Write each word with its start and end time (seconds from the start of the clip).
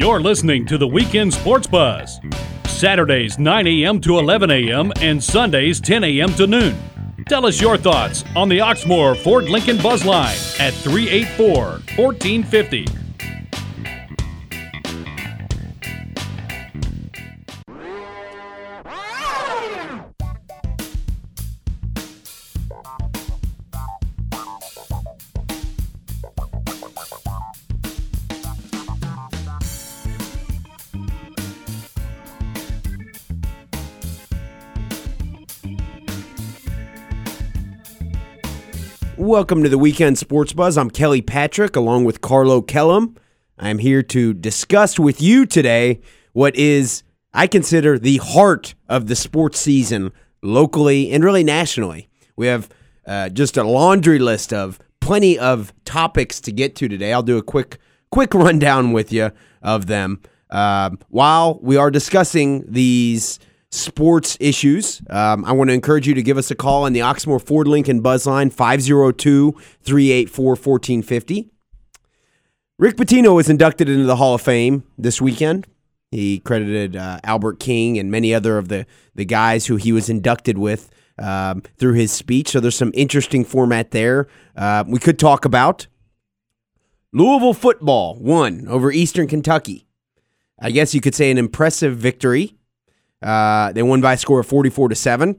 You're 0.00 0.20
listening 0.20 0.64
to 0.66 0.78
the 0.78 0.86
Weekend 0.86 1.34
Sports 1.34 1.66
Buzz. 1.66 2.20
Saturdays 2.66 3.36
9 3.36 3.66
a.m. 3.66 4.00
to 4.02 4.20
11 4.20 4.48
a.m. 4.48 4.92
and 5.00 5.22
Sundays 5.22 5.80
10 5.80 6.04
a.m. 6.04 6.32
to 6.34 6.46
noon. 6.46 6.76
Tell 7.26 7.44
us 7.44 7.60
your 7.60 7.76
thoughts 7.76 8.24
on 8.36 8.48
the 8.48 8.60
Oxmoor 8.60 9.16
Ford 9.16 9.48
Lincoln 9.48 9.76
Buzz 9.78 10.04
Line 10.04 10.36
at 10.60 10.72
384 10.72 11.54
1450. 11.96 12.86
Welcome 39.38 39.62
to 39.62 39.68
the 39.68 39.78
Weekend 39.78 40.18
Sports 40.18 40.52
Buzz. 40.52 40.76
I'm 40.76 40.90
Kelly 40.90 41.22
Patrick 41.22 41.76
along 41.76 42.02
with 42.02 42.20
Carlo 42.20 42.60
Kellum. 42.60 43.14
I'm 43.56 43.78
here 43.78 44.02
to 44.02 44.34
discuss 44.34 44.98
with 44.98 45.22
you 45.22 45.46
today 45.46 46.00
what 46.32 46.56
is, 46.56 47.04
I 47.32 47.46
consider, 47.46 48.00
the 48.00 48.16
heart 48.16 48.74
of 48.88 49.06
the 49.06 49.14
sports 49.14 49.60
season 49.60 50.10
locally 50.42 51.12
and 51.12 51.22
really 51.22 51.44
nationally. 51.44 52.08
We 52.34 52.48
have 52.48 52.68
uh, 53.06 53.28
just 53.28 53.56
a 53.56 53.62
laundry 53.62 54.18
list 54.18 54.52
of 54.52 54.80
plenty 54.98 55.38
of 55.38 55.72
topics 55.84 56.40
to 56.40 56.50
get 56.50 56.74
to 56.74 56.88
today. 56.88 57.12
I'll 57.12 57.22
do 57.22 57.38
a 57.38 57.42
quick 57.42 57.78
quick 58.10 58.34
rundown 58.34 58.90
with 58.90 59.12
you 59.12 59.30
of 59.62 59.86
them. 59.86 60.20
Uh, 60.50 60.90
while 61.10 61.60
we 61.62 61.76
are 61.76 61.92
discussing 61.92 62.64
these 62.66 63.38
sports 63.70 64.36
issues, 64.40 65.02
um, 65.10 65.44
I 65.44 65.52
want 65.52 65.70
to 65.70 65.74
encourage 65.74 66.08
you 66.08 66.14
to 66.14 66.22
give 66.22 66.38
us 66.38 66.50
a 66.50 66.54
call 66.54 66.84
on 66.84 66.92
the 66.92 67.00
Oxmoor 67.00 67.40
Ford 67.40 67.68
Lincoln 67.68 68.00
Buzz 68.00 68.26
line 68.26 68.50
502 68.50 69.52
384 69.82 70.46
1450. 70.50 71.50
Rick 72.78 72.96
Pitino 72.96 73.34
was 73.34 73.48
inducted 73.48 73.88
into 73.88 74.04
the 74.04 74.16
Hall 74.16 74.34
of 74.34 74.40
Fame 74.40 74.84
this 74.96 75.20
weekend. 75.20 75.66
He 76.10 76.38
credited 76.38 76.96
uh, 76.96 77.18
Albert 77.24 77.60
King 77.60 77.98
and 77.98 78.10
many 78.10 78.32
other 78.32 78.56
of 78.56 78.68
the, 78.68 78.86
the 79.14 79.24
guys 79.24 79.66
who 79.66 79.76
he 79.76 79.92
was 79.92 80.08
inducted 80.08 80.56
with 80.56 80.88
um, 81.18 81.62
through 81.76 81.94
his 81.94 82.12
speech. 82.12 82.50
So 82.50 82.60
there's 82.60 82.76
some 82.76 82.92
interesting 82.94 83.44
format 83.44 83.90
there. 83.90 84.28
Uh, 84.56 84.84
we 84.86 84.98
could 84.98 85.18
talk 85.18 85.44
about 85.44 85.86
Louisville 87.12 87.54
football 87.54 88.16
won 88.20 88.68
over 88.68 88.92
Eastern 88.92 89.26
Kentucky. 89.26 89.86
I 90.60 90.70
guess 90.70 90.94
you 90.94 91.00
could 91.00 91.14
say 91.14 91.30
an 91.30 91.38
impressive 91.38 91.96
victory. 91.96 92.57
Uh, 93.22 93.72
they 93.72 93.82
won 93.82 94.00
by 94.00 94.14
a 94.14 94.16
score 94.16 94.40
of 94.40 94.46
44 94.46 94.90
to 94.90 94.94
7. 94.94 95.38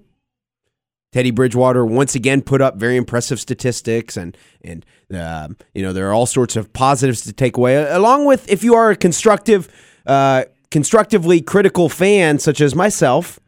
Teddy 1.12 1.32
Bridgewater 1.32 1.86
once 1.86 2.14
again 2.14 2.42
put 2.42 2.62
up 2.62 2.76
very 2.76 2.96
impressive 2.96 3.40
statistics, 3.40 4.16
and 4.16 4.38
and 4.62 4.86
uh, 5.12 5.48
you 5.74 5.82
know 5.82 5.92
there 5.92 6.08
are 6.08 6.14
all 6.14 6.28
sorts 6.28 6.56
of 6.56 6.72
positives 6.72 7.22
to 7.22 7.34
take 7.34 7.58
away. 7.58 7.78
Along 7.90 8.26
with 8.26 8.48
if 8.48 8.64
you 8.64 8.76
are 8.76 8.92
a 8.92 8.96
constructive, 8.96 9.68
uh, 10.06 10.44
constructively 10.70 11.42
critical 11.42 11.90
fan 11.90 12.38
such 12.38 12.62
as 12.62 12.76
myself, 12.76 13.40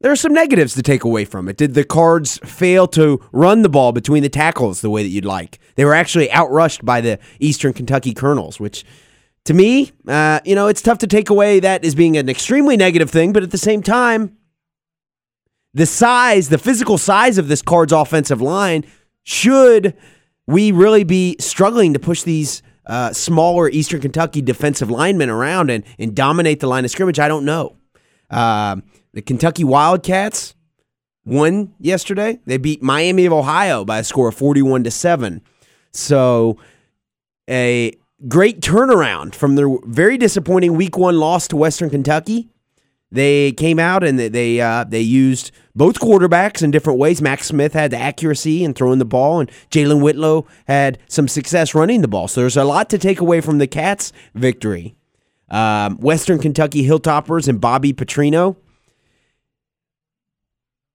there 0.00 0.12
are 0.12 0.16
some 0.16 0.34
negatives 0.34 0.74
to 0.74 0.82
take 0.82 1.02
away 1.02 1.24
from 1.24 1.48
it. 1.48 1.56
Did 1.56 1.72
the 1.72 1.84
Cards 1.84 2.38
fail 2.44 2.86
to 2.88 3.20
run 3.32 3.62
the 3.62 3.70
ball 3.70 3.92
between 3.92 4.22
the 4.22 4.28
tackles 4.28 4.82
the 4.82 4.90
way 4.90 5.02
that 5.02 5.08
you'd 5.08 5.24
like? 5.24 5.58
They 5.76 5.86
were 5.86 5.94
actually 5.94 6.28
outrushed 6.28 6.84
by 6.84 7.00
the 7.00 7.18
Eastern 7.40 7.72
Kentucky 7.72 8.12
Colonels, 8.12 8.60
which 8.60 8.84
to 9.44 9.54
me, 9.54 9.92
uh, 10.06 10.40
you 10.44 10.54
know, 10.54 10.68
it's 10.68 10.82
tough 10.82 10.98
to 10.98 11.06
take 11.06 11.30
away 11.30 11.60
that 11.60 11.84
as 11.84 11.94
being 11.94 12.16
an 12.16 12.28
extremely 12.28 12.76
negative 12.76 13.10
thing, 13.10 13.32
but 13.32 13.42
at 13.42 13.50
the 13.50 13.58
same 13.58 13.82
time, 13.82 14.36
the 15.74 15.86
size, 15.86 16.48
the 16.48 16.58
physical 16.58 16.98
size 16.98 17.38
of 17.38 17.48
this 17.48 17.62
Cards 17.62 17.92
offensive 17.92 18.40
line, 18.40 18.84
should 19.22 19.94
we 20.46 20.72
really 20.72 21.04
be 21.04 21.36
struggling 21.38 21.92
to 21.92 21.98
push 21.98 22.22
these 22.22 22.62
uh, 22.86 23.12
smaller 23.12 23.68
Eastern 23.68 24.00
Kentucky 24.00 24.40
defensive 24.40 24.90
linemen 24.90 25.28
around 25.28 25.70
and, 25.70 25.84
and 25.98 26.14
dominate 26.14 26.60
the 26.60 26.66
line 26.66 26.84
of 26.84 26.90
scrimmage? 26.90 27.18
I 27.18 27.28
don't 27.28 27.44
know. 27.44 27.76
Um, 28.30 28.82
the 29.12 29.22
Kentucky 29.22 29.64
Wildcats 29.64 30.54
won 31.24 31.74
yesterday. 31.78 32.40
They 32.46 32.56
beat 32.56 32.82
Miami 32.82 33.26
of 33.26 33.32
Ohio 33.32 33.84
by 33.84 33.98
a 33.98 34.04
score 34.04 34.28
of 34.28 34.34
41 34.34 34.84
to 34.84 34.90
7. 34.90 35.42
So, 35.92 36.58
a 37.48 37.92
great 38.26 38.60
turnaround 38.60 39.34
from 39.34 39.54
their 39.54 39.68
very 39.84 40.18
disappointing 40.18 40.74
week 40.74 40.96
one 40.96 41.18
loss 41.18 41.46
to 41.48 41.56
Western 41.56 41.90
Kentucky. 41.90 42.48
They 43.10 43.52
came 43.52 43.78
out 43.78 44.04
and 44.04 44.18
they 44.18 44.28
they, 44.28 44.60
uh, 44.60 44.84
they 44.84 45.00
used 45.00 45.50
both 45.74 46.00
quarterbacks 46.00 46.62
in 46.62 46.70
different 46.70 46.98
ways. 46.98 47.22
Max 47.22 47.46
Smith 47.46 47.72
had 47.72 47.90
the 47.90 47.96
accuracy 47.96 48.64
in 48.64 48.74
throwing 48.74 48.98
the 48.98 49.04
ball, 49.04 49.40
and 49.40 49.50
Jalen 49.70 50.02
Whitlow 50.02 50.46
had 50.66 50.98
some 51.06 51.28
success 51.28 51.74
running 51.74 52.02
the 52.02 52.08
ball. 52.08 52.28
So 52.28 52.40
there's 52.40 52.56
a 52.56 52.64
lot 52.64 52.90
to 52.90 52.98
take 52.98 53.20
away 53.20 53.40
from 53.40 53.58
the 53.58 53.66
Cats' 53.66 54.12
victory. 54.34 54.96
Um, 55.48 55.96
Western 55.98 56.38
Kentucky 56.38 56.86
Hilltoppers 56.86 57.48
and 57.48 57.60
Bobby 57.60 57.94
Petrino. 57.94 58.56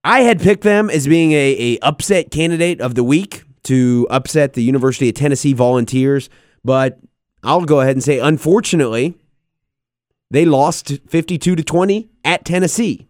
I 0.04 0.20
had 0.20 0.40
picked 0.40 0.62
them 0.62 0.90
as 0.90 1.08
being 1.08 1.32
a, 1.32 1.56
a 1.58 1.78
upset 1.80 2.30
candidate 2.30 2.80
of 2.80 2.94
the 2.94 3.02
week 3.02 3.42
to 3.64 4.06
upset 4.10 4.52
the 4.52 4.62
University 4.62 5.08
of 5.08 5.14
Tennessee 5.14 5.54
Volunteers, 5.54 6.28
but 6.62 7.00
I'll 7.44 7.64
go 7.64 7.80
ahead 7.80 7.96
and 7.96 8.02
say, 8.02 8.18
unfortunately, 8.18 9.14
they 10.30 10.44
lost 10.44 10.98
52 11.08 11.56
to 11.56 11.62
20 11.62 12.10
at 12.24 12.44
Tennessee. 12.44 13.08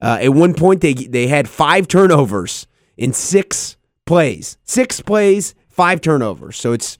Uh, 0.00 0.18
at 0.20 0.34
one 0.34 0.54
point, 0.54 0.80
they 0.80 0.94
they 0.94 1.26
had 1.26 1.48
five 1.48 1.88
turnovers 1.88 2.66
in 2.96 3.12
six 3.12 3.76
plays. 4.04 4.56
Six 4.64 5.00
plays, 5.00 5.54
five 5.68 6.00
turnovers. 6.00 6.56
So 6.56 6.72
it's, 6.72 6.98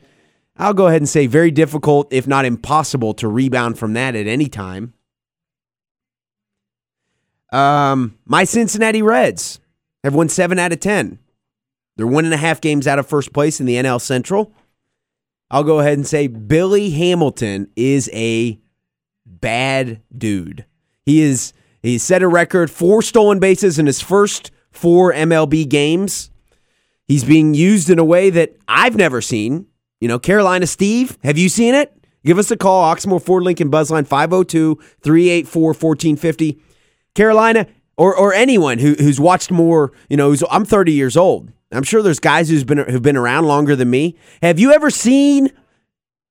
I'll 0.57 0.75
go 0.75 0.87
ahead 0.89 1.01
and 1.01 1.09
say, 1.09 1.27
very 1.27 1.51
difficult, 1.51 2.09
if 2.13 2.27
not 2.27 2.45
impossible, 2.45 3.15
to 3.15 3.29
rebound 3.29 3.79
from 3.79 3.93
that 3.95 4.15
at 4.15 4.27
any 4.27 4.49
time. 4.49 4.95
Um, 7.53 8.19
my 8.25 8.45
Cincinnati 8.45 9.03
Reds 9.03 9.61
have 10.03 10.15
won 10.15 10.29
seven 10.29 10.59
out 10.59 10.73
of 10.73 10.81
10. 10.81 11.19
They're 11.97 12.07
one 12.07 12.25
and 12.25 12.35
a 12.35 12.39
half 12.39 12.61
games 12.61 12.87
out 12.87 12.99
of 12.99 13.07
first 13.07 13.33
place 13.33 13.61
in 13.61 13.67
the 13.67 13.77
NL 13.77 14.01
Central. 14.01 14.53
I'll 15.51 15.65
go 15.65 15.79
ahead 15.81 15.99
and 15.99 16.07
say 16.07 16.27
Billy 16.27 16.91
Hamilton 16.91 17.71
is 17.77 18.11
a 18.13 18.61
bad 19.25 20.03
dude. 20.17 20.65
He 21.05 21.21
is 21.21 21.53
he 21.83 21.99
set 21.99 22.23
a 22.23 22.29
record 22.29 22.71
four 22.71 23.01
stolen 23.03 23.39
bases 23.39 23.79
in 23.79 23.87
his 23.87 24.01
first 24.01 24.51
four 24.73 25.13
MLB 25.13 25.69
games. 25.69 26.31
He's 27.07 27.23
being 27.23 27.55
used 27.55 27.89
in 27.89 27.99
a 27.99 28.05
way 28.05 28.31
that 28.31 28.57
I've 28.67 28.97
never 28.97 29.21
seen. 29.21 29.67
You 30.01 30.09
know, 30.09 30.19
Carolina 30.19 30.67
Steve, 30.67 31.17
have 31.23 31.39
you 31.39 31.49
seen 31.49 31.75
it? 31.75 31.93
Give 32.25 32.39
us 32.39 32.51
a 32.51 32.57
call, 32.57 32.93
Oxmoor 32.93 33.23
Ford 33.23 33.45
Lincoln 33.45 33.71
Buzzline 33.71 34.07
502 34.07 34.75
384 35.01 35.63
1450. 35.69 36.61
Carolina, 37.15 37.69
or, 37.97 38.15
or 38.15 38.35
anyone 38.35 38.79
who, 38.79 38.95
who's 38.95 39.21
watched 39.21 39.53
more, 39.53 39.93
you 40.11 40.17
know, 40.17 40.35
I'm 40.51 40.65
30 40.65 40.93
years 40.93 41.17
old. 41.17 41.53
I'm 41.73 41.83
sure 41.83 42.03
there's 42.03 42.21
guys 42.21 42.49
who's 42.49 42.65
been 42.65 42.79
who've 42.79 43.03
been 43.03 43.17
around 43.17 43.47
longer 43.47 43.75
than 43.75 43.91
me. 43.91 44.17
Have 44.43 44.59
you 44.59 44.73
ever 44.73 44.91
seen 44.91 45.51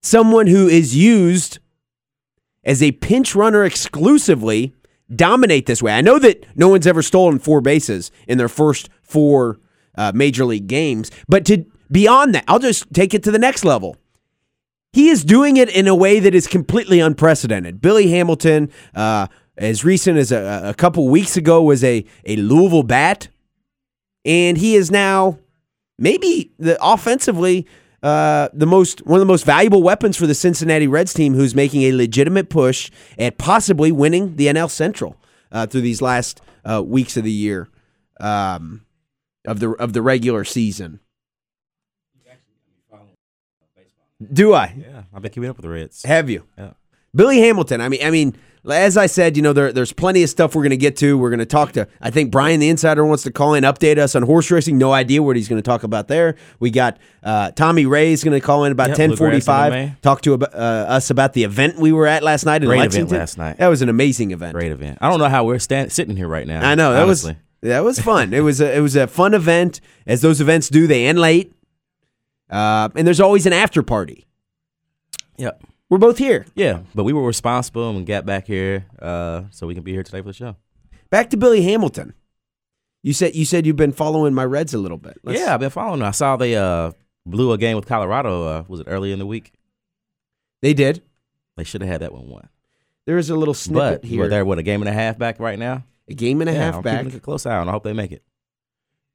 someone 0.02 0.48
who 0.48 0.68
is 0.68 0.96
used 0.96 1.60
as 2.64 2.82
a 2.82 2.94
pinch 2.94 3.36
runner 3.36 3.64
exclusively 3.64 4.74
dominate 5.14 5.66
this 5.66 5.84
way? 5.84 5.94
I 5.94 6.02
know 6.02 6.20
that 6.20 6.46
no 6.56 6.70
one's 6.70 6.88
ever 6.88 7.02
stolen 7.02 7.40
four 7.40 7.62
bases 7.62 8.12
in 8.28 8.38
their 8.38 8.48
first 8.48 8.90
four 9.04 9.60
uh, 9.96 10.12
major 10.16 10.46
league 10.46 10.68
games, 10.68 11.12
but 11.28 11.46
to 11.46 11.66
beyond 11.92 12.34
that, 12.36 12.46
I'll 12.48 12.60
just 12.60 12.92
take 12.94 13.14
it 13.14 13.24
to 13.24 13.32
the 13.32 13.40
next 13.40 13.66
level. 13.66 13.98
He 14.94 15.10
is 15.10 15.26
doing 15.26 15.58
it 15.58 15.68
in 15.68 15.90
a 15.90 15.96
way 15.96 16.22
that 16.22 16.34
is 16.34 16.48
completely 16.48 17.02
unprecedented. 17.02 17.82
Billy 17.82 18.10
Hamilton, 18.12 18.72
uh, 18.96 19.28
as 19.58 19.84
recent 19.84 20.18
as 20.18 20.32
a, 20.32 20.70
a 20.70 20.74
couple 20.74 21.10
weeks 21.10 21.36
ago, 21.36 21.62
was 21.62 21.84
a, 21.84 22.06
a 22.24 22.38
Louisville 22.38 22.84
bat 22.84 23.28
and 24.26 24.58
he 24.58 24.76
is 24.76 24.92
now 24.92 25.38
maybe 25.98 26.52
the 26.58 26.78
offensively 26.84 27.66
uh, 28.04 28.50
the 28.54 28.66
most 28.68 29.06
one 29.06 29.20
of 29.20 29.22
the 29.22 29.32
most 29.32 29.46
valuable 29.46 29.82
weapons 29.82 30.18
for 30.18 30.28
the 30.28 30.36
Cincinnati 30.36 30.88
Reds 30.88 31.14
team, 31.14 31.34
who's 31.34 31.56
making 31.56 31.84
a 31.84 31.92
legitimate 31.92 32.50
push 32.50 32.92
at 33.18 33.38
possibly 33.38 33.92
winning 33.92 34.36
the 34.36 34.48
NL 34.48 34.70
Central 34.70 35.16
uh, 35.52 35.66
through 35.66 35.82
these 35.82 36.02
last 36.02 36.42
uh, 36.64 36.84
weeks 36.84 37.18
of 37.18 37.24
the 37.24 37.32
year 37.32 37.68
um, 38.20 38.86
of 39.48 39.60
the 39.60 39.72
of 39.72 39.94
the 39.94 40.02
regular 40.02 40.44
season. 40.44 41.00
Do 44.32 44.54
I? 44.54 44.74
Yeah, 44.78 45.04
I've 45.14 45.22
been 45.22 45.32
keeping 45.32 45.50
up 45.50 45.58
with 45.58 45.64
the 45.64 45.70
Reds. 45.70 46.04
Have 46.04 46.30
you? 46.30 46.44
Yeah. 46.58 46.72
Billy 47.14 47.40
Hamilton. 47.40 47.82
I 47.82 47.90
mean, 47.90 48.06
I 48.06 48.12
mean, 48.12 48.36
as 48.70 48.98
I 48.98 49.06
said, 49.06 49.38
you 49.38 49.44
know, 49.44 49.54
there, 49.54 49.72
there's 49.72 49.94
plenty 49.94 50.24
of 50.24 50.30
stuff 50.30 50.56
we're 50.56 50.64
going 50.64 50.72
to 50.72 50.78
get 50.78 50.98
to. 50.98 51.18
We're 51.18 51.30
going 51.30 51.40
to 51.40 51.46
talk 51.46 51.74
to. 51.74 51.88
I 52.02 52.10
think 52.10 52.32
Brian, 52.32 52.60
the 52.60 52.70
insider, 52.70 53.06
wants 53.06 53.24
to 53.24 53.32
call 53.32 53.54
in, 53.54 53.64
update 53.64 53.98
us 53.98 54.16
on 54.16 54.24
horse 54.24 54.50
racing. 54.50 54.78
No 54.78 54.92
idea 54.94 55.22
what 55.22 55.36
he's 55.36 55.48
going 55.48 55.62
to 55.62 55.66
talk 55.66 55.84
about 55.84 56.08
there. 56.08 56.36
We 56.60 56.72
got 56.72 56.98
uh, 57.24 57.52
Tommy 57.52 57.86
Ray 57.86 58.12
is 58.12 58.24
going 58.24 58.40
to 58.40 58.46
call 58.46 58.64
in 58.66 58.72
about 58.72 58.90
Yep, 58.90 58.98
ten 58.98 59.10
Bluegrass 59.10 59.46
forty-five. 59.46 59.74
MMA. 59.74 60.02
Talk 60.02 60.22
to 60.22 60.34
uh, 60.34 60.38
us 60.46 61.10
about 61.10 61.34
the 61.34 61.44
event 61.44 61.78
we 61.78 61.92
were 61.92 62.08
at 62.08 62.24
last 62.24 62.46
night 62.46 62.64
in 62.64 62.68
Great 62.70 62.78
event 62.78 62.94
Lexington. 62.94 63.18
last 63.18 63.38
night. 63.38 63.58
That 63.58 63.68
was 63.68 63.82
an 63.82 63.90
amazing 63.90 64.32
event. 64.32 64.54
Great 64.54 64.72
event. 64.72 64.98
I 65.02 65.10
don't 65.10 65.20
know 65.20 65.30
how 65.30 65.44
we're 65.46 65.60
stand, 65.60 65.92
sitting 65.92 66.16
here 66.16 66.28
right 66.28 66.48
now. 66.48 66.68
I 66.68 66.76
know 66.76 66.94
that 66.94 67.04
honestly. 67.04 67.34
was 67.62 67.70
that 67.70 67.84
was 67.84 68.00
fun. 68.00 68.34
it 68.34 68.42
was 68.42 68.62
a, 68.62 68.78
it 68.78 68.80
was 68.80 68.96
a 68.96 69.08
fun 69.08 69.34
event. 69.34 69.82
As 70.06 70.22
those 70.22 70.42
events 70.42 70.70
do, 70.70 70.88
they 70.88 71.06
end 71.08 71.20
late, 71.20 71.54
uh, 72.50 72.90
and 72.96 73.06
there's 73.08 73.20
always 73.20 73.46
an 73.46 73.54
after 73.54 73.82
party. 73.84 74.26
Yep. 75.38 75.64
We're 75.90 75.98
both 76.00 76.18
here. 76.18 76.46
Yeah, 76.56 76.82
but 76.96 77.04
we 77.04 77.14
were 77.14 77.26
responsible 77.26 77.90
and 77.96 78.06
got 78.06 78.26
back 78.26 78.48
here 78.48 78.86
uh, 79.00 79.44
so 79.52 79.68
we 79.68 79.76
can 79.76 79.84
be 79.84 79.92
here 79.92 80.04
today 80.04 80.20
for 80.22 80.28
the 80.30 80.34
show. 80.34 80.56
Back 81.12 81.30
to 81.30 81.38
Billy 81.38 81.62
Hamilton. 81.62 82.14
You 83.04 83.14
said 83.14 83.36
you 83.36 83.46
said 83.46 83.66
you've 83.68 83.76
been 83.76 83.92
following 83.92 84.34
my 84.34 84.44
Reds 84.46 84.74
a 84.74 84.80
little 84.80 84.98
bit. 84.98 85.18
Let's- 85.24 85.40
yeah, 85.40 85.54
I've 85.54 85.60
been 85.60 85.70
following. 85.70 86.00
them. 86.00 86.08
I 86.08 86.12
saw 86.12 86.38
they 86.38 86.56
uh, 86.56 86.92
blew 87.26 87.52
a 87.52 87.58
game 87.58 87.76
with 87.76 87.86
Colorado. 87.86 88.48
Uh, 88.48 88.64
was 88.68 88.80
it 88.80 88.88
early 88.90 89.12
in 89.12 89.20
the 89.20 89.26
week? 89.28 89.54
they 90.62 90.74
did. 90.74 91.04
They 91.58 91.64
should 91.64 91.82
have 91.82 91.90
had 91.92 92.02
that 92.02 92.12
one 92.14 92.28
won. 92.28 92.50
There 93.06 93.20
is 93.20 93.30
a 93.30 93.36
little 93.36 93.54
snippet 93.54 94.02
But 94.02 94.08
here. 94.10 94.20
we're 94.22 94.28
there 94.30 94.44
with 94.44 94.58
a 94.58 94.64
game 94.64 94.82
and 94.82 94.90
a 94.90 94.94
half 94.94 95.20
back 95.20 95.40
right 95.40 95.60
now. 95.60 95.84
a 96.10 96.16
game 96.16 96.42
and 96.42 96.50
a 96.50 96.54
yeah, 96.54 96.60
half 96.60 96.76
I'm 96.78 96.82
back. 96.82 97.14
a 97.14 97.20
close 97.20 97.46
eye 97.46 97.56
on. 97.56 97.70
I 97.70 97.72
hope 97.72 97.84
they 97.84 97.94
make 97.94 98.12
it. 98.12 98.24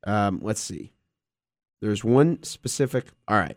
Um, 0.05 0.38
let's 0.43 0.61
see. 0.61 0.93
There's 1.82 2.05
one 2.05 2.43
specific. 2.44 3.06
All 3.26 3.37
right. 3.37 3.56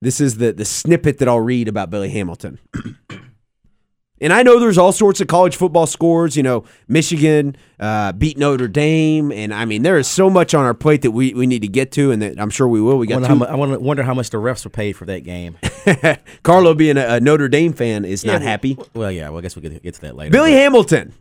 This 0.00 0.20
is 0.20 0.36
the 0.38 0.52
the 0.52 0.64
snippet 0.64 1.18
that 1.18 1.28
I'll 1.28 1.40
read 1.40 1.68
about 1.68 1.90
Billy 1.90 2.10
Hamilton. 2.10 2.58
and 4.20 4.32
I 4.32 4.42
know 4.42 4.60
there's 4.60 4.78
all 4.78 4.92
sorts 4.92 5.20
of 5.20 5.26
college 5.28 5.56
football 5.56 5.86
scores. 5.86 6.36
You 6.36 6.42
know, 6.42 6.64
Michigan 6.88 7.56
uh, 7.80 8.12
beat 8.12 8.36
Notre 8.38 8.68
Dame, 8.68 9.32
and 9.32 9.52
I 9.54 9.64
mean 9.64 9.82
there 9.82 9.96
is 9.98 10.06
so 10.06 10.28
much 10.30 10.54
on 10.54 10.64
our 10.64 10.74
plate 10.74 11.02
that 11.02 11.10
we, 11.12 11.32
we 11.34 11.46
need 11.46 11.62
to 11.62 11.68
get 11.68 11.90
to, 11.92 12.10
and 12.10 12.20
that 12.22 12.38
I'm 12.38 12.50
sure 12.50 12.68
we 12.68 12.80
will. 12.80 12.98
We 12.98 13.06
I 13.06 13.18
got 13.18 13.22
wonder, 13.22 13.28
two. 13.28 13.34
how 13.34 13.38
mu- 13.38 13.52
I 13.52 13.54
wonder, 13.56 13.78
wonder 13.78 14.02
how 14.02 14.14
much 14.14 14.30
the 14.30 14.38
refs 14.38 14.64
were 14.64 14.70
paid 14.70 14.92
for 14.94 15.04
that 15.06 15.20
game. 15.24 15.56
Carlo, 16.42 16.74
being 16.74 16.96
a, 16.98 17.14
a 17.16 17.20
Notre 17.20 17.48
Dame 17.48 17.72
fan, 17.72 18.04
is 18.04 18.24
not 18.24 18.40
Yeah, 18.42 18.48
happy. 18.48 18.78
Well, 18.94 19.10
yeah. 19.10 19.28
Well, 19.30 19.38
I 19.38 19.42
guess 19.42 19.56
we 19.56 19.62
could 19.62 19.82
get 19.82 19.94
to 19.94 20.00
that 20.02 20.16
later. 20.16 20.30
Billy 20.30 20.52
but- 20.52 20.58
Hamilton. 20.58 21.14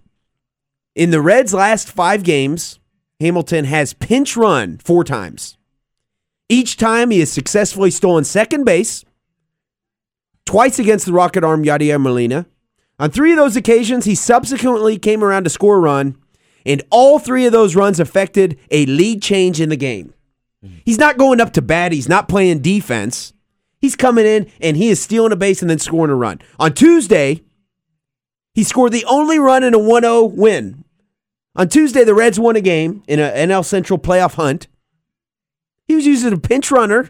In 0.95 1.09
the 1.09 1.21
Reds' 1.21 1.53
last 1.55 1.89
five 1.89 2.21
games, 2.23 2.79
Hamilton 3.19 3.65
has 3.65 3.93
pinch 3.93 4.37
run 4.37 4.77
four 4.77 5.03
times. 5.03 5.57
Each 6.53 6.77
time 6.77 7.09
he 7.09 7.19
has 7.19 7.31
successfully 7.31 7.89
stolen 7.89 8.23
second 8.25 8.63
base, 8.63 9.03
twice 10.45 10.77
against 10.77 11.07
the 11.07 11.11
rocket 11.11 11.44
arm 11.44 11.63
Yadier 11.63 12.00
Molina. 12.00 12.45
On 13.00 13.09
three 13.09 13.31
of 13.31 13.38
those 13.38 13.55
occasions, 13.55 14.05
he 14.05 14.13
subsequently 14.13 15.00
came 15.00 15.23
around 15.23 15.45
to 15.45 15.50
score 15.50 15.77
a 15.77 15.79
run, 15.79 16.15
and 16.63 16.83
all 16.91 17.17
three 17.17 17.47
of 17.47 17.53
those 17.53 17.75
runs 17.75 18.00
affected 18.00 18.59
a 18.69 18.85
lead 18.85 19.23
change 19.23 19.59
in 19.59 19.69
the 19.69 19.75
game. 19.75 20.13
He's 20.85 21.00
not 21.00 21.17
going 21.17 21.41
up 21.41 21.53
to 21.53 21.61
bat, 21.63 21.91
he's 21.91 22.07
not 22.07 22.29
playing 22.29 22.59
defense. 22.59 23.33
He's 23.81 23.95
coming 23.95 24.27
in 24.27 24.45
and 24.61 24.77
he 24.77 24.89
is 24.89 25.01
stealing 25.01 25.31
a 25.31 25.35
base 25.35 25.61
and 25.61 25.71
then 25.71 25.79
scoring 25.79 26.11
a 26.11 26.15
run. 26.15 26.39
On 26.59 26.71
Tuesday, 26.71 27.41
he 28.53 28.63
scored 28.63 28.91
the 28.91 29.06
only 29.06 29.39
run 29.39 29.63
in 29.63 29.73
a 29.73 29.79
1 29.79 30.03
0 30.03 30.25
win. 30.25 30.85
On 31.56 31.67
Tuesday, 31.67 32.03
the 32.03 32.13
Reds 32.13 32.39
won 32.39 32.56
a 32.56 32.61
game 32.61 33.01
in 33.07 33.19
an 33.19 33.49
NL 33.49 33.65
Central 33.65 33.97
playoff 33.97 34.35
hunt. 34.35 34.67
He 35.88 35.95
was 35.95 36.06
using 36.06 36.33
a 36.33 36.38
pinch 36.39 36.71
runner. 36.71 37.09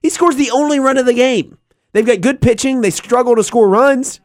He 0.00 0.10
scores 0.10 0.36
the 0.36 0.50
only 0.50 0.80
run 0.80 0.98
of 0.98 1.06
the 1.06 1.14
game. 1.14 1.58
They've 1.92 2.06
got 2.06 2.20
good 2.20 2.40
pitching. 2.40 2.80
They 2.80 2.90
struggle 2.90 3.36
to 3.36 3.44
score 3.44 3.68
runs. 3.68 4.20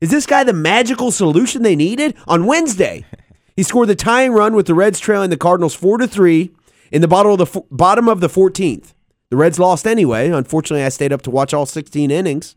Is 0.00 0.10
this 0.10 0.26
guy 0.26 0.42
the 0.44 0.52
magical 0.52 1.10
solution 1.10 1.62
they 1.62 1.76
needed? 1.76 2.14
On 2.26 2.46
Wednesday, 2.46 3.04
he 3.56 3.62
scored 3.62 3.88
the 3.88 3.94
tying 3.94 4.32
run 4.32 4.54
with 4.54 4.66
the 4.66 4.74
Reds 4.74 4.98
trailing 4.98 5.30
the 5.30 5.36
Cardinals 5.36 5.74
4 5.74 5.98
to 5.98 6.08
3 6.08 6.50
in 6.90 7.00
the 7.00 7.08
bottom 7.08 7.32
of 7.32 7.38
the, 7.38 7.62
bottom 7.70 8.08
of 8.08 8.20
the 8.20 8.28
14th. 8.28 8.94
The 9.30 9.36
Reds 9.36 9.58
lost 9.58 9.86
anyway. 9.86 10.28
Unfortunately, 10.28 10.84
I 10.84 10.88
stayed 10.90 11.12
up 11.12 11.22
to 11.22 11.30
watch 11.30 11.54
all 11.54 11.64
16 11.64 12.10
innings. 12.10 12.56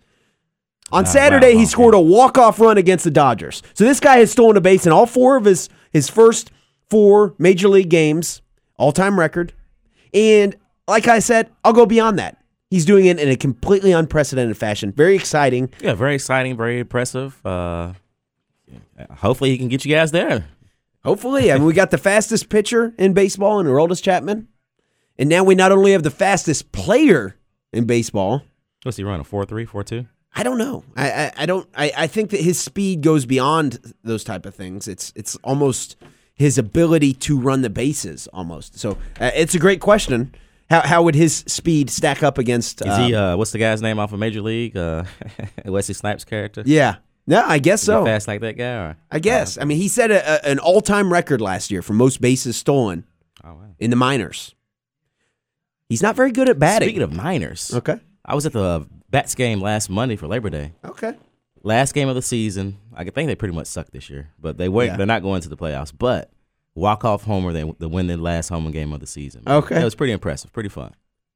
On 0.91 1.03
Ah, 1.05 1.07
Saturday, 1.07 1.53
wow, 1.53 1.59
he 1.59 1.65
scored 1.65 1.93
a 1.93 1.99
walk-off 1.99 2.59
run 2.59 2.77
against 2.77 3.05
the 3.05 3.11
Dodgers. 3.11 3.63
So 3.73 3.85
this 3.85 3.99
guy 3.99 4.17
has 4.17 4.31
stolen 4.31 4.57
a 4.57 4.61
base 4.61 4.85
in 4.85 4.91
all 4.91 5.05
four 5.05 5.35
of 5.37 5.45
his 5.45 5.69
his 5.91 6.09
first 6.09 6.51
four 6.89 7.33
major 7.39 7.69
league 7.69 7.89
games, 7.89 8.41
all-time 8.77 9.17
record. 9.17 9.53
And 10.13 10.55
like 10.87 11.07
I 11.07 11.19
said, 11.19 11.49
I'll 11.63 11.73
go 11.73 11.85
beyond 11.85 12.19
that. 12.19 12.37
He's 12.69 12.85
doing 12.85 13.05
it 13.05 13.19
in 13.19 13.29
a 13.29 13.35
completely 13.35 13.91
unprecedented 13.91 14.57
fashion. 14.57 14.91
Very 14.91 15.15
exciting. 15.15 15.69
Yeah, 15.79 15.93
very 15.93 16.15
exciting, 16.15 16.57
very 16.57 16.79
impressive. 16.79 17.39
Uh, 17.45 17.93
hopefully, 19.17 19.51
he 19.51 19.57
can 19.57 19.67
get 19.67 19.85
you 19.85 19.95
guys 19.95 20.11
there. 20.11 20.45
Hopefully, 21.03 21.51
I 21.51 21.55
mean, 21.55 21.65
we 21.65 21.73
got 21.73 21.91
the 21.91 21.99
fastest 21.99 22.49
pitcher 22.49 22.93
in 22.97 23.13
baseball 23.13 23.59
in 23.59 23.67
Aroldis 23.67 24.01
Chapman, 24.01 24.47
and 25.19 25.29
now 25.29 25.43
we 25.43 25.53
not 25.53 25.71
only 25.71 25.91
have 25.91 26.01
the 26.01 26.09
fastest 26.11 26.71
player 26.71 27.35
in 27.71 27.85
baseball. 27.85 28.41
What's 28.83 28.97
he 28.97 29.03
running? 29.03 29.23
Four 29.23 29.45
three, 29.45 29.65
four 29.65 29.83
two. 29.83 30.07
I 30.35 30.43
don't 30.43 30.57
know. 30.57 30.83
I 30.97 31.11
I, 31.11 31.31
I 31.37 31.45
don't. 31.45 31.69
I, 31.75 31.91
I 31.95 32.07
think 32.07 32.31
that 32.31 32.41
his 32.41 32.59
speed 32.59 33.01
goes 33.03 33.25
beyond 33.27 33.93
those 34.03 34.23
type 34.23 34.45
of 34.47 34.55
things. 34.55 34.87
It's 34.87 35.13
it's 35.15 35.35
almost 35.43 35.95
his 36.33 36.57
ability 36.57 37.13
to 37.13 37.39
run 37.39 37.61
the 37.61 37.69
bases 37.69 38.27
almost. 38.33 38.77
So 38.77 38.97
uh, 39.21 39.31
it's 39.35 39.55
a 39.55 39.59
great 39.59 39.79
question. 39.79 40.33
How 40.69 40.81
how 40.81 41.03
would 41.03 41.15
his 41.15 41.37
speed 41.47 41.89
stack 41.89 42.23
up 42.23 42.37
against? 42.37 42.81
Is 42.85 42.97
he? 42.97 43.13
Uh, 43.15 43.37
what's 43.37 43.51
the 43.51 43.59
guy's 43.59 43.81
name 43.81 43.99
off 43.99 44.13
of 44.13 44.19
Major 44.19 44.41
League? 44.41 44.75
Uh, 44.75 45.03
Wesley 45.65 45.93
Snipes' 45.93 46.23
character. 46.25 46.63
yeah. 46.65 46.95
No, 47.27 47.43
I 47.43 47.57
guess 47.57 47.81
Is 47.81 47.87
he 47.87 47.91
so. 47.93 48.05
fast 48.05 48.27
like 48.27 48.41
that 48.41 48.53
guy? 48.55 48.73
Or? 48.75 48.97
I 49.11 49.17
guess. 49.17 49.57
I 49.57 49.63
mean, 49.63 49.77
he 49.77 49.87
set 49.87 50.11
a, 50.11 50.45
a, 50.47 50.51
an 50.51 50.59
all 50.59 50.79
time 50.79 51.11
record 51.11 51.41
last 51.41 51.71
year 51.71 51.81
for 51.81 51.93
most 51.93 52.21
bases 52.21 52.55
stolen 52.55 53.03
Oh 53.43 53.53
wow. 53.55 53.61
in 53.79 53.89
the 53.89 53.95
minors. 53.95 54.53
He's 55.89 56.03
not 56.03 56.15
very 56.15 56.31
good 56.31 56.49
at 56.49 56.59
batting. 56.59 56.87
Speaking 56.87 57.01
of 57.01 57.13
minors, 57.13 57.73
okay. 57.73 57.99
I 58.23 58.35
was 58.35 58.45
at 58.45 58.53
the 58.53 58.85
Bats 59.09 59.33
game 59.35 59.59
last 59.61 59.89
Monday 59.89 60.15
for 60.15 60.27
Labor 60.27 60.49
Day. 60.51 60.73
Okay. 60.83 61.15
Last 61.63 61.93
game 61.93 62.09
of 62.09 62.15
the 62.15 62.21
season. 62.21 62.77
I 62.93 63.03
think 63.03 63.27
they 63.27 63.35
pretty 63.35 63.55
much 63.55 63.67
suck 63.67 63.89
this 63.91 64.07
year, 64.09 64.29
but 64.39 64.57
they 64.57 64.69
weren't. 64.69 64.91
Yeah. 64.91 64.97
They're 64.97 65.05
not 65.07 65.23
going 65.23 65.41
to 65.41 65.49
the 65.49 65.57
playoffs. 65.57 65.91
But 65.97 66.29
walk 66.75 67.03
off 67.05 67.23
homer, 67.23 67.51
they 67.53 67.63
the 67.79 67.89
win 67.89 68.07
the 68.07 68.17
last 68.17 68.49
home 68.49 68.69
game 68.71 68.93
of 68.93 68.99
the 68.99 69.07
season. 69.07 69.43
man. 69.45 69.55
Okay. 69.55 69.81
it 69.81 69.83
was 69.83 69.95
pretty 69.95 70.13
impressive, 70.13 70.51
pretty 70.53 70.69
fun. 70.69 70.93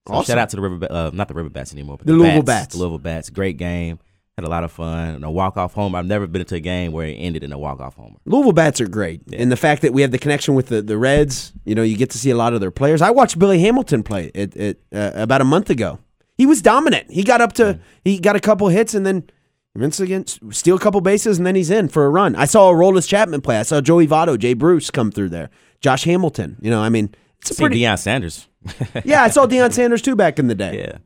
So 0.08 0.14
Awesome. 0.16 0.32
shout 0.34 0.38
out 0.40 0.50
to 0.50 0.56
the 0.56 0.62
River, 0.62 0.88
uh, 0.90 1.10
not 1.14 1.28
the 1.28 1.34
River 1.34 1.50
Bats 1.50 1.74
anymore, 1.74 1.98
but 1.98 2.08
The 2.08 2.14
the, 2.14 2.20
Louisville 2.20 2.42
Bats, 2.44 2.62
Bats. 2.66 2.76
The 2.76 2.80
Louisville 2.82 2.98
Bats, 3.00 3.30
great 3.30 3.58
game. 3.58 4.00
Had 4.38 4.46
a 4.46 4.50
lot 4.50 4.64
of 4.64 4.72
fun. 4.72 5.16
And 5.16 5.26
a 5.26 5.30
walk 5.30 5.58
off 5.58 5.74
home. 5.74 5.94
I've 5.96 6.06
never 6.06 6.26
been 6.26 6.46
to 6.46 6.56
a 6.56 6.60
game 6.62 6.94
where 6.94 7.06
it 7.08 7.16
ended 7.16 7.44
in 7.44 7.52
a 7.52 7.58
walk 7.58 7.82
off 7.82 7.96
homer. 7.96 8.16
Louisville 8.26 8.54
bats 8.54 8.80
are 8.80 8.88
great, 8.88 9.22
and 9.34 9.52
the 9.52 9.58
fact 9.58 9.82
that 9.82 9.92
we 9.94 10.02
have 10.02 10.12
the 10.12 10.18
connection 10.18 10.56
with 10.56 10.68
the, 10.68 10.82
the 10.82 10.98
Reds, 10.98 11.52
you 11.66 11.76
know, 11.76 11.84
you 11.84 11.98
get 11.98 12.10
to 12.12 12.18
see 12.18 12.30
a 12.30 12.36
lot 12.38 12.54
of 12.54 12.62
their 12.62 12.72
players. 12.72 13.02
I 13.02 13.10
watched 13.12 13.38
Billy 13.38 13.60
Hamilton 13.60 14.02
play 14.02 14.32
it, 14.34 14.56
it 14.56 14.82
uh, 14.96 15.12
about 15.16 15.42
a 15.42 15.44
month 15.44 15.70
ago. 15.70 16.00
He 16.38 16.46
was 16.46 16.62
dominant. 16.62 17.12
He 17.12 17.24
got 17.24 17.42
up 17.42 17.52
to 17.54 17.80
he 18.06 18.18
got 18.18 18.38
a 18.38 18.40
couple 18.40 18.70
hits, 18.70 18.94
and 18.94 19.06
then 19.06 19.30
once 19.76 20.00
again 20.00 20.26
steal 20.52 20.76
a 20.76 20.80
couple 20.80 21.02
bases, 21.02 21.38
and 21.38 21.46
then 21.46 21.56
he's 21.56 21.70
in 21.70 21.90
for 21.90 22.06
a 22.06 22.10
run. 22.10 22.36
I 22.36 22.46
saw 22.46 22.70
a 22.70 22.74
Aroldis 22.74 23.08
Chapman 23.08 23.42
play. 23.42 23.58
I 23.58 23.64
saw 23.64 23.82
Joey 23.82 24.08
Votto, 24.08 24.38
Jay 24.38 24.54
Bruce 24.54 24.90
come 24.92 25.12
through 25.12 25.30
there. 25.30 25.50
Josh 25.82 26.04
Hamilton. 26.04 26.58
You 26.62 26.70
know, 26.70 26.82
I 26.82 26.90
mean, 26.90 27.14
it's 27.40 27.52
a 27.52 27.54
See 27.54 27.64
pretty. 27.64 27.80
Deion 27.82 27.98
Sanders. 27.98 28.48
yeah, 29.06 29.24
I 29.24 29.30
saw 29.30 29.46
Deion 29.48 29.72
Sanders 29.72 30.02
too 30.02 30.16
back 30.16 30.40
in 30.40 30.48
the 30.48 30.56
day. 30.56 30.80
yeah, 30.80 30.98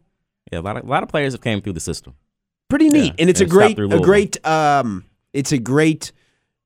yeah. 0.51 0.59
A 0.59 0.61
lot 0.61 0.77
of 0.77 0.83
a 0.83 0.87
lot 0.87 1.03
of 1.03 1.09
players 1.09 1.33
have 1.33 1.41
came 1.41 1.61
through 1.61 1.73
the 1.73 1.79
system. 1.79 2.15
Pretty 2.69 2.89
neat, 2.89 3.05
Yeah, 3.05 3.13
and 3.19 3.29
it's 3.29 3.41
a 3.41 3.43
and 3.43 3.53
stopped 3.53 3.75
great 3.75 3.93
a 3.93 3.99
great 3.99 4.47
um, 4.47 5.05
it's 5.33 5.51
a 5.51 5.59
great 5.59 6.11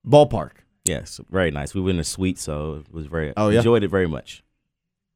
ballpark. 0.05 0.51
Yes, 0.85 1.19
very 1.29 1.51
nice. 1.51 1.73
We 1.73 1.81
were 1.81 1.89
in 1.89 1.99
a 1.99 2.03
suite, 2.03 2.39
so 2.39 2.75
it 2.75 2.93
was 2.93 3.07
very. 3.07 3.33
Oh, 3.35 3.49
yeah? 3.49 3.57
enjoyed 3.57 3.83
it 3.83 3.89
very 3.89 4.07
much. 4.07 4.43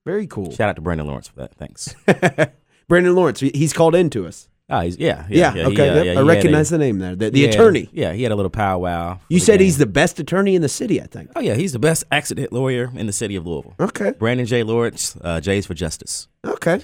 Very 0.05 0.27
cool. 0.27 0.51
Shout 0.51 0.69
out 0.69 0.75
to 0.75 0.81
Brandon 0.81 1.07
Lawrence 1.07 1.27
for 1.27 1.35
that. 1.35 1.55
Thanks. 1.55 1.95
Brandon 2.89 3.15
Lawrence, 3.15 3.39
he's 3.39 3.71
called 3.71 3.95
in 3.95 4.09
to 4.09 4.27
us. 4.27 4.49
Oh, 4.73 4.79
he's 4.79 4.97
yeah, 4.97 5.25
Yeah, 5.29 5.53
yeah. 5.53 5.63
he, 5.67 5.73
okay. 5.73 5.89
uh, 5.89 5.95
yep, 5.95 6.05
yeah, 6.05 6.19
I 6.19 6.23
recognize 6.23 6.71
a- 6.71 6.77
the 6.77 6.83
name 6.85 6.99
there. 6.99 7.15
The, 7.15 7.29
the 7.29 7.37
he 7.39 7.45
had 7.45 7.53
attorney. 7.55 7.89
yeah, 7.91 8.13
he 8.13 8.23
had 8.23 8.31
a 8.31 8.35
little 8.35 8.49
powwow. 8.49 9.19
you 9.29 9.39
said 9.39 9.57
game. 9.59 9.65
he's 9.65 9.77
the 9.77 9.85
best 9.85 10.19
attorney 10.19 10.55
in 10.55 10.61
the 10.61 10.69
city, 10.69 11.01
I 11.01 11.05
think. 11.07 11.29
Oh 11.35 11.41
yeah, 11.41 11.55
he's 11.55 11.73
the 11.73 11.79
best 11.79 12.03
accident 12.11 12.53
lawyer 12.53 12.89
in 12.95 13.05
the 13.05 13.13
city 13.13 13.35
of 13.35 13.45
Louisville. 13.45 13.75
Okay. 13.79 14.11
Brandon 14.17 14.45
J. 14.45 14.63
Lawrence, 14.63 15.17
uh, 15.21 15.41
J's 15.41 15.65
for 15.65 15.73
Justice. 15.73 16.27
Okay. 16.45 16.81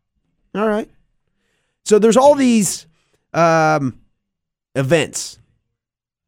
All 0.54 0.68
right. 0.68 0.90
So 1.84 1.98
there's 1.98 2.16
all 2.16 2.34
these 2.34 2.86
um, 3.32 4.00
events 4.74 5.38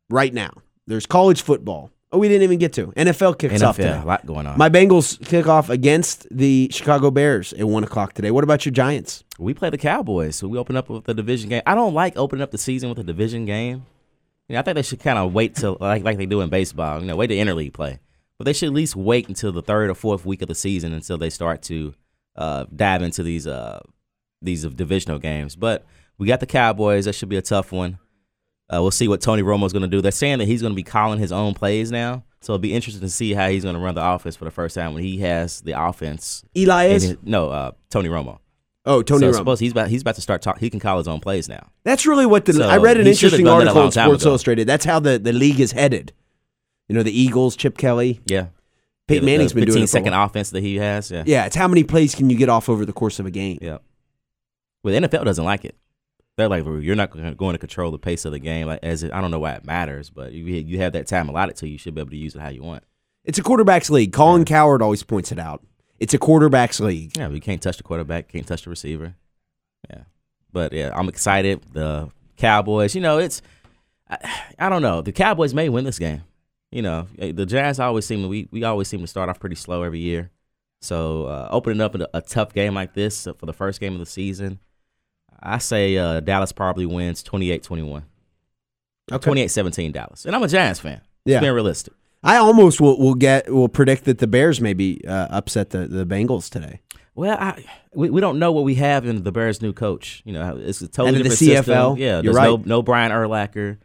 right 0.08 0.32
now. 0.32 0.52
There's 0.86 1.06
college 1.06 1.42
football. 1.42 1.90
Oh, 2.12 2.18
we 2.18 2.28
didn't 2.28 2.42
even 2.42 2.58
get 2.58 2.72
to. 2.74 2.88
NFL 2.88 3.38
kicks 3.38 3.62
off 3.62 3.76
today. 3.76 3.96
a 3.96 4.04
lot 4.04 4.26
going 4.26 4.46
on. 4.46 4.58
My 4.58 4.68
Bengals 4.68 5.24
kick 5.24 5.46
off 5.46 5.70
against 5.70 6.26
the 6.30 6.68
Chicago 6.72 7.10
Bears 7.10 7.52
at 7.52 7.68
1 7.68 7.84
o'clock 7.84 8.14
today. 8.14 8.30
What 8.32 8.42
about 8.42 8.64
your 8.64 8.72
Giants? 8.72 9.22
We 9.40 9.54
play 9.54 9.70
the 9.70 9.78
Cowboys, 9.78 10.36
so 10.36 10.46
we 10.48 10.58
open 10.58 10.76
up 10.76 10.88
with 10.88 11.04
the 11.04 11.14
division 11.14 11.48
game. 11.48 11.62
I 11.66 11.74
don't 11.74 11.94
like 11.94 12.16
opening 12.16 12.42
up 12.42 12.50
the 12.50 12.58
season 12.58 12.88
with 12.88 12.98
a 12.98 13.04
division 13.04 13.44
game. 13.46 13.86
You 14.48 14.54
know, 14.54 14.60
I 14.60 14.62
think 14.62 14.74
they 14.74 14.82
should 14.82 15.00
kind 15.00 15.18
of 15.18 15.32
wait 15.32 15.54
till 15.54 15.76
like 15.80 16.04
like 16.04 16.16
they 16.18 16.26
do 16.26 16.40
in 16.40 16.48
baseball. 16.50 17.00
You 17.00 17.06
know, 17.06 17.16
wait 17.16 17.28
to 17.28 17.34
interleague 17.36 17.72
play, 17.72 18.00
but 18.38 18.44
they 18.44 18.52
should 18.52 18.68
at 18.68 18.74
least 18.74 18.96
wait 18.96 19.28
until 19.28 19.52
the 19.52 19.62
third 19.62 19.90
or 19.90 19.94
fourth 19.94 20.24
week 20.26 20.42
of 20.42 20.48
the 20.48 20.54
season 20.54 20.92
until 20.92 21.18
they 21.18 21.30
start 21.30 21.62
to 21.62 21.94
uh, 22.36 22.64
dive 22.74 23.02
into 23.02 23.22
these 23.22 23.46
uh, 23.46 23.80
these 24.42 24.64
divisional 24.64 25.18
games. 25.18 25.56
But 25.56 25.84
we 26.18 26.26
got 26.26 26.40
the 26.40 26.46
Cowboys. 26.46 27.04
That 27.06 27.14
should 27.14 27.28
be 27.28 27.36
a 27.36 27.42
tough 27.42 27.72
one. 27.72 27.98
Uh, 28.72 28.80
we'll 28.82 28.90
see 28.92 29.08
what 29.08 29.20
Tony 29.20 29.42
Romo's 29.42 29.72
going 29.72 29.82
to 29.82 29.88
do. 29.88 30.00
They're 30.00 30.12
saying 30.12 30.38
that 30.38 30.46
he's 30.46 30.60
going 30.62 30.72
to 30.72 30.76
be 30.76 30.84
calling 30.84 31.18
his 31.18 31.32
own 31.32 31.54
plays 31.54 31.90
now, 31.90 32.22
so 32.40 32.52
it'll 32.52 32.60
be 32.60 32.72
interesting 32.72 33.00
to 33.00 33.08
see 33.08 33.32
how 33.34 33.48
he's 33.48 33.64
going 33.64 33.74
to 33.74 33.80
run 33.80 33.94
the 33.96 34.04
offense 34.06 34.36
for 34.36 34.44
the 34.44 34.50
first 34.52 34.74
time 34.76 34.94
when 34.94 35.02
he 35.02 35.18
has 35.18 35.60
the 35.62 35.72
offense. 35.72 36.44
Eli 36.56 36.84
is. 36.86 37.02
his- 37.02 37.16
no, 37.24 37.50
uh, 37.50 37.72
Tony 37.88 38.08
Romo. 38.08 38.38
Oh, 38.86 39.02
Tony 39.02 39.20
so 39.20 39.32
Romo. 39.32 39.36
suppose 39.36 39.60
he's 39.60 39.72
about 39.72 39.88
he's 39.88 40.00
about 40.02 40.14
to 40.14 40.20
start 40.22 40.40
talk. 40.42 40.58
He 40.58 40.70
can 40.70 40.80
call 40.80 40.98
his 40.98 41.06
own 41.08 41.20
plays 41.20 41.48
now. 41.48 41.68
That's 41.84 42.06
really 42.06 42.24
what 42.26 42.46
the. 42.46 42.54
So, 42.54 42.68
I 42.68 42.78
read 42.78 42.96
an 42.98 43.06
interesting 43.06 43.44
done 43.44 43.58
that 43.66 43.66
a 43.66 43.70
article 43.70 43.84
in 43.84 43.92
Sports 43.92 44.22
ago. 44.22 44.30
Illustrated. 44.30 44.66
That's 44.66 44.84
how 44.84 45.00
the, 45.00 45.18
the 45.18 45.32
league 45.32 45.60
is 45.60 45.72
headed. 45.72 46.12
You 46.88 46.94
know, 46.96 47.02
the 47.02 47.12
Eagles, 47.18 47.56
Chip 47.56 47.76
Kelly, 47.78 48.20
Yeah, 48.26 48.46
Peyton 49.06 49.14
Yeah, 49.14 49.20
the- 49.20 49.26
Manning's 49.26 49.52
the 49.52 49.60
been 49.60 49.66
doing 49.66 49.82
15 49.82 49.84
it. 49.84 49.88
Second 49.88 50.14
offense 50.14 50.50
that 50.50 50.62
he 50.62 50.76
has. 50.76 51.10
Yeah, 51.10 51.22
Yeah, 51.26 51.46
it's 51.46 51.54
how 51.56 51.68
many 51.68 51.84
plays 51.84 52.14
can 52.14 52.30
you 52.30 52.36
get 52.36 52.48
off 52.48 52.68
over 52.68 52.84
the 52.86 52.92
course 52.92 53.18
of 53.20 53.26
a 53.26 53.30
game. 53.30 53.58
yeah. 53.62 53.78
Well, 54.82 54.98
the 54.98 55.06
NFL 55.06 55.24
doesn't 55.26 55.44
like 55.44 55.64
it. 55.66 55.76
They're 56.38 56.48
like, 56.48 56.64
"Well, 56.64 56.80
you're 56.80 56.96
not 56.96 57.10
gonna- 57.10 57.58
control 57.58 57.90
the 57.90 57.98
pace 57.98 58.24
of 58.24 58.32
the 58.32 58.38
game. 58.38 58.66
Like, 58.66 58.80
as 58.82 59.02
it, 59.02 59.12
I 59.12 59.20
don't 59.20 59.30
know 59.30 59.38
why 59.40 59.52
it 59.52 59.64
matters, 59.66 60.08
but 60.08 60.32
you 60.32 60.44
you 60.46 60.78
have 60.78 60.94
that 60.94 61.06
time 61.06 61.28
allotted 61.28 61.56
to 61.56 61.66
you, 61.66 61.72
you 61.72 61.78
should 61.78 61.94
be 61.94 62.00
able 62.00 62.10
to 62.12 62.16
use 62.16 62.34
it 62.34 62.40
how 62.40 62.48
you 62.48 62.62
want. 62.62 62.82
It's 63.24 63.38
a 63.38 63.42
quarterback's 63.42 63.90
league. 63.90 64.14
Colin 64.14 64.46
Cowherd 64.46 64.80
always 64.80 65.02
points 65.02 65.30
it 65.32 65.38
out. 65.38 65.62
It's 66.00 66.14
a 66.14 66.18
quarterback's 66.18 66.80
league. 66.80 67.16
Yeah, 67.16 67.28
you 67.28 67.40
can't 67.40 67.62
touch 67.62 67.76
the 67.76 67.82
quarterback, 67.82 68.28
can't 68.28 68.46
touch 68.46 68.64
the 68.64 68.70
receiver. 68.70 69.14
Yeah, 69.88 70.02
but 70.52 70.72
yeah, 70.72 70.90
I'm 70.94 71.08
excited. 71.08 71.62
The 71.72 72.10
Cowboys, 72.36 72.94
you 72.94 73.00
know, 73.00 73.18
it's 73.18 73.42
I, 74.08 74.42
I 74.58 74.68
don't 74.68 74.82
know. 74.82 75.02
The 75.02 75.12
Cowboys 75.12 75.54
may 75.54 75.68
win 75.68 75.84
this 75.84 75.98
game. 75.98 76.22
You 76.72 76.82
know, 76.82 77.06
eh, 77.18 77.32
the 77.32 77.46
Jazz 77.46 77.78
always 77.78 78.06
seem 78.06 78.22
to 78.22 78.28
we 78.28 78.48
we 78.50 78.64
always 78.64 78.88
seem 78.88 79.00
to 79.00 79.06
start 79.06 79.28
off 79.28 79.38
pretty 79.38 79.56
slow 79.56 79.82
every 79.82 80.00
year. 80.00 80.30
So 80.80 81.26
uh, 81.26 81.48
opening 81.50 81.80
up 81.80 81.94
a, 81.94 82.08
a 82.14 82.22
tough 82.22 82.54
game 82.54 82.74
like 82.74 82.94
this 82.94 83.24
for 83.38 83.46
the 83.46 83.52
first 83.52 83.80
game 83.80 83.92
of 83.92 84.00
the 84.00 84.06
season, 84.06 84.58
I 85.38 85.58
say 85.58 85.96
uh, 85.98 86.20
Dallas 86.20 86.52
probably 86.52 86.86
wins 86.86 87.22
28-21. 87.22 88.04
Okay. 89.12 89.30
28-17 89.30 89.92
Dallas. 89.92 90.24
And 90.24 90.34
I'm 90.34 90.42
a 90.42 90.48
Jazz 90.48 90.80
fan. 90.80 91.02
Yeah. 91.24 91.34
Just 91.34 91.42
being 91.42 91.52
realistic. 91.52 91.92
I 92.22 92.36
almost 92.36 92.80
will, 92.80 92.98
will 92.98 93.14
get 93.14 93.52
will 93.52 93.68
predict 93.68 94.04
that 94.04 94.18
the 94.18 94.26
Bears 94.26 94.60
maybe 94.60 95.04
uh, 95.06 95.28
upset 95.30 95.70
the, 95.70 95.86
the 95.86 96.04
Bengals 96.04 96.50
today. 96.50 96.80
Well, 97.14 97.36
I, 97.38 97.64
we, 97.92 98.08
we 98.10 98.20
don't 98.20 98.38
know 98.38 98.52
what 98.52 98.64
we 98.64 98.76
have 98.76 99.04
in 99.06 99.24
the 99.24 99.32
Bears' 99.32 99.60
new 99.60 99.72
coach. 99.72 100.22
You 100.24 100.32
know, 100.32 100.56
it's 100.56 100.80
a 100.80 100.88
totally 100.88 101.08
And 101.08 101.16
in 101.18 101.22
the 101.24 101.28
different 101.30 101.52
CFL, 101.52 101.64
system. 101.64 101.96
Yeah, 101.98 102.20
you're 102.20 102.22
there's 102.22 102.36
no 102.36 102.56
right. 102.56 102.66
no 102.66 102.82
Brian 102.82 103.12
Urlacher. 103.12 103.78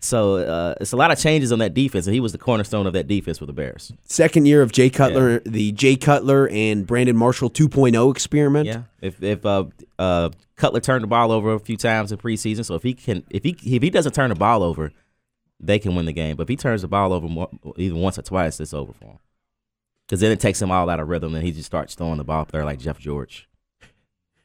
So 0.00 0.36
uh, 0.36 0.74
it's 0.82 0.92
a 0.92 0.96
lot 0.96 1.10
of 1.10 1.18
changes 1.18 1.50
on 1.50 1.60
that 1.60 1.72
defense, 1.72 2.06
and 2.06 2.12
he 2.12 2.20
was 2.20 2.32
the 2.32 2.38
cornerstone 2.38 2.86
of 2.86 2.92
that 2.92 3.06
defense 3.06 3.38
for 3.38 3.46
the 3.46 3.54
Bears. 3.54 3.90
Second 4.02 4.46
year 4.46 4.60
of 4.60 4.70
Jay 4.70 4.90
Cutler, 4.90 5.40
the 5.40 5.72
Jay 5.72 5.96
Cutler 5.96 6.46
and 6.48 6.86
Brandon 6.86 7.16
Marshall 7.16 7.48
2.0 7.48 8.10
experiment. 8.10 8.66
Yeah, 8.66 8.82
if 9.00 9.22
if 9.22 9.46
uh, 9.46 9.64
uh, 9.98 10.28
Cutler 10.56 10.80
turned 10.80 11.04
the 11.04 11.08
ball 11.08 11.32
over 11.32 11.54
a 11.54 11.58
few 11.58 11.78
times 11.78 12.12
in 12.12 12.18
preseason, 12.18 12.66
so 12.66 12.74
if 12.74 12.82
he 12.82 12.92
can, 12.92 13.24
if 13.30 13.44
he 13.44 13.56
if 13.64 13.82
he 13.82 13.88
doesn't 13.88 14.12
turn 14.12 14.28
the 14.28 14.34
ball 14.34 14.62
over, 14.62 14.92
they 15.60 15.78
can 15.78 15.94
win 15.94 16.06
the 16.06 16.12
game. 16.12 16.36
But 16.36 16.44
if 16.44 16.48
he 16.48 16.56
turns 16.56 16.82
the 16.82 16.88
ball 16.88 17.12
over 17.12 17.28
more, 17.28 17.48
either 17.76 17.94
once 17.94 18.18
or 18.18 18.22
twice, 18.22 18.60
it's 18.60 18.74
over 18.74 18.92
for 18.92 19.04
him. 19.04 19.18
Because 20.06 20.20
then 20.20 20.32
it 20.32 20.40
takes 20.40 20.60
him 20.60 20.70
all 20.70 20.90
out 20.90 21.00
of 21.00 21.08
rhythm, 21.08 21.34
and 21.34 21.44
he 21.44 21.52
just 21.52 21.66
starts 21.66 21.94
throwing 21.94 22.18
the 22.18 22.24
ball 22.24 22.42
up 22.42 22.52
there 22.52 22.64
like 22.64 22.78
Jeff 22.78 22.98
George. 22.98 23.48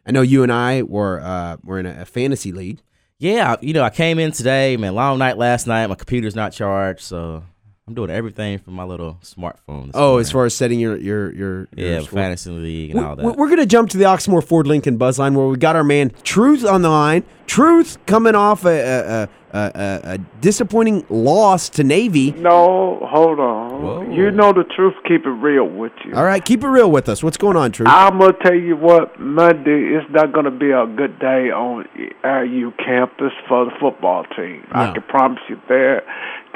I 0.05 0.11
know 0.11 0.21
you 0.21 0.43
and 0.43 0.51
I 0.51 0.83
were 0.83 1.19
uh, 1.19 1.57
were 1.63 1.79
in 1.79 1.85
a, 1.85 2.05
fantasy 2.05 2.51
league. 2.51 2.81
Yeah, 3.17 3.57
you 3.61 3.73
know, 3.73 3.83
I 3.83 3.89
came 3.89 4.17
in 4.17 4.31
today, 4.31 4.77
man. 4.77 4.95
Long 4.95 5.19
night 5.19 5.37
last 5.37 5.67
night. 5.67 5.87
My 5.87 5.95
computer's 5.95 6.35
not 6.35 6.53
charged, 6.53 7.01
so 7.01 7.43
I'm 7.89 7.95
doing 7.95 8.09
everything 8.11 8.59
from 8.59 8.75
my 8.75 8.83
little 8.83 9.19
smartphone. 9.23 9.91
Oh, 9.95 10.11
morning. 10.11 10.19
as 10.21 10.31
far 10.31 10.45
as 10.45 10.53
setting 10.53 10.79
your 10.79 10.95
your 10.95 11.33
your, 11.33 11.67
your 11.75 11.89
yeah, 11.89 11.99
score. 12.01 12.19
fantasy 12.19 12.51
league 12.51 12.91
and 12.91 12.99
all 12.99 13.15
that. 13.15 13.35
We're, 13.35 13.55
to 13.55 13.65
jump 13.65 13.89
to 13.89 13.97
the 13.97 14.05
Oxmoor 14.05 14.43
Ford 14.43 14.67
Lincoln 14.67 14.97
Buzz 14.97 15.19
line 15.19 15.33
where 15.33 15.47
we 15.47 15.57
got 15.57 15.75
our 15.75 15.83
man 15.83 16.11
Truth 16.23 16.63
on 16.65 16.81
the 16.81 16.89
line. 16.89 17.23
Truth 17.47 17.97
coming 18.05 18.35
off 18.35 18.63
a, 18.63 18.79
a, 18.79 19.23
a, 19.23 19.29
a, 19.53 19.99
a 20.03 20.17
disappointing 20.41 21.05
loss 21.09 21.69
to 21.69 21.83
Navy. 21.83 22.31
No, 22.31 22.99
hold 23.09 23.39
on. 23.39 23.81
Whoa. 23.81 24.01
You 24.11 24.31
know 24.31 24.53
the 24.53 24.63
truth. 24.75 24.93
Keep 25.07 25.25
it 25.25 25.29
real 25.29 25.65
with 25.67 25.91
you. 26.05 26.15
All 26.15 26.23
right, 26.23 26.43
keep 26.43 26.63
it 26.63 26.67
real 26.67 26.91
with 26.91 27.09
us. 27.09 27.23
What's 27.23 27.37
going 27.37 27.57
on, 27.57 27.71
Truth? 27.71 27.89
I'm 27.89 28.19
gonna 28.19 28.33
tell 28.43 28.53
you 28.55 28.75
what. 28.75 29.19
Monday 29.19 29.95
is 29.95 30.03
not 30.11 30.33
gonna 30.33 30.51
be 30.51 30.71
a 30.71 30.85
good 30.85 31.19
day 31.19 31.49
on 31.51 31.85
IU 32.23 32.71
campus 32.83 33.33
for 33.47 33.65
the 33.65 33.71
football 33.79 34.23
team. 34.35 34.65
No. 34.73 34.81
I 34.81 34.91
can 34.93 35.03
promise 35.03 35.39
you 35.49 35.59
that. 35.67 36.03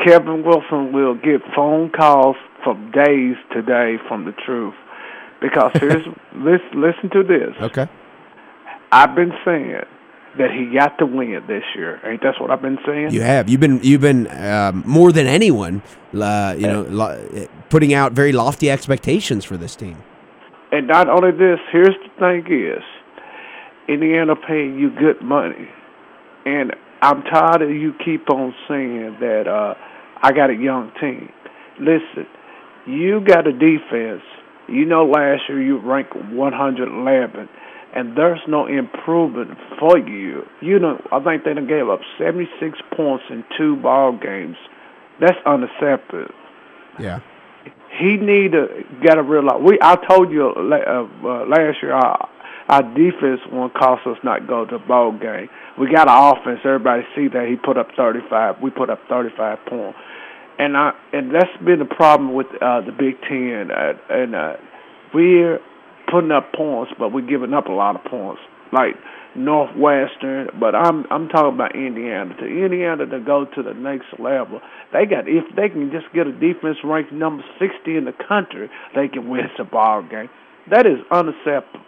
Kevin 0.06 0.44
Wilson 0.44 0.92
will 0.92 1.16
get 1.16 1.42
phone 1.56 1.90
calls 1.92 2.36
from 2.64 2.92
days 2.92 3.36
today 3.52 3.98
from 4.08 4.26
the 4.26 4.32
truth. 4.46 4.76
Because 5.42 5.72
here's 5.80 6.06
listen, 6.36 6.82
listen 6.82 7.10
to 7.12 7.24
this. 7.24 7.56
okay. 7.62 7.88
I've 8.92 9.16
been 9.16 9.34
saying 9.44 9.82
that 10.38 10.52
he 10.52 10.75
got 10.75 10.98
to 10.98 11.06
win 11.06 11.34
it 11.34 11.48
this 11.48 11.63
year. 11.75 12.00
Ain't 12.06 12.22
that's 12.22 12.40
what 12.40 12.50
I've 12.50 12.62
been 12.62 12.80
saying? 12.86 13.12
You 13.12 13.22
have. 13.22 13.50
You've 13.50 13.60
been 13.60 13.80
you've 13.84 14.02
been 14.02 14.28
um, 14.32 14.84
more 14.86 15.12
than 15.12 15.28
anyone, 15.28 15.82
uh, 16.13 16.56
you 16.58 16.68
know, 16.68 16.82
lo- 16.84 17.48
putting 17.70 17.94
out 17.94 18.13
very 18.13 18.32
lofty 18.32 18.70
expectations 18.72 19.46
for 19.46 19.58
this 19.58 19.75
team. 19.75 19.98
And 20.72 20.88
not 20.88 21.08
only 21.08 21.32
this, 21.32 21.60
here's 21.72 21.96
the 22.04 22.10
thing 22.20 22.52
is, 22.52 22.84
Indiana 23.88 24.36
paying 24.36 24.80
you 24.80 24.90
good 24.90 25.22
money. 25.22 25.70
And 26.46 26.74
I'm 27.02 27.22
tired 27.24 27.62
of 27.62 27.70
you 27.70 27.94
keep 28.04 28.30
on 28.30 28.56
saying 28.68 29.18
that 29.20 29.48
uh, 29.48 29.75
I 30.22 30.32
got 30.32 30.50
a 30.50 30.56
young 30.56 30.92
team. 31.00 31.30
Listen, 31.80 32.25
you 32.88 33.22
got 33.25 33.46
a 33.46 33.52
defense. 33.52 34.24
You 34.68 34.86
know 34.86 35.06
last 35.06 35.42
year 35.50 35.62
you 35.62 35.80
ranked 35.80 36.16
111, 36.16 37.50
and 37.96 38.18
there's 38.18 38.42
no 38.48 38.66
improvement 38.66 39.58
for 39.80 39.98
you. 39.98 40.46
You 40.62 40.80
know, 40.80 41.02
I 41.12 41.20
think 41.24 41.44
they 41.44 41.54
done 41.54 41.68
gave 41.68 41.90
up 41.90 42.02
76 42.18 42.80
points 42.96 43.26
in 43.30 43.44
two 43.58 43.76
ball 43.78 44.12
games. 44.14 44.58
That's 45.20 45.38
unacceptable 45.46 46.34
Yeah. 47.00 47.20
he 48.00 48.18
need 48.18 48.54
to 48.54 48.84
got 49.04 49.16
to 49.16 49.24
realize. 49.24 49.62
We 49.62 49.78
I 49.82 49.96
told 49.96 50.32
you 50.32 50.50
uh, 50.50 51.08
uh, 51.24 51.46
last 51.46 51.82
year 51.84 51.94
our 51.94 52.30
our 52.70 52.82
defense 52.82 53.42
won't 53.52 53.74
cost 53.74 54.08
us 54.08 54.18
not 54.24 54.48
go 54.48 54.66
to 54.66 54.78
the 54.78 54.84
ball 54.84 55.12
game. 55.12 55.50
We 55.78 55.92
got 55.92 56.08
an 56.08 56.16
offense. 56.38 56.62
Everybody 56.64 57.04
see 57.16 57.28
that 57.28 57.48
he 57.48 57.56
put 57.58 57.78
up 57.78 57.90
thirty 57.96 58.22
five. 58.30 58.56
We 58.62 58.70
put 58.72 58.90
up 58.90 59.00
thirty 59.08 59.30
five 59.38 59.60
points, 59.68 60.00
and 60.58 60.76
I 60.76 60.94
and 61.14 61.34
that's 61.34 61.56
been 61.64 61.80
the 61.80 61.86
problem 61.86 62.34
with 62.34 62.48
uh, 62.62 62.82
the 62.82 62.92
Big 62.92 63.22
Ten. 63.22 63.70
Uh, 63.70 63.94
and 64.10 64.34
uh, 64.34 64.54
we're 65.14 65.60
putting 66.13 66.32
up 66.32 66.53
points, 66.53 66.93
but 67.00 67.10
we're 67.10 67.25
giving 67.25 67.53
up 67.53 67.65
a 67.65 67.72
lot 67.72 67.96
of 67.96 68.03
points. 68.05 68.41
Like 68.72 68.96
Northwestern, 69.36 70.50
but 70.60 70.75
I'm 70.75 71.05
I'm 71.10 71.27
talking 71.27 71.55
about 71.55 71.75
Indiana. 71.75 72.36
To 72.38 72.46
Indiana 72.46 73.05
to 73.05 73.20
go 73.20 73.46
to 73.46 73.63
the 73.63 73.74
next 73.74 74.08
level, 74.20 74.62
they 74.91 75.05
got 75.05 75.27
if 75.27 75.43
they 75.55 75.70
can 75.70 75.91
just 75.91 76.05
get 76.13 76.27
a 76.27 76.32
defense 76.32 76.77
ranked 76.84 77.12
number 77.12 77.43
sixty 77.60 77.98
in 77.98 78.05
the 78.05 78.13
country, 78.13 78.70
they 78.96 79.08
can 79.08 79.29
win 79.29 79.46
the 79.58 79.63
ball 79.63 80.03
game. 80.03 80.29
That 80.70 80.86
is 80.86 81.00
unacceptable. 81.12 81.86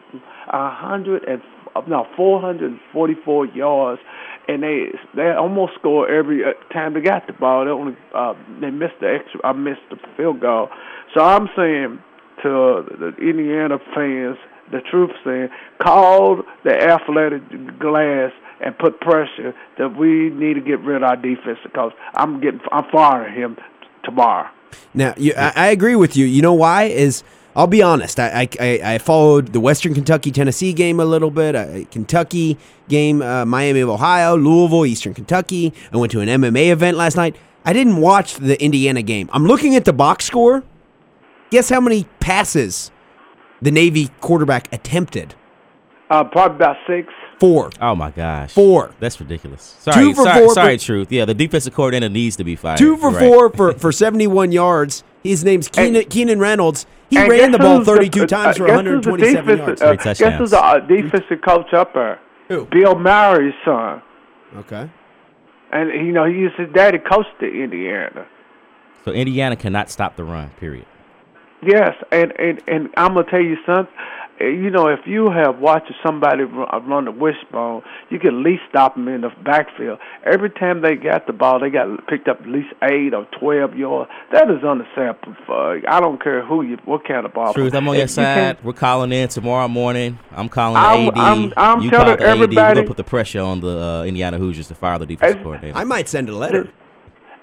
A 0.48 0.70
hundred 0.70 1.24
and 1.26 1.42
no 1.88 2.08
four 2.16 2.42
hundred 2.42 2.72
and 2.72 2.80
forty 2.94 3.16
four 3.26 3.46
yards, 3.46 4.02
and 4.48 4.64
they 4.64 4.88
they 5.16 5.32
almost 5.32 5.74
score 5.76 6.10
every 6.10 6.44
uh, 6.44 6.54
time 6.74 6.94
they 6.94 7.02
got 7.02 7.28
the 7.28 7.34
ball. 7.34 7.66
They 7.66 7.72
only 7.72 7.98
uh, 8.14 8.34
they 8.62 8.72
missed 8.72 9.00
the 9.02 9.20
extra. 9.22 9.40
I 9.44 9.54
missed 9.54 9.86
the 9.90 9.98
field 10.18 10.42
goal. 10.42 10.70
So 11.14 11.22
I'm 11.22 11.48
saying 11.56 12.00
to 12.44 12.86
the 13.00 13.14
Indiana 13.20 13.80
fans 13.94 14.38
the 14.72 14.82
truth 14.82 15.12
saying, 15.24 15.50
called 15.82 16.44
the 16.64 16.76
athletic 16.76 17.42
glass 17.80 18.32
and 18.62 18.78
put 18.78 19.00
pressure 19.00 19.54
that 19.78 19.96
we 19.96 20.30
need 20.30 20.56
to 20.56 20.62
get 20.62 20.80
rid 20.80 20.98
of 20.98 21.04
our 21.04 21.16
defense 21.16 21.60
because 21.64 21.92
I'm 22.16 22.42
getting 22.42 22.62
I'm 22.72 22.86
firing 22.92 23.34
him 23.34 23.58
tomorrow. 24.04 24.50
Now, 24.94 25.14
you, 25.18 25.34
I, 25.38 25.54
I 25.56 25.68
agree 25.68 25.96
with 25.96 26.18
you. 26.18 26.26
You 26.26 26.42
know 26.42 26.54
why? 26.54 26.84
Is 26.86 27.24
I'll 27.56 27.68
be 27.68 27.82
honest. 27.82 28.20
I, 28.20 28.50
I- 28.60 28.82
I, 28.84 28.98
followed 28.98 29.54
the 29.54 29.62
Western 29.62 29.94
Kentucky 29.94 30.30
Tennessee 30.30 30.74
game 30.74 31.00
a 31.00 31.06
little 31.06 31.32
bit, 31.32 31.56
uh, 31.56 31.86
Kentucky 31.90 32.58
game, 32.90 33.22
uh, 33.22 33.46
Miami 33.46 33.80
of 33.80 33.88
Ohio, 33.90 34.36
Louisville, 34.36 34.86
Eastern 34.86 35.14
Kentucky. 35.14 35.74
I 35.94 35.98
went 35.98 36.12
to 36.12 36.20
an 36.20 36.28
MMA 36.28 36.72
event 36.72 36.98
last 36.98 37.16
night. 37.16 37.38
I 37.64 37.72
didn't 37.72 37.98
watch 37.98 38.36
the 38.36 38.62
Indiana 38.62 39.02
game. 39.02 39.30
I'm 39.32 39.46
looking 39.46 39.76
at 39.76 39.86
the 39.86 39.94
box 39.94 40.26
score. 40.26 40.64
Guess 41.50 41.70
how 41.70 41.80
many 41.80 42.06
passes 42.20 42.92
the 43.62 43.72
Navy 43.72 44.10
quarterback 44.22 44.72
attempted? 44.74 45.36
Uh, 46.10 46.24
probably 46.24 46.56
about 46.56 46.78
six. 46.88 47.12
Four. 47.40 47.70
Oh 47.82 47.96
my 47.96 48.12
gosh, 48.12 48.54
Four. 48.54 48.92
That's 49.00 49.20
ridiculous. 49.20 49.76
Sorry, 49.80 50.14
for 50.14 50.24
sorry, 50.24 50.40
four 50.40 50.54
sorry, 50.54 50.78
for- 50.78 50.84
truth. 50.84 51.12
Yeah, 51.12 51.26
the 51.26 51.34
defensive 51.34 51.74
coordinator 51.74 52.10
needs 52.10 52.36
to 52.38 52.44
be 52.44 52.56
fired. 52.56 52.78
Two 52.78 52.96
for 52.98 53.10
right. 53.10 53.20
four 53.20 53.50
for, 53.50 53.74
for 53.74 53.92
71 53.92 54.52
yards. 54.52 55.04
His 55.24 55.44
name's 55.44 55.68
Keenan, 55.68 56.06
Keenan 56.06 56.40
Reynolds. 56.40 56.86
He 57.10 57.18
ran 57.18 57.52
the 57.52 57.58
ball 57.58 57.84
32 57.84 58.24
uh, 58.24 58.28
times 58.28 58.58
for 58.58 58.68
guess 58.68 58.82
who's 58.82 59.04
the 59.04 59.12
127 59.12 59.58
yards. 59.58 59.82
Uh, 59.82 59.96
Three 59.96 60.14
guess 60.14 60.38
who's 60.38 60.52
the 60.52 60.64
uh, 60.64 60.80
defensive 60.80 61.42
coach 61.42 61.74
up 61.74 61.94
there? 61.94 62.20
Who? 62.48 62.66
Bill 62.66 62.96
Mallory's 62.96 63.54
son. 63.66 64.02
Okay. 64.58 64.90
And 65.72 65.90
you 65.90 66.14
know 66.14 66.26
he 66.26 66.36
used 66.36 66.56
his 66.56 66.70
daddy 66.74 67.00
coached 67.00 67.30
at 67.42 67.50
Indiana. 67.50 68.28
So 69.04 69.12
Indiana 69.12 69.56
cannot 69.56 69.90
stop 69.90 70.16
the 70.16 70.24
run. 70.24 70.52
Period. 70.52 70.86
Yes, 71.64 71.96
and 72.12 72.32
and 72.40 72.62
and 72.68 72.90
I'm 72.98 73.14
gonna 73.16 73.30
tell 73.30 73.42
you 73.42 73.58
something. 73.66 73.94
eh, 74.42 74.48
you 74.50 74.70
know, 74.70 74.88
if 74.88 75.00
you 75.08 75.32
have 75.32 75.60
watched 75.60 75.92
somebody 76.06 76.44
run, 76.44 76.68
uh, 76.70 77.02
the 77.02 77.12
wishbone, 77.12 77.82
you 78.10 78.20
can 78.20 78.36
at 78.40 78.44
least 78.44 78.64
stop 78.70 78.96
them 78.96 79.08
in 79.08 79.22
the 79.22 79.30
backfield. 79.44 79.98
Every 80.26 80.50
time 80.50 80.82
they 80.82 80.96
got 80.96 81.26
the 81.26 81.34
ball, 81.34 81.60
they 81.60 81.70
got 81.70 82.06
picked 82.08 82.28
up 82.28 82.42
at 82.42 82.48
least 82.48 82.68
eight 82.84 83.14
or 83.14 83.26
twelve 83.40 83.76
yards. 83.76 84.12
That 84.34 84.52
is 84.52 84.64
unacceptable. 84.64 85.36
For, 85.48 85.82
I 85.88 86.00
don't 86.02 86.22
care 86.22 86.46
who 86.46 86.62
you, 86.64 86.78
what 86.86 87.08
kind 87.08 87.26
of 87.26 87.34
ball. 87.34 87.54
Truth, 87.54 87.74
I'm 87.74 87.88
on 87.88 87.96
your 87.96 88.04
you 88.04 88.08
side. 88.10 88.36
can't- 88.36 88.64
We're 88.66 88.74
calling 88.74 89.12
in 89.14 89.30
tomorrow 89.30 89.68
morning. 89.70 90.20
I'm 90.36 90.50
calling 90.50 90.74
the 90.74 90.88
I'm- 90.88 91.08
AD. 91.08 91.18
I'm- 91.18 91.54
I'm 91.58 91.82
you 91.82 91.90
telling 91.90 92.18
call 92.18 92.18
the 92.18 92.24
AD. 92.44 92.56
We're 92.56 92.74
gonna 92.76 92.84
put 92.88 92.98
the 92.98 93.04
pressure 93.06 93.42
on 93.42 93.62
the 93.62 93.80
uh, 93.80 94.04
Indiana 94.04 94.38
Hoosiers 94.38 94.68
to 94.68 94.76
fire 94.76 95.00
the 95.00 95.06
defensive 95.06 95.38
Hey, 95.38 95.44
coordinator. 95.44 95.78
I 95.78 95.84
might 95.86 96.10
send 96.10 96.28
a 96.30 96.36
letter. 96.36 96.68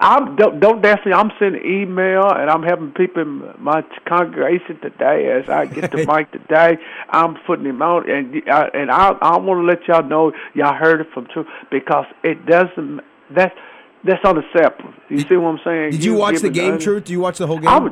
I'm 0.03 0.35
don't, 0.35 0.59
don't 0.59 0.81
definitely. 0.81 1.13
I'm 1.13 1.31
sending 1.39 1.63
email 1.65 2.29
and 2.29 2.49
I'm 2.49 2.61
having 2.61 2.91
people 2.91 3.21
in 3.21 3.41
my 3.57 3.83
congregation 4.05 4.77
today 4.81 5.31
as 5.31 5.49
I 5.49 5.65
get 5.65 5.91
the 5.91 6.05
mic 6.07 6.29
today. 6.31 6.77
I'm 7.09 7.37
putting 7.47 7.65
him 7.65 7.81
out 7.81 8.09
and 8.09 8.43
I, 8.51 8.67
and 8.73 8.91
I 8.91 9.11
I 9.21 9.37
want 9.37 9.61
to 9.61 9.65
let 9.65 9.87
y'all 9.87 10.07
know 10.07 10.33
y'all 10.55 10.75
heard 10.75 10.99
it 10.99 11.07
from 11.13 11.27
True 11.27 11.45
because 11.71 12.05
it 12.21 12.45
doesn't. 12.45 12.99
That's 13.33 13.55
that's 14.03 14.23
unacceptable. 14.25 14.93
You 15.09 15.19
see 15.21 15.37
what 15.37 15.51
I'm 15.51 15.59
saying? 15.63 15.91
Did 15.91 16.03
you 16.03 16.15
watch 16.15 16.41
the 16.41 16.49
game, 16.49 16.79
Truth? 16.79 17.05
Did 17.05 17.13
you 17.13 17.21
watch 17.21 17.37
the 17.37 17.47
whole 17.47 17.59
game? 17.59 17.69
I 17.69 17.87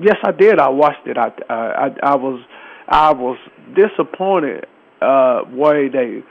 yes, 0.00 0.16
I 0.24 0.32
did. 0.32 0.58
I 0.58 0.70
watched 0.70 1.06
it. 1.06 1.18
I 1.18 1.26
uh, 1.26 1.52
I 1.52 1.94
I 2.02 2.14
was 2.14 2.40
I 2.88 3.12
was 3.12 3.36
disappointed 3.76 4.66
uh 5.02 5.42
way 5.52 5.88
they 5.88 6.22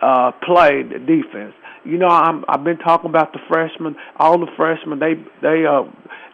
uh 0.00 0.30
played 0.46 0.90
the 0.90 1.00
defense. 1.00 1.54
You 1.84 1.98
know, 1.98 2.08
I'm 2.08 2.44
I've 2.48 2.64
been 2.64 2.78
talking 2.78 3.08
about 3.08 3.32
the 3.32 3.38
freshmen, 3.48 3.96
all 4.16 4.38
the 4.38 4.50
freshmen. 4.56 4.98
They 4.98 5.14
they 5.40 5.64
uh 5.66 5.84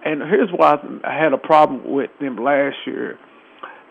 and 0.05 0.23
here's 0.23 0.51
why 0.51 0.77
I 1.05 1.15
had 1.17 1.33
a 1.33 1.39
problem 1.39 1.93
with 1.93 2.11
them 2.21 2.37
last 2.37 2.77
year. 2.87 3.19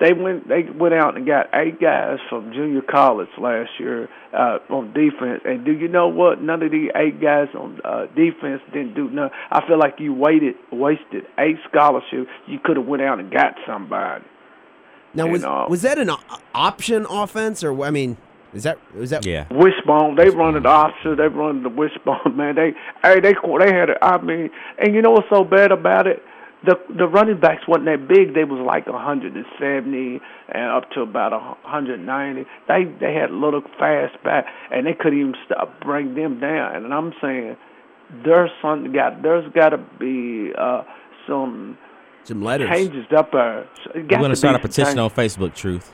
They 0.01 0.11
went 0.11 0.49
they 0.49 0.63
went 0.63 0.93
out 0.93 1.15
and 1.15 1.25
got 1.25 1.47
eight 1.53 1.79
guys 1.79 2.17
from 2.29 2.51
junior 2.51 2.81
college 2.81 3.29
last 3.37 3.69
year 3.79 4.09
uh 4.33 4.59
on 4.69 4.93
defense. 4.93 5.41
And 5.45 5.63
do 5.63 5.71
you 5.71 5.87
know 5.87 6.09
what? 6.09 6.41
None 6.41 6.61
of 6.61 6.71
the 6.71 6.91
eight 6.95 7.21
guys 7.21 7.47
on 7.57 7.79
uh 7.85 8.07
defense 8.07 8.61
didn't 8.73 8.93
do 8.93 9.09
nothing. 9.09 9.37
I 9.49 9.65
feel 9.65 9.79
like 9.79 9.95
you 9.99 10.13
waited 10.13 10.55
wasted 10.73 11.23
eight 11.39 11.57
scholarships. 11.69 12.29
You 12.47 12.59
could 12.61 12.75
have 12.75 12.85
went 12.85 13.01
out 13.01 13.19
and 13.19 13.31
got 13.31 13.55
somebody. 13.65 14.25
now, 15.13 15.27
was 15.27 15.41
know. 15.43 15.67
was 15.69 15.83
that 15.83 15.97
an 15.97 16.11
option 16.53 17.05
offense, 17.09 17.63
or 17.63 17.81
I 17.85 17.91
mean, 17.91 18.17
is 18.55 18.63
that 18.63 18.79
was 18.95 19.09
that? 19.11 19.25
yeah. 19.25 19.45
Wishbone, 19.51 20.15
they 20.15 20.29
run 20.29 20.61
the 20.61 20.67
opposite. 20.67 21.17
They 21.17 21.27
run 21.27 21.61
the 21.63 21.69
wishbone, 21.69 22.35
man. 22.37 22.55
They, 22.55 22.73
hey, 23.03 23.19
they, 23.19 23.33
they 23.33 23.73
had. 23.73 23.89
it. 23.89 23.97
I 24.01 24.17
mean, 24.21 24.49
and 24.79 24.95
you 24.95 25.01
know 25.01 25.11
what's 25.11 25.29
so 25.29 25.43
bad 25.43 25.71
about 25.71 26.07
it? 26.07 26.23
The 26.65 26.75
the 26.97 27.05
running 27.07 27.39
backs 27.39 27.67
wasn't 27.67 27.85
that 27.85 28.07
big. 28.07 28.33
They 28.33 28.43
was 28.43 28.59
like 28.65 28.87
170 28.87 30.19
and 30.49 30.71
up 30.71 30.89
to 30.91 31.01
about 31.01 31.31
190. 31.63 32.45
They 32.67 32.83
they 32.99 33.13
had 33.13 33.29
little 33.31 33.61
fast 33.77 34.15
back, 34.23 34.45
and 34.71 34.87
they 34.87 34.93
couldn't 34.93 35.19
even 35.19 35.35
stop 35.45 35.79
bring 35.81 36.15
them 36.15 36.39
down. 36.39 36.75
And 36.83 36.93
I'm 36.93 37.13
saying, 37.21 37.55
there's 38.23 38.49
something 38.61 38.91
got. 38.93 39.21
There's 39.21 39.51
got 39.53 39.69
to 39.69 39.77
be 39.99 40.53
uh, 40.57 40.83
some 41.27 41.77
Some 42.23 42.41
letters. 42.41 42.69
changes 42.69 43.05
up 43.15 43.31
there. 43.31 43.67
We're 43.93 44.03
gonna 44.07 44.35
start 44.35 44.55
a 44.55 44.59
petition 44.59 44.97
on 44.97 45.09
Facebook. 45.11 45.53
Truth. 45.53 45.93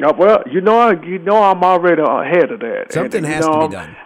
Yeah, 0.00 0.12
well, 0.12 0.42
you 0.50 0.60
know, 0.62 0.78
I- 0.78 1.02
you 1.02 1.18
know, 1.18 1.36
I'm 1.42 1.62
already 1.62 2.00
ahead 2.02 2.50
of 2.50 2.60
that. 2.60 2.92
Something 2.92 3.24
And, 3.24 3.34
has 3.34 3.46
to 3.46 3.68
be 3.68 3.74
done. 3.74 3.96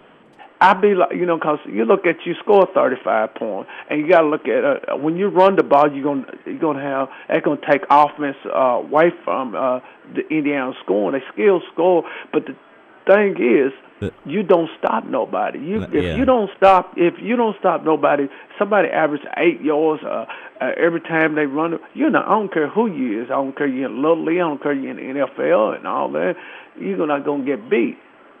I 0.59 0.73
be 0.73 0.93
like, 0.95 1.13
you 1.13 1.25
know, 1.25 1.37
'cause 1.37 1.59
you 1.65 1.83
look 1.85 2.05
at 2.07 2.25
you 2.25 2.33
score 2.35 2.65
35 2.73 3.33
points, 3.35 3.69
and 3.89 3.99
you 4.01 4.07
got 4.07 4.21
to 4.21 4.27
look 4.27 4.47
at 4.47 4.63
uh, 4.89 4.95
when 4.97 5.15
you 5.17 5.27
run 5.27 5.55
the 5.55 5.63
ball, 5.63 5.91
you're 5.91 6.03
gonna 6.03 6.25
you're 6.45 6.55
gonna 6.57 6.81
have 6.81 7.09
it's 7.29 7.45
gonna 7.45 7.59
take 7.69 7.83
offense 7.89 8.37
uh, 8.45 8.81
away 8.83 9.11
from 9.23 9.53
uh, 9.55 9.79
the 10.15 10.27
Indiana 10.29 10.73
scoring. 10.83 11.19
They 11.19 11.25
still 11.33 11.61
score, 11.73 12.03
but 12.33 12.45
the 12.45 12.55
thing 13.05 13.35
is, 13.37 13.73
The- 13.99 14.13
you 14.25 14.43
don't 14.43 14.69
stop 14.79 15.03
nobody. 15.05 15.59
You 15.59 15.81
if 15.83 15.93
yeah. 15.93 16.15
you 16.15 16.25
don't 16.25 16.49
stop 16.57 16.93
if 16.97 17.15
you 17.21 17.35
don't 17.35 17.55
stop 17.59 17.83
nobody, 17.83 18.27
somebody 18.57 18.87
average 18.89 19.21
eight 19.37 19.61
yards 19.61 20.03
uh, 20.03 20.25
uh, 20.61 20.71
every 20.77 21.01
time 21.01 21.35
they 21.35 21.45
run. 21.45 21.79
You 21.93 22.09
know, 22.09 22.21
I 22.25 22.29
don't 22.31 22.51
care 22.53 22.69
who 22.69 22.87
you 22.87 23.21
is. 23.23 23.27
I 23.29 23.33
don't 23.35 23.55
care 23.57 23.67
you're 23.67 23.89
in 23.89 24.01
Little 24.01 24.23
League. 24.23 24.37
I 24.37 24.39
don't 24.41 24.61
care 24.61 24.73
you're 24.73 24.91
in 24.91 24.97
the 24.97 25.25
NFL 25.25 25.77
and 25.77 25.87
all 25.87 26.11
that. 26.11 26.35
You're 26.79 27.05
not 27.07 27.25
gonna 27.25 27.45
get 27.45 27.69
beat. 27.69 27.97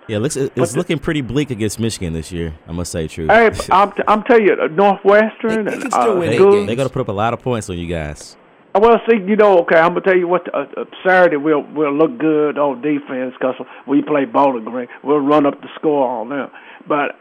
Yeah, 0.07 0.19
looks 0.19 0.35
it's 0.35 0.53
the- 0.73 0.77
looking 0.77 0.99
pretty 0.99 1.21
bleak 1.21 1.49
against 1.49 1.79
Michigan 1.79 2.13
this 2.13 2.31
year. 2.31 2.53
I 2.67 2.71
must 2.73 2.91
say, 2.91 3.07
truth. 3.07 3.31
Hey, 3.31 3.49
I'm 3.71 3.91
t- 3.91 4.03
I'm 4.07 4.23
telling 4.23 4.45
you, 4.45 4.53
uh, 4.53 4.67
Northwestern 4.67 5.65
They- 5.65 5.71
they 5.71 5.73
and 5.73 5.81
can 5.83 5.91
still 5.91 6.11
uh, 6.11 6.19
win 6.19 6.29
They, 6.29 6.35
eight 6.35 6.39
games. 6.51 6.67
they're 6.67 6.75
gonna 6.75 6.89
put 6.89 7.01
up 7.01 7.07
a 7.07 7.11
lot 7.13 7.33
of 7.33 7.41
points 7.41 7.69
on 7.69 7.77
you 7.77 7.87
guys. 7.87 8.37
Well, 8.75 8.99
see, 9.09 9.17
you 9.25 9.37
know, 9.37 9.59
okay, 9.59 9.77
I'm 9.77 9.89
gonna 9.93 10.01
tell 10.01 10.17
you 10.17 10.27
what. 10.27 10.53
Uh, 10.53 10.65
uh, 10.75 10.83
Saturday 11.05 11.37
we'll 11.37 11.63
we'll 11.73 11.93
look 11.95 12.17
good 12.19 12.57
on 12.57 12.81
defense 12.81 13.33
because 13.39 13.55
we 13.87 14.01
play 14.01 14.25
Bowling 14.25 14.65
Green. 14.65 14.87
We'll 15.03 15.19
run 15.21 15.45
up 15.45 15.61
the 15.61 15.69
score 15.75 16.05
on 16.07 16.27
them. 16.29 16.49
But 16.87 17.15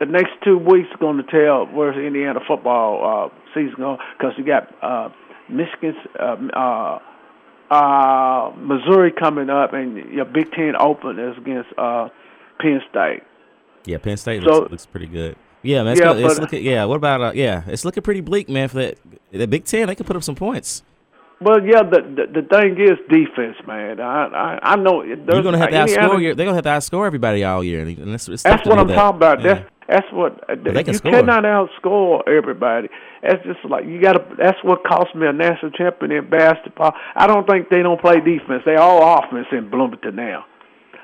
the 0.00 0.06
next 0.06 0.32
two 0.44 0.58
weeks 0.58 0.88
are 0.92 0.98
going 0.98 1.16
to 1.16 1.22
tell 1.30 1.66
where's 1.66 1.94
the 1.96 2.02
Indiana 2.02 2.40
football 2.46 3.30
uh, 3.32 3.34
season 3.54 3.74
going 3.78 3.98
because 4.18 4.32
you 4.36 4.44
got 4.44 4.72
uh, 4.82 5.08
Michigan's 5.48 5.96
uh, 6.18 6.36
uh, 6.56 6.98
uh, 7.70 8.52
Missouri 8.56 9.12
coming 9.12 9.50
up, 9.50 9.72
and 9.72 9.96
your 10.12 10.24
Big 10.24 10.50
Ten 10.52 10.74
Open 10.78 11.18
is 11.18 11.36
against 11.38 11.70
uh, 11.78 12.08
Penn 12.60 12.80
State. 12.90 13.22
Yeah, 13.84 13.98
Penn 13.98 14.16
State 14.16 14.42
So- 14.42 14.50
looks, 14.50 14.70
looks 14.70 14.86
pretty 14.86 15.06
good. 15.06 15.36
Yeah, 15.62 15.82
man. 15.82 15.92
It's, 15.92 16.00
Yeah, 16.00 16.06
gonna- 16.08 16.20
it's 16.26 16.34
but- 16.34 16.42
looking. 16.42 16.62
Yeah, 16.64 16.84
what 16.84 16.96
about? 16.96 17.20
Uh, 17.22 17.32
yeah, 17.34 17.62
it's 17.66 17.84
looking 17.84 18.02
pretty 18.02 18.20
bleak, 18.20 18.48
man. 18.50 18.68
For 18.68 18.76
that, 18.76 18.98
the 19.32 19.46
Big 19.46 19.64
Ten, 19.64 19.86
they 19.86 19.94
could 19.94 20.06
put 20.06 20.14
up 20.16 20.22
some 20.22 20.34
points. 20.34 20.82
Well, 21.40 21.62
yeah, 21.64 21.82
the 21.82 22.00
the, 22.00 22.42
the 22.42 22.48
thing 22.48 22.80
is 22.80 22.98
defense, 23.10 23.56
man. 23.66 24.00
I 24.00 24.26
I, 24.26 24.58
I 24.72 24.76
know 24.76 25.02
You're 25.02 25.16
gonna 25.42 25.58
have 25.58 25.70
to 25.70 25.80
Indiana- 25.80 26.08
outscore. 26.08 26.22
Your, 26.22 26.34
they're 26.34 26.46
gonna 26.46 26.56
have 26.56 26.64
to 26.64 26.70
outscore 26.96 27.06
everybody 27.06 27.44
all 27.44 27.62
year, 27.64 27.80
and 27.80 28.14
it's, 28.14 28.28
it's 28.28 28.42
That's 28.42 28.66
what 28.66 28.78
I'm 28.78 28.86
that. 28.88 28.94
talking 28.94 29.16
about. 29.16 29.42
Yeah. 29.42 29.54
That's 29.54 29.70
that's 29.86 30.06
what 30.12 30.48
uh, 30.48 30.54
they 30.54 30.82
can 30.82 30.92
you 30.94 30.98
score. 30.98 31.10
cannot 31.12 31.44
outscore 31.44 32.22
everybody. 32.26 32.88
That's 33.22 33.44
just 33.44 33.62
like 33.68 33.84
you 33.84 34.00
got 34.00 34.14
to. 34.14 34.36
That's 34.38 34.56
what 34.64 34.82
cost 34.84 35.14
me 35.14 35.26
a 35.26 35.32
national 35.32 35.72
champion 35.72 36.12
in 36.12 36.30
basketball. 36.30 36.94
I 37.14 37.26
don't 37.26 37.46
think 37.46 37.68
they 37.68 37.82
don't 37.82 38.00
play 38.00 38.20
defense. 38.20 38.62
They 38.64 38.76
all 38.76 39.18
offense 39.18 39.46
in 39.52 39.68
Bloomington 39.68 40.16
now. 40.16 40.46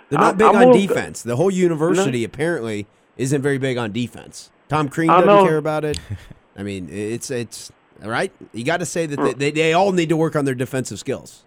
They're 0.08 0.18
not 0.18 0.26
I'm- 0.28 0.36
big 0.38 0.46
I'm 0.46 0.56
on 0.56 0.62
more- 0.64 0.72
defense. 0.72 1.22
The 1.22 1.36
whole 1.36 1.50
university 1.50 2.24
apparently 2.24 2.86
isn't 3.18 3.42
very 3.42 3.58
big 3.58 3.76
on 3.76 3.92
defense. 3.92 4.50
Tom 4.68 4.88
Crean 4.88 5.08
doesn't 5.10 5.46
care 5.46 5.58
about 5.58 5.84
it. 5.84 5.98
I 6.56 6.62
mean, 6.62 6.88
it's 6.90 7.30
it's 7.30 7.70
all 8.02 8.10
right. 8.10 8.32
You 8.52 8.64
got 8.64 8.78
to 8.78 8.86
say 8.86 9.06
that 9.06 9.16
they, 9.20 9.32
they, 9.34 9.50
they 9.50 9.72
all 9.72 9.92
need 9.92 10.08
to 10.08 10.16
work 10.16 10.36
on 10.36 10.44
their 10.44 10.54
defensive 10.54 10.98
skills. 10.98 11.44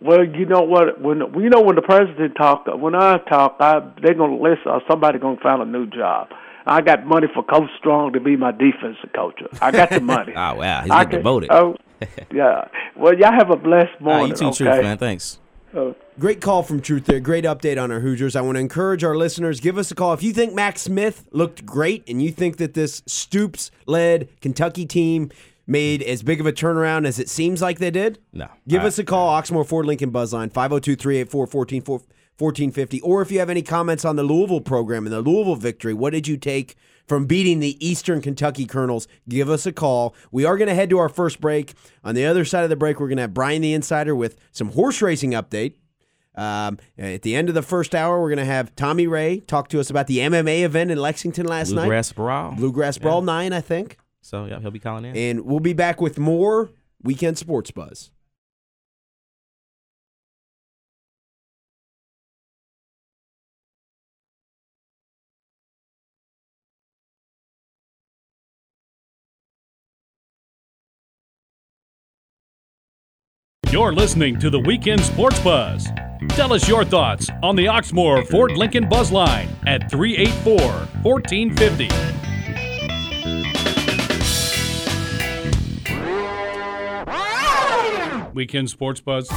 Well, 0.00 0.24
you 0.24 0.46
know 0.46 0.62
what? 0.62 1.00
When 1.00 1.18
you 1.18 1.48
know 1.48 1.60
when 1.60 1.76
the 1.76 1.82
president 1.82 2.34
talk, 2.36 2.66
when 2.66 2.94
I 2.96 3.18
talk, 3.18 3.56
I, 3.60 3.80
they're 4.02 4.14
gonna 4.14 4.36
listen. 4.36 4.66
Or 4.66 4.82
somebody 4.88 5.18
gonna 5.20 5.38
find 5.40 5.62
a 5.62 5.64
new 5.66 5.86
job. 5.86 6.28
I 6.66 6.80
got 6.80 7.06
money 7.06 7.28
for 7.32 7.42
Coach 7.44 7.70
Strong 7.78 8.12
to 8.14 8.20
be 8.20 8.36
my 8.36 8.50
defensive 8.52 9.12
coach. 9.14 9.40
I 9.60 9.70
got 9.70 9.90
the 9.90 10.00
money. 10.00 10.32
Oh 10.34 10.54
wow, 10.56 10.82
he's 10.82 10.90
I 10.90 11.04
can- 11.04 11.16
devoted. 11.18 11.50
Oh, 11.52 11.76
yeah. 12.32 12.66
Well, 12.96 13.16
y'all 13.16 13.32
have 13.32 13.50
a 13.50 13.56
blessed 13.56 13.90
Ah, 14.00 14.04
morning. 14.04 14.28
you 14.30 14.34
too, 14.36 14.46
okay? 14.46 14.56
truth, 14.64 14.82
man. 14.82 14.98
Thanks. 14.98 15.38
Uh, 15.72 15.92
Great 16.18 16.40
call 16.42 16.62
from 16.62 16.82
Truth 16.82 17.06
there. 17.06 17.20
Great 17.20 17.44
update 17.44 17.82
on 17.82 17.90
our 17.90 18.00
Hoosiers. 18.00 18.36
I 18.36 18.42
want 18.42 18.56
to 18.56 18.60
encourage 18.60 19.02
our 19.04 19.16
listeners, 19.16 19.58
give 19.60 19.78
us 19.78 19.90
a 19.90 19.94
call. 19.94 20.12
If 20.12 20.22
you 20.22 20.32
think 20.34 20.52
Max 20.52 20.82
Smith 20.82 21.24
looked 21.30 21.64
great 21.64 22.04
and 22.08 22.20
you 22.20 22.30
think 22.30 22.58
that 22.58 22.74
this 22.74 23.02
Stoops 23.06 23.70
led 23.86 24.28
Kentucky 24.42 24.84
team 24.84 25.30
made 25.66 26.02
as 26.02 26.22
big 26.22 26.40
of 26.40 26.46
a 26.46 26.52
turnaround 26.52 27.06
as 27.06 27.18
it 27.18 27.28
seems 27.28 27.62
like 27.62 27.78
they 27.78 27.90
did, 27.90 28.18
No. 28.32 28.48
give 28.66 28.80
All 28.82 28.86
us 28.88 28.98
a 28.98 29.04
call. 29.04 29.30
Oxmoor 29.40 29.66
Ford 29.66 29.86
Lincoln 29.86 30.10
Buzzline, 30.10 30.52
502 30.52 30.96
384 30.96 31.46
1450. 32.38 33.00
Or 33.02 33.22
if 33.22 33.30
you 33.30 33.38
have 33.38 33.50
any 33.50 33.62
comments 33.62 34.04
on 34.04 34.16
the 34.16 34.22
Louisville 34.22 34.60
program 34.60 35.06
and 35.06 35.12
the 35.12 35.20
Louisville 35.20 35.54
victory, 35.56 35.94
what 35.94 36.12
did 36.12 36.26
you 36.26 36.36
take 36.36 36.76
from 37.06 37.26
beating 37.26 37.60
the 37.60 37.76
Eastern 37.86 38.20
Kentucky 38.20 38.64
Colonels? 38.66 39.06
Give 39.28 39.48
us 39.48 39.66
a 39.66 39.72
call. 39.72 40.14
We 40.30 40.44
are 40.44 40.56
going 40.56 40.68
to 40.68 40.74
head 40.74 40.90
to 40.90 40.98
our 40.98 41.08
first 41.08 41.40
break. 41.40 41.74
On 42.02 42.14
the 42.14 42.26
other 42.26 42.44
side 42.44 42.64
of 42.64 42.70
the 42.70 42.76
break, 42.76 42.98
we're 42.98 43.08
going 43.08 43.16
to 43.18 43.22
have 43.22 43.34
Brian 43.34 43.62
the 43.62 43.72
Insider 43.74 44.16
with 44.16 44.36
some 44.50 44.72
horse 44.72 45.00
racing 45.02 45.32
update. 45.32 45.74
Um, 46.34 46.78
at 46.96 47.20
the 47.22 47.36
end 47.36 47.50
of 47.50 47.54
the 47.54 47.62
first 47.62 47.94
hour, 47.94 48.18
we're 48.20 48.30
going 48.30 48.38
to 48.38 48.44
have 48.46 48.74
Tommy 48.74 49.06
Ray 49.06 49.40
talk 49.40 49.68
to 49.68 49.78
us 49.80 49.90
about 49.90 50.06
the 50.06 50.18
MMA 50.18 50.62
event 50.62 50.90
in 50.90 50.96
Lexington 50.98 51.44
last 51.46 51.70
night. 51.72 51.82
Bluegrass 51.82 52.12
Brawl. 52.12 52.52
Bluegrass 52.52 52.96
Brawl 52.96 53.20
9, 53.20 53.52
I 53.52 53.60
think. 53.60 53.98
So 54.22 54.46
yeah, 54.46 54.60
he'll 54.60 54.70
be 54.70 54.78
calling 54.78 55.04
in. 55.04 55.16
And 55.16 55.44
we'll 55.44 55.60
be 55.60 55.74
back 55.74 56.00
with 56.00 56.18
more 56.18 56.70
Weekend 57.02 57.36
Sports 57.36 57.70
Buzz. 57.70 58.10
You're 73.72 73.94
listening 73.94 74.38
to 74.40 74.50
the 74.50 74.60
Weekend 74.60 75.00
Sports 75.00 75.40
Buzz. 75.40 75.88
Tell 76.28 76.52
us 76.52 76.68
your 76.68 76.84
thoughts 76.84 77.30
on 77.42 77.56
the 77.56 77.64
Oxmoor 77.64 78.26
Ford 78.26 78.52
Lincoln 78.52 78.86
Buzz 78.86 79.10
Line 79.10 79.48
at 79.66 79.90
384 79.90 80.60
1450. 81.02 82.31
Weekend 88.34 88.70
Sports 88.70 89.00
Buzz. 89.00 89.28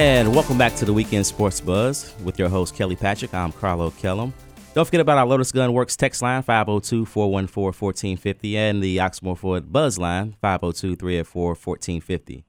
And 0.00 0.34
welcome 0.34 0.56
back 0.56 0.74
to 0.76 0.86
the 0.86 0.94
Weekend 0.94 1.26
Sports 1.26 1.60
Buzz 1.60 2.14
with 2.24 2.38
your 2.38 2.48
host, 2.48 2.74
Kelly 2.74 2.96
Patrick. 2.96 3.34
I'm 3.34 3.52
Carlo 3.52 3.90
Kellum. 3.90 4.32
Don't 4.72 4.84
forget 4.84 5.00
about 5.02 5.18
our 5.18 5.26
Lotus 5.26 5.52
Gun 5.52 5.72
Works 5.72 5.94
text 5.94 6.22
line, 6.22 6.42
502 6.42 7.04
414 7.04 7.64
1450, 7.64 8.56
and 8.56 8.82
the 8.82 8.96
Oxmoor 8.98 9.36
Ford 9.36 9.70
Buzz 9.70 9.98
line, 9.98 10.36
502 10.40 10.96
384 10.96 11.48
1450. 11.48 12.44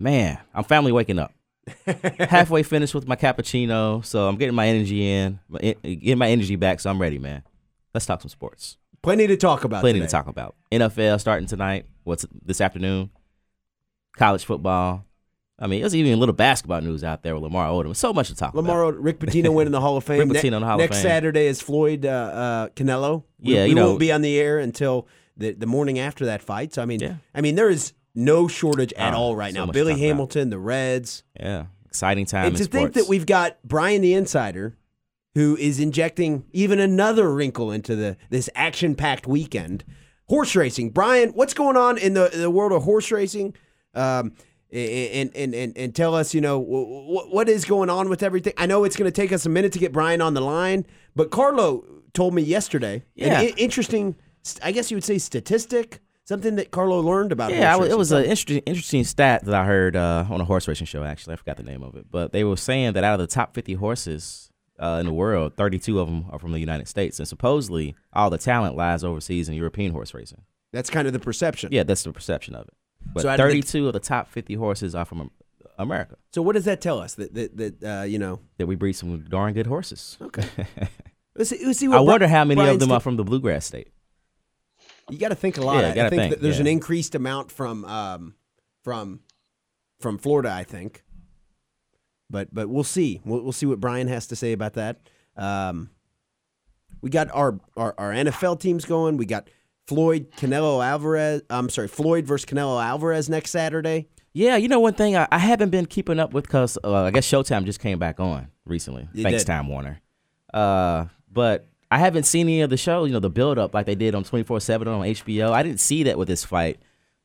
Man, 0.00 0.38
I'm 0.52 0.64
finally 0.64 0.90
waking 0.90 1.18
up. 1.18 1.32
Halfway 2.20 2.62
finished 2.62 2.94
with 2.94 3.06
my 3.08 3.16
cappuccino, 3.16 4.04
so 4.04 4.28
I'm 4.28 4.36
getting 4.36 4.54
my 4.54 4.66
energy 4.68 5.08
in, 5.10 5.38
getting 5.60 6.18
my 6.18 6.28
energy 6.28 6.56
back, 6.56 6.80
so 6.80 6.90
I'm 6.90 7.00
ready, 7.00 7.18
man. 7.18 7.42
Let's 7.94 8.06
talk 8.06 8.20
some 8.20 8.28
sports. 8.28 8.76
Plenty 9.02 9.26
to 9.28 9.36
talk 9.36 9.64
about. 9.64 9.80
Plenty 9.80 10.00
today. 10.00 10.06
to 10.08 10.12
talk 10.12 10.26
about. 10.26 10.54
NFL 10.72 11.20
starting 11.20 11.46
tonight. 11.46 11.86
What's 12.04 12.26
this 12.44 12.60
afternoon? 12.60 13.10
College 14.16 14.44
football. 14.44 15.04
I 15.60 15.66
mean, 15.66 15.80
there's 15.80 15.94
even 15.96 16.12
a 16.12 16.16
little 16.16 16.34
basketball 16.34 16.80
news 16.80 17.02
out 17.02 17.22
there 17.22 17.34
with 17.34 17.42
Lamar 17.42 17.68
Odom. 17.68 17.94
So 17.96 18.12
much 18.12 18.28
to 18.28 18.34
talk 18.36 18.54
Lamar, 18.54 18.84
about. 18.84 19.02
Rick 19.02 19.18
Pitino 19.18 19.52
winning 19.52 19.72
the 19.72 19.80
Hall 19.80 19.96
of 19.96 20.04
Fame. 20.04 20.28
Rick 20.28 20.42
Pitino 20.42 20.54
in 20.54 20.60
the 20.60 20.66
Hall 20.66 20.74
of 20.76 20.80
Fame. 20.80 20.90
Next 20.90 21.02
Saturday 21.02 21.46
is 21.46 21.60
Floyd 21.60 22.06
uh, 22.06 22.08
uh, 22.08 22.68
Canelo. 22.70 23.24
We, 23.40 23.54
Yeah, 23.54 23.64
we 23.64 23.74
know- 23.74 23.88
won't 23.88 23.98
be 24.00 24.12
on 24.12 24.22
the 24.22 24.38
air 24.38 24.58
until 24.58 25.08
the, 25.36 25.52
the 25.52 25.66
morning 25.66 25.98
after 25.98 26.26
that 26.26 26.42
fight. 26.42 26.74
So 26.74 26.82
I 26.82 26.84
mean, 26.84 27.00
Yeah. 27.00 27.14
I 27.34 27.40
mean, 27.40 27.54
there 27.56 27.68
is 27.70 27.92
no 28.18 28.48
shortage 28.48 28.92
at 28.94 29.14
Oh, 29.14 29.16
all 29.18 29.36
right 29.36 29.54
so 29.54 29.64
now. 29.66 29.72
Billy 29.72 29.92
talk 29.92 29.98
about. 29.98 30.06
Hamilton, 30.06 30.50
the 30.50 30.58
Reds, 30.58 31.22
Yeah, 31.38 31.66
exciting 31.86 32.26
time. 32.26 32.46
and 32.48 32.56
to 32.56 32.64
think 32.64 32.92
that 32.94 33.08
we've 33.08 33.26
got 33.26 33.56
Brian 33.64 34.02
the 34.02 34.12
Insider, 34.14 34.76
who 35.34 35.56
is 35.56 35.78
injecting 35.80 36.44
even 36.52 36.80
another 36.80 37.32
wrinkle 37.32 37.70
into 37.72 37.94
the 37.96 38.16
this 38.30 38.50
action 38.54 38.94
packed 38.94 39.26
weekend. 39.26 39.84
Horse 40.28 40.54
racing, 40.56 40.90
Brian. 40.90 41.30
What's 41.30 41.54
going 41.54 41.76
on 41.76 41.96
in 41.96 42.12
the 42.14 42.28
the 42.34 42.50
world 42.50 42.72
of 42.72 42.82
horse 42.82 43.10
racing? 43.10 43.54
Um, 43.94 44.32
and 44.70 45.30
and 45.34 45.54
and 45.54 45.78
and 45.78 45.94
tell 45.94 46.14
us, 46.14 46.34
you 46.34 46.40
know, 46.42 46.58
what 46.58 47.32
what 47.32 47.48
is 47.48 47.64
going 47.64 47.88
on 47.88 48.10
with 48.10 48.22
everything. 48.22 48.52
I 48.58 48.66
know 48.66 48.84
it's 48.84 48.96
going 48.96 49.10
to 49.10 49.14
take 49.22 49.32
us 49.32 49.46
a 49.46 49.48
minute 49.48 49.72
to 49.72 49.78
get 49.78 49.92
Brian 49.92 50.20
on 50.20 50.34
the 50.34 50.42
line, 50.42 50.84
but 51.16 51.30
Carlo 51.30 51.84
told 52.12 52.34
me 52.34 52.42
yesterday. 52.42 53.04
Yeah. 53.14 53.40
an 53.40 53.46
i- 53.46 53.54
interesting. 53.56 54.16
I 54.62 54.72
guess 54.72 54.90
you 54.90 54.96
would 54.98 55.04
say 55.04 55.16
statistic, 55.18 56.00
something 56.28 56.56
that 56.56 56.70
Carlo 56.70 57.00
learned 57.00 57.32
about. 57.32 57.50
Yeah, 57.50 57.70
I 57.70 57.72
horse 57.72 57.84
was, 57.84 57.92
it 57.92 57.98
was 57.98 58.12
an 58.12 58.22
interesting, 58.24 58.58
interesting 58.58 59.04
stat 59.04 59.44
that 59.46 59.54
I 59.54 59.64
heard 59.64 59.96
uh, 59.96 60.26
on 60.28 60.40
a 60.40 60.44
horse 60.44 60.68
racing 60.68 60.86
show. 60.86 61.02
Actually, 61.02 61.32
I 61.32 61.36
forgot 61.36 61.56
the 61.56 61.62
name 61.62 61.82
of 61.82 61.96
it, 61.96 62.06
but 62.10 62.32
they 62.32 62.44
were 62.44 62.56
saying 62.56 62.92
that 62.92 63.02
out 63.02 63.18
of 63.18 63.26
the 63.26 63.32
top 63.32 63.54
50 63.54 63.74
horses 63.74 64.50
uh, 64.78 64.98
in 65.00 65.06
the 65.06 65.12
world, 65.12 65.54
32 65.56 65.98
of 65.98 66.06
them 66.06 66.26
are 66.30 66.38
from 66.38 66.52
the 66.52 66.58
United 66.60 66.86
States, 66.86 67.18
and 67.18 67.26
supposedly 67.26 67.96
all 68.12 68.28
the 68.28 68.38
talent 68.38 68.76
lies 68.76 69.02
overseas 69.02 69.48
in 69.48 69.54
European 69.54 69.92
horse 69.92 70.12
racing. 70.12 70.42
That's 70.70 70.90
kind 70.90 71.06
of 71.06 71.14
the 71.14 71.18
perception. 71.18 71.70
Yeah, 71.72 71.82
that's 71.84 72.02
the 72.02 72.12
perception 72.12 72.54
of 72.54 72.68
it. 72.68 72.74
But 73.14 73.22
So 73.22 73.28
out 73.30 73.40
of 73.40 73.46
the- 73.46 73.60
32 73.62 73.86
of 73.86 73.94
the 73.94 74.00
top 74.00 74.28
50 74.28 74.54
horses 74.54 74.94
are 74.94 75.06
from 75.06 75.30
America. 75.78 76.16
So 76.34 76.42
what 76.42 76.54
does 76.54 76.66
that 76.66 76.80
tell 76.82 76.98
us? 76.98 77.14
That 77.14 77.32
that 77.34 77.56
that 77.56 78.00
uh, 78.00 78.02
you 78.02 78.18
know. 78.18 78.40
That 78.58 78.66
we 78.66 78.74
breed 78.74 78.92
some 78.92 79.24
darn 79.30 79.54
good 79.54 79.66
horses. 79.66 80.18
Okay. 80.20 80.44
Let's 81.34 81.50
see, 81.50 81.64
let's 81.64 81.78
see 81.78 81.86
what 81.86 81.98
I 81.98 82.00
wonder 82.00 82.26
Bri- 82.26 82.34
how 82.34 82.44
many 82.44 82.60
of 82.68 82.80
them 82.80 82.88
t- 82.88 82.94
are 82.96 82.98
from 82.98 83.16
the 83.16 83.22
bluegrass 83.22 83.64
state. 83.64 83.90
You 85.10 85.18
got 85.18 85.28
to 85.28 85.34
think 85.34 85.58
a 85.58 85.62
lot. 85.62 85.82
Yeah, 85.82 86.06
I- 86.06 86.08
think, 86.08 86.20
think, 86.20 86.30
that 86.34 86.42
there's 86.42 86.56
yeah. 86.56 86.62
an 86.62 86.66
increased 86.66 87.14
amount 87.14 87.50
from 87.50 87.84
um, 87.84 88.34
from 88.82 89.20
from 90.00 90.18
Florida. 90.18 90.50
I 90.50 90.64
think, 90.64 91.04
but 92.30 92.52
but 92.52 92.68
we'll 92.68 92.84
see. 92.84 93.20
We'll, 93.24 93.42
we'll 93.42 93.52
see 93.52 93.66
what 93.66 93.80
Brian 93.80 94.08
has 94.08 94.26
to 94.28 94.36
say 94.36 94.52
about 94.52 94.74
that. 94.74 95.00
Um, 95.36 95.90
we 97.00 97.10
got 97.10 97.28
our, 97.32 97.58
our 97.76 97.94
our 97.98 98.12
NFL 98.12 98.60
teams 98.60 98.84
going. 98.84 99.16
We 99.16 99.26
got 99.26 99.48
Floyd 99.86 100.30
Canelo 100.32 100.84
Alvarez. 100.84 101.42
I'm 101.48 101.68
sorry, 101.70 101.88
Floyd 101.88 102.26
versus 102.26 102.44
Canelo 102.44 102.82
Alvarez 102.82 103.28
next 103.28 103.50
Saturday. 103.50 104.08
Yeah, 104.34 104.56
you 104.56 104.68
know 104.68 104.80
one 104.80 104.94
thing 104.94 105.16
I, 105.16 105.26
I 105.32 105.38
haven't 105.38 105.70
been 105.70 105.86
keeping 105.86 106.20
up 106.20 106.32
with 106.32 106.44
because 106.44 106.78
uh, 106.84 107.04
I 107.04 107.10
guess 107.10 107.26
Showtime 107.26 107.64
just 107.64 107.80
came 107.80 107.98
back 107.98 108.20
on 108.20 108.48
recently. 108.66 109.08
It 109.14 109.22
Thanks, 109.22 109.40
did. 109.40 109.46
Time 109.46 109.68
Warner. 109.68 110.00
Uh, 110.52 111.06
but 111.32 111.68
I 111.90 111.98
haven't 111.98 112.24
seen 112.24 112.46
any 112.46 112.60
of 112.60 112.70
the 112.70 112.76
show. 112.76 113.04
You 113.04 113.12
know, 113.12 113.20
the 113.20 113.30
build 113.30 113.58
up 113.58 113.74
like 113.74 113.86
they 113.86 113.94
did 113.94 114.14
on 114.14 114.24
twenty 114.24 114.44
four 114.44 114.60
seven 114.60 114.88
on 114.88 115.02
HBO. 115.02 115.52
I 115.52 115.62
didn't 115.62 115.80
see 115.80 116.02
that 116.04 116.18
with 116.18 116.28
this 116.28 116.44
fight, 116.44 116.80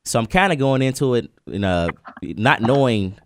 so 0.06 0.20
I'm 0.20 0.26
kind 0.26 0.54
of 0.54 0.60
going 0.60 0.82
into 0.82 1.16
it, 1.16 1.30
you 1.46 1.60
know, 1.60 1.90
not 2.22 2.62
knowing 2.62 3.18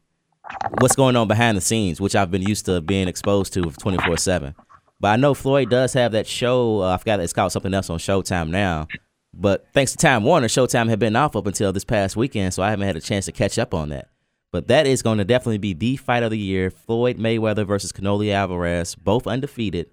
what's 0.79 0.95
going 0.95 1.15
on 1.15 1.27
behind 1.27 1.57
the 1.57 1.61
scenes, 1.61 2.01
which 2.01 2.15
I've 2.15 2.31
been 2.31 2.41
used 2.41 2.65
to 2.65 2.81
being 2.81 3.07
exposed 3.07 3.53
to 3.53 3.61
with 3.61 3.77
twenty 3.77 3.97
four 3.99 4.17
seven. 4.17 4.55
But 4.99 5.09
I 5.09 5.15
know 5.15 5.33
Floyd 5.33 5.69
does 5.69 5.93
have 5.93 6.13
that 6.13 6.25
show. 6.25 6.81
Uh, 6.81 6.95
I 6.95 6.97
forgot 6.97 7.19
it's 7.19 7.33
called 7.33 7.51
something 7.51 7.73
else 7.73 7.89
on 7.89 7.99
Showtime 7.99 8.49
now. 8.49 8.87
But 9.31 9.67
thanks 9.73 9.91
to 9.91 9.97
Time 9.97 10.23
Warner, 10.23 10.47
Showtime 10.47 10.89
had 10.89 10.97
been 10.97 11.15
off 11.15 11.35
up 11.35 11.45
until 11.45 11.71
this 11.71 11.83
past 11.83 12.15
weekend, 12.15 12.55
so 12.55 12.63
I 12.63 12.71
haven't 12.71 12.87
had 12.87 12.95
a 12.95 13.01
chance 13.01 13.25
to 13.25 13.31
catch 13.31 13.59
up 13.59 13.75
on 13.75 13.89
that. 13.89 14.09
But 14.51 14.69
that 14.69 14.87
is 14.87 15.03
going 15.03 15.19
to 15.19 15.25
definitely 15.25 15.59
be 15.59 15.73
the 15.73 15.97
fight 15.97 16.23
of 16.23 16.31
the 16.31 16.39
year: 16.39 16.71
Floyd 16.71 17.17
Mayweather 17.19 17.67
versus 17.67 17.91
Canelo 17.91 18.31
Alvarez, 18.31 18.95
both 18.95 19.27
undefeated. 19.27 19.91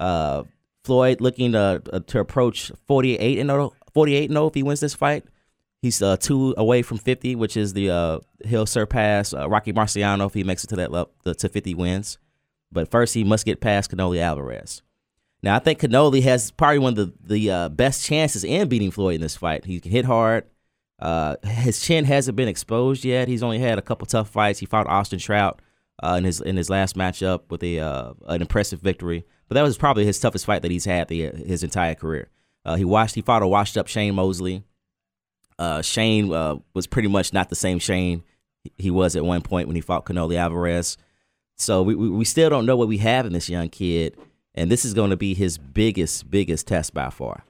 Uh, 0.00 0.42
Floyd 0.84 1.20
looking 1.20 1.52
to 1.52 1.82
uh, 1.92 2.00
to 2.00 2.18
approach 2.20 2.70
48 2.86 3.38
and 3.38 3.48
0, 3.48 3.72
48 3.92 4.24
and 4.24 4.36
0 4.36 4.46
if 4.46 4.54
he 4.54 4.62
wins 4.62 4.80
this 4.80 4.94
fight. 4.94 5.24
He's 5.80 6.00
uh, 6.00 6.16
two 6.16 6.54
away 6.56 6.82
from 6.82 6.98
50, 6.98 7.36
which 7.36 7.56
is 7.56 7.72
the 7.72 7.90
uh, 7.90 8.18
he'll 8.44 8.66
surpass 8.66 9.34
uh, 9.34 9.48
Rocky 9.48 9.72
Marciano 9.72 10.26
if 10.26 10.34
he 10.34 10.44
makes 10.44 10.62
it 10.64 10.68
to 10.68 10.76
that 10.76 10.92
level, 10.92 11.12
to 11.24 11.48
50 11.48 11.74
wins. 11.74 12.18
But 12.70 12.90
first, 12.90 13.14
he 13.14 13.24
must 13.24 13.44
get 13.44 13.60
past 13.60 13.90
Canelo 13.90 14.18
Alvarez. 14.18 14.82
Now, 15.42 15.56
I 15.56 15.58
think 15.58 15.80
Canelo 15.80 16.22
has 16.22 16.50
probably 16.50 16.78
one 16.78 16.98
of 16.98 17.18
the 17.20 17.36
the 17.36 17.50
uh, 17.50 17.68
best 17.70 18.04
chances 18.04 18.44
in 18.44 18.68
beating 18.68 18.90
Floyd 18.90 19.16
in 19.16 19.20
this 19.20 19.36
fight. 19.36 19.64
He 19.64 19.80
can 19.80 19.90
hit 19.90 20.04
hard. 20.04 20.44
Uh, 20.98 21.36
his 21.42 21.80
chin 21.80 22.04
hasn't 22.04 22.36
been 22.36 22.48
exposed 22.48 23.04
yet. 23.04 23.28
He's 23.28 23.42
only 23.42 23.58
had 23.58 23.78
a 23.78 23.82
couple 23.82 24.06
tough 24.06 24.28
fights. 24.28 24.58
He 24.58 24.66
fought 24.66 24.86
Austin 24.86 25.18
Trout 25.18 25.60
in 26.02 26.24
his 26.24 26.40
in 26.40 26.56
his 26.56 26.70
last 26.70 26.96
matchup 26.96 27.50
with 27.50 27.62
a 27.62 27.78
an 28.26 28.42
impressive 28.42 28.80
victory. 28.80 29.24
But 29.48 29.54
that 29.54 29.62
was 29.62 29.76
probably 29.76 30.04
his 30.04 30.18
toughest 30.18 30.46
fight 30.46 30.62
that 30.62 30.70
he's 30.70 30.84
had 30.84 31.08
the, 31.08 31.26
his 31.26 31.62
entire 31.62 31.94
career. 31.94 32.28
Uh, 32.64 32.76
he 32.76 32.84
watched 32.84 33.14
he 33.14 33.20
fought 33.22 33.42
a 33.42 33.46
washed 33.46 33.76
up 33.76 33.88
Shane 33.88 34.14
Mosley. 34.14 34.62
Uh, 35.58 35.82
Shane 35.82 36.32
uh, 36.32 36.56
was 36.72 36.86
pretty 36.86 37.08
much 37.08 37.32
not 37.32 37.50
the 37.50 37.54
same 37.54 37.78
Shane 37.78 38.22
he 38.78 38.90
was 38.90 39.14
at 39.14 39.24
one 39.24 39.42
point 39.42 39.68
when 39.68 39.76
he 39.76 39.82
fought 39.82 40.06
Canelo 40.06 40.34
Alvarez. 40.34 40.96
So 41.56 41.82
we, 41.82 41.94
we 41.94 42.08
we 42.08 42.24
still 42.24 42.50
don't 42.50 42.66
know 42.66 42.76
what 42.76 42.88
we 42.88 42.98
have 42.98 43.26
in 43.26 43.32
this 43.32 43.48
young 43.48 43.68
kid, 43.68 44.16
and 44.54 44.70
this 44.70 44.84
is 44.84 44.94
going 44.94 45.10
to 45.10 45.16
be 45.16 45.34
his 45.34 45.58
biggest 45.58 46.30
biggest 46.30 46.66
test 46.66 46.94
by 46.94 47.10
far. 47.10 47.44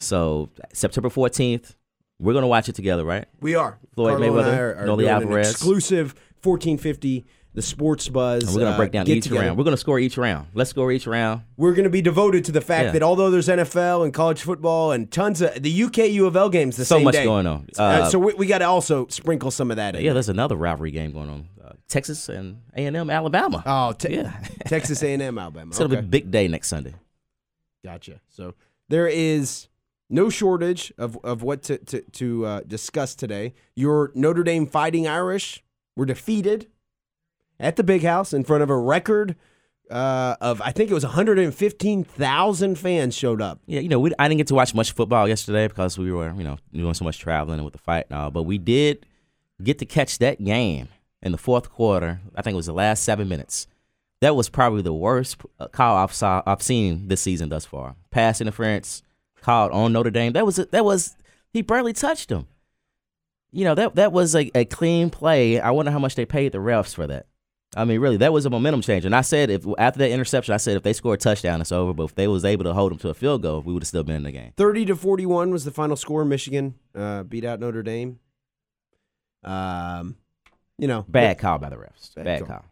So 0.00 0.50
September 0.72 1.08
fourteenth, 1.08 1.74
we're 2.18 2.34
going 2.34 2.42
to 2.42 2.48
watch 2.48 2.68
it 2.68 2.74
together, 2.74 3.04
right? 3.04 3.26
We 3.40 3.54
are 3.54 3.78
Floyd 3.94 4.18
Carlo 4.18 4.26
Mayweather, 4.42 4.58
are, 4.58 4.74
are 4.82 4.86
Noli 4.86 5.06
an 5.06 5.22
Alvarez. 5.22 5.50
exclusive 5.52 6.14
1450. 6.42 7.24
The 7.54 7.62
Sports 7.62 8.08
Buzz. 8.08 8.44
And 8.44 8.52
we're 8.52 8.60
going 8.60 8.70
to 8.70 8.74
uh, 8.74 8.76
break 8.76 8.92
down 8.92 9.08
each 9.08 9.24
together. 9.24 9.46
round. 9.46 9.58
We're 9.58 9.64
going 9.64 9.72
to 9.74 9.80
score 9.80 9.98
each 9.98 10.16
round. 10.16 10.48
Let's 10.54 10.70
score 10.70 10.92
each 10.92 11.06
round. 11.06 11.42
we're 11.56 11.72
going 11.72 11.84
to 11.84 11.90
be 11.90 12.02
devoted 12.02 12.44
to 12.44 12.52
the 12.52 12.60
fact 12.60 12.86
Yeah. 12.86 12.92
that 12.92 13.02
although 13.02 13.30
there's 13.30 13.48
NFL 13.48 14.04
and 14.04 14.14
college 14.14 14.42
football 14.42 14.92
and 14.92 15.10
tons 15.10 15.40
of 15.40 15.60
the 15.62 15.82
UK 15.84 15.98
U 16.10 16.26
of 16.26 16.36
L 16.36 16.50
games 16.50 16.76
the 16.76 16.84
same. 16.84 16.98
So 17.00 17.04
much 17.04 17.14
day. 17.14 17.24
going 17.24 17.46
on. 17.46 17.66
Uh, 17.78 17.82
Uh, 17.82 18.10
so 18.10 18.18
we, 18.18 18.34
we 18.34 18.46
got 18.46 18.58
to 18.58 18.66
also 18.66 19.06
sprinkle 19.08 19.50
some 19.50 19.70
of 19.70 19.76
that 19.78 19.96
in. 19.96 20.04
Yeah, 20.04 20.12
there's 20.12 20.28
another 20.28 20.54
rivalry 20.56 20.90
game 20.92 21.12
going 21.12 21.30
on. 21.30 21.48
Uh, 21.64 21.72
Texas 21.88 22.28
and 22.28 22.60
A 22.76 22.84
and 22.86 22.96
M, 22.96 23.10
Alabama. 23.10 23.62
Oh, 23.66 23.92
te- 23.92 24.14
Yeah. 24.14 24.32
Texas 24.66 25.02
A&M, 25.02 25.38
Alabama. 25.38 25.70
It's 25.70 25.78
going 25.78 25.90
to 25.90 25.96
Okay. 25.96 26.02
be 26.02 26.06
a 26.06 26.10
big 26.22 26.30
day 26.30 26.46
next 26.48 26.68
Sunday. 26.68 26.94
Gotcha. 27.84 28.20
So 28.28 28.54
there 28.88 29.08
is 29.08 29.68
no 30.10 30.28
shortage 30.30 30.92
of, 30.98 31.18
of 31.24 31.42
what 31.42 31.62
to 31.64 31.78
to, 31.78 32.00
to 32.02 32.46
uh, 32.46 32.60
discuss 32.66 33.14
today. 33.14 33.54
Your 33.74 34.12
Notre 34.14 34.42
Dame 34.42 34.66
Fighting 34.66 35.06
Irish 35.08 35.62
were 35.96 36.06
defeated 36.06 36.66
at 37.60 37.76
the 37.76 37.84
Big 37.84 38.02
House 38.02 38.32
in 38.32 38.44
front 38.44 38.62
of 38.62 38.70
a 38.70 38.76
record 38.76 39.36
uh, 39.90 40.36
of 40.40 40.60
I 40.60 40.72
think 40.72 40.90
it 40.90 40.94
was 40.94 41.04
115,000 41.04 42.78
fans 42.78 43.16
showed 43.16 43.40
up. 43.40 43.60
Yeah, 43.66 43.80
you 43.80 43.88
know, 43.88 43.98
we, 43.98 44.12
I 44.18 44.28
didn't 44.28 44.38
get 44.38 44.46
to 44.48 44.54
watch 44.54 44.74
much 44.74 44.92
football 44.92 45.26
yesterday 45.28 45.68
because 45.68 45.98
we 45.98 46.12
were, 46.12 46.32
you 46.34 46.44
know, 46.44 46.58
doing 46.72 46.94
so 46.94 47.04
much 47.04 47.18
traveling 47.18 47.62
with 47.64 47.72
the 47.72 47.78
fight 47.78 48.06
and 48.10 48.18
all. 48.18 48.30
But 48.30 48.42
we 48.44 48.58
did 48.58 49.06
get 49.62 49.78
to 49.78 49.86
catch 49.86 50.18
that 50.18 50.42
game 50.42 50.88
in 51.22 51.32
the 51.32 51.38
fourth 51.38 51.70
quarter. 51.70 52.20
I 52.34 52.42
think 52.42 52.54
it 52.54 52.56
was 52.56 52.66
the 52.66 52.72
last 52.72 53.02
seven 53.02 53.28
minutes. 53.28 53.66
That 54.20 54.36
was 54.36 54.48
probably 54.48 54.82
the 54.82 54.92
worst 54.92 55.40
uh, 55.60 55.68
call 55.68 55.96
I've 55.96 56.12
saw 56.12 56.42
I've 56.44 56.62
seen 56.62 57.08
this 57.08 57.20
season 57.20 57.48
thus 57.48 57.64
far. 57.64 57.94
Pass 58.10 58.40
interference 58.40 59.02
called 59.40 59.72
on 59.72 59.92
Notre 59.92 60.10
Dame. 60.10 60.32
That 60.32 60.44
was 60.44 60.56
that 60.56 60.84
was 60.84 61.16
he 61.52 61.62
barely 61.62 61.92
touched 61.92 62.30
him. 62.30 62.46
You 63.52 63.64
know 63.64 63.74
that 63.76 63.94
that 63.94 64.12
was 64.12 64.34
a, 64.34 64.50
a 64.56 64.64
clean 64.64 65.08
play. 65.10 65.60
I 65.60 65.70
wonder 65.70 65.92
how 65.92 66.00
much 66.00 66.16
they 66.16 66.26
paid 66.26 66.52
the 66.52 66.58
refs 66.58 66.94
for 66.94 67.06
that. 67.06 67.26
I 67.76 67.84
mean, 67.84 68.00
really, 68.00 68.16
that 68.18 68.32
was 68.32 68.46
a 68.46 68.50
momentum 68.50 68.80
change. 68.80 69.04
And 69.04 69.14
I 69.14 69.20
said, 69.20 69.50
if 69.50 69.64
after 69.78 69.98
that 69.98 70.10
interception, 70.10 70.54
I 70.54 70.56
said 70.56 70.76
if 70.76 70.82
they 70.82 70.94
score 70.94 71.14
a 71.14 71.18
touchdown, 71.18 71.60
it's 71.60 71.70
over. 71.70 71.92
But 71.92 72.04
if 72.04 72.14
they 72.14 72.26
was 72.26 72.44
able 72.44 72.64
to 72.64 72.72
hold 72.72 72.92
them 72.92 72.98
to 73.00 73.10
a 73.10 73.14
field 73.14 73.42
goal, 73.42 73.60
we 73.60 73.72
would 73.74 73.82
have 73.82 73.88
still 73.88 74.02
been 74.04 74.16
in 74.16 74.22
the 74.22 74.32
game. 74.32 74.52
30 74.56 74.86
to 74.86 74.96
41 74.96 75.50
was 75.50 75.64
the 75.64 75.70
final 75.70 75.94
score. 75.96 76.24
Michigan 76.24 76.74
uh, 76.94 77.24
beat 77.24 77.44
out 77.44 77.60
Notre 77.60 77.82
Dame. 77.82 78.20
Um, 79.44 80.16
you 80.78 80.88
know, 80.88 81.04
Bad 81.08 81.38
call 81.38 81.58
by 81.58 81.68
the 81.68 81.76
refs. 81.76 82.14
Bad 82.14 82.24
Bad, 82.24 82.38
call. 82.40 82.48
call. 82.48 82.64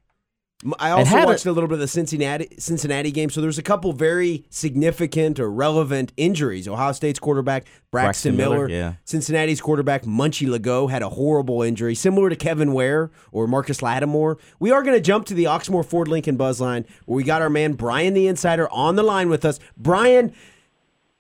I 0.78 0.90
also 0.90 1.10
had 1.10 1.24
a- 1.24 1.26
watched 1.26 1.44
a, 1.44 1.52
little 1.52 1.68
bit 1.68 1.74
of 1.74 1.80
the 1.80 1.88
Cincinnati 1.88 2.48
Cincinnati 2.58 3.10
game. 3.10 3.28
So 3.28 3.42
there's 3.42 3.58
a 3.58 3.62
couple 3.62 3.92
very 3.92 4.46
significant 4.48 5.38
or 5.38 5.50
relevant 5.50 6.12
injuries. 6.16 6.66
Ohio 6.66 6.92
State's 6.92 7.18
quarterback 7.18 7.66
Braxton, 7.90 8.34
Braxton 8.34 8.36
Miller, 8.36 8.66
Miller, 8.66 8.70
yeah. 8.70 8.94
Cincinnati's 9.04 9.60
quarterback 9.60 10.04
Munchie 10.04 10.48
Legaux 10.48 10.90
had 10.90 11.02
a 11.02 11.10
horrible 11.10 11.62
injury, 11.62 11.94
similar 11.94 12.30
to 12.30 12.36
Kevin 12.36 12.72
Ware 12.72 13.10
or 13.32 13.46
Marcus 13.46 13.82
Lattimore. 13.82 14.38
We 14.58 14.70
are 14.70 14.82
going 14.82 14.96
to 14.96 15.00
jump 15.00 15.26
to 15.26 15.34
the 15.34 15.44
Oxmoor 15.44 15.84
Ford 15.84 16.08
Lincoln 16.08 16.36
Buzz 16.36 16.58
line 16.60 16.86
where 17.04 17.16
we 17.16 17.22
got 17.24 17.42
our 17.42 17.50
man 17.50 17.74
Brian 17.74 18.14
the 18.14 18.26
Insider 18.26 18.70
on 18.72 18.96
the 18.96 19.02
line 19.02 19.28
with 19.28 19.44
us. 19.44 19.58
Brian. 19.76 20.32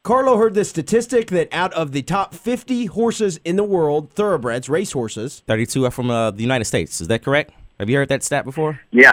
Carlo 0.02 0.36
heard 0.36 0.54
this 0.54 0.70
statistic 0.70 1.30
that 1.30 1.48
out 1.50 1.72
of 1.72 1.90
the 1.90 2.00
top 2.00 2.32
50 2.32 2.86
horses 2.86 3.40
in 3.44 3.56
the 3.56 3.64
world, 3.64 4.12
thoroughbreds, 4.12 4.68
race 4.68 4.92
horses, 4.92 5.42
32 5.48 5.84
are 5.84 5.90
from 5.90 6.12
uh, 6.12 6.30
the 6.30 6.42
United 6.42 6.64
States. 6.66 7.00
Is 7.00 7.08
that 7.08 7.24
correct? 7.24 7.52
Have 7.78 7.90
you 7.90 7.96
heard 7.98 8.08
that 8.08 8.22
stat 8.22 8.44
before? 8.44 8.80
Yeah, 8.90 9.12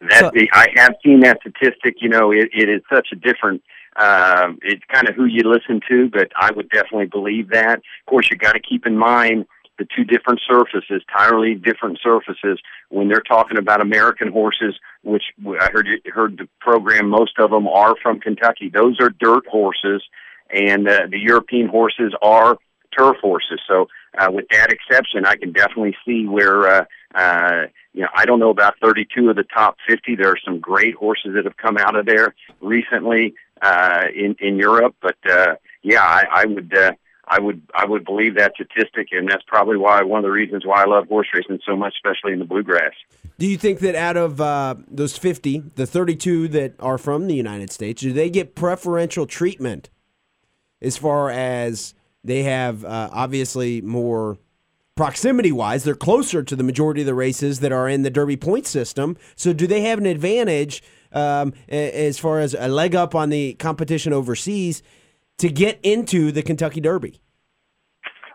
that 0.00 0.20
So- 0.20 0.30
the, 0.34 0.48
I 0.52 0.68
have 0.76 0.94
seen 1.04 1.20
that 1.20 1.38
statistic. 1.40 1.96
You 2.00 2.08
know, 2.08 2.30
it, 2.32 2.48
it 2.52 2.68
is 2.68 2.82
such 2.92 3.08
a 3.12 3.16
different. 3.16 3.62
Um, 3.96 4.58
it's 4.62 4.82
kind 4.92 5.08
of 5.08 5.14
who 5.14 5.24
you 5.24 5.42
listen 5.44 5.80
to, 5.88 6.10
but 6.10 6.30
I 6.36 6.50
would 6.50 6.68
definitely 6.68 7.06
believe 7.06 7.48
that. 7.50 7.78
Of 7.78 8.06
course, 8.06 8.30
you 8.30 8.36
got 8.36 8.52
to 8.52 8.60
keep 8.60 8.86
in 8.86 8.98
mind 8.98 9.46
the 9.78 9.86
two 9.94 10.04
different 10.04 10.40
surfaces, 10.46 11.02
entirely 11.08 11.54
different 11.54 11.98
surfaces. 12.02 12.58
When 12.90 13.08
they're 13.08 13.20
talking 13.22 13.56
about 13.56 13.80
American 13.80 14.30
horses, 14.30 14.78
which 15.02 15.24
I 15.60 15.70
heard 15.72 15.86
you 15.86 16.12
heard 16.12 16.38
the 16.38 16.48
program, 16.60 17.08
most 17.08 17.38
of 17.38 17.50
them 17.50 17.66
are 17.68 17.94
from 18.02 18.20
Kentucky. 18.20 18.68
Those 18.68 19.00
are 19.00 19.10
dirt 19.10 19.46
horses, 19.46 20.02
and 20.50 20.88
uh, 20.88 21.06
the 21.10 21.18
European 21.18 21.68
horses 21.68 22.12
are 22.20 22.58
turf 22.96 23.16
horses. 23.22 23.60
So, 23.66 23.88
uh, 24.18 24.30
with 24.30 24.46
that 24.50 24.70
exception, 24.72 25.24
I 25.24 25.36
can 25.36 25.52
definitely 25.52 25.96
see 26.04 26.26
where. 26.26 26.68
Uh, 26.68 26.84
uh, 27.16 27.66
you 27.94 28.02
know, 28.02 28.08
I 28.14 28.26
don't 28.26 28.38
know 28.38 28.50
about 28.50 28.74
32 28.80 29.30
of 29.30 29.36
the 29.36 29.42
top 29.42 29.78
50. 29.88 30.16
There 30.16 30.28
are 30.28 30.38
some 30.44 30.60
great 30.60 30.94
horses 30.94 31.32
that 31.34 31.44
have 31.44 31.56
come 31.56 31.78
out 31.78 31.96
of 31.96 32.04
there 32.04 32.34
recently 32.60 33.34
uh, 33.62 34.04
in 34.14 34.36
in 34.38 34.56
Europe, 34.56 34.94
but 35.00 35.16
uh, 35.28 35.56
yeah, 35.82 36.02
I, 36.02 36.24
I 36.30 36.44
would. 36.44 36.76
Uh, 36.76 36.92
I 37.28 37.40
would 37.40 37.60
I 37.74 37.84
would 37.84 38.04
believe 38.04 38.36
that 38.36 38.52
statistic, 38.54 39.08
and 39.10 39.28
that's 39.28 39.42
probably 39.48 39.76
why 39.76 40.00
one 40.02 40.18
of 40.18 40.22
the 40.22 40.30
reasons 40.30 40.64
why 40.64 40.84
I 40.84 40.86
love 40.86 41.08
horse 41.08 41.26
racing 41.34 41.58
so 41.66 41.74
much, 41.74 41.94
especially 41.96 42.32
in 42.32 42.38
the 42.38 42.44
bluegrass. 42.44 42.92
Do 43.36 43.48
you 43.48 43.56
think 43.56 43.80
that 43.80 43.96
out 43.96 44.16
of 44.16 44.40
uh, 44.40 44.76
those 44.86 45.18
50, 45.18 45.72
the 45.74 45.86
32 45.86 46.46
that 46.48 46.74
are 46.78 46.98
from 46.98 47.26
the 47.26 47.34
United 47.34 47.72
States, 47.72 48.00
do 48.00 48.12
they 48.12 48.30
get 48.30 48.54
preferential 48.54 49.26
treatment 49.26 49.90
as 50.80 50.96
far 50.96 51.28
as 51.30 51.94
they 52.22 52.44
have 52.44 52.84
uh, 52.84 53.08
obviously 53.12 53.80
more 53.80 54.38
proximity 54.96 55.52
wise? 55.52 55.84
They're 55.84 55.94
closer 55.94 56.42
to 56.42 56.56
the 56.56 56.64
majority 56.64 57.02
of 57.02 57.06
the 57.06 57.14
races 57.14 57.60
that 57.60 57.70
are 57.70 57.88
in 57.88 58.02
the 58.02 58.10
Derby 58.10 58.36
point 58.36 58.66
system. 58.66 59.16
So 59.36 59.52
do 59.52 59.66
they 59.66 59.82
have 59.82 59.98
an 59.98 60.06
advantage 60.06 60.82
um, 61.12 61.54
as 61.68 62.18
far 62.18 62.40
as 62.40 62.54
a 62.58 62.68
leg 62.68 62.96
up 62.96 63.14
on 63.14 63.28
the 63.28 63.54
competition 63.54 64.12
overseas 64.12 64.82
to 65.38 65.48
get 65.48 65.78
into 65.82 66.32
the 66.32 66.42
Kentucky 66.42 66.80
Derby? 66.80 67.20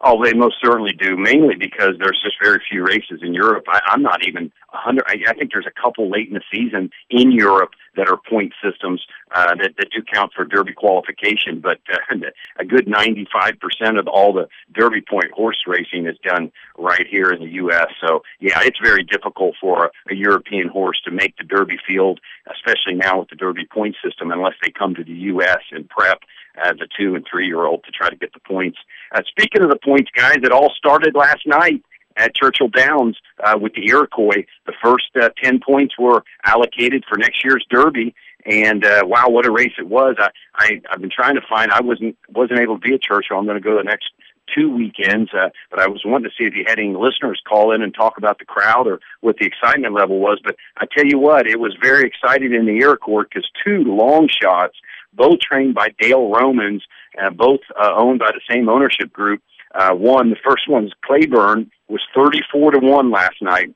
Oh, 0.03 0.23
they 0.23 0.33
most 0.33 0.55
certainly 0.63 0.93
do. 0.93 1.15
Mainly 1.15 1.55
because 1.55 1.95
there's 1.99 2.19
just 2.23 2.35
very 2.41 2.59
few 2.69 2.83
races 2.83 3.19
in 3.21 3.33
Europe. 3.33 3.65
I, 3.67 3.81
I'm 3.87 4.01
not 4.01 4.25
even 4.27 4.51
hundred. 4.71 5.03
I, 5.07 5.17
I 5.27 5.33
think 5.33 5.51
there's 5.51 5.67
a 5.67 5.81
couple 5.81 6.09
late 6.09 6.27
in 6.27 6.33
the 6.33 6.41
season 6.51 6.89
in 7.09 7.31
Europe 7.31 7.71
that 7.95 8.07
are 8.07 8.17
point 8.17 8.53
systems 8.63 9.05
uh, 9.31 9.55
that 9.55 9.75
that 9.77 9.91
do 9.91 10.01
count 10.01 10.31
for 10.33 10.45
Derby 10.45 10.73
qualification. 10.73 11.59
But 11.59 11.79
uh, 11.91 12.15
a 12.59 12.65
good 12.65 12.87
95 12.87 13.59
percent 13.59 13.97
of 13.97 14.07
all 14.07 14.33
the 14.33 14.47
Derby 14.73 15.01
point 15.01 15.31
horse 15.31 15.63
racing 15.67 16.07
is 16.07 16.17
done 16.23 16.51
right 16.77 17.05
here 17.07 17.31
in 17.31 17.41
the 17.41 17.51
U.S. 17.53 17.87
So 18.05 18.23
yeah, 18.39 18.59
it's 18.63 18.79
very 18.81 19.03
difficult 19.03 19.55
for 19.59 19.85
a, 19.85 20.13
a 20.13 20.15
European 20.15 20.67
horse 20.67 21.01
to 21.05 21.11
make 21.11 21.37
the 21.37 21.43
Derby 21.43 21.77
field, 21.87 22.19
especially 22.51 22.95
now 22.95 23.19
with 23.19 23.29
the 23.29 23.35
Derby 23.35 23.65
point 23.65 23.95
system, 24.03 24.31
unless 24.31 24.55
they 24.63 24.71
come 24.71 24.95
to 24.95 25.03
the 25.03 25.11
U.S. 25.11 25.59
and 25.71 25.87
prep 25.89 26.19
as 26.65 26.73
a 26.81 26.87
two 26.97 27.15
and 27.15 27.25
three 27.29 27.47
year 27.47 27.65
old 27.65 27.83
to 27.85 27.91
try 27.91 28.09
to 28.09 28.15
get 28.15 28.33
the 28.33 28.39
points. 28.39 28.77
Uh, 29.13 29.21
speaking 29.27 29.61
of 29.63 29.69
the 29.69 29.79
points, 29.83 30.09
guys, 30.15 30.37
it 30.43 30.51
all 30.51 30.71
started 30.77 31.15
last 31.15 31.45
night 31.45 31.83
at 32.21 32.35
Churchill 32.35 32.69
Downs 32.69 33.17
uh, 33.43 33.57
with 33.59 33.73
the 33.73 33.87
Iroquois. 33.87 34.45
The 34.65 34.73
first 34.83 35.09
uh, 35.19 35.29
10 35.43 35.59
points 35.65 35.97
were 35.97 36.23
allocated 36.45 37.03
for 37.09 37.17
next 37.17 37.43
year's 37.43 37.65
Derby. 37.69 38.13
And 38.45 38.85
uh, 38.85 39.03
wow, 39.05 39.29
what 39.29 39.45
a 39.45 39.51
race 39.51 39.73
it 39.77 39.87
was! 39.87 40.15
I, 40.17 40.29
I 40.55 40.81
I've 40.89 40.99
been 40.99 41.11
trying 41.15 41.35
to 41.35 41.41
find. 41.47 41.71
I 41.71 41.81
wasn't 41.81 42.17
wasn't 42.29 42.59
able 42.59 42.79
to 42.79 42.81
be 42.81 42.95
at 42.95 43.01
Churchill. 43.03 43.37
I'm 43.37 43.45
going 43.45 43.61
to 43.61 43.63
go 43.63 43.77
the 43.77 43.83
next 43.83 44.09
two 44.55 44.73
weekends, 44.73 45.29
uh, 45.33 45.49
but 45.69 45.79
I 45.79 45.87
was 45.87 46.01
wanting 46.03 46.29
to 46.29 46.35
see 46.35 46.47
if 46.47 46.55
you 46.55 46.63
had 46.67 46.79
any 46.79 46.95
listeners 46.95 47.41
call 47.47 47.71
in 47.71 47.81
and 47.81 47.93
talk 47.93 48.17
about 48.17 48.39
the 48.39 48.45
crowd 48.45 48.87
or 48.87 48.99
what 49.21 49.37
the 49.37 49.45
excitement 49.45 49.93
level 49.93 50.19
was. 50.19 50.39
But 50.43 50.55
I 50.77 50.85
tell 50.91 51.05
you 51.05 51.19
what, 51.19 51.47
it 51.47 51.59
was 51.59 51.75
very 51.81 52.07
exciting 52.07 52.53
in 52.53 52.65
the 52.65 52.79
Iroquois 52.79 53.23
because 53.23 53.47
two 53.63 53.83
long 53.83 54.27
shots, 54.27 54.75
both 55.13 55.39
trained 55.39 55.75
by 55.75 55.89
Dale 55.99 56.29
Romans, 56.29 56.83
uh, 57.21 57.29
both 57.29 57.61
uh, 57.79 57.93
owned 57.95 58.19
by 58.19 58.31
the 58.31 58.41
same 58.49 58.69
ownership 58.69 59.11
group. 59.13 59.41
Uh, 59.73 59.93
one, 59.93 60.29
the 60.29 60.35
first 60.43 60.67
one's 60.67 60.91
Cleburne, 61.05 61.71
was 61.87 62.01
34 62.15 62.71
to 62.71 62.79
1 62.79 63.11
last 63.11 63.41
night 63.41 63.73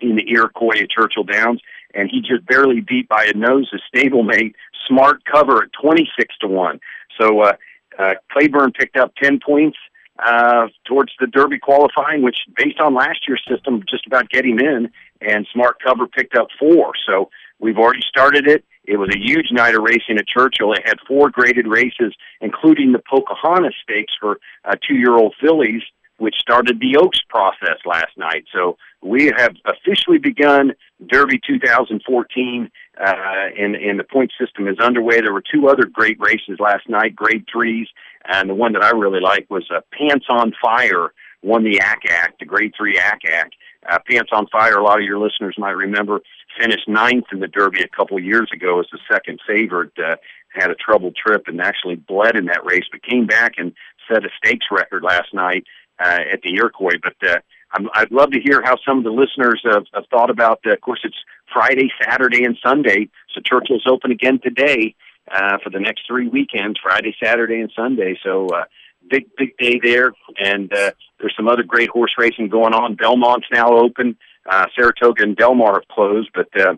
in 0.00 0.16
the 0.16 0.28
Iroquois 0.30 0.82
at 0.82 0.90
Churchill 0.90 1.24
Downs, 1.24 1.60
and 1.94 2.10
he 2.10 2.20
just 2.20 2.46
barely 2.46 2.80
beat 2.80 3.08
by 3.08 3.24
a 3.24 3.36
nose 3.36 3.70
his 3.70 3.80
stablemate, 3.94 4.54
Smart 4.86 5.24
Cover, 5.24 5.62
at 5.62 5.70
26 5.80 6.34
to 6.40 6.48
1. 6.48 6.80
So 7.18 7.40
uh, 7.40 7.52
uh, 7.98 8.14
Cleburne 8.32 8.72
picked 8.72 8.96
up 8.96 9.14
10 9.22 9.40
points 9.44 9.78
uh, 10.18 10.68
towards 10.86 11.12
the 11.20 11.26
Derby 11.26 11.58
qualifying, 11.58 12.22
which, 12.22 12.38
based 12.56 12.80
on 12.80 12.94
last 12.94 13.20
year's 13.28 13.42
system, 13.48 13.82
just 13.88 14.06
about 14.06 14.30
get 14.30 14.44
him 14.44 14.58
in, 14.58 14.90
and 15.20 15.46
Smart 15.52 15.76
Cover 15.82 16.06
picked 16.06 16.36
up 16.36 16.48
four. 16.58 16.92
So 17.08 17.30
we've 17.58 17.78
already 17.78 18.02
started 18.08 18.46
it. 18.46 18.64
It 18.84 18.98
was 18.98 19.08
a 19.14 19.18
huge 19.18 19.50
night 19.50 19.74
of 19.74 19.82
racing 19.82 20.18
at 20.18 20.28
Churchill. 20.28 20.72
It 20.72 20.86
had 20.86 20.98
four 21.08 21.30
graded 21.30 21.66
races, 21.66 22.14
including 22.40 22.92
the 22.92 23.00
Pocahontas 23.10 23.74
Stakes 23.82 24.12
for 24.20 24.38
uh, 24.64 24.76
two-year-old 24.86 25.34
fillies, 25.40 25.82
which 26.18 26.36
started 26.38 26.80
the 26.80 26.96
Oaks 26.96 27.20
process 27.28 27.78
last 27.84 28.16
night. 28.16 28.44
So 28.52 28.76
we 29.02 29.32
have 29.36 29.54
officially 29.66 30.18
begun 30.18 30.72
Derby 31.06 31.40
2014, 31.46 32.70
uh, 32.98 33.14
and, 33.58 33.76
and 33.76 33.98
the 33.98 34.04
point 34.04 34.32
system 34.40 34.66
is 34.68 34.78
underway. 34.78 35.20
There 35.20 35.32
were 35.32 35.42
two 35.42 35.68
other 35.68 35.84
great 35.84 36.18
races 36.20 36.58
last 36.58 36.88
night, 36.88 37.14
grade 37.14 37.44
threes, 37.52 37.88
and 38.24 38.48
the 38.48 38.54
one 38.54 38.72
that 38.72 38.82
I 38.82 38.90
really 38.90 39.20
liked 39.20 39.50
was 39.50 39.68
uh, 39.74 39.80
Pants 39.92 40.26
on 40.30 40.52
Fire 40.62 41.12
won 41.42 41.64
the 41.64 41.80
Ack 41.80 42.02
Ack, 42.08 42.38
the 42.38 42.46
grade 42.46 42.72
three 42.76 42.98
Ack 42.98 43.20
Ack. 43.30 43.50
Uh, 43.88 43.98
Pants 44.08 44.30
on 44.32 44.46
Fire, 44.48 44.78
a 44.78 44.84
lot 44.84 44.98
of 44.98 45.04
your 45.04 45.18
listeners 45.18 45.56
might 45.58 45.70
remember, 45.76 46.20
finished 46.58 46.88
ninth 46.88 47.26
in 47.32 47.40
the 47.40 47.48
Derby 47.48 47.82
a 47.82 47.88
couple 47.88 48.16
of 48.16 48.24
years 48.24 48.50
ago 48.52 48.80
as 48.80 48.86
the 48.92 48.98
second 49.10 49.40
favorite. 49.46 49.92
Uh, 49.98 50.16
had 50.56 50.70
a 50.70 50.74
troubled 50.74 51.14
trip 51.14 51.44
and 51.46 51.60
actually 51.60 51.96
bled 51.96 52.36
in 52.36 52.46
that 52.46 52.64
race, 52.64 52.84
but 52.90 53.02
came 53.02 53.26
back 53.26 53.54
and 53.58 53.72
set 54.08 54.24
a 54.24 54.28
stakes 54.38 54.66
record 54.70 55.02
last 55.02 55.32
night 55.34 55.64
uh, 56.02 56.18
at 56.32 56.42
the 56.42 56.54
Iroquois. 56.54 56.98
But 57.02 57.28
uh, 57.28 57.38
I'm, 57.72 57.88
I'd 57.94 58.10
love 58.10 58.30
to 58.32 58.40
hear 58.40 58.62
how 58.62 58.76
some 58.86 58.98
of 58.98 59.04
the 59.04 59.10
listeners 59.10 59.60
have, 59.64 59.84
have 59.94 60.04
thought 60.10 60.30
about. 60.30 60.60
Uh, 60.66 60.72
of 60.72 60.80
course, 60.80 61.00
it's 61.04 61.16
Friday, 61.52 61.90
Saturday, 62.02 62.44
and 62.44 62.56
Sunday, 62.64 63.08
so 63.34 63.40
Churchill's 63.40 63.86
open 63.88 64.10
again 64.10 64.40
today 64.42 64.94
uh, 65.30 65.58
for 65.62 65.70
the 65.70 65.80
next 65.80 66.06
three 66.06 66.28
weekends: 66.28 66.78
Friday, 66.82 67.14
Saturday, 67.22 67.60
and 67.60 67.72
Sunday. 67.74 68.18
So. 68.22 68.46
Uh, 68.48 68.64
Big 69.08 69.26
big 69.36 69.56
day 69.58 69.80
there, 69.82 70.12
and 70.38 70.72
uh, 70.72 70.90
there's 71.18 71.34
some 71.36 71.48
other 71.48 71.62
great 71.62 71.88
horse 71.90 72.12
racing 72.18 72.48
going 72.48 72.74
on. 72.74 72.96
Belmont's 72.96 73.46
now 73.52 73.72
open. 73.72 74.16
Uh, 74.48 74.66
Saratoga 74.74 75.22
and 75.22 75.36
Del 75.36 75.54
Mar 75.54 75.74
have 75.74 75.88
closed, 75.88 76.30
but 76.34 76.48
uh, 76.60 76.74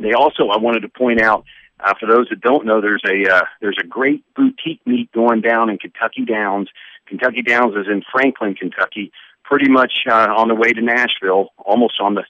they 0.00 0.12
also 0.12 0.48
I 0.48 0.58
wanted 0.58 0.80
to 0.80 0.88
point 0.88 1.20
out 1.20 1.44
uh, 1.80 1.94
for 1.98 2.06
those 2.06 2.28
that 2.30 2.40
don't 2.40 2.64
know, 2.64 2.80
there's 2.80 3.02
a 3.04 3.30
uh, 3.30 3.44
there's 3.60 3.78
a 3.80 3.86
great 3.86 4.24
boutique 4.34 4.80
meet 4.86 5.10
going 5.12 5.40
down 5.40 5.68
in 5.68 5.78
Kentucky 5.78 6.24
Downs. 6.24 6.68
Kentucky 7.06 7.42
Downs 7.42 7.74
is 7.76 7.86
in 7.90 8.02
Franklin, 8.10 8.54
Kentucky, 8.54 9.12
pretty 9.42 9.70
much 9.70 10.04
uh, 10.08 10.34
on 10.34 10.48
the 10.48 10.54
way 10.54 10.72
to 10.72 10.80
Nashville, 10.80 11.48
almost 11.58 12.00
on 12.00 12.14
the 12.14 12.24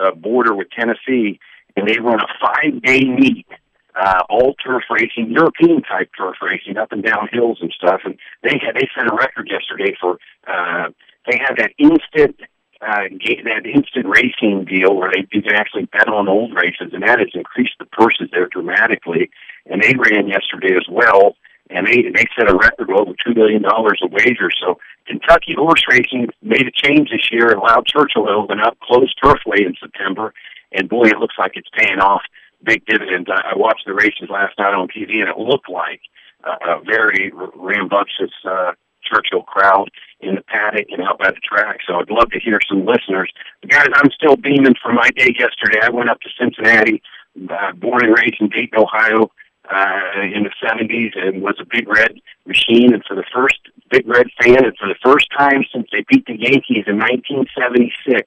uh, 0.00 0.12
border 0.12 0.54
with 0.54 0.68
Tennessee, 0.70 1.40
and 1.76 1.88
they 1.88 1.98
run 1.98 2.20
a 2.20 2.26
five 2.40 2.82
day 2.82 3.04
meet. 3.04 3.46
Uh, 3.94 4.22
all 4.28 4.54
turf 4.54 4.82
racing, 4.90 5.30
European 5.30 5.80
type 5.82 6.10
turf 6.18 6.34
racing, 6.42 6.76
up 6.76 6.90
and 6.90 7.04
down 7.04 7.28
hills 7.30 7.58
and 7.60 7.72
stuff. 7.72 8.00
And 8.04 8.18
they 8.42 8.58
had 8.60 8.74
they 8.74 8.88
set 8.96 9.06
a 9.06 9.14
record 9.14 9.48
yesterday 9.48 9.96
for 10.00 10.18
uh, 10.48 10.90
they 11.30 11.38
had 11.38 11.56
that 11.58 11.70
instant 11.78 12.36
uh, 12.80 13.08
that 13.44 13.66
instant 13.66 14.06
racing 14.06 14.64
deal 14.64 14.94
where 14.96 15.10
they, 15.14 15.26
you 15.32 15.42
can 15.42 15.54
actually 15.54 15.86
bet 15.86 16.08
on 16.08 16.28
old 16.28 16.54
races, 16.54 16.92
and 16.92 17.02
that 17.02 17.18
has 17.18 17.30
increased 17.34 17.74
the 17.78 17.86
purses 17.86 18.28
there 18.32 18.48
dramatically. 18.48 19.30
And 19.66 19.82
they 19.82 19.94
ran 19.94 20.28
yesterday 20.28 20.76
as 20.76 20.86
well, 20.90 21.36
and 21.70 21.86
they 21.86 22.02
they 22.02 22.26
set 22.36 22.50
a 22.50 22.56
record 22.56 22.90
of 22.90 22.96
over 22.96 23.12
two 23.24 23.34
million 23.34 23.62
dollars 23.62 24.02
a 24.02 24.08
wager. 24.08 24.50
So 24.60 24.78
Kentucky 25.06 25.54
horse 25.56 25.82
racing 25.88 26.28
made 26.42 26.66
a 26.66 26.72
change 26.72 27.10
this 27.10 27.30
year 27.32 27.50
and 27.50 27.60
allowed 27.60 27.86
Churchill 27.86 28.26
to 28.26 28.32
open 28.32 28.60
up 28.60 28.78
closed 28.80 29.16
Turfway 29.22 29.64
in 29.64 29.74
September, 29.80 30.34
and 30.72 30.88
boy, 30.88 31.04
it 31.04 31.18
looks 31.18 31.36
like 31.38 31.52
it's 31.54 31.70
paying 31.78 32.00
off 32.00 32.22
big 32.64 32.84
dividends. 32.86 33.28
I, 33.30 33.52
I 33.52 33.56
watched 33.56 33.84
the 33.86 33.94
races 33.94 34.28
last 34.30 34.58
night 34.58 34.74
on 34.74 34.88
TV, 34.88 35.20
and 35.20 35.28
it 35.28 35.38
looked 35.38 35.68
like 35.68 36.00
uh, 36.44 36.56
a 36.62 36.84
very 36.84 37.32
rambunctious 37.54 38.32
uh, 38.44 38.72
Churchill 39.04 39.42
crowd. 39.42 39.90
in 40.20 40.36
the 40.36 40.42
paddock 40.42 40.86
and 40.90 41.02
out 41.02 41.18
by 41.18 41.30
the 41.30 41.40
track. 41.44 41.80
So 41.86 41.96
I'd 41.96 42.10
love 42.10 42.30
to 42.30 42.40
hear 42.40 42.58
some 42.68 42.86
listeners. 42.86 43.30
The 43.62 43.68
guys, 43.68 43.88
I'm 43.94 44.10
still 44.10 44.36
beaming 44.36 44.74
from 44.82 44.94
my 44.96 45.10
day 45.10 45.34
yesterday. 45.38 45.80
I 45.82 45.90
went 45.90 46.08
up 46.08 46.20
to 46.20 46.30
Cincinnati, 46.38 47.02
uh, 47.50 47.72
born 47.72 48.04
and 48.04 48.16
raised 48.16 48.40
in 48.40 48.48
Dayton, 48.48 48.78
Ohio, 48.78 49.30
uh, 49.70 50.20
in 50.22 50.44
the 50.44 50.54
70s, 50.62 51.12
and 51.16 51.42
was 51.42 51.56
a 51.60 51.64
Big 51.64 51.88
Red 51.88 52.20
machine. 52.46 52.94
And 52.94 53.04
for 53.04 53.14
the 53.14 53.24
first 53.34 53.58
Big 53.90 54.06
Red 54.08 54.26
fan, 54.40 54.64
and 54.64 54.76
for 54.78 54.88
the 54.88 54.96
first 55.02 55.28
time 55.36 55.64
since 55.72 55.88
they 55.92 56.04
beat 56.08 56.26
the 56.26 56.38
Yankees 56.38 56.84
in 56.86 56.98
1976, 56.98 58.26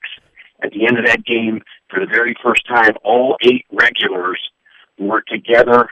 at 0.63 0.71
the 0.71 0.87
end 0.87 0.97
of 0.97 1.05
that 1.05 1.23
game, 1.23 1.61
for 1.89 1.99
the 1.99 2.05
very 2.05 2.35
first 2.43 2.67
time, 2.67 2.93
all 3.03 3.37
eight 3.41 3.65
regulars 3.71 4.39
were 4.99 5.21
together 5.21 5.89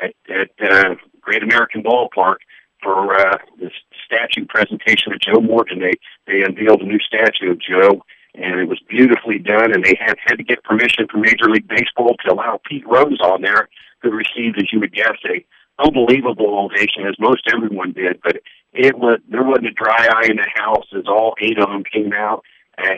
at, 0.00 0.14
at 0.28 0.50
uh, 0.62 0.94
Great 1.20 1.42
American 1.42 1.82
Ballpark 1.82 2.36
for 2.82 3.14
uh, 3.14 3.38
this 3.58 3.72
statue 4.04 4.46
presentation 4.46 5.12
of 5.12 5.20
Joe 5.20 5.40
Morgan. 5.40 5.80
They 5.80 5.92
they 6.26 6.42
unveiled 6.42 6.80
a 6.82 6.86
new 6.86 6.98
statue 6.98 7.52
of 7.52 7.60
Joe, 7.60 8.02
and 8.34 8.60
it 8.60 8.68
was 8.68 8.80
beautifully 8.88 9.38
done. 9.38 9.72
And 9.72 9.84
they 9.84 9.96
had 9.98 10.16
had 10.24 10.36
to 10.36 10.44
get 10.44 10.64
permission 10.64 11.06
from 11.10 11.22
Major 11.22 11.48
League 11.48 11.68
Baseball 11.68 12.16
to 12.24 12.32
allow 12.32 12.60
Pete 12.68 12.86
Rose 12.86 13.20
on 13.22 13.42
there, 13.42 13.68
who 14.02 14.10
received, 14.10 14.58
as 14.58 14.72
you 14.72 14.80
would 14.80 14.94
guess, 14.94 15.16
a 15.26 15.44
unbelievable 15.78 16.70
ovation, 16.70 17.06
as 17.06 17.14
most 17.18 17.42
everyone 17.52 17.92
did. 17.92 18.20
But 18.22 18.40
it 18.72 18.98
was 18.98 19.18
there 19.28 19.44
wasn't 19.44 19.68
a 19.68 19.72
dry 19.72 20.08
eye 20.10 20.28
in 20.28 20.36
the 20.36 20.48
house 20.54 20.86
as 20.96 21.04
all 21.06 21.34
eight 21.40 21.58
of 21.58 21.68
them 21.68 21.84
came 21.84 22.12
out 22.12 22.44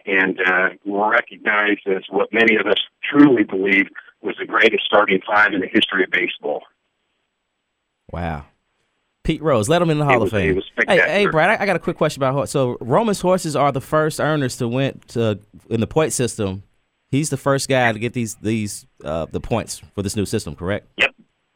and 0.07 0.39
uh, 0.41 0.69
were 0.85 1.11
recognized 1.11 1.87
as 1.87 2.03
what 2.11 2.33
many 2.33 2.57
of 2.57 2.67
us 2.67 2.79
truly 3.11 3.45
believe 3.45 3.87
was 4.23 4.37
the 4.39 4.47
greatest 4.47 4.85
starting 4.87 5.21
five 5.27 5.53
in 5.53 5.61
the 5.61 5.67
history 5.67 6.05
of 6.05 6.11
baseball. 6.11 6.63
Wow. 8.13 8.47
Pete 9.25 9.43
Rose, 9.43 9.69
let 9.69 9.81
him 9.81 9.91
in 9.91 9.99
the 9.99 10.05
Hall 10.05 10.21
was, 10.21 10.33
of 10.33 10.39
Fame. 10.39 10.61
Hey, 10.89 10.99
hey, 10.99 11.27
Brad, 11.27 11.51
I, 11.51 11.63
I, 11.63 11.67
got 11.67 11.77
a 11.77 11.79
quick 11.79 11.97
question 11.97 12.21
about 12.21 12.49
so 12.49 12.77
Roman's 12.81 13.21
horses 13.21 13.55
are 13.55 13.71
the 13.71 13.81
first 13.81 14.19
earners 14.19 14.57
to 14.57 14.67
win 14.67 15.01
to 15.09 15.39
in 15.71 15.81
the 15.81 15.87
point 15.87 16.13
system. 16.13 16.65
He's 17.09 17.31
the 17.31 17.37
first 17.37 17.69
guy 17.69 17.93
to 17.93 17.99
get 17.99 18.15
these 18.15 18.35
these 18.37 18.87
uh, 19.05 19.27
the 19.27 19.41
points 19.41 19.81
for 19.95 20.03
this 20.03 20.17
new 20.17 20.27
system, 20.27 20.57
correct? 20.57 20.89
Yep. 20.97 21.15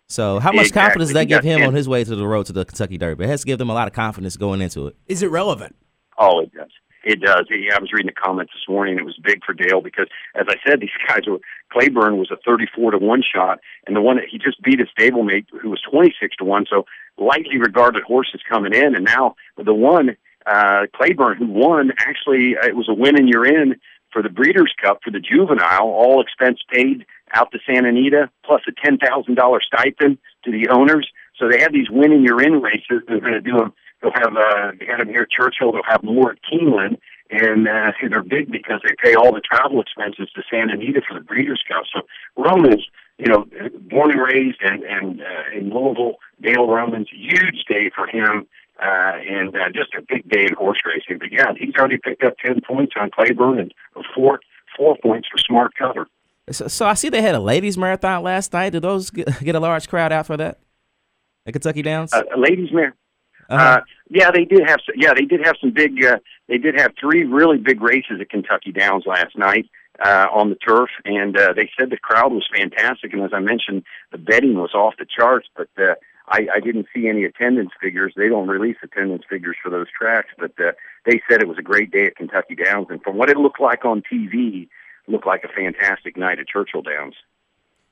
So, 0.09 0.39
how 0.39 0.53
much 0.53 0.69
exactly. 0.69 0.83
confidence 0.83 1.09
does 1.09 1.15
that 1.15 1.25
give 1.25 1.43
him 1.43 1.63
on 1.67 1.75
his 1.75 1.89
way 1.89 2.05
to 2.05 2.15
the 2.15 2.27
road 2.27 2.47
to 2.47 2.53
the 2.53 2.65
Kentucky 2.65 2.99
Derby? 2.99 3.25
It 3.25 3.29
has 3.29 3.41
to 3.41 3.47
give 3.47 3.59
them 3.59 3.71
a 3.71 3.75
lot 3.75 3.89
of 3.89 3.95
confidence 3.95 4.37
going 4.37 4.61
into 4.61 4.87
it. 4.87 4.97
Is 5.07 5.23
it 5.23 5.31
relevant? 5.33 5.75
Oh, 6.19 6.41
it 6.41 6.53
does. 6.53 6.71
It 7.07 7.21
does. 7.21 7.47
I 7.49 7.79
was 7.79 7.93
reading 7.93 8.13
the 8.13 8.21
comments 8.21 8.53
this 8.53 8.69
morning. 8.69 8.99
It 8.99 9.05
was 9.05 9.17
big 9.23 9.45
for 9.45 9.55
Dale 9.55 9.81
because, 9.81 10.09
as 10.35 10.47
I 10.49 10.57
said, 10.67 10.81
these 10.83 10.91
guys 11.09 11.23
were. 11.27 11.39
Cleburne 11.73 12.17
was 12.19 12.31
a 12.31 12.37
34 12.45 12.93
to 12.93 12.99
one 12.99 13.23
shot, 13.23 13.61
and 13.87 13.95
the 13.95 14.01
one 14.01 14.17
that 14.17 14.27
he 14.31 14.39
just 14.39 14.63
beat 14.63 14.81
his 14.81 14.89
stablemate, 14.99 15.47
who 15.63 15.71
was 15.71 15.81
26 15.89 16.37
to 16.37 16.45
one. 16.45 16.67
So 16.69 16.85
lightly 17.17 17.59
regarded 17.59 18.03
horses 18.03 18.41
coming 18.49 18.75
in, 18.75 18.97
and 18.97 19.05
now 19.05 19.37
the 19.57 19.75
one 19.75 20.17
uh, 20.47 20.87
Cleburne 20.95 21.37
who 21.39 21.47
won 21.47 21.93
actually 21.99 22.57
uh, 22.57 22.67
it 22.67 22.77
was 22.77 22.89
a 22.89 22.95
win 22.95 23.17
and 23.17 23.29
you're 23.29 23.47
in 23.47 23.77
for 24.13 24.23
the 24.23 24.29
Breeders' 24.29 24.73
Cup 24.83 25.01
for 25.05 25.11
the 25.11 25.21
juvenile, 25.21 25.89
all 25.89 26.21
expense 26.21 26.61
paid 26.71 27.05
out 27.35 27.51
to 27.53 27.59
Santa 27.67 27.89
Anita, 27.89 28.31
plus 28.45 28.63
a 28.67 28.73
ten 28.85 28.99
thousand 28.99 29.37
dollar 29.37 29.61
stipend 29.61 30.19
to 30.45 30.51
the 30.51 30.69
owners. 30.71 31.09
So 31.39 31.49
they 31.51 31.61
have 31.61 31.73
these 31.73 31.91
win 31.91 32.13
and 32.13 32.25
you're 32.25 32.43
in 32.43 32.63
races. 32.63 33.03
They're 33.07 33.21
going 33.21 33.33
to 33.33 33.41
do 33.41 33.59
them 33.59 33.75
They'll 34.07 34.23
have 34.23 34.37
uh, 34.37 34.73
they 34.79 34.87
had 34.87 35.01
them 35.01 35.09
here 35.09 35.23
at 35.23 35.31
Churchill. 35.31 35.73
They'll 35.73 35.83
have 35.89 36.03
more 36.05 36.33
at 36.33 36.39
Keeneland, 36.43 36.99
and 37.31 37.67
uh, 37.67 37.93
they're 38.09 38.23
big 38.23 38.53
because 38.53 38.81
they 38.85 38.95
pay 39.03 39.15
all 39.15 39.35
the 39.35 39.41
travel 39.41 39.81
expenses 39.81 40.31
to 40.35 40.43
Santa 40.49 40.75
Anita 40.75 41.01
for 41.07 41.19
the 41.19 41.25
Breeders' 41.25 41.63
Cup. 41.67 41.85
So 41.93 42.03
Romans, 42.37 42.87
you 43.19 43.27
know, 43.27 43.47
born 43.91 44.13
and 44.13 44.21
raised 44.21 44.59
and 44.63 44.85
and 44.85 45.21
uh, 45.21 45.59
in 45.59 45.71
Louisville, 45.71 46.17
Dale 46.41 46.69
Romans, 46.69 47.09
huge 47.13 47.65
day 47.69 47.91
for 47.95 48.07
him. 48.07 48.47
Uh, 48.79 49.17
and 49.27 49.57
uh, 49.57 49.71
just 49.75 49.95
a 49.97 50.03
big 50.07 50.29
day 50.29 50.43
in 50.43 50.53
horse 50.53 50.77
racing. 50.85 51.19
But 51.19 51.33
yeah, 51.33 51.47
he's 51.59 51.75
already 51.79 51.97
picked 51.97 52.23
up 52.23 52.35
ten 52.45 52.61
points 52.61 52.93
on 53.01 53.11
Cleburne 53.11 53.59
and 53.59 53.75
four 54.15 54.39
four 54.77 54.99
points 55.03 55.29
for 55.33 55.39
Smart 55.39 55.73
Cover. 55.79 56.07
So, 56.51 56.69
so 56.69 56.87
I 56.87 56.93
see 56.93 57.09
they 57.09 57.23
had 57.23 57.35
a 57.35 57.41
ladies 57.41 57.79
marathon 57.79 58.23
last 58.23 58.53
night. 58.53 58.71
Did 58.71 58.83
those 58.83 59.09
get, 59.09 59.41
get 59.43 59.55
a 59.55 59.61
large 59.61 59.89
crowd 59.89 60.13
out 60.13 60.27
for 60.27 60.37
that? 60.37 60.61
At 61.47 61.55
Kentucky 61.55 61.81
Downs, 61.81 62.13
uh, 62.13 62.23
ladies 62.37 62.71
marathon. 62.71 62.99
Uh-huh. 63.49 63.63
Uh, 63.63 63.81
yeah, 64.11 64.31
they 64.31 64.45
did 64.45 64.69
have. 64.69 64.81
Yeah, 64.95 65.15
they 65.15 65.25
did 65.25 65.45
have 65.45 65.57
some 65.61 65.73
big. 65.73 66.05
Uh, 66.05 66.19
they 66.49 66.59
did 66.59 66.79
have 66.79 66.93
three 66.99 67.25
really 67.25 67.59
big 67.59 67.81
races 67.81 68.21
at 68.21 68.31
Kentucky 68.31 68.73
Downs 68.73 69.05
last 69.07 69.37
night 69.37 69.69
uh, 70.05 70.27
on 70.33 70.51
the 70.51 70.57
turf, 70.57 70.91
and 71.05 71.37
uh, 71.37 71.53
they 71.55 71.71
said 71.79 71.91
the 71.91 71.97
crowd 71.97 72.33
was 72.33 72.49
fantastic. 72.55 73.13
And 73.13 73.23
as 73.23 73.33
I 73.33 73.41
mentioned, 73.41 73.85
the 74.13 74.19
betting 74.19 74.55
was 74.55 74.75
off 74.75 74.95
the 74.99 75.07
charts. 75.07 75.49
But 75.57 75.69
uh, 75.79 75.95
I, 76.29 76.47
I 76.55 76.61
didn't 76.61 76.87
see 76.95 77.09
any 77.09 77.25
attendance 77.25 77.71
figures. 77.81 78.13
They 78.17 78.29
don't 78.29 78.49
release 78.49 78.77
attendance 78.83 79.25
figures 79.29 79.57
for 79.63 79.71
those 79.71 79.87
tracks, 79.97 80.31
but 80.39 80.53
uh, 80.59 80.73
they 81.05 81.21
said 81.29 81.41
it 81.41 81.49
was 81.49 81.59
a 81.59 81.63
great 81.63 81.91
day 81.91 82.07
at 82.07 82.17
Kentucky 82.17 82.55
Downs. 82.55 82.89
And 82.91 83.03
from 83.03 83.17
what 83.17 83.31
it 83.31 83.37
looked 83.37 83.61
like 83.61 83.85
on 83.85 84.03
TV, 84.03 84.69
looked 85.09 85.27
like 85.27 85.45
a 85.45 85.49
fantastic 85.49 86.17
night 86.17 86.39
at 86.39 86.49
Churchill 86.49 86.83
Downs. 86.83 87.15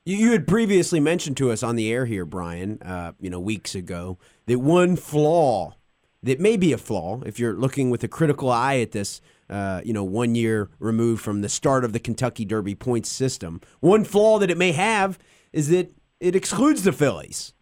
You, 0.07 0.33
had 0.33 0.47
previously 0.47 1.01
mentioned 1.01 1.39
to 1.39 1.51
us 1.51 1.63
on 1.63 1.77
the 1.77 1.91
air 1.91 2.05
here, 2.05 2.27
Brian, 2.27 2.79
uh, 2.83 3.13
you 3.19 3.31
know, 3.31 3.41
weeks 3.41 3.75
ago, 3.75 4.19
that 4.47 4.59
one 4.59 4.97
flaw 4.97 5.77
that 6.23 6.39
may 6.39 6.59
be 6.59 6.75
a 6.75 6.79
flaw 6.79 7.23
if 7.25 7.39
you're 7.39 7.55
looking 7.55 7.89
with 7.89 8.05
a 8.05 8.09
critical 8.09 8.51
eye 8.51 8.81
at 8.81 8.93
this, 8.93 9.23
uh, 9.49 9.81
you 9.83 9.95
know, 9.95 10.05
one 10.05 10.35
year 10.35 10.69
removed 10.79 11.23
from 11.23 11.41
the 11.41 11.49
start 11.49 11.85
of 11.85 11.95
the 11.95 11.99
Kentucky 11.99 12.45
Derby 12.45 12.75
points 12.75 13.09
system. 13.09 13.63
One 13.81 14.05
flaw 14.05 14.39
that 14.41 14.51
it 14.51 14.59
may 14.59 14.73
have 14.73 15.19
is 15.55 15.69
that 15.71 15.95
it 16.21 16.37
excludes 16.37 16.83
the 16.83 16.93
fillies. 16.93 17.55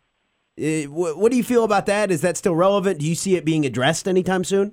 It, 0.57 0.91
what, 0.91 1.19
what 1.19 1.31
do 1.31 1.39
you 1.39 1.45
feel 1.45 1.63
about 1.63 1.87
that? 1.87 2.11
Is 2.11 2.23
that 2.23 2.37
still 2.37 2.57
relevant? 2.57 2.99
Do 2.99 3.07
you 3.07 3.15
see 3.15 3.37
it 3.37 3.45
being 3.45 3.65
addressed 3.65 4.09
anytime 4.09 4.43
soon? 4.43 4.73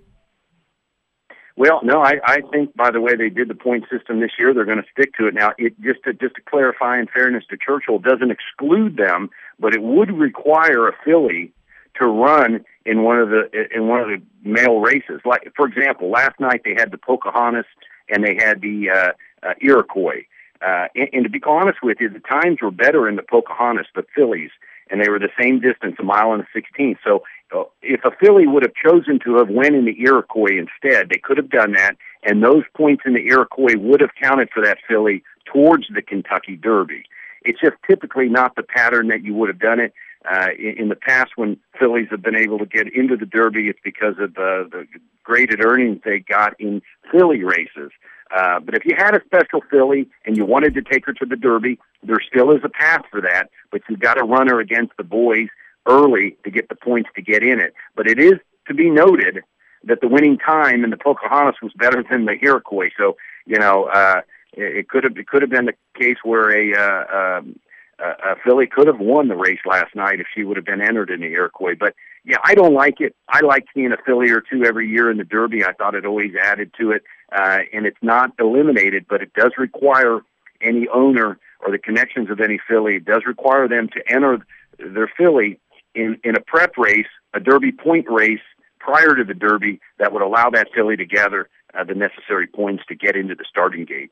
Well, 1.59 1.81
no, 1.83 2.01
I, 2.01 2.13
I 2.23 2.37
think 2.53 2.73
by 2.73 2.89
the 2.89 3.01
way 3.01 3.17
they 3.17 3.27
did 3.27 3.49
the 3.49 3.53
point 3.53 3.83
system 3.91 4.21
this 4.21 4.31
year, 4.39 4.53
they're 4.53 4.63
going 4.63 4.81
to 4.81 4.91
stick 4.93 5.13
to 5.15 5.27
it. 5.27 5.33
Now, 5.33 5.51
it 5.57 5.73
just 5.81 6.01
to 6.05 6.13
just 6.13 6.35
to 6.35 6.41
clarify, 6.49 6.97
in 6.97 7.07
fairness 7.07 7.43
to 7.49 7.57
Churchill, 7.57 7.99
doesn't 7.99 8.31
exclude 8.31 8.95
them, 8.95 9.29
but 9.59 9.73
it 9.73 9.81
would 9.81 10.09
require 10.17 10.87
a 10.87 10.93
filly 11.03 11.51
to 11.95 12.05
run 12.05 12.63
in 12.85 13.03
one 13.03 13.19
of 13.19 13.27
the 13.27 13.41
in 13.75 13.89
one 13.89 13.99
of 13.99 14.07
the 14.07 14.21
male 14.41 14.79
races. 14.79 15.19
Like 15.25 15.51
for 15.57 15.67
example, 15.67 16.09
last 16.09 16.39
night 16.39 16.61
they 16.63 16.75
had 16.77 16.91
the 16.91 16.97
Pocahontas 16.97 17.65
and 18.07 18.23
they 18.23 18.35
had 18.35 18.61
the 18.61 18.89
uh, 18.91 19.11
uh, 19.45 19.53
Iroquois. 19.61 20.23
Uh, 20.65 20.87
and, 20.95 21.09
and 21.11 21.23
to 21.25 21.29
be 21.29 21.41
honest 21.45 21.79
with 21.83 21.97
you, 21.99 22.07
the 22.07 22.21
times 22.21 22.59
were 22.61 22.71
better 22.71 23.09
in 23.09 23.17
the 23.17 23.21
Pocahontas, 23.21 23.87
the 23.95 24.05
fillies, 24.15 24.51
and 24.89 25.01
they 25.01 25.09
were 25.09 25.19
the 25.19 25.35
same 25.37 25.59
distance, 25.59 25.97
a 25.99 26.03
mile 26.03 26.31
and 26.31 26.41
a 26.41 26.47
sixteenth. 26.53 26.99
So 27.03 27.23
if 27.81 28.03
a 28.05 28.11
filly 28.19 28.47
would 28.47 28.63
have 28.63 28.73
chosen 28.73 29.19
to 29.25 29.37
have 29.37 29.49
went 29.49 29.75
in 29.75 29.85
the 29.85 29.99
Iroquois 29.99 30.57
instead, 30.57 31.09
they 31.09 31.17
could 31.17 31.37
have 31.37 31.49
done 31.49 31.73
that, 31.73 31.97
and 32.23 32.43
those 32.43 32.63
points 32.75 33.03
in 33.05 33.13
the 33.13 33.27
Iroquois 33.27 33.77
would 33.77 34.01
have 34.01 34.11
counted 34.21 34.49
for 34.53 34.63
that 34.63 34.77
filly 34.87 35.23
towards 35.45 35.87
the 35.93 36.01
Kentucky 36.01 36.55
Derby. 36.55 37.03
It's 37.43 37.59
just 37.59 37.75
typically 37.89 38.29
not 38.29 38.55
the 38.55 38.63
pattern 38.63 39.07
that 39.07 39.23
you 39.23 39.33
would 39.33 39.49
have 39.49 39.59
done 39.59 39.79
it. 39.79 39.93
Uh, 40.29 40.49
in, 40.57 40.77
in 40.77 40.89
the 40.89 40.95
past, 40.95 41.31
when 41.37 41.57
fillies 41.79 42.07
have 42.11 42.21
been 42.21 42.35
able 42.35 42.59
to 42.59 42.65
get 42.65 42.93
into 42.93 43.15
the 43.15 43.25
Derby, 43.25 43.69
it's 43.69 43.79
because 43.83 44.15
of 44.19 44.33
the, 44.35 44.67
the 44.69 44.85
graded 45.23 45.63
earnings 45.63 46.01
they 46.03 46.19
got 46.19 46.59
in 46.59 46.81
filly 47.11 47.43
races. 47.43 47.91
Uh, 48.35 48.59
but 48.59 48.75
if 48.75 48.85
you 48.85 48.93
had 48.95 49.15
a 49.15 49.21
special 49.25 49.61
filly 49.71 50.07
and 50.25 50.37
you 50.37 50.45
wanted 50.45 50.75
to 50.75 50.81
take 50.81 51.05
her 51.05 51.13
to 51.13 51.25
the 51.25 51.35
Derby, 51.35 51.79
there 52.03 52.19
still 52.21 52.51
is 52.51 52.61
a 52.63 52.69
path 52.69 53.03
for 53.09 53.21
that, 53.21 53.49
but 53.71 53.81
you've 53.89 53.99
got 53.99 54.15
to 54.15 54.23
run 54.23 54.47
her 54.47 54.59
against 54.59 54.95
the 54.97 55.03
boys 55.03 55.47
early 55.89 56.37
to 56.43 56.51
get 56.51 56.69
the 56.69 56.75
points 56.75 57.09
to 57.15 57.21
get 57.21 57.43
in 57.43 57.59
it. 57.59 57.73
But 57.95 58.07
it 58.07 58.19
is 58.19 58.35
to 58.67 58.73
be 58.73 58.89
noted 58.89 59.43
that 59.83 60.01
the 60.01 60.07
winning 60.07 60.37
time 60.37 60.83
in 60.83 60.89
the 60.89 60.97
Pocahontas 60.97 61.61
was 61.61 61.73
better 61.73 62.03
than 62.09 62.25
the 62.25 62.37
Iroquois. 62.41 62.89
So 62.97 63.17
you 63.45 63.57
know, 63.57 63.85
uh, 63.85 64.21
it, 64.53 64.87
could 64.89 65.03
have 65.03 65.17
it 65.17 65.27
could 65.27 65.41
have 65.41 65.51
been 65.51 65.65
the 65.65 65.75
case 65.97 66.17
where 66.23 66.51
a 66.51 66.73
uh, 66.75 67.39
um, 67.39 67.59
uh, 68.01 68.35
filly 68.45 68.67
could 68.67 68.87
have 68.87 68.99
won 68.99 69.27
the 69.27 69.35
race 69.35 69.59
last 69.65 69.95
night 69.95 70.19
if 70.19 70.27
she 70.33 70.43
would 70.43 70.55
have 70.55 70.65
been 70.65 70.81
entered 70.81 71.09
in 71.09 71.19
the 71.19 71.27
Iroquois. 71.27 71.75
But 71.77 71.95
yeah, 72.23 72.37
I 72.43 72.55
don't 72.55 72.73
like 72.73 73.01
it. 73.01 73.15
I 73.27 73.41
like 73.41 73.65
seeing 73.73 73.91
a 73.91 73.97
filly 74.05 74.29
or 74.29 74.41
two 74.41 74.63
every 74.65 74.87
year 74.87 75.09
in 75.09 75.17
the 75.17 75.23
Derby. 75.23 75.65
I 75.65 75.73
thought 75.73 75.95
it 75.95 76.05
always 76.05 76.33
added 76.41 76.71
to 76.79 76.91
it, 76.91 77.03
uh, 77.31 77.59
and 77.73 77.85
it's 77.85 77.97
not 78.01 78.31
eliminated, 78.39 79.05
but 79.09 79.21
it 79.21 79.33
does 79.33 79.51
require 79.57 80.19
any 80.61 80.87
owner 80.93 81.39
or 81.61 81.71
the 81.71 81.77
connections 81.77 82.29
of 82.29 82.39
any 82.39 82.59
filly. 82.67 82.97
It 82.97 83.05
does 83.05 83.23
require 83.25 83.67
them 83.67 83.89
to 83.89 84.13
enter 84.13 84.45
their 84.77 85.11
filly 85.17 85.59
in, 85.95 86.17
in 86.23 86.35
a 86.35 86.41
prep 86.41 86.77
race, 86.77 87.07
a 87.33 87.39
Derby 87.39 87.71
point 87.71 88.07
race 88.09 88.39
prior 88.79 89.15
to 89.15 89.23
the 89.23 89.33
Derby 89.33 89.79
that 89.97 90.13
would 90.13 90.21
allow 90.21 90.49
that 90.49 90.67
filly 90.73 90.95
to 90.97 91.05
gather 91.05 91.49
uh, 91.77 91.83
the 91.83 91.93
necessary 91.93 92.47
points 92.47 92.83
to 92.87 92.95
get 92.95 93.15
into 93.15 93.35
the 93.35 93.45
starting 93.47 93.85
gate. 93.85 94.11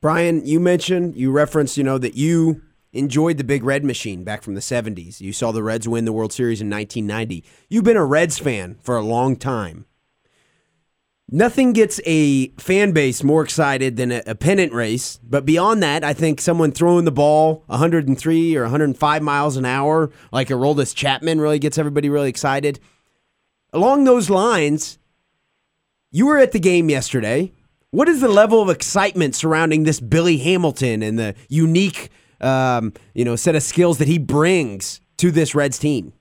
Brian, 0.00 0.44
you 0.44 0.60
mentioned, 0.60 1.16
you 1.16 1.30
referenced, 1.30 1.76
you 1.76 1.84
know, 1.84 1.98
that 1.98 2.14
you 2.14 2.62
enjoyed 2.92 3.38
the 3.38 3.44
big 3.44 3.64
red 3.64 3.84
machine 3.84 4.22
back 4.22 4.42
from 4.42 4.54
the 4.54 4.60
70s. 4.60 5.20
You 5.20 5.32
saw 5.32 5.50
the 5.50 5.62
Reds 5.62 5.88
win 5.88 6.04
the 6.04 6.12
World 6.12 6.32
Series 6.32 6.60
in 6.60 6.70
1990. 6.70 7.44
You've 7.68 7.84
been 7.84 7.96
a 7.96 8.04
Reds 8.04 8.38
fan 8.38 8.78
for 8.82 8.96
a 8.96 9.02
long 9.02 9.36
time. 9.36 9.86
Nothing 11.30 11.72
gets 11.72 12.00
a 12.04 12.48
fan 12.58 12.92
base 12.92 13.24
more 13.24 13.42
excited 13.42 13.96
than 13.96 14.12
a, 14.12 14.22
a, 14.26 14.34
pennant 14.34 14.72
race. 14.74 15.18
But 15.22 15.46
beyond 15.46 15.82
that, 15.82 16.04
I 16.04 16.12
think 16.12 16.40
someone 16.40 16.70
throwing 16.70 17.06
the 17.06 17.12
ball 17.12 17.64
103 17.66 18.56
or 18.56 18.62
105 18.62 19.22
miles 19.22 19.56
an 19.56 19.64
hour, 19.64 20.10
like 20.32 20.48
Aroldis 20.48 20.94
Chapman, 20.94 21.40
really 21.40 21.58
gets 21.58 21.78
everybody 21.78 22.10
really 22.10 22.28
excited. 22.28 22.78
Along 23.72 24.04
those 24.04 24.28
lines, 24.28 24.98
you 26.12 26.26
were 26.26 26.38
at 26.38 26.52
the 26.52 26.60
game 26.60 26.90
yesterday. 26.90 27.52
What 27.90 28.08
is 28.08 28.20
the 28.20 28.28
level 28.28 28.60
of 28.60 28.68
excitement 28.68 29.34
surrounding 29.34 29.84
this 29.84 30.00
Billy 30.00 30.36
Hamilton 30.36 31.02
and 31.02 31.18
the 31.18 31.34
unique, 31.48 32.10
um, 32.42 32.92
you 33.14 33.24
know, 33.24 33.34
set 33.34 33.54
of 33.54 33.62
skills 33.62 33.96
that 33.98 34.08
he 34.08 34.18
brings 34.18 35.00
to 35.16 35.30
this 35.30 35.54
Reds 35.54 35.78
team? 35.78 36.12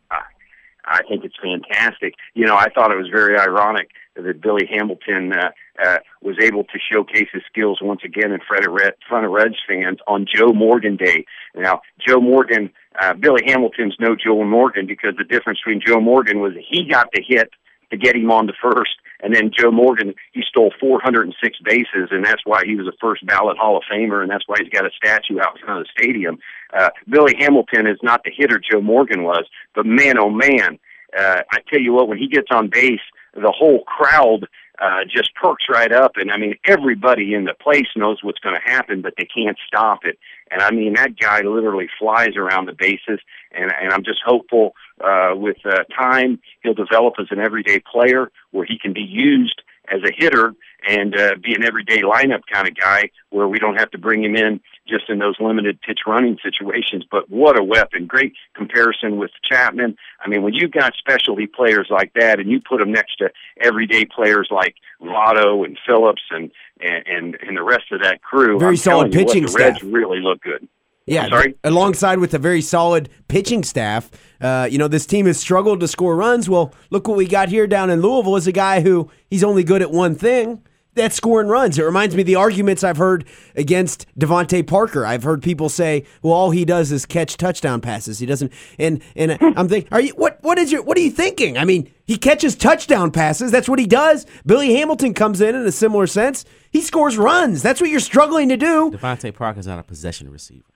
I 0.85 1.01
think 1.09 1.23
it's 1.23 1.35
fantastic. 1.41 2.13
You 2.35 2.45
know, 2.45 2.55
I 2.55 2.69
thought 2.69 2.91
it 2.91 2.97
was 2.97 3.07
very 3.09 3.37
ironic 3.37 3.89
that 4.15 4.41
Billy 4.41 4.67
Hamilton 4.69 5.33
uh, 5.33 5.49
uh, 5.83 5.97
was 6.21 6.35
able 6.41 6.63
to 6.65 6.79
showcase 6.91 7.27
his 7.33 7.43
skills 7.49 7.79
once 7.81 8.01
again 8.03 8.31
in 8.31 8.39
front 8.47 8.65
of, 8.65 8.73
Red, 8.73 8.93
front 9.07 9.25
of 9.25 9.31
Reds 9.31 9.55
fans 9.67 9.99
on 10.07 10.25
Joe 10.31 10.53
Morgan 10.53 10.95
Day. 10.95 11.25
Now, 11.55 11.81
Joe 12.05 12.19
Morgan, 12.19 12.71
uh, 13.01 13.13
Billy 13.13 13.41
Hamilton's 13.45 13.95
no 13.99 14.15
Joe 14.15 14.43
Morgan 14.43 14.85
because 14.85 15.15
the 15.17 15.23
difference 15.23 15.59
between 15.65 15.81
Joe 15.85 15.99
Morgan 15.99 16.39
was 16.39 16.53
he 16.69 16.87
got 16.87 17.09
the 17.13 17.23
hit 17.25 17.49
to 17.91 17.97
get 17.97 18.15
him 18.15 18.31
on 18.31 18.47
the 18.47 18.53
first, 18.61 18.91
and 19.21 19.33
then 19.33 19.51
Joe 19.55 19.71
Morgan 19.71 20.13
he 20.31 20.43
stole 20.47 20.71
406 20.79 21.57
bases, 21.63 22.09
and 22.11 22.25
that's 22.25 22.41
why 22.45 22.63
he 22.65 22.75
was 22.75 22.87
a 22.87 22.97
first 22.99 23.25
ballot 23.25 23.57
Hall 23.57 23.77
of 23.77 23.83
Famer, 23.91 24.21
and 24.21 24.29
that's 24.29 24.47
why 24.47 24.57
he's 24.59 24.69
got 24.69 24.85
a 24.85 24.91
statue 24.95 25.39
out 25.39 25.59
front 25.59 25.79
of 25.79 25.85
the 25.85 26.03
stadium. 26.03 26.37
Uh, 26.73 26.89
Billy 27.09 27.35
Hamilton 27.39 27.87
is 27.87 27.97
not 28.01 28.21
the 28.23 28.31
hitter 28.35 28.59
Joe 28.59 28.81
Morgan 28.81 29.23
was, 29.23 29.45
but 29.75 29.85
man, 29.85 30.17
oh 30.19 30.29
man, 30.29 30.79
uh, 31.17 31.41
I 31.51 31.59
tell 31.69 31.79
you 31.79 31.93
what, 31.93 32.07
when 32.07 32.17
he 32.17 32.27
gets 32.27 32.47
on 32.51 32.69
base, 32.69 33.01
the 33.33 33.51
whole 33.51 33.83
crowd 33.83 34.47
uh, 34.79 35.01
just 35.07 35.33
perks 35.35 35.65
right 35.69 35.91
up. 35.91 36.13
And 36.15 36.31
I 36.31 36.37
mean, 36.37 36.55
everybody 36.65 37.33
in 37.33 37.45
the 37.45 37.53
place 37.53 37.87
knows 37.95 38.19
what's 38.23 38.39
going 38.39 38.55
to 38.55 38.71
happen, 38.71 39.01
but 39.01 39.13
they 39.17 39.25
can't 39.25 39.57
stop 39.67 39.99
it. 40.03 40.17
And 40.51 40.61
I 40.61 40.71
mean, 40.71 40.93
that 40.93 41.17
guy 41.17 41.41
literally 41.41 41.87
flies 41.99 42.35
around 42.35 42.65
the 42.65 42.73
bases. 42.73 43.19
And, 43.51 43.71
and 43.81 43.93
I'm 43.93 44.03
just 44.03 44.21
hopeful 44.25 44.73
uh, 45.03 45.33
with 45.35 45.57
uh, 45.65 45.83
time 45.95 46.39
he'll 46.61 46.73
develop 46.73 47.15
as 47.19 47.27
an 47.29 47.39
everyday 47.39 47.79
player 47.79 48.31
where 48.51 48.65
he 48.65 48.77
can 48.79 48.93
be 48.93 49.01
used 49.01 49.61
as 49.91 50.01
a 50.03 50.11
hitter 50.15 50.55
and 50.87 51.17
uh, 51.17 51.35
be 51.41 51.53
an 51.53 51.63
everyday 51.63 52.01
lineup 52.01 52.41
kind 52.51 52.67
of 52.67 52.75
guy 52.75 53.09
where 53.29 53.47
we 53.47 53.59
don't 53.59 53.75
have 53.75 53.91
to 53.91 53.97
bring 53.97 54.23
him 54.23 54.35
in 54.35 54.59
just 54.87 55.09
in 55.09 55.19
those 55.19 55.35
limited 55.39 55.79
pitch 55.81 56.01
running 56.05 56.37
situations. 56.43 57.05
But 57.09 57.29
what 57.29 57.57
a 57.57 57.63
weapon. 57.63 58.05
Great 58.05 58.33
comparison 58.53 59.17
with 59.17 59.31
Chapman. 59.43 59.95
I 60.23 60.27
mean, 60.27 60.43
when 60.43 60.53
you've 60.53 60.71
got 60.71 60.93
specialty 60.97 61.47
players 61.47 61.87
like 61.89 62.11
that 62.15 62.39
and 62.39 62.49
you 62.49 62.59
put 62.59 62.79
them 62.79 62.91
next 62.91 63.15
to 63.17 63.31
everyday 63.61 64.05
players 64.05 64.49
like 64.51 64.75
Votto 65.01 65.65
and 65.65 65.77
Phillips 65.87 66.21
and, 66.31 66.51
and, 66.81 67.07
and, 67.07 67.37
and 67.47 67.57
the 67.57 67.63
rest 67.63 67.91
of 67.91 68.01
that 68.01 68.21
crew, 68.21 68.59
very 68.59 68.71
I'm 68.71 68.77
solid 68.77 69.11
pitching 69.11 69.43
what, 69.43 69.53
the 69.53 69.57
Reds 69.57 69.77
staff. 69.77 69.89
really 69.91 70.19
look 70.19 70.41
good. 70.41 70.67
Yeah, 71.05 71.27
sorry? 71.27 71.55
alongside 71.65 72.19
with 72.19 72.33
a 72.33 72.39
very 72.39 72.61
solid 72.61 73.09
pitching 73.27 73.63
staff. 73.63 74.09
Uh, 74.39 74.67
you 74.71 74.77
know, 74.77 74.87
this 74.87 75.05
team 75.05 75.25
has 75.25 75.37
struggled 75.37 75.81
to 75.81 75.87
score 75.87 76.15
runs. 76.15 76.49
Well, 76.49 76.73
look 76.91 77.09
what 77.09 77.17
we 77.17 77.27
got 77.27 77.49
here 77.49 77.67
down 77.67 77.89
in 77.89 78.01
Louisville 78.01 78.37
is 78.37 78.47
a 78.47 78.53
guy 78.53 78.79
who 78.79 79.09
he's 79.29 79.43
only 79.43 79.65
good 79.65 79.81
at 79.81 79.91
one 79.91 80.15
thing. 80.15 80.63
That's 80.95 81.15
scoring 81.15 81.47
runs. 81.47 81.77
It 81.79 81.83
reminds 81.83 82.15
me 82.15 82.21
of 82.21 82.27
the 82.27 82.35
arguments 82.35 82.83
I've 82.83 82.97
heard 82.97 83.25
against 83.55 84.05
DeVante 84.17 84.65
Parker. 84.65 85.05
I've 85.05 85.23
heard 85.23 85.41
people 85.41 85.69
say, 85.69 86.05
"Well, 86.21 86.33
all 86.33 86.51
he 86.51 86.65
does 86.65 86.91
is 86.91 87.05
catch 87.05 87.37
touchdown 87.37 87.81
passes. 87.81 88.19
He 88.19 88.25
doesn't." 88.25 88.51
And 88.77 89.01
and 89.15 89.37
I'm 89.41 89.67
thinking, 89.67 89.89
"Are 89.91 90.01
you 90.01 90.13
what? 90.13 90.37
What 90.41 90.57
is 90.59 90.71
your? 90.71 90.83
What 90.83 90.97
are 90.97 91.01
you 91.01 91.11
thinking? 91.11 91.57
I 91.57 91.65
mean, 91.65 91.91
he 92.05 92.17
catches 92.17 92.55
touchdown 92.55 93.11
passes. 93.11 93.51
That's 93.51 93.69
what 93.69 93.79
he 93.79 93.87
does. 93.87 94.25
Billy 94.45 94.75
Hamilton 94.75 95.13
comes 95.13 95.41
in 95.41 95.55
in 95.55 95.65
a 95.65 95.71
similar 95.71 96.05
sense. 96.05 96.45
He 96.69 96.81
scores 96.81 97.17
runs. 97.17 97.63
That's 97.63 97.81
what 97.81 97.89
you're 97.89 97.99
struggling 97.99 98.49
to 98.49 98.57
do. 98.57 98.91
DeVante 98.91 99.33
Parker's 99.33 99.67
not 99.67 99.79
a 99.79 99.83
possession 99.83 100.29
receiver. 100.29 100.72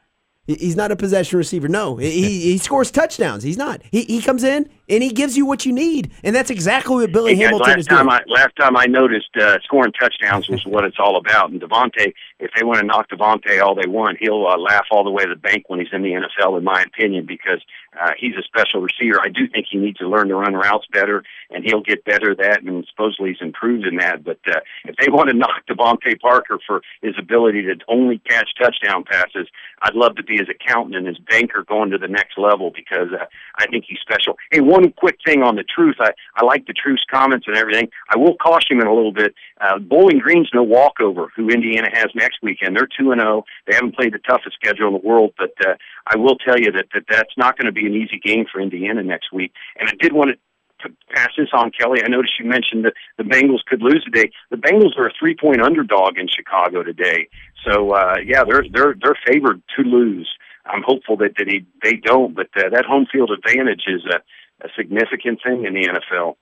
He's 0.47 0.77
not 0.77 0.91
a 0.91 0.95
possession 0.95 1.37
receiver. 1.37 1.67
No, 1.67 1.97
he 1.97 2.39
he 2.39 2.57
scores 2.57 2.89
touchdowns. 2.89 3.43
He's 3.43 3.57
not. 3.57 3.81
He 3.91 4.03
he 4.03 4.21
comes 4.21 4.43
in 4.45 4.69
and 4.87 5.03
he 5.03 5.09
gives 5.09 5.35
you 5.35 5.45
what 5.45 5.65
you 5.65 5.73
need, 5.73 6.11
and 6.23 6.33
that's 6.33 6.49
exactly 6.49 6.95
what 6.95 7.11
Billy 7.11 7.35
Hey, 7.35 7.41
guys, 7.41 7.45
Hamilton 7.47 7.67
last 7.67 7.79
is 7.79 7.87
doing. 7.87 7.97
time 7.97 8.09
I 8.09 8.21
last 8.27 8.55
time 8.55 8.77
I 8.77 8.85
noticed 8.85 9.35
uh, 9.35 9.57
scoring 9.65 9.91
touchdowns 9.91 10.47
was 10.47 10.65
what 10.65 10.85
it's 10.85 10.97
all 10.99 11.17
about. 11.17 11.51
And 11.51 11.59
DeVante, 11.61 12.13
if 12.39 12.51
they 12.55 12.63
want 12.63 12.79
to 12.79 12.85
knock 12.85 13.09
DeVante 13.09 13.61
all 13.61 13.75
they 13.75 13.87
want, 13.89 14.19
he'll 14.21 14.47
uh, 14.47 14.57
laugh 14.57 14.85
all 14.89 15.03
the 15.03 15.11
way 15.11 15.25
to 15.25 15.29
the 15.29 15.35
bank 15.35 15.65
when 15.67 15.79
he's 15.79 15.89
in 15.91 16.01
the 16.01 16.11
NFL, 16.11 16.57
in 16.57 16.63
my 16.63 16.81
opinion, 16.81 17.25
because 17.25 17.61
uh, 17.99 18.11
he's 18.17 18.35
a 18.35 18.43
special 18.43 18.79
receiver. 18.79 19.19
I 19.21 19.27
do 19.27 19.49
think 19.49 19.65
he 19.69 19.77
needs 19.77 19.97
to 19.97 20.07
learn 20.07 20.29
to 20.29 20.35
run 20.35 20.53
routes 20.53 20.87
better, 20.93 21.23
and 21.49 21.65
he'll 21.65 21.81
get 21.81 22.05
better 22.05 22.31
at 22.31 22.37
that. 22.37 22.63
And 22.63 22.87
supposedly 22.89 23.31
he's 23.31 23.41
improved 23.41 23.85
in 23.85 23.97
that. 23.97 24.23
But 24.23 24.39
uh, 24.47 24.61
if 24.85 24.95
they 24.95 25.09
want 25.09 25.29
to 25.29 25.35
knock 25.37 25.65
DeVante 25.69 26.19
Parker 26.21 26.59
for 26.65 26.81
his 27.01 27.15
ability 27.19 27.63
to 27.63 27.75
only 27.89 28.19
catch 28.19 28.49
touchdown 28.57 29.03
passes, 29.03 29.49
I'd 29.81 29.95
love 29.95 30.15
to 30.15 30.23
be 30.23 30.36
his 30.37 30.47
accountant 30.49 30.95
and 30.95 31.07
his 31.07 31.17
banker 31.19 31.63
going 31.67 31.91
to 31.91 31.97
the 31.97 32.07
next 32.07 32.37
level 32.37 32.71
because 32.75 33.09
uh, 33.13 33.25
I 33.55 33.67
think 33.67 33.85
he's 33.87 33.99
special. 33.99 34.37
Hey, 34.51 34.61
one 34.61 34.91
quick 34.91 35.17
thing 35.25 35.43
on 35.43 35.55
the 35.55 35.63
truth. 35.63 35.95
I, 35.99 36.11
I 36.35 36.45
like 36.45 36.67
the 36.67 36.73
truth's 36.73 37.03
comments 37.09 37.47
and 37.47 37.57
everything. 37.57 37.89
I 38.09 38.17
will 38.17 38.35
caution 38.35 38.79
him 38.79 38.87
a 38.87 38.93
little 38.93 39.13
bit. 39.13 39.33
Uh, 39.59 39.79
Bowling 39.79 40.19
Green's 40.19 40.49
no 40.53 40.63
walkover, 40.63 41.31
who 41.35 41.49
Indiana 41.49 41.89
has 41.93 42.07
next 42.15 42.37
weekend. 42.41 42.75
They're 42.75 42.87
2 42.87 43.11
and 43.11 43.21
0. 43.21 43.43
They 43.65 43.75
haven't 43.75 43.95
played 43.95 44.13
the 44.13 44.19
toughest 44.19 44.55
schedule 44.55 44.87
in 44.87 44.93
the 44.93 45.07
world, 45.07 45.33
but 45.37 45.53
uh, 45.65 45.75
I 46.05 46.17
will 46.17 46.35
tell 46.37 46.59
you 46.59 46.71
that, 46.71 46.87
that 46.93 47.03
that's 47.09 47.37
not 47.37 47.57
going 47.57 47.65
to 47.65 47.71
be 47.71 47.85
an 47.85 47.93
easy 47.93 48.19
game 48.23 48.45
for 48.51 48.61
Indiana 48.61 49.03
next 49.03 49.33
week. 49.33 49.51
And 49.79 49.89
I 49.89 49.93
did 49.99 50.13
want 50.13 50.31
to 50.31 50.37
to 50.81 50.89
pass 51.13 51.29
this 51.37 51.49
on, 51.53 51.71
Kelly. 51.71 52.01
I 52.03 52.07
noticed 52.07 52.33
you 52.39 52.45
mentioned 52.49 52.85
that 52.85 52.93
the 53.17 53.23
Bengals 53.23 53.63
could 53.65 53.81
lose 53.81 54.03
today. 54.03 54.31
The 54.51 54.57
Bengals 54.57 54.97
are 54.97 55.07
a 55.07 55.13
three 55.19 55.35
point 55.35 55.61
underdog 55.61 56.17
in 56.17 56.27
Chicago 56.27 56.83
today. 56.83 57.27
So 57.65 57.91
uh, 57.91 58.15
yeah, 58.25 58.43
they're 58.47 58.63
they're 58.71 58.95
they're 59.01 59.17
favored 59.25 59.61
to 59.77 59.83
lose. 59.83 60.29
I'm 60.65 60.83
hopeful 60.85 61.15
that, 61.17 61.31
that 61.37 61.47
he, 61.47 61.65
they 61.81 61.93
don't, 61.93 62.35
but 62.35 62.47
uh, 62.57 62.69
that 62.71 62.85
home 62.85 63.07
field 63.11 63.31
advantage 63.31 63.83
is 63.87 64.01
a, 64.05 64.17
a 64.65 64.69
significant 64.77 65.39
thing 65.41 65.65
in 65.65 65.73
the 65.73 65.87
NFL. 65.87 66.35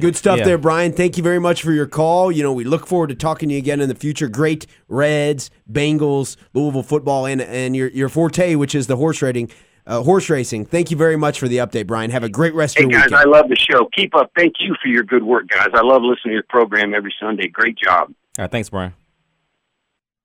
Good 0.00 0.16
stuff 0.16 0.38
Yeah. 0.38 0.44
there, 0.46 0.58
Brian. 0.58 0.92
Thank 0.92 1.16
you 1.16 1.22
very 1.22 1.38
much 1.38 1.62
for 1.62 1.70
your 1.70 1.86
call. 1.86 2.32
You 2.32 2.42
know, 2.42 2.52
we 2.52 2.64
look 2.64 2.86
forward 2.86 3.10
to 3.10 3.14
talking 3.14 3.50
to 3.50 3.54
you 3.54 3.58
again 3.60 3.80
in 3.80 3.88
the 3.88 3.94
future. 3.94 4.26
Great 4.28 4.66
Reds, 4.88 5.50
Bengals, 5.70 6.36
Louisville 6.54 6.82
football, 6.82 7.26
and 7.26 7.40
and 7.40 7.76
your 7.76 7.88
your 7.88 8.08
forte, 8.08 8.54
which 8.56 8.74
is 8.74 8.86
the 8.88 8.96
horse 8.96 9.22
racing. 9.22 9.50
Uh, 9.84 10.00
horse 10.02 10.30
racing. 10.30 10.64
Thank 10.64 10.90
you 10.92 10.96
very 10.96 11.16
much 11.16 11.40
for 11.40 11.48
the 11.48 11.56
update, 11.56 11.86
Brian. 11.88 12.10
Have 12.12 12.22
a 12.22 12.28
great 12.28 12.54
rest 12.54 12.78
Hey 12.78 12.84
of 12.84 12.90
your 12.90 13.00
guys, 13.00 13.10
weekend. 13.10 13.26
I 13.26 13.28
love 13.38 13.48
the 13.48 13.56
show. 13.56 13.88
Keep 13.96 14.14
up. 14.14 14.30
Thank 14.36 14.54
you 14.60 14.74
for 14.80 14.88
your 14.88 15.02
good 15.02 15.24
work, 15.24 15.48
guys. 15.48 15.68
I 15.74 15.80
love 15.82 16.02
listening 16.02 16.30
to 16.30 16.32
your 16.34 16.44
program 16.48 16.94
every 16.94 17.12
Sunday. 17.20 17.48
Great 17.48 17.76
job. 17.76 18.08
All 18.38 18.44
right, 18.44 18.50
thanks, 18.50 18.70
Brian. 18.70 18.94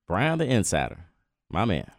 Brian 0.08 0.38
the 0.38 0.46
Insider, 0.46 1.00
my 1.50 1.66
man. 1.66 1.90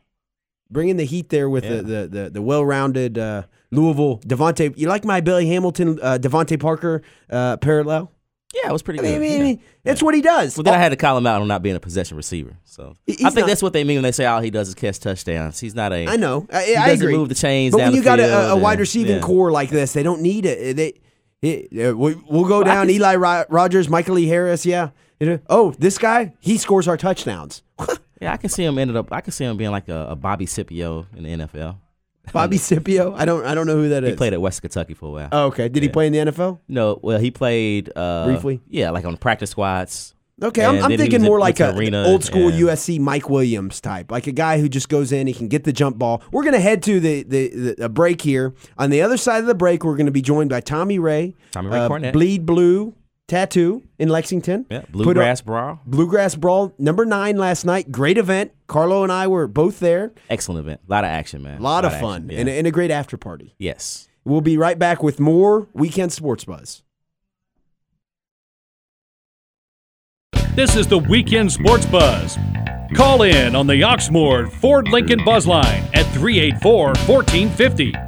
Bringing 0.70 0.96
the 0.96 1.04
heat 1.04 1.30
there 1.30 1.48
with 1.50 1.64
Yeah. 1.64 1.76
the 1.76 1.82
the 1.82 2.06
the, 2.08 2.30
the 2.30 2.42
well 2.42 2.64
rounded 2.64 3.18
uh, 3.18 3.42
Louisville 3.70 4.18
DeVante. 4.20 4.76
You 4.78 4.88
like 4.88 5.04
my 5.04 5.20
Billy 5.20 5.46
Hamilton 5.48 5.98
uh, 6.00 6.18
DeVante 6.20 6.60
Parker 6.60 7.02
uh, 7.30 7.56
parallel? 7.56 8.12
Yeah, 8.54 8.70
it 8.70 8.72
was 8.72 8.82
pretty 8.82 9.00
I 9.00 9.02
mean, 9.02 9.12
good. 9.12 9.16
I 9.16 9.20
mean, 9.20 9.30
yeah. 9.32 9.38
I 9.38 9.42
mean, 9.42 9.62
that's 9.84 10.02
what 10.02 10.14
he 10.14 10.22
does. 10.22 10.56
Well, 10.56 10.64
then 10.64 10.72
I 10.74 10.78
had 10.78 10.88
to 10.88 10.96
call 10.96 11.18
him 11.18 11.26
out 11.26 11.42
on 11.42 11.48
not 11.48 11.62
being 11.62 11.76
a 11.76 11.80
possession 11.80 12.16
receiver. 12.16 12.56
So 12.64 12.94
He's 13.06 13.16
I 13.24 13.28
think 13.30 13.40
not- 13.40 13.46
that's 13.48 13.62
what 13.62 13.72
they 13.74 13.84
mean 13.84 13.96
when 13.98 14.04
they 14.04 14.12
say 14.12 14.24
all 14.24 14.40
he 14.40 14.50
does 14.50 14.68
is 14.68 14.74
catch 14.74 14.98
touchdowns. 15.00 15.60
He's 15.60 15.74
not 15.74 15.92
a. 15.92 16.06
I 16.06 16.16
know. 16.16 16.46
I, 16.50 16.62
He 16.64 16.76
I 16.76 16.86
doesn't 16.88 17.04
agree. 17.06 17.16
move 17.16 17.28
the 17.28 17.34
chains 17.34 17.72
but 17.72 17.78
down 17.78 17.86
when 17.88 17.96
you 17.96 18.02
got 18.02 18.20
a, 18.20 18.50
a 18.52 18.56
wide 18.56 18.72
and- 18.72 18.80
receiving 18.80 19.16
yeah. 19.16 19.22
core 19.22 19.50
like 19.50 19.68
this, 19.70 19.92
they 19.92 20.02
don't 20.02 20.22
need 20.22 20.46
it. 20.46 20.76
They, 20.76 20.94
it, 21.42 21.90
uh, 21.90 21.96
we, 21.96 22.14
we'll 22.28 22.46
go 22.48 22.62
I 22.62 22.64
down. 22.64 22.86
can- 22.86 22.94
Eli 22.96 23.14
Ro- 23.16 23.44
Rogers, 23.50 23.88
Michael 23.88 24.18
E. 24.18 24.26
Harris. 24.26 24.64
Yeah. 24.64 24.90
Oh, 25.48 25.74
this 25.78 25.98
guy, 25.98 26.32
he 26.40 26.56
scores 26.58 26.88
our 26.88 26.96
touchdowns. 26.96 27.62
Yeah, 28.20 28.32
I 28.32 28.36
can 28.36 28.50
see 28.50 28.64
him 28.64 28.76
ended 28.80 28.96
up. 28.96 29.12
I 29.12 29.20
can 29.20 29.30
see 29.30 29.44
him 29.44 29.56
being 29.56 29.70
like 29.70 29.88
a, 29.88 30.08
a 30.10 30.16
Bobby 30.16 30.44
Sippio 30.46 31.06
in 31.16 31.22
the 31.22 31.46
NFL. 31.46 31.76
Bobby 32.32 32.56
Sippio. 32.58 33.14
I 33.16 33.24
don't. 33.24 33.44
I 33.44 33.54
don't 33.54 33.66
know 33.66 33.76
who 33.76 33.88
that 33.90 34.04
is. 34.04 34.10
He 34.10 34.16
played 34.16 34.32
at 34.32 34.40
West 34.40 34.60
Kentucky 34.62 34.94
for 34.94 35.06
a 35.06 35.10
while. 35.10 35.28
Oh, 35.32 35.44
okay. 35.46 35.68
Did 35.68 35.82
he 35.82 35.88
Yeah. 35.88 35.92
play 35.92 36.06
in 36.06 36.12
the 36.12 36.18
NFL? 36.20 36.60
no, 36.68 36.98
well, 37.02 37.18
he 37.18 37.30
played 37.30 37.90
uh, 37.96 38.26
Briefly? 38.26 38.60
Yeah, 38.68 38.90
like 38.90 39.04
on 39.04 39.12
the 39.12 39.18
practice 39.18 39.50
squads. 39.50 40.14
Okay, 40.40 40.64
I'm, 40.64 40.76
And 40.76 40.84
I'm 40.84 40.90
then 40.92 40.98
he 41.00 41.04
thinking 41.06 41.20
was 41.22 41.26
more 41.30 41.40
like 41.40 41.58
went 41.58 41.70
a 41.70 41.72
to 41.72 41.78
Arena 41.80 42.04
old 42.04 42.22
school 42.22 42.46
and- 42.50 42.56
USC 42.60 43.00
Mike 43.00 43.28
Williams 43.28 43.80
type, 43.80 44.12
like 44.12 44.28
a 44.28 44.32
guy 44.32 44.60
who 44.60 44.68
just 44.68 44.88
goes 44.88 45.10
in, 45.10 45.26
he 45.26 45.32
can 45.34 45.48
get 45.48 45.64
the 45.64 45.72
jump 45.72 45.98
ball. 45.98 46.22
We're 46.30 46.44
gonna 46.44 46.60
head 46.60 46.80
to 46.84 47.00
the 47.00 47.24
the, 47.24 47.48
the 47.74 47.84
a 47.86 47.88
break 47.88 48.20
here. 48.22 48.54
On 48.78 48.88
the 48.90 49.02
other 49.02 49.16
side 49.16 49.40
of 49.40 49.46
the 49.46 49.56
break, 49.56 49.82
we're 49.82 49.96
gonna 49.96 50.12
be 50.12 50.22
joined 50.22 50.48
by 50.48 50.60
Tommy 50.60 51.00
Ray, 51.00 51.34
Tommy 51.50 51.70
Ray 51.70 51.78
uh, 51.80 51.88
Cornett. 51.88 52.12
Bleed 52.12 52.46
Blue 52.46 52.94
Tattoo 53.28 53.82
in 53.98 54.08
Lexington. 54.08 54.66
Yeah, 54.70 54.82
Bluegrass 54.88 55.42
Brawl. 55.42 55.80
Bluegrass 55.86 56.34
Brawl 56.34 56.74
number 56.78 57.04
nine 57.04 57.36
last 57.36 57.64
night. 57.64 57.92
Great 57.92 58.18
event. 58.18 58.52
Carlo 58.66 59.02
and 59.02 59.12
I 59.12 59.26
were 59.28 59.46
both 59.46 59.78
there. 59.78 60.12
Excellent 60.30 60.60
event. 60.60 60.80
A 60.88 60.90
lot 60.90 61.04
of 61.04 61.10
action, 61.10 61.42
man. 61.42 61.58
A 61.58 61.62
lot 61.62 61.84
of 61.84 61.92
action, 61.92 62.06
fun 62.06 62.28
yeah. 62.30 62.40
and, 62.40 62.48
a, 62.48 62.52
and 62.52 62.66
a 62.66 62.70
great 62.70 62.90
after 62.90 63.16
party. 63.16 63.54
yes. 63.58 64.06
We'll 64.24 64.42
be 64.42 64.58
right 64.58 64.78
back 64.78 65.02
with 65.02 65.20
more 65.20 65.68
weekend 65.72 66.12
sports 66.12 66.44
buzz. 66.44 66.82
This 70.54 70.76
is 70.76 70.86
the 70.86 70.98
Weekend 70.98 71.50
Sports 71.50 71.86
Buzz. 71.86 72.36
Call 72.94 73.22
in 73.22 73.56
on 73.56 73.66
the 73.66 73.80
Oxmoor 73.80 74.52
Ford 74.52 74.88
Lincoln 74.88 75.24
Buzz 75.24 75.46
Line 75.46 75.84
at 75.94 76.04
384 76.12 76.88
1450. 77.06 78.07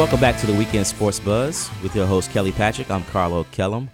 Welcome 0.00 0.18
back 0.18 0.38
to 0.38 0.46
the 0.46 0.54
Weekend 0.54 0.86
Sports 0.86 1.20
Buzz 1.20 1.70
with 1.82 1.94
your 1.94 2.06
host 2.06 2.30
Kelly 2.30 2.52
Patrick. 2.52 2.90
I'm 2.90 3.04
Carlo 3.04 3.44
Kellum. 3.52 3.90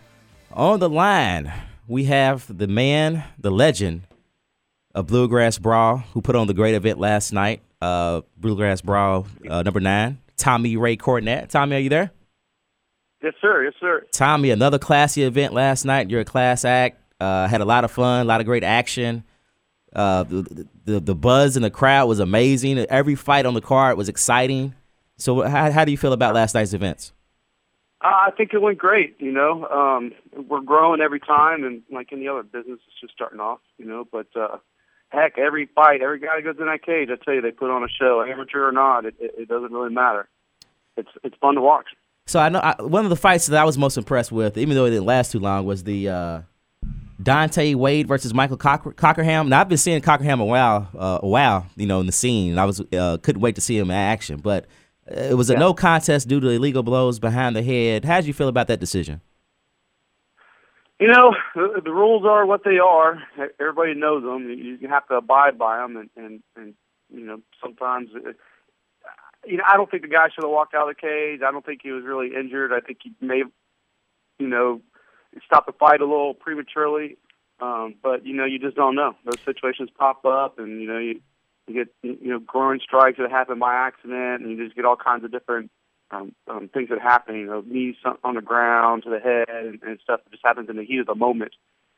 On 0.52 0.78
the 0.78 0.88
line, 0.88 1.52
we 1.88 2.04
have 2.04 2.46
the 2.56 2.68
man, 2.68 3.24
the 3.40 3.50
legend 3.50 4.02
of 4.94 5.08
Bluegrass 5.08 5.58
Brawl, 5.58 5.96
who 5.96 6.22
put 6.22 6.36
on 6.36 6.46
the 6.46 6.54
great 6.54 6.76
event 6.76 7.00
last 7.00 7.32
night. 7.32 7.60
uh, 7.82 8.20
Bluegrass 8.36 8.82
Brawl 8.82 9.26
uh, 9.50 9.64
number 9.64 9.80
nine, 9.80 10.18
Tommy 10.36 10.76
Ray 10.76 10.96
Cornett. 10.96 11.48
Tommy, 11.48 11.74
are 11.74 11.80
you 11.80 11.88
there? 11.88 12.12
Yes, 13.20 13.34
sir. 13.40 13.64
Yes, 13.64 13.74
sir. 13.80 14.06
Tommy, 14.12 14.50
another 14.50 14.78
classy 14.78 15.24
event 15.24 15.54
last 15.54 15.84
night. 15.84 16.08
You're 16.08 16.20
a 16.20 16.24
class 16.24 16.64
act. 16.64 17.00
Uh, 17.20 17.48
had 17.48 17.60
a 17.60 17.64
lot 17.64 17.82
of 17.82 17.90
fun, 17.90 18.20
a 18.20 18.24
lot 18.28 18.38
of 18.38 18.46
great 18.46 18.62
action. 18.62 19.24
Uh, 19.92 20.22
the, 20.22 20.68
the 20.84 21.00
the 21.00 21.14
buzz 21.16 21.56
in 21.56 21.64
the 21.64 21.70
crowd 21.70 22.06
was 22.06 22.20
amazing. 22.20 22.78
Every 22.78 23.16
fight 23.16 23.44
on 23.44 23.54
the 23.54 23.60
card 23.60 23.98
was 23.98 24.08
exciting. 24.08 24.72
So, 25.18 25.42
how, 25.42 25.70
how 25.70 25.84
do 25.84 25.90
you 25.90 25.98
feel 25.98 26.12
about 26.12 26.34
last 26.34 26.54
night's 26.54 26.72
events? 26.72 27.12
Uh, 28.02 28.08
I 28.26 28.30
think 28.36 28.52
it 28.52 28.60
went 28.60 28.78
great. 28.78 29.16
You 29.18 29.32
know, 29.32 29.66
um, 29.66 30.12
we're 30.48 30.60
growing 30.60 31.00
every 31.00 31.20
time, 31.20 31.64
and 31.64 31.82
like 31.90 32.12
any 32.12 32.28
other 32.28 32.42
business, 32.42 32.78
it's 32.86 33.00
just 33.00 33.14
starting 33.14 33.40
off. 33.40 33.60
You 33.78 33.86
know, 33.86 34.06
but 34.10 34.26
uh, 34.36 34.58
heck, 35.08 35.38
every 35.38 35.66
fight, 35.74 36.02
every 36.02 36.20
guy 36.20 36.36
that 36.36 36.44
goes 36.44 36.56
in 36.60 36.66
that 36.66 36.84
cage, 36.84 37.08
I 37.10 37.16
tell 37.24 37.34
you, 37.34 37.40
they 37.40 37.52
put 37.52 37.70
on 37.70 37.82
a 37.82 37.88
show, 37.88 38.22
amateur 38.22 38.68
or 38.68 38.72
not. 38.72 39.06
It, 39.06 39.14
it, 39.18 39.34
it 39.38 39.48
doesn't 39.48 39.72
really 39.72 39.92
matter. 39.92 40.28
It's 40.96 41.08
it's 41.24 41.36
fun 41.40 41.54
to 41.54 41.60
watch. 41.60 41.86
So 42.26 42.40
I 42.40 42.48
know 42.48 42.58
I, 42.58 42.82
one 42.82 43.04
of 43.04 43.10
the 43.10 43.16
fights 43.16 43.46
that 43.46 43.60
I 43.60 43.64
was 43.64 43.78
most 43.78 43.96
impressed 43.96 44.32
with, 44.32 44.58
even 44.58 44.74
though 44.74 44.84
it 44.84 44.90
didn't 44.90 45.06
last 45.06 45.32
too 45.32 45.38
long, 45.38 45.64
was 45.64 45.84
the 45.84 46.08
uh, 46.08 46.40
Dante 47.22 47.74
Wade 47.74 48.08
versus 48.08 48.34
Michael 48.34 48.56
Cocker- 48.56 48.92
Cockerham. 48.92 49.48
Now 49.48 49.60
I've 49.60 49.68
been 49.68 49.78
seeing 49.78 50.00
Cockerham 50.02 50.40
a 50.40 50.44
while, 50.44 50.88
uh, 50.98 51.20
a 51.22 51.28
while, 51.28 51.66
you 51.76 51.86
know, 51.86 52.00
in 52.00 52.06
the 52.06 52.12
scene. 52.12 52.58
I 52.58 52.64
was 52.64 52.80
uh, 52.80 53.18
couldn't 53.22 53.40
wait 53.40 53.54
to 53.54 53.60
see 53.60 53.78
him 53.78 53.90
in 53.90 53.96
action, 53.96 54.40
but 54.40 54.66
it 55.08 55.36
was 55.36 55.50
a 55.50 55.54
Yeah. 55.54 55.58
no 55.60 55.74
contest 55.74 56.28
due 56.28 56.40
to 56.40 56.48
illegal 56.48 56.82
blows 56.82 57.18
behind 57.18 57.54
the 57.56 57.62
head. 57.62 58.04
How 58.04 58.16
did 58.16 58.26
you 58.26 58.34
feel 58.34 58.48
about 58.48 58.66
that 58.68 58.80
decision? 58.80 59.20
You 60.98 61.08
know, 61.08 61.34
the, 61.54 61.82
the 61.84 61.90
rules 61.92 62.24
are 62.24 62.46
what 62.46 62.64
they 62.64 62.78
are. 62.78 63.22
Everybody 63.60 63.94
knows 63.94 64.22
them. 64.22 64.48
You 64.48 64.78
you 64.80 64.88
have 64.88 65.06
to 65.08 65.14
abide 65.16 65.58
by 65.58 65.78
them, 65.78 65.96
and 65.96 66.10
and 66.16 66.42
and 66.56 66.74
you 67.12 67.24
know 67.26 67.40
sometimes. 67.62 68.08
uh, 68.14 68.32
You 69.46 69.58
know, 69.58 69.64
I 69.70 69.76
don't 69.76 69.88
think 69.90 70.02
the 70.02 70.08
guy 70.08 70.28
should 70.34 70.42
have 70.42 70.50
walked 70.50 70.74
out 70.74 70.88
of 70.88 70.96
the 70.96 71.00
cage. 71.00 71.40
I 71.46 71.52
don't 71.52 71.64
think 71.64 71.80
he 71.82 71.92
was 71.92 72.04
really 72.04 72.34
injured. 72.34 72.72
I 72.72 72.80
think 72.80 72.98
he 73.04 73.12
may 73.20 73.38
have, 73.38 73.50
you 74.40 74.48
know, 74.48 74.80
stopped 75.44 75.66
the 75.66 75.72
fight 75.72 76.00
a 76.00 76.04
little 76.04 76.34
prematurely. 76.34 77.16
Um, 77.60 77.94
but 78.02 78.26
you 78.26 78.34
know, 78.34 78.44
you 78.44 78.58
just 78.58 78.74
don't 78.76 78.96
know. 78.96 79.14
Those 79.24 79.40
situations 79.44 79.90
pop 79.96 80.24
up, 80.24 80.58
and 80.58 80.80
you 80.80 80.88
know, 80.88 80.98
you 80.98 81.20
you 81.66 81.74
get 81.74 81.88
you 82.02 82.30
know 82.30 82.38
groin 82.38 82.80
strikes 82.80 83.18
that 83.18 83.30
happen 83.30 83.58
by 83.58 83.74
accident, 83.74 84.42
and 84.42 84.50
you 84.50 84.64
just 84.64 84.76
get 84.76 84.84
all 84.84 84.96
kinds 84.96 85.24
of 85.24 85.32
different 85.32 85.70
um, 86.10 86.34
um, 86.48 86.70
things 86.72 86.88
that 86.90 87.00
happen, 87.00 87.36
you 87.36 87.46
know, 87.46 87.62
knees 87.66 87.96
on 88.04 88.16
on 88.22 88.34
the 88.34 88.42
ground 88.42 89.02
to 89.04 89.10
the 89.10 89.18
head 89.18 89.48
and, 89.48 89.82
and 89.82 89.98
stuff 90.02 90.20
that 90.24 90.30
just 90.30 90.44
happens 90.44 90.68
in 90.68 90.76
the 90.76 90.84
heat 90.84 91.00
of 91.00 91.06
the 91.06 91.14
moment. 91.14 91.52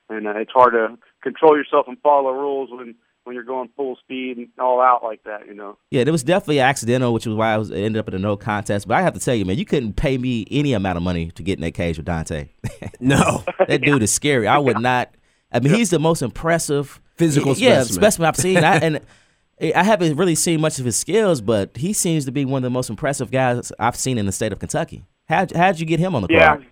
And 0.08 0.26
uh, 0.26 0.36
it's 0.36 0.52
hard 0.52 0.72
to 0.72 0.96
control 1.22 1.56
yourself 1.56 1.86
and 1.88 1.98
follow 2.00 2.32
rules 2.32 2.70
when 2.70 2.94
when 3.24 3.34
you're 3.34 3.44
going 3.44 3.68
full 3.76 3.96
speed 3.96 4.38
and 4.38 4.48
all 4.58 4.80
out 4.80 5.04
like 5.04 5.22
that, 5.24 5.46
you 5.46 5.54
know. 5.54 5.76
Yeah, 5.90 6.00
it 6.00 6.10
was 6.10 6.22
definitely 6.22 6.60
accidental, 6.60 7.12
which 7.12 7.26
was 7.26 7.36
why 7.36 7.52
I 7.52 7.58
was 7.58 7.70
it 7.70 7.76
ended 7.76 8.00
up 8.00 8.08
in 8.08 8.14
a 8.14 8.18
no 8.18 8.38
contest. 8.38 8.88
But 8.88 8.96
I 8.96 9.02
have 9.02 9.12
to 9.14 9.20
tell 9.20 9.34
you, 9.34 9.44
man, 9.44 9.58
you 9.58 9.66
couldn't 9.66 9.94
pay 9.94 10.16
me 10.16 10.46
any 10.50 10.72
amount 10.72 10.96
of 10.96 11.02
money 11.02 11.30
to 11.32 11.42
get 11.42 11.58
in 11.58 11.60
that 11.62 11.72
cage 11.72 11.98
with 11.98 12.06
Dante. 12.06 12.48
No. 13.00 13.44
that 13.68 13.80
dude 13.82 14.02
is 14.02 14.12
scary. 14.12 14.48
I 14.48 14.58
would 14.58 14.80
not. 14.80 15.14
I 15.52 15.60
mean, 15.60 15.72
he's 15.72 15.90
the 15.90 16.00
most 16.00 16.20
impressive 16.20 17.00
Physical 17.18 17.56
yeah, 17.56 17.82
specimen. 17.82 18.02
specimen 18.02 18.28
I've 18.28 18.36
seen. 18.36 18.56
I, 18.58 18.76
and 18.76 19.00
I 19.60 19.82
haven't 19.82 20.16
really 20.16 20.34
seen 20.34 20.60
much 20.60 20.78
of 20.78 20.84
his 20.84 20.96
skills, 20.96 21.40
but 21.40 21.76
he 21.76 21.92
seems 21.92 22.24
to 22.26 22.32
be 22.32 22.44
one 22.44 22.58
of 22.58 22.62
the 22.62 22.70
most 22.70 22.90
impressive 22.90 23.30
guys 23.30 23.72
I've 23.78 23.96
seen 23.96 24.18
in 24.18 24.26
the 24.26 24.32
state 24.32 24.52
of 24.52 24.58
Kentucky. 24.58 25.04
How'd, 25.28 25.52
how'd 25.52 25.78
you 25.80 25.86
get 25.86 25.98
him 26.00 26.14
on 26.14 26.22
the 26.22 26.28
Yeah. 26.30 26.46
card? 26.56 26.66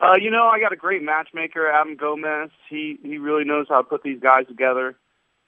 Uh, 0.00 0.14
you 0.20 0.30
know, 0.30 0.44
I 0.44 0.60
got 0.60 0.72
a 0.72 0.76
great 0.76 1.02
matchmaker, 1.02 1.70
Adam 1.70 1.96
Gomez. 1.96 2.50
He 2.68 2.98
he 3.02 3.16
really 3.18 3.44
knows 3.44 3.66
how 3.68 3.78
to 3.78 3.84
put 3.84 4.02
these 4.02 4.20
guys 4.20 4.46
together, 4.46 4.96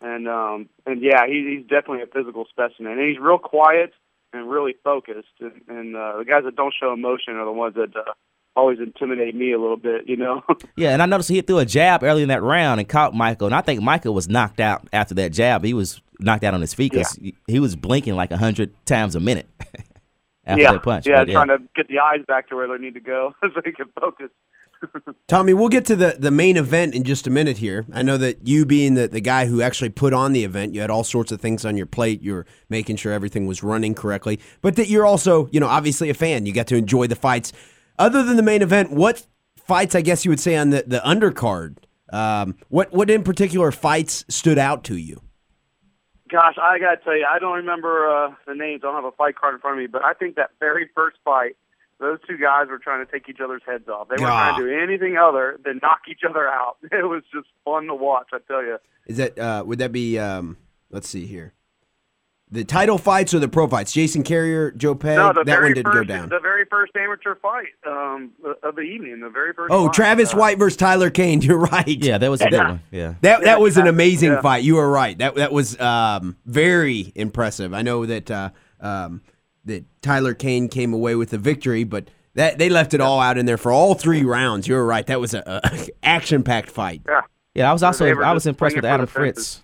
and 0.01 0.29
um 0.29 0.69
and 0.87 1.03
yeah, 1.03 1.27
he, 1.27 1.57
he's 1.59 1.63
definitely 1.69 2.03
a 2.03 2.07
physical 2.07 2.47
specimen, 2.49 2.93
and 2.93 3.09
he's 3.09 3.19
real 3.19 3.39
quiet 3.39 3.93
and 4.33 4.49
really 4.49 4.75
focused. 4.83 5.29
And, 5.41 5.61
and 5.69 5.97
uh, 5.97 6.19
the 6.19 6.25
guys 6.25 6.45
that 6.45 6.57
don't 6.57 6.73
show 6.79 6.93
emotion 6.93 7.35
are 7.37 7.45
the 7.45 7.53
ones 7.53 7.75
that 7.75 7.95
uh, 7.97 8.13
always 8.55 8.79
intimidate 8.79 9.35
me 9.35 9.53
a 9.53 9.59
little 9.59 9.77
bit, 9.77 10.09
you 10.09 10.17
know. 10.17 10.43
Yeah, 10.77 10.91
and 10.91 11.03
I 11.03 11.07
noticed 11.07 11.29
he 11.31 11.41
threw 11.43 11.59
a 11.59 11.65
jab 11.65 12.03
early 12.03 12.23
in 12.23 12.29
that 12.29 12.43
round 12.43 12.81
and 12.81 12.89
caught 12.89 13.15
Michael, 13.15 13.47
and 13.47 13.55
I 13.55 13.61
think 13.63 13.83
Michael 13.83 14.15
was 14.15 14.29
knocked 14.29 14.61
out 14.61 14.87
after 14.93 15.15
that 15.15 15.33
jab. 15.33 15.65
He 15.65 15.75
was 15.75 16.01
knocked 16.21 16.45
out 16.45 16.55
on 16.55 16.61
his 16.61 16.75
feet 16.75 16.93
because 16.93 17.13
he, 17.13 17.35
he 17.47 17.61
was 17.61 17.77
blinking 17.77 18.15
like 18.15 18.31
a 18.31 18.37
hundred 18.37 18.73
times 18.87 19.15
a 19.15 19.21
minute 19.21 19.49
after 20.47 20.63
yeah, 20.63 20.73
that 20.73 20.83
punch. 20.83 21.07
yeah, 21.07 21.25
But, 21.25 21.33
trying 21.33 21.49
to 21.49 21.59
get 21.75 21.89
the 21.89 21.99
eyes 21.99 22.21
back 22.27 22.49
to 22.49 22.57
where 22.57 22.69
they 22.69 22.83
need 22.83 22.95
to 22.95 23.01
go 23.01 23.35
so 23.43 23.61
he 23.65 23.73
can 23.73 23.87
focus. 23.99 24.31
Tommy, 25.29 25.55
we'll 25.55 25.69
get 25.69 25.87
to 25.87 25.97
the, 25.97 26.17
the 26.19 26.31
main 26.31 26.57
event 26.57 26.95
in 26.95 27.05
just 27.05 27.27
a 27.27 27.31
minute 27.31 27.59
here. 27.59 27.85
I 27.93 28.03
know 28.03 28.17
that 28.19 28.47
you 28.47 28.67
being 28.67 28.95
the, 28.95 29.09
the 29.09 29.21
guy 29.21 29.47
who 29.47 29.63
actually 29.63 29.89
put 29.91 30.13
on 30.13 30.33
the 30.33 30.45
event, 30.45 30.75
you 30.75 30.81
had 30.81 30.91
all 30.91 31.05
sorts 31.05 31.33
of 31.33 31.41
things 31.41 31.65
on 31.65 31.77
your 31.77 31.87
plate. 31.87 32.23
You 32.23 32.35
were 32.35 32.47
making 32.69 32.97
sure 32.97 33.13
everything 33.13 33.47
was 33.47 33.63
running 33.63 33.95
correctly, 33.95 34.41
but 34.61 34.77
that 34.77 34.89
you're 34.89 35.07
also, 35.07 35.49
you 35.51 35.61
know, 35.61 35.69
obviously 35.69 36.11
a 36.11 36.15
fan. 36.15 36.47
You 36.47 36.53
got 36.53 36.67
to 36.69 36.77
enjoy 36.77 37.07
the 37.07 37.17
fights. 37.17 37.53
Other 37.99 38.23
than 38.23 38.37
the 38.37 38.43
main 38.43 38.63
event, 38.63 38.91
what 38.93 39.27
fights, 39.57 39.95
I 39.95 40.03
guess 40.03 40.25
you 40.25 40.31
would 40.31 40.41
say, 40.41 40.57
on 40.57 40.71
the, 40.71 40.85
the 40.87 41.01
undercard, 41.01 41.79
um, 42.13 42.57
what, 42.69 42.93
what 42.93 43.11
in 43.11 43.25
particular 43.25 43.73
fights 43.73 44.25
stood 44.29 44.59
out 44.59 44.85
to 44.85 44.97
you? 44.97 45.21
Gosh, 46.31 46.57
I 46.61 46.79
gotta 46.79 46.97
tell 47.05 47.17
you, 47.17 47.27
I 47.31 47.39
don't 47.39 47.57
remember 47.57 48.09
uh, 48.09 48.35
the 48.47 48.55
names. 48.55 48.81
I 48.83 48.87
don't 48.89 48.97
have 48.97 49.05
a 49.05 49.13
fight 49.13 49.37
card 49.37 49.55
in 49.55 49.61
front 49.61 49.77
of 49.79 49.81
me, 49.81 49.87
but 49.87 50.05
I 50.05 50.13
think 50.13 50.37
that 50.37 50.51
very 50.59 50.89
first 50.95 51.19
fight, 51.25 51.57
those 52.01 52.19
two 52.29 52.37
guys 52.37 52.67
were 52.69 52.79
trying 52.79 53.05
to 53.07 53.11
take 53.11 53.29
each 53.29 53.41
other's 53.41 53.63
heads 53.67 53.89
off. 53.89 54.09
They 54.09 54.17
weren't 54.21 54.33
Ah. 54.33 54.51
trying 54.57 54.61
to 54.61 54.71
do 54.71 54.79
anything 54.83 55.17
other 55.17 55.59
than 55.65 55.79
knock 55.83 56.01
each 56.11 56.23
other 56.29 56.49
out. 56.49 56.77
It 56.93 57.07
was 57.09 57.23
just 57.33 57.47
fun 57.65 57.87
to 57.87 57.95
watch. 57.95 58.29
I 58.33 58.39
tell 58.49 58.63
you. 58.63 58.79
Is 59.07 59.17
that, 59.19 59.39
uh, 59.39 59.63
would 59.67 59.79
that 59.79 59.93
be, 59.93 60.19
um, 60.19 60.57
let's 60.91 61.09
see 61.09 61.27
here. 61.27 61.53
The 62.49 62.63
title 62.65 62.97
fights 62.97 63.35
or 63.35 63.41
the 63.41 63.49
pro 63.49 63.67
fights? 63.67 63.93
Jason 63.93 64.23
Carrier, 64.23 64.71
Joe 64.71 64.95
Peg? 64.95 65.17
no, 65.17 65.33
the 65.33 65.43
that 65.43 65.47
very 65.47 65.65
one 65.71 65.75
did 65.75 65.85
first, 65.85 65.95
go 65.97 66.05
down. 66.05 66.29
the 66.29 66.39
very 66.39 66.65
first 66.67 66.93
amateur 66.95 67.35
fight 67.35 67.67
um, 67.85 68.31
of 68.63 68.77
the 68.77 68.83
evening. 68.83 69.19
The 69.19 69.29
very 69.31 69.53
first. 69.53 69.73
Oh, 69.73 69.87
fight. 69.87 69.95
Travis 69.95 70.33
Uh, 70.33 70.37
White 70.37 70.59
versus 70.59 70.77
Tyler 70.77 71.11
Kane. 71.11 71.41
You're 71.43 71.59
right. 71.59 71.87
yeah, 71.89 72.19
that 72.19 72.31
was 72.31 72.41
a 72.41 72.49
good 72.49 72.61
one. 72.63 72.83
Yeah. 72.93 73.15
That 73.23 73.43
that 73.43 73.61
was 73.61 73.77
an 73.77 73.89
amazing 73.89 74.31
yeah. 74.33 74.41
fight. 74.43 74.63
You 74.63 74.77
were 74.77 74.89
right. 74.89 75.19
That 75.19 75.35
that 75.35 75.53
was 75.53 75.79
um, 75.81 76.37
very 76.47 77.13
impressive. 77.17 77.75
I 77.75 77.83
know 77.83 78.07
that 78.07 78.31
uh, 78.31 78.51
um, 78.81 79.23
that 79.65 79.85
Tyler 80.01 80.33
Kane 80.33 80.69
came 80.69 80.93
away 80.95 81.17
with 81.17 81.31
the 81.31 81.39
victory, 81.39 81.83
but 81.83 82.09
that 82.35 82.59
they 82.59 82.69
left 82.69 82.95
it 82.95 83.01
all 83.01 83.19
out 83.19 83.39
in 83.39 83.47
there 83.47 83.57
for 83.59 83.73
all 83.73 83.95
three 83.95 84.23
rounds. 84.23 84.69
You 84.69 84.75
were 84.75 84.87
right. 84.87 85.05
That 85.07 85.19
was 85.21 85.35
a, 85.35 85.43
a 85.65 85.89
action 86.05 86.45
packed 86.45 86.71
fight. 86.71 87.03
Yeah. 87.09 87.23
Yeah, 87.57 87.71
I 87.71 87.73
was 87.73 87.83
also 87.83 88.07
I 88.21 88.33
was 88.33 88.47
impressed 88.47 88.77
with 88.77 88.85
Adam 88.85 89.07
the 89.07 89.11
Fritz. 89.11 89.63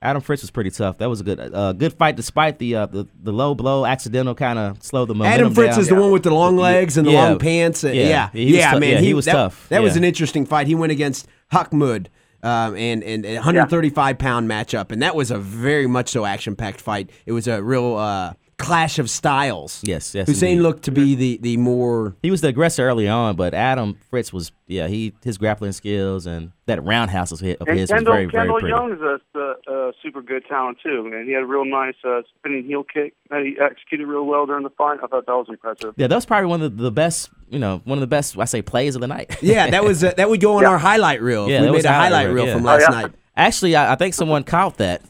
Fences. 0.00 0.08
Adam 0.10 0.22
Fritz 0.22 0.42
was 0.42 0.50
pretty 0.50 0.70
tough. 0.70 0.98
That 0.98 1.08
was 1.08 1.20
a 1.20 1.24
good 1.24 1.40
uh, 1.40 1.72
good 1.72 1.92
fight 1.92 2.16
despite 2.16 2.58
the 2.58 2.74
uh, 2.76 2.86
the 2.86 3.06
the 3.22 3.32
low 3.32 3.54
blow, 3.54 3.84
accidental 3.84 4.34
kind 4.34 4.58
of 4.58 4.82
slowed 4.82 5.08
the 5.08 5.14
momentum 5.14 5.40
Adam 5.40 5.54
Fritz 5.54 5.72
down. 5.76 5.80
is 5.80 5.88
the 5.88 5.94
one 5.94 6.12
with 6.12 6.22
the 6.22 6.30
long 6.34 6.56
legs 6.56 6.96
and 6.96 7.06
the 7.06 7.12
Yeah. 7.12 7.28
long 7.28 7.38
pants. 7.38 7.84
Uh, 7.84 7.88
Yeah. 7.88 8.08
yeah, 8.08 8.30
He 8.32 8.56
yeah, 8.58 8.72
tou- 8.72 8.80
man. 8.80 8.90
yeah, 8.90 9.00
he 9.00 9.14
was 9.14 9.24
that, 9.24 9.32
tough. 9.32 9.68
That 9.68 9.82
was 9.82 9.96
an 9.96 10.04
interesting 10.04 10.46
fight. 10.46 10.66
He 10.66 10.74
went 10.74 10.92
against 10.92 11.26
Huckmud. 11.52 12.06
Um, 12.40 12.76
and 12.76 13.02
and 13.02 13.26
a 13.26 13.34
135 13.34 14.16
pound 14.16 14.48
matchup, 14.48 14.92
and 14.92 15.02
that 15.02 15.16
was 15.16 15.32
a 15.32 15.38
very 15.38 15.88
much 15.88 16.08
so 16.10 16.24
action 16.24 16.54
packed 16.54 16.80
fight. 16.80 17.10
It 17.26 17.32
was 17.32 17.48
a 17.48 17.60
real 17.60 17.96
uh, 17.96 18.34
clash 18.58 18.98
of 18.98 19.08
styles. 19.08 19.80
Yes, 19.84 20.14
yes, 20.14 20.26
Hussein 20.28 20.52
indeed. 20.52 20.62
looked 20.62 20.82
to 20.84 20.90
be 20.90 21.14
the 21.14 21.38
the 21.40 21.56
more 21.56 22.16
He 22.22 22.30
was 22.30 22.40
the 22.40 22.48
aggressor 22.48 22.82
early 22.86 23.08
on, 23.08 23.36
but 23.36 23.54
Adam 23.54 23.96
Fritz 24.10 24.32
was 24.32 24.50
yeah 24.66 24.88
he 24.88 25.14
his 25.22 25.38
grappling 25.38 25.72
skills 25.72 26.26
and 26.26 26.50
that 26.66 26.82
roundhouse 26.84 27.30
of 27.32 27.40
his, 27.40 27.56
of 27.56 27.68
And 27.68 27.78
his 27.78 27.90
was 27.90 27.96
Kendall, 27.98 28.12
very 28.14 28.26
very 28.26 28.48
Kendall 28.48 28.58
pretty. 28.58 28.68
Young 28.74 28.92
is 28.92 29.00
a, 29.00 29.38
a, 29.70 29.88
a 29.88 29.92
super 30.02 30.20
good 30.20 30.44
talent 30.48 30.78
too, 30.82 31.10
and 31.14 31.26
he 31.26 31.32
had 31.34 31.44
a 31.44 31.46
real 31.46 31.64
nice 31.64 31.94
uh, 32.04 32.22
spinning 32.38 32.64
heel 32.64 32.84
kick 32.84 33.14
that 33.30 33.42
he 33.44 33.56
executed 33.60 34.06
real 34.06 34.26
well 34.26 34.44
during 34.44 34.64
the 34.64 34.70
fight. 34.70 34.98
I 35.02 35.06
thought 35.06 35.26
that 35.26 35.32
was 35.32 35.46
impressive. 35.48 35.94
Yeah, 35.96 36.08
that 36.08 36.14
was 36.14 36.26
probably 36.26 36.48
one 36.48 36.60
of 36.62 36.76
the, 36.76 36.82
the 36.82 36.92
best 36.92 37.30
you 37.48 37.58
know 37.60 37.80
one 37.84 37.96
of 37.98 38.00
the 38.00 38.06
best 38.08 38.36
I 38.38 38.44
say 38.44 38.60
plays 38.60 38.94
of 38.96 39.00
the 39.00 39.06
night. 39.08 39.36
Yeah, 39.40 39.70
that 39.70 39.84
was 39.88 40.02
uh, 40.02 40.12
that 40.16 40.28
would 40.28 40.40
go 40.40 40.56
on 40.56 40.62
Yeah. 40.62 40.70
our 40.70 40.78
highlight 40.78 41.22
reel. 41.22 41.48
Yeah, 41.48 41.60
we 41.60 41.66
that 41.66 41.70
made 41.72 41.76
was 41.76 41.84
a 41.84 41.88
a 41.88 41.92
highlight 41.92 42.12
highlight 42.12 42.26
reel, 42.26 42.34
reel 42.34 42.46
yeah. 42.48 42.54
from 42.54 42.62
Oh, 42.64 42.66
last 42.66 42.86
yeah. 42.90 43.00
night. 43.02 43.12
Actually, 43.36 43.76
I, 43.76 43.92
I 43.92 43.94
think 43.94 44.14
someone 44.14 44.42
caught 44.42 44.78
that. 44.78 45.02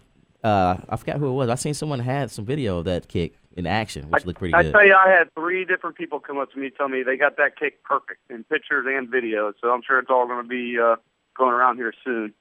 Uh, 0.44 0.76
I 0.88 0.96
forgot 0.96 1.16
who 1.16 1.28
it 1.30 1.32
was. 1.32 1.48
I 1.48 1.56
seen 1.56 1.74
someone 1.74 1.98
had 1.98 2.30
some 2.30 2.44
video 2.44 2.78
of 2.78 2.84
that 2.84 3.08
kick 3.08 3.34
in 3.56 3.66
action, 3.66 4.10
which 4.10 4.24
looked 4.24 4.38
pretty 4.38 4.54
I 4.54 4.62
good. 4.62 4.72
tell 4.72 4.86
you, 4.86 4.94
I 4.94 5.10
had 5.10 5.32
three 5.34 5.64
different 5.64 5.96
people 5.96 6.20
come 6.20 6.38
up 6.38 6.52
to 6.52 6.58
me 6.58 6.70
tell 6.70 6.88
me 6.88 7.02
they 7.02 7.16
got 7.16 7.36
that 7.38 7.58
kick 7.58 7.82
perfect 7.82 8.20
in 8.30 8.44
pictures 8.44 8.86
and 8.88 9.08
videos. 9.08 9.54
So 9.60 9.70
I'm 9.70 9.82
sure 9.86 9.98
it's 9.98 10.10
all 10.10 10.26
going 10.26 10.42
to 10.42 10.48
be 10.48 10.78
uh, 10.78 10.96
going 11.36 11.52
around 11.52 11.76
here 11.76 11.92
soon. 12.04 12.34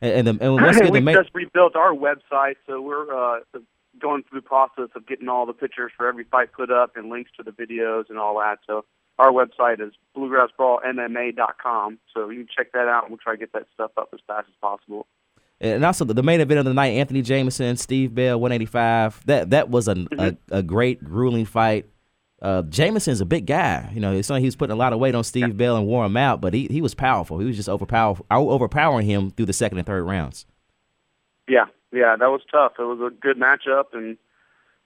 And, 0.00 0.28
and, 0.28 0.40
the, 0.40 0.44
and 0.44 0.58
good 0.58 0.72
to 0.86 0.90
we 0.90 1.00
make 1.00 1.16
just 1.16 1.30
rebuilt 1.34 1.76
our 1.76 1.92
website, 1.92 2.56
so 2.66 2.80
we're 2.80 3.12
uh, 3.12 3.40
going 4.00 4.22
through 4.22 4.40
the 4.40 4.46
process 4.46 4.88
of 4.94 5.06
getting 5.06 5.28
all 5.28 5.46
the 5.46 5.52
pictures 5.52 5.92
for 5.96 6.08
every 6.08 6.24
fight 6.24 6.52
put 6.52 6.70
up 6.70 6.96
and 6.96 7.10
links 7.10 7.30
to 7.36 7.42
the 7.42 7.50
videos 7.50 8.08
and 8.08 8.18
all 8.18 8.38
that. 8.38 8.58
So 8.66 8.84
our 9.18 9.30
website 9.30 9.80
is 9.86 9.92
bluegrassbrawlmma.com. 10.16 11.98
So 12.14 12.30
you 12.30 12.38
can 12.38 12.48
check 12.56 12.72
that 12.72 12.88
out, 12.88 13.04
and 13.04 13.10
we'll 13.10 13.18
try 13.18 13.34
to 13.34 13.38
get 13.38 13.52
that 13.52 13.66
stuff 13.74 13.92
up 13.96 14.08
as 14.14 14.20
fast 14.26 14.48
as 14.48 14.54
possible. 14.60 15.06
And 15.60 15.84
also 15.84 16.06
the, 16.06 16.22
main 16.22 16.40
event 16.40 16.58
of 16.58 16.64
the 16.64 16.72
night, 16.72 16.94
Anthony 16.94 17.20
Jameson, 17.20 17.76
Steve 17.76 18.14
Bell, 18.14 18.40
185. 18.40 19.26
That 19.26 19.50
that 19.50 19.68
was 19.68 19.88
a 19.88 20.06
a, 20.18 20.36
a 20.50 20.62
great 20.62 21.04
grueling 21.04 21.44
fight. 21.44 21.86
Uh, 22.40 22.62
Jameson's 22.62 23.20
a 23.20 23.26
big 23.26 23.46
guy. 23.46 23.90
You 23.92 24.00
know, 24.00 24.14
it's 24.14 24.28
he 24.28 24.44
was 24.44 24.56
putting 24.56 24.72
a 24.72 24.76
lot 24.76 24.94
of 24.94 24.98
weight 24.98 25.14
on 25.14 25.22
Steve 25.24 25.56
Bell 25.56 25.76
and 25.76 25.86
wore 25.86 26.06
him 26.06 26.16
out, 26.16 26.40
but 26.40 26.54
he, 26.54 26.66
he 26.70 26.80
was 26.80 26.94
powerful. 26.94 27.38
He 27.38 27.44
was 27.44 27.56
just 27.56 27.68
overpower, 27.68 28.16
overpowering 28.30 29.06
him 29.06 29.30
through 29.30 29.46
the 29.46 29.52
second 29.52 29.76
and 29.76 29.86
third 29.86 30.04
rounds. 30.04 30.46
Yeah, 31.46 31.66
yeah, 31.92 32.16
that 32.18 32.30
was 32.30 32.40
tough. 32.50 32.72
It 32.78 32.82
was 32.82 33.00
a 33.00 33.14
good 33.14 33.36
matchup, 33.36 33.92
and 33.92 34.16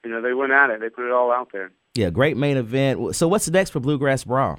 you 0.05 0.11
know 0.11 0.21
they 0.21 0.35
went 0.35 0.53
at 0.53 0.71
it. 0.71 0.81
They 0.81 0.89
put 0.89 1.07
it 1.07 1.13
all 1.13 1.31
out 1.31 1.51
there. 1.53 1.71
Yeah, 1.95 2.11
great 2.11 2.37
main 2.37 2.57
event. 2.57 3.15
So 3.15 3.29
what's 3.29 3.49
next 3.49 3.71
for 3.71 3.79
Bluegrass 3.79 4.25
Brawl? 4.25 4.59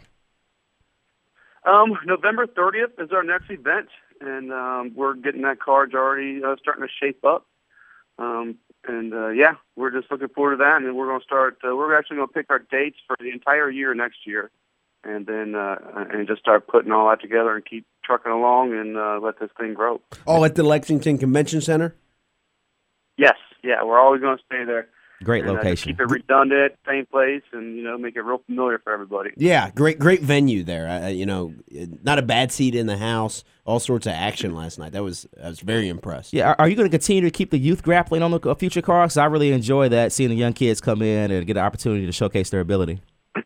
Um, 1.66 1.97
November 2.05 2.45
30th 2.45 3.03
is 3.03 3.11
our 3.11 3.24
next 3.24 3.49
event, 3.49 3.88
and 4.22 4.51
um, 4.51 4.93
we're 4.95 5.13
getting 5.16 5.41
that 5.41 5.59
card 5.59 5.93
already 5.93 6.43
uh, 6.43 6.55
starting 6.61 6.86
to 6.86 6.93
shape 7.01 7.24
up. 7.24 7.45
Um, 8.18 8.57
and 8.88 9.13
uh, 9.13 9.30
yeah, 9.30 9.55
we're 9.76 9.91
just 9.91 10.11
looking 10.11 10.30
forward 10.30 10.57
to 10.57 10.63
that, 10.63 10.78
and 10.78 10.95
we're 10.95 11.07
going 11.07 11.20
to 11.20 11.24
start. 11.24 11.57
Uh, 11.63 11.76
we're 11.76 11.97
actually 11.97 12.18
going 12.18 12.28
to 12.28 12.34
pick 12.34 12.47
our 12.49 12.59
dates 12.59 12.97
for 13.07 13.16
the 13.20 13.30
entire 13.30 13.70
year 13.70 13.93
next 13.93 14.20
year, 14.26 14.51
and 15.03 15.26
then 15.26 15.55
uh, 15.55 15.76
and 16.11 16.28
just 16.28 16.41
start 16.41 16.68
putting 16.68 16.91
all 16.91 17.09
that 17.09 17.22
together 17.22 17.55
and 17.55 17.66
keep 17.66 17.86
trucking 18.03 18.32
along 18.32 18.74
and 18.74 18.97
uh, 18.97 19.20
let 19.22 19.39
this 19.39 19.49
thing 19.59 19.74
grow. 19.74 20.01
All 20.26 20.45
at 20.45 20.55
the 20.55 20.63
Lexington 20.63 21.18
Convention 21.18 21.61
Center. 21.61 21.95
Yes, 23.18 23.38
yeah, 23.63 23.84
we're 23.84 23.99
always 23.99 24.22
going 24.22 24.38
to 24.38 24.43
stay 24.45 24.63
there. 24.66 24.88
Great 25.24 25.43
and, 25.43 25.51
uh, 25.51 25.53
location. 25.53 25.91
keep 25.91 25.99
it 25.99 26.09
redundant, 26.09 26.74
same 26.86 27.05
place, 27.05 27.41
and 27.53 27.78
you 27.78 27.84
know 27.84 27.97
make 27.97 28.16
it 28.16 28.22
real 28.22 28.41
familiar 28.45 28.80
for 28.80 28.91
everybody. 28.93 29.32
Yeah, 29.38 29.70
great, 29.72 29.97
great 29.97 30.22
venue 30.22 30.63
there. 30.63 30.88
Uh, 30.89 31.07
you 31.07 31.26
know, 31.26 31.53
not 32.03 32.20
a 32.20 32.22
bad 32.22 32.51
seat 32.51 32.76
in 32.76 32.88
the 32.88 32.97
house. 32.97 33.43
All 33.63 33.80
sorts 33.80 34.05
of 34.05 34.13
action 34.13 34.53
last 34.53 34.78
night. 34.78 34.91
That 34.91 35.03
was 35.03 35.26
I 35.41 35.47
was 35.47 35.59
very 35.61 35.88
impressed. 35.88 36.34
Yeah, 36.34 36.49
are, 36.49 36.55
are 36.59 36.70
you 36.70 36.76
going 36.76 36.88
to 36.88 36.91
continue 36.91 37.22
to 37.24 37.32
keep 37.32 37.49
the 37.49 37.57
youth 37.57 37.82
grappling 37.82 38.22
on 38.22 38.32
the 38.32 38.39
uh, 38.41 38.55
future 38.55 38.82
cars? 38.82 39.18
I 39.18 39.26
really 39.26 39.51
enjoy 39.51 39.89
that, 39.89 40.11
seeing 40.11 40.30
the 40.30 40.36
young 40.36 40.53
kids 40.53 40.82
come 40.82 41.01
in 41.01 41.32
and 41.32 41.47
get 41.47 41.57
an 41.57 41.63
opportunity 41.63 42.05
to 42.05 42.11
showcase 42.11 42.49
their 42.49 42.61
ability. 42.61 43.01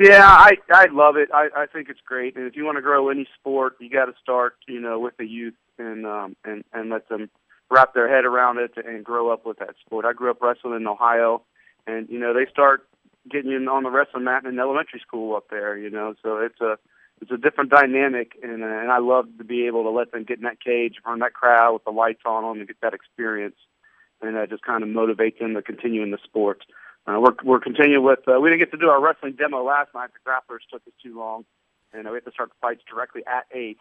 Yeah, 0.00 0.24
I 0.24 0.52
I 0.70 0.86
love 0.92 1.16
it. 1.16 1.28
I 1.34 1.48
I 1.56 1.66
think 1.66 1.88
it's 1.88 2.00
great. 2.06 2.36
And 2.36 2.46
if 2.46 2.54
you 2.54 2.64
want 2.64 2.76
to 2.76 2.82
grow 2.82 3.08
any 3.08 3.26
sport, 3.40 3.74
you 3.80 3.90
got 3.90 4.04
to 4.04 4.14
start, 4.22 4.54
you 4.68 4.80
know, 4.80 5.00
with 5.00 5.16
the 5.16 5.26
youth 5.26 5.54
and 5.76 6.06
um 6.06 6.36
and 6.44 6.62
and 6.72 6.88
let 6.90 7.08
them 7.08 7.30
wrap 7.70 7.94
their 7.94 8.08
head 8.08 8.24
around 8.24 8.58
it 8.58 8.72
and 8.76 9.04
grow 9.04 9.30
up 9.30 9.44
with 9.44 9.58
that 9.58 9.74
sport. 9.84 10.04
I 10.04 10.12
grew 10.12 10.30
up 10.30 10.40
wrestling 10.40 10.76
in 10.76 10.86
Ohio, 10.86 11.42
and 11.86 12.08
you 12.08 12.18
know 12.18 12.32
they 12.32 12.50
start 12.50 12.86
getting 13.30 13.50
you 13.50 13.68
on 13.70 13.82
the 13.82 13.90
wrestling 13.90 14.24
mat 14.24 14.44
in 14.44 14.58
elementary 14.58 15.00
school 15.00 15.36
up 15.36 15.48
there. 15.50 15.76
You 15.76 15.90
know, 15.90 16.14
so 16.22 16.38
it's 16.38 16.60
a 16.60 16.78
it's 17.20 17.30
a 17.30 17.36
different 17.36 17.70
dynamic, 17.70 18.38
and 18.42 18.62
uh, 18.62 18.66
and 18.66 18.90
I 18.90 18.98
love 18.98 19.26
to 19.38 19.44
be 19.44 19.66
able 19.66 19.82
to 19.84 19.90
let 19.90 20.12
them 20.12 20.24
get 20.24 20.38
in 20.38 20.44
that 20.44 20.62
cage, 20.62 20.96
run 21.06 21.18
that 21.20 21.34
crowd 21.34 21.74
with 21.74 21.84
the 21.84 21.90
lights 21.90 22.22
on 22.24 22.44
them, 22.44 22.58
and 22.58 22.66
get 22.66 22.80
that 22.82 22.94
experience, 22.94 23.56
and 24.22 24.36
uh, 24.36 24.46
just 24.46 24.62
kind 24.62 24.82
of 24.82 24.88
motivate 24.88 25.38
them 25.38 25.54
to 25.54 25.62
continue 25.62 26.02
in 26.02 26.10
the 26.10 26.18
sport. 26.24 26.64
Uh, 27.06 27.18
we're 27.20 27.34
we're 27.42 27.60
continuing 27.60 28.04
with. 28.04 28.20
Uh, 28.28 28.40
we 28.40 28.50
didn't 28.50 28.60
get 28.60 28.70
to 28.70 28.76
do 28.76 28.88
our 28.88 29.02
wrestling 29.02 29.32
demo 29.32 29.62
last 29.62 29.90
night. 29.94 30.10
The 30.12 30.30
grapplers 30.30 30.60
took 30.70 30.82
us 30.86 30.92
too 31.02 31.18
long, 31.18 31.44
and 31.92 32.06
uh, 32.06 32.10
we 32.10 32.16
have 32.16 32.24
to 32.24 32.32
start 32.32 32.50
the 32.50 32.56
fights 32.60 32.82
directly 32.88 33.22
at 33.26 33.46
eight. 33.52 33.78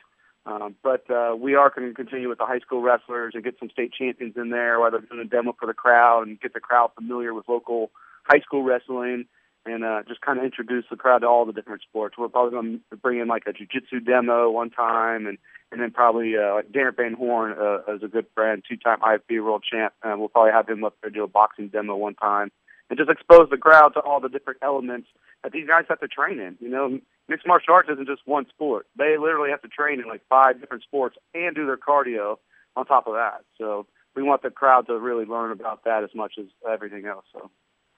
Um, 0.47 0.75
but 0.81 1.09
uh, 1.11 1.35
we 1.37 1.55
are 1.55 1.69
going 1.75 1.89
to 1.89 1.93
continue 1.93 2.29
with 2.29 2.37
the 2.37 2.45
high 2.45 2.59
school 2.59 2.81
wrestlers 2.81 3.33
and 3.35 3.43
get 3.43 3.59
some 3.59 3.69
state 3.69 3.91
champions 3.91 4.35
in 4.37 4.49
there 4.49 4.79
while 4.79 4.91
they're 4.91 5.01
doing 5.01 5.19
a 5.19 5.25
demo 5.25 5.53
for 5.59 5.65
the 5.65 5.73
crowd 5.73 6.25
and 6.25 6.39
get 6.39 6.53
the 6.53 6.61
crowd 6.61 6.91
familiar 6.95 7.33
with 7.33 7.49
local 7.49 7.91
high 8.23 8.39
school 8.39 8.63
wrestling 8.63 9.25
and 9.65 9.83
uh, 9.83 10.03
just 10.07 10.21
kind 10.21 10.39
of 10.39 10.45
introduce 10.45 10.85
the 10.89 10.95
crowd 10.95 11.19
to 11.19 11.27
all 11.27 11.45
the 11.45 11.51
different 11.51 11.81
sports. 11.81 12.15
We're 12.17 12.29
probably 12.29 12.51
going 12.51 12.79
to 12.91 12.95
bring 12.95 13.19
in 13.19 13.27
like 13.27 13.43
a 13.45 13.51
jiu-jitsu 13.51 13.99
demo 13.99 14.49
one 14.49 14.69
time 14.69 15.27
and 15.27 15.37
and 15.69 15.81
then 15.81 15.91
probably 15.91 16.37
uh, 16.37 16.53
like 16.53 16.71
Darren 16.71 16.95
Van 16.95 17.13
Horn 17.13 17.53
uh, 17.59 17.93
is 17.93 18.01
a 18.01 18.07
good 18.07 18.27
friend, 18.33 18.63
two-time 18.65 19.01
IFB 19.01 19.43
world 19.43 19.65
champ. 19.69 19.91
Uh, 20.01 20.15
we'll 20.17 20.29
probably 20.29 20.53
have 20.53 20.69
him 20.69 20.85
up 20.85 20.95
there 21.01 21.11
do 21.11 21.25
a 21.25 21.27
boxing 21.27 21.67
demo 21.67 21.97
one 21.97 22.15
time 22.15 22.51
and 22.89 22.97
just 22.97 23.09
expose 23.09 23.49
the 23.49 23.57
crowd 23.57 23.89
to 23.93 23.99
all 23.99 24.19
the 24.19 24.29
different 24.29 24.59
elements 24.61 25.07
that 25.43 25.51
these 25.51 25.67
guys 25.67 25.85
have 25.89 25.99
to 25.99 26.07
train 26.07 26.39
in. 26.39 26.57
You 26.59 26.69
know, 26.69 26.99
mixed 27.27 27.45
martial 27.47 27.73
arts 27.73 27.89
isn't 27.91 28.07
just 28.07 28.21
one 28.25 28.45
sport. 28.49 28.87
They 28.97 29.17
literally 29.19 29.49
have 29.51 29.61
to 29.61 29.67
train 29.67 29.99
in 29.99 30.07
like 30.07 30.21
five 30.29 30.59
different 30.59 30.83
sports 30.83 31.15
and 31.33 31.55
do 31.55 31.65
their 31.65 31.77
cardio 31.77 32.37
on 32.75 32.85
top 32.85 33.07
of 33.07 33.13
that. 33.13 33.41
So 33.57 33.87
we 34.15 34.23
want 34.23 34.41
the 34.41 34.49
crowd 34.49 34.87
to 34.87 34.97
really 34.97 35.25
learn 35.25 35.51
about 35.51 35.83
that 35.85 36.03
as 36.03 36.09
much 36.15 36.33
as 36.39 36.45
everything 36.69 37.05
else. 37.05 37.25
So. 37.33 37.49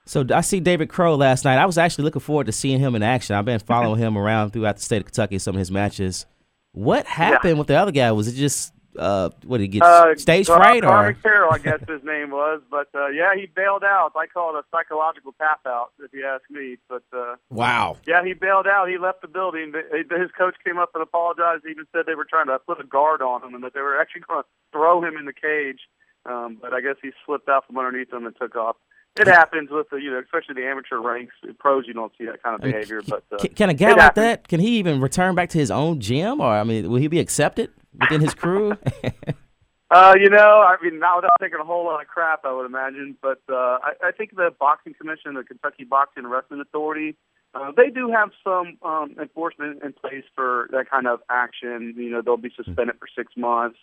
So 0.05 0.25
I 0.33 0.41
see 0.41 0.59
David 0.59 0.89
Crow 0.89 1.15
last 1.15 1.45
night. 1.45 1.57
I 1.59 1.65
was 1.67 1.77
actually 1.77 2.05
looking 2.05 2.21
forward 2.21 2.47
to 2.47 2.51
seeing 2.51 2.79
him 2.79 2.95
in 2.95 3.03
action. 3.03 3.35
I've 3.35 3.45
been 3.45 3.59
following 3.59 3.99
him 4.01 4.17
around 4.17 4.51
throughout 4.51 4.77
the 4.77 4.81
state 4.81 4.97
of 5.01 5.05
Kentucky, 5.05 5.37
some 5.37 5.55
of 5.55 5.59
his 5.59 5.69
matches. 5.69 6.25
What 6.71 7.05
happened 7.05 7.53
Yeah. 7.53 7.59
with 7.59 7.67
the 7.67 7.75
other 7.75 7.91
guy? 7.91 8.11
Was 8.11 8.27
it 8.27 8.33
just 8.33 8.73
uh, 8.97 9.29
what 9.45 9.57
did 9.57 9.63
he 9.63 9.67
get 9.69 9.83
Uh, 9.83 10.15
stage 10.15 10.47
Car- 10.47 10.57
fright 10.57 10.83
Carter 10.83 11.09
or? 11.09 11.13
Carroll, 11.13 11.53
I 11.53 11.57
guess 11.59 11.79
his 11.87 12.03
name 12.03 12.31
was, 12.31 12.61
but 12.71 12.87
uh, 12.95 13.07
yeah, 13.07 13.35
he 13.35 13.45
bailed 13.45 13.83
out. 13.83 14.11
I 14.15 14.25
call 14.27 14.55
it 14.55 14.59
a 14.59 14.63
psychological 14.71 15.33
tap 15.37 15.59
out, 15.67 15.91
if 16.03 16.11
you 16.13 16.25
ask 16.25 16.43
me. 16.49 16.77
But 16.87 17.03
uh, 17.15 17.35
Wow. 17.49 17.97
yeah, 18.07 18.23
he 18.23 18.33
bailed 18.33 18.67
out. 18.67 18.87
He 18.89 18.97
left 18.97 19.21
the 19.21 19.27
building. 19.27 19.71
But 19.71 20.19
His 20.19 20.31
coach 20.37 20.55
came 20.65 20.77
up 20.77 20.91
and 20.93 21.03
apologized. 21.03 21.63
He 21.65 21.71
even 21.71 21.85
said 21.91 22.05
they 22.07 22.15
were 22.15 22.25
trying 22.29 22.47
to 22.47 22.59
put 22.59 22.79
a 22.79 22.83
guard 22.83 23.21
on 23.21 23.43
him 23.43 23.53
and 23.55 23.63
that 23.63 23.73
they 23.73 23.81
were 23.81 23.99
actually 23.99 24.21
going 24.27 24.41
to 24.43 24.47
throw 24.71 25.01
him 25.03 25.15
in 25.17 25.25
the 25.25 25.33
cage. 25.33 25.81
Um, 26.25 26.57
but 26.61 26.73
I 26.73 26.81
guess 26.81 26.95
he 27.01 27.11
slipped 27.25 27.47
out 27.49 27.65
from 27.67 27.77
underneath 27.77 28.11
them 28.11 28.25
and 28.25 28.35
took 28.35 28.55
off. 28.55 28.75
It 29.17 29.27
happens 29.27 29.69
with 29.69 29.89
the, 29.89 29.97
you 29.97 30.11
know, 30.11 30.19
especially 30.19 30.61
the 30.61 30.67
amateur 30.67 30.99
ranks. 30.99 31.33
Pros, 31.57 31.85
you 31.87 31.93
don't 31.93 32.11
see 32.17 32.25
that 32.25 32.41
kind 32.41 32.55
of 32.55 32.61
I 32.61 32.65
mean, 32.65 32.73
behavior. 32.73 33.01
But 33.05 33.23
uh, 33.31 33.37
Can, 33.37 33.49
can 33.53 33.69
a 33.69 33.73
guy 33.73 33.89
like 33.89 33.99
happens. 33.99 34.23
that? 34.23 34.47
Can 34.47 34.59
he 34.59 34.77
even 34.77 35.01
return 35.01 35.35
back 35.35 35.49
to 35.49 35.57
his 35.57 35.71
own 35.71 35.99
gym, 35.99 36.39
or 36.39 36.47
I 36.47 36.63
mean, 36.63 36.89
will 36.89 36.99
he 36.99 37.07
be 37.07 37.19
accepted 37.19 37.71
within 37.99 38.21
his 38.21 38.33
crew? 38.33 38.77
Uh, 39.91 40.13
you 40.19 40.29
know, 40.29 40.61
I 40.61 40.75
mean, 40.83 40.99
not 40.99 41.15
without 41.15 41.31
taking 41.41 41.59
a 41.59 41.63
whole 41.63 41.85
lot 41.85 41.99
of 41.99 42.07
crap, 42.07 42.45
I 42.45 42.53
would 42.53 42.65
imagine. 42.65 43.17
But 43.21 43.41
uh, 43.49 43.79
I, 43.81 43.93
I 44.03 44.11
think 44.15 44.35
the 44.35 44.53
boxing 44.59 44.93
commission, 44.93 45.33
the 45.33 45.43
Kentucky 45.43 45.83
Boxing 45.83 46.25
and 46.25 46.31
Wrestling 46.31 46.61
Authority, 46.61 47.15
uh, 47.55 47.71
they 47.75 47.89
do 47.89 48.11
have 48.11 48.29
some 48.43 48.77
um, 48.83 49.15
enforcement 49.19 49.81
in 49.83 49.93
place 49.93 50.25
for 50.35 50.69
that 50.71 50.91
kind 50.91 51.07
of 51.07 51.21
action. 51.29 51.95
You 51.97 52.11
know, 52.11 52.21
they'll 52.21 52.37
be 52.37 52.53
suspended 52.55 52.97
for 52.99 53.07
six 53.17 53.33
months, 53.35 53.79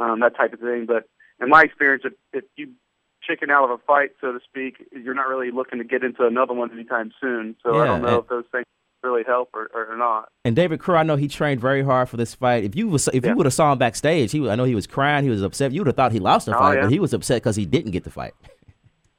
um, 0.00 0.20
that 0.20 0.36
type 0.36 0.54
of 0.54 0.58
thing. 0.58 0.86
But 0.86 1.08
in 1.40 1.48
my 1.48 1.62
experience, 1.62 2.02
if, 2.04 2.14
if 2.32 2.44
you 2.56 2.70
chicken 3.26 3.50
out 3.50 3.64
of 3.64 3.70
a 3.70 3.78
fight, 3.78 4.10
so 4.20 4.32
to 4.32 4.40
speak, 4.44 4.86
you're 4.92 5.14
not 5.14 5.28
really 5.28 5.50
looking 5.50 5.78
to 5.78 5.84
get 5.84 6.02
into 6.04 6.26
another 6.26 6.54
one 6.54 6.70
anytime 6.72 7.12
soon. 7.20 7.56
So 7.62 7.76
I 7.80 7.86
don't 7.86 8.02
know 8.02 8.08
and- 8.08 8.18
if 8.24 8.28
those 8.28 8.44
things 8.52 8.64
really 9.02 9.22
help 9.26 9.50
or, 9.52 9.68
or, 9.74 9.92
or 9.92 9.96
not. 9.98 10.28
and 10.46 10.56
David 10.56 10.80
Crow, 10.80 10.96
I 10.96 11.02
know 11.02 11.16
he 11.16 11.28
trained 11.28 11.60
very 11.60 11.82
hard 11.84 12.08
for 12.08 12.16
this 12.16 12.34
fight. 12.34 12.64
If 12.64 12.74
you 12.74 12.88
was 12.88 13.06
if 13.08 13.22
Yeah. 13.22 13.30
you 13.32 13.36
would 13.36 13.44
have 13.46 13.52
saw 13.52 13.70
him 13.72 13.78
backstage, 13.78 14.32
he 14.32 14.48
I 14.48 14.54
know 14.54 14.64
he 14.64 14.74
was 14.74 14.86
crying, 14.86 15.24
he 15.24 15.30
was 15.30 15.42
upset. 15.42 15.72
You 15.72 15.80
would 15.82 15.88
have 15.88 15.96
thought 15.96 16.12
he 16.12 16.20
lost 16.20 16.46
the 16.46 16.56
Oh, 16.56 16.58
fight, 16.58 16.76
yeah. 16.76 16.82
but 16.84 16.90
he 16.92 16.98
was 17.00 17.12
upset 17.12 17.42
because 17.42 17.54
he 17.56 17.66
didn't 17.66 17.90
get 17.90 18.04
the 18.04 18.10
fight. 18.10 18.32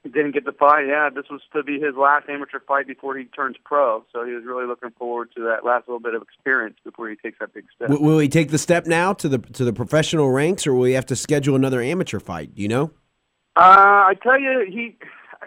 He 0.02 0.12
didn't 0.12 0.34
get 0.34 0.44
the 0.44 0.52
fight. 0.52 0.86
Yeah, 0.86 1.10
this 1.12 1.24
was 1.28 1.40
to 1.52 1.64
be 1.64 1.80
his 1.80 1.96
last 1.96 2.28
amateur 2.28 2.60
fight 2.60 2.86
before 2.86 3.16
he 3.18 3.24
turns 3.24 3.56
pro. 3.64 4.04
So 4.12 4.24
he 4.24 4.34
was 4.34 4.44
really 4.44 4.64
looking 4.64 4.90
forward 4.96 5.30
to 5.34 5.42
that 5.42 5.64
last 5.64 5.88
little 5.88 5.98
bit 5.98 6.14
of 6.14 6.22
experience 6.22 6.76
before 6.84 7.08
he 7.10 7.16
takes 7.16 7.40
that 7.40 7.52
big 7.52 7.64
step. 7.74 7.88
W- 7.88 8.06
will 8.08 8.20
he 8.20 8.28
take 8.28 8.50
the 8.50 8.56
step 8.58 8.86
now 8.86 9.12
to 9.14 9.28
the 9.28 9.38
to 9.38 9.64
the 9.64 9.72
professional 9.72 10.30
ranks, 10.30 10.64
or 10.64 10.74
will 10.74 10.84
he 10.84 10.92
have 10.92 11.06
to 11.06 11.16
schedule 11.16 11.56
another 11.56 11.82
amateur 11.82 12.20
fight? 12.20 12.54
Do 12.54 12.62
you 12.62 12.68
know? 12.68 12.92
Uh, 13.56 14.04
I 14.08 14.14
tell 14.22 14.38
you, 14.38 14.66
he. 14.68 14.96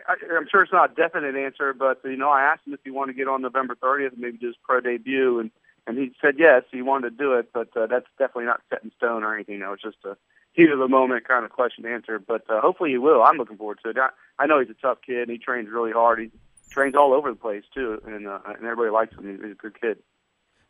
I, 0.08 0.16
I'm 0.36 0.48
sure 0.50 0.64
it's 0.64 0.72
not 0.72 0.92
a 0.92 0.96
definite 0.96 1.36
answer, 1.36 1.74
but 1.74 2.02
you 2.04 2.18
know, 2.18 2.30
I 2.30 2.42
asked 2.42 2.66
him 2.66 2.74
if 2.74 2.80
he 2.84 2.92
wanted 2.92 3.14
to 3.14 3.18
get 3.18 3.28
on 3.28 3.42
November 3.42 3.76
30th, 3.76 4.14
and 4.14 4.20
maybe 4.20 4.38
do 4.38 4.48
his 4.48 4.56
pro 4.64 4.82
debut, 4.82 5.40
and 5.40 5.52
and 5.88 5.98
he 5.98 6.12
said 6.22 6.36
yes, 6.38 6.64
he 6.72 6.82
wanted 6.82 7.12
to 7.12 7.16
do 7.16 7.34
it, 7.34 7.50
but 7.54 7.76
uh, 7.76 7.88
that's 7.88 8.06
definitely 8.18 8.46
not 8.46 8.62
set 8.70 8.84
in 8.84 8.92
stone 8.98 9.24
or 9.24 9.34
anything. 9.34 9.60
That 9.60 9.70
was 9.70 9.82
just 9.82 9.98
a 10.06 10.18
heat 10.54 10.70
of 10.72 10.80
the 10.80 10.88
moment 10.88 11.28
kind 11.28 11.46
of 11.46 11.52
question 11.52 11.84
to 11.84 11.94
answer. 11.94 12.20
But 12.20 12.50
uh, 12.50 12.62
hopefully 12.62 12.92
he 12.92 12.98
will. 12.98 13.24
I'm 13.24 13.38
looking 13.38 13.58
forward 13.58 13.80
to 13.84 13.90
it. 13.90 13.98
I, 13.98 14.10
I 14.38 14.46
know 14.46 14.60
he's 14.60 14.70
a 14.70 14.82
tough 14.82 15.00
kid, 15.06 15.24
and 15.24 15.32
he 15.32 15.38
trains 15.38 15.70
really 15.70 15.92
hard. 15.92 16.20
He 16.20 16.32
trains 16.70 16.96
all 16.96 17.14
over 17.14 17.30
the 17.30 17.36
place 17.36 17.64
too, 17.74 18.02
and 18.06 18.28
uh, 18.28 18.40
and 18.46 18.66
everybody 18.66 18.92
likes 18.92 19.16
him. 19.16 19.30
He's, 19.30 19.42
he's 19.42 19.52
a 19.52 19.56
good 19.56 19.80
kid. 19.80 19.98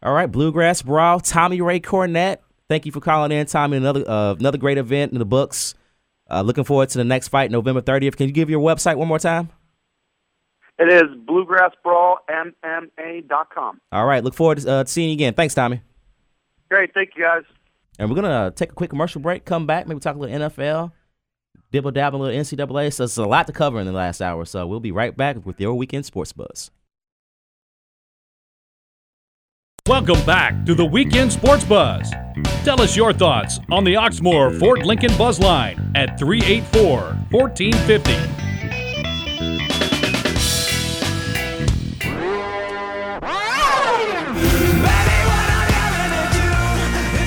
All 0.01 0.13
right, 0.13 0.31
Bluegrass 0.31 0.81
Brawl, 0.81 1.19
Tommy 1.19 1.61
Ray 1.61 1.79
Cornett. 1.79 2.37
Thank 2.69 2.85
you 2.85 2.91
for 2.91 3.01
calling 3.01 3.31
in, 3.31 3.45
Tommy. 3.45 3.77
Another 3.77 4.09
uh, 4.09 4.33
another 4.33 4.57
great 4.57 4.77
event 4.77 5.11
in 5.11 5.19
the 5.19 5.25
books. 5.25 5.75
Uh, 6.29 6.41
looking 6.41 6.63
forward 6.63 6.87
to 6.89 6.97
the 6.97 7.03
next 7.03 7.27
fight, 7.29 7.51
November 7.51 7.81
30th. 7.81 8.15
Can 8.15 8.27
you 8.27 8.33
give 8.33 8.49
your 8.49 8.61
website 8.61 8.97
one 8.97 9.07
more 9.07 9.19
time? 9.19 9.49
It 10.77 10.93
is 10.93 11.03
bluegrassbrawlmma.com. 11.27 13.81
All 13.91 14.05
right, 14.05 14.23
look 14.23 14.33
forward 14.33 14.59
to 14.59 14.71
uh, 14.71 14.85
seeing 14.85 15.09
you 15.09 15.15
again. 15.15 15.33
Thanks, 15.33 15.53
Tommy. 15.53 15.81
Great, 16.69 16.93
thank 16.93 17.09
you 17.17 17.23
guys. 17.23 17.43
And 17.97 18.09
we're 18.09 18.15
gonna 18.15 18.29
uh, 18.29 18.51
take 18.51 18.71
a 18.71 18.75
quick 18.75 18.89
commercial 18.89 19.19
break. 19.19 19.43
Come 19.43 19.67
back, 19.67 19.87
maybe 19.87 19.99
talk 19.99 20.15
a 20.15 20.19
little 20.19 20.49
NFL, 20.49 20.93
dibble 21.71 21.91
dabble 21.91 22.21
a 22.21 22.23
little 22.23 22.41
NCAA. 22.41 22.93
So 22.93 23.03
it's 23.03 23.17
a 23.17 23.25
lot 23.25 23.47
to 23.47 23.53
cover 23.53 23.77
in 23.79 23.87
the 23.87 23.91
last 23.91 24.21
hour. 24.21 24.45
So 24.45 24.65
we'll 24.65 24.79
be 24.79 24.93
right 24.93 25.17
back 25.17 25.45
with 25.45 25.59
your 25.59 25.73
weekend 25.73 26.05
sports 26.05 26.31
buzz. 26.31 26.71
Welcome 29.89 30.23
back 30.23 30.65
to 30.67 30.75
the 30.75 30.85
Weekend 30.85 31.33
Sports 31.33 31.65
Buzz. 31.65 32.13
Tell 32.63 32.79
us 32.79 32.95
your 32.95 33.11
thoughts 33.11 33.59
on 33.71 33.83
the 33.83 33.95
Oxmoor 33.95 34.59
Ford 34.59 34.85
Lincoln 34.85 35.09
Buzz 35.17 35.39
Line 35.39 35.91
at 35.95 36.19
384 36.19 36.99
1450. 37.31 38.13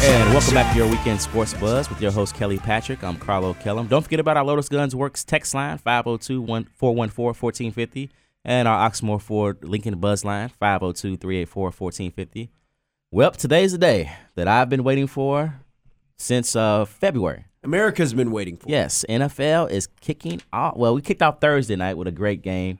And 0.04 0.32
welcome 0.32 0.54
back 0.54 0.72
to 0.72 0.78
your 0.78 0.88
weekend 0.88 1.20
sports 1.20 1.54
buzz 1.54 1.90
with 1.90 2.00
your 2.00 2.12
host 2.12 2.36
Kelly 2.36 2.58
Patrick. 2.58 3.02
I'm 3.02 3.16
Carlo 3.16 3.54
Kellum. 3.54 3.88
Don't 3.88 4.02
forget 4.02 4.20
about 4.20 4.36
our 4.36 4.44
Lotus 4.44 4.68
Guns 4.68 4.94
Works 4.94 5.24
text 5.24 5.52
line 5.52 5.80
502-414-1450 5.80 8.10
and 8.45 8.66
our 8.68 8.88
Oxmoor 8.90 9.20
Ford 9.20 9.64
Lincoln 9.64 9.99
Buzz 9.99 10.24
line 10.24 10.51
502-384-1450. 10.61 12.49
Well, 13.11 13.30
today's 13.30 13.72
the 13.72 13.78
day 13.78 14.12
that 14.34 14.49
I've 14.49 14.68
been 14.68 14.84
waiting 14.84 15.07
for 15.07 15.61
since 16.16 16.57
uh, 16.57 16.84
February. 16.84 17.45
America's 17.64 18.14
been 18.14 18.32
waiting 18.32 18.57
for. 18.57 18.68
Yes, 18.68 19.05
NFL 19.09 19.70
is 19.70 19.86
kicking 20.01 20.40
off. 20.53 20.76
Well, 20.76 20.95
we 20.95 21.03
kicked 21.03 21.22
off 21.22 21.40
Thursday 21.40 21.76
night 21.76 21.97
with 21.97 22.09
a 22.09 22.12
great 22.12 22.43
game, 22.43 22.78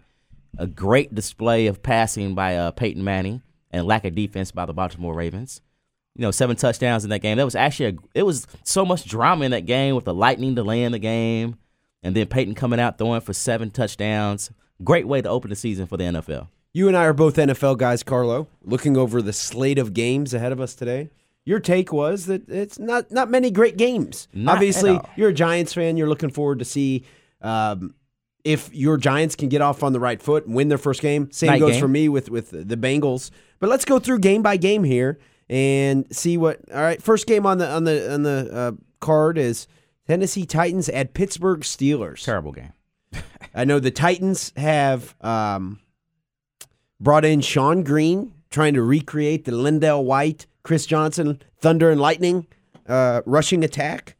a 0.59 0.67
great 0.67 1.15
display 1.15 1.67
of 1.67 1.83
passing 1.83 2.35
by 2.35 2.57
uh, 2.57 2.73
Peyton 2.73 3.05
Manning 3.05 3.43
and 3.71 3.87
lack 3.87 4.05
of 4.05 4.15
defense 4.15 4.51
by 4.51 4.67
the 4.67 4.73
Baltimore 4.73 5.15
Ravens. 5.15 5.61
You 6.17 6.23
know, 6.23 6.31
seven 6.31 6.57
touchdowns 6.57 7.05
in 7.05 7.11
that 7.11 7.21
game. 7.21 7.39
That 7.39 7.45
was 7.45 7.55
actually 7.55 7.91
a, 7.91 7.95
it 8.15 8.23
was 8.25 8.47
so 8.65 8.85
much 8.85 9.05
drama 9.05 9.45
in 9.45 9.53
that 9.53 9.67
game 9.67 9.95
with 9.95 10.05
the 10.05 10.13
Lightning 10.13 10.55
delaying 10.55 10.93
the 10.93 10.99
game, 10.99 11.57
and 12.03 12.15
then 12.15 12.27
Peyton 12.27 12.55
coming 12.55 12.81
out 12.81 12.99
throwing 12.99 13.21
for 13.21 13.33
seven 13.33 13.71
touchdowns. 13.71 14.51
Great 14.85 15.07
way 15.07 15.23
to 15.23 15.29
open 15.29 15.51
the 15.51 15.57
season 15.57 15.87
for 15.87 15.97
the 15.97 16.05
NFL. 16.05 16.49
You 16.73 16.89
and 16.89 16.97
I 16.97 17.05
are 17.05 17.13
both 17.13 17.37
NFL 17.37 17.79
guys, 17.79 18.03
Carlo. 18.03 18.49
Looking 18.63 18.97
over 18.97 19.21
the 19.21 19.33
slate 19.33 19.79
of 19.79 19.93
games 19.93 20.33
ahead 20.33 20.53
of 20.53 20.61
us 20.61 20.75
today. 20.75 21.11
Your 21.45 21.61
take 21.61 21.93
was 21.93 22.27
that 22.27 22.49
it's 22.49 22.79
not 22.79 23.11
not 23.11 23.29
many 23.31 23.51
great 23.51 23.77
games. 23.77 24.29
Not 24.33 24.55
Obviously, 24.55 24.99
you're 25.17 25.31
a 25.31 25.35
Giants 25.35 25.75
fan. 25.75 25.97
You're 25.97 26.09
looking 26.09 26.31
forward 26.31 26.61
to 26.61 26.65
see 26.65 27.05
um, 27.41 27.95
if 28.45 28.73
your 28.73 28.97
Giants 28.97 29.35
can 29.35 29.49
get 29.49 29.61
off 29.61 29.83
on 29.83 29.93
the 29.93 30.01
right 30.01 30.23
foot 30.23 30.47
and 30.47 30.55
win 30.55 30.69
their 30.69 30.79
first 30.79 31.03
game. 31.03 31.31
Same 31.33 31.51
Night 31.51 31.59
goes 31.59 31.73
game. 31.73 31.81
for 31.81 31.89
me 31.89 32.09
with 32.09 32.31
with 32.31 32.51
the 32.51 32.77
Bengals. 32.77 33.31
But 33.59 33.71
let's 33.71 33.85
go 33.85 33.99
through 33.99 34.21
game 34.21 34.43
by 34.43 34.57
game 34.57 34.85
here 34.85 35.19
and 35.49 36.07
see 36.15 36.39
what. 36.39 36.61
All 36.73 36.81
right, 36.81 37.03
first 37.03 37.27
game 37.27 37.45
on 37.45 37.59
the 37.59 37.69
on 37.69 37.85
the 37.85 38.15
on 38.15 38.23
the 38.23 38.49
uh, 38.53 38.73
card 39.01 39.37
is 39.37 39.67
Tennessee 40.07 40.47
Titans 40.47 40.89
at 40.89 41.13
Pittsburgh 41.13 41.61
Steelers. 41.61 42.25
Terrible 42.25 42.53
game. 42.53 42.73
I 43.55 43.65
know 43.65 43.79
the 43.79 43.91
Titans 43.91 44.53
have 44.57 45.15
um, 45.21 45.81
brought 47.01 47.25
in 47.25 47.41
Shonn 47.41 47.85
Greene, 47.85 48.33
trying 48.51 48.75
to 48.75 48.83
recreate 48.83 49.45
the 49.45 49.53
LenDale 49.53 50.05
White, 50.05 50.47
Chris 50.63 50.87
Johnson, 50.87 51.43
Thunder 51.59 51.91
and 51.91 52.01
Lightning 52.01 52.47
uh, 52.89 53.23
rushing 53.27 53.65
attack. 53.65 54.17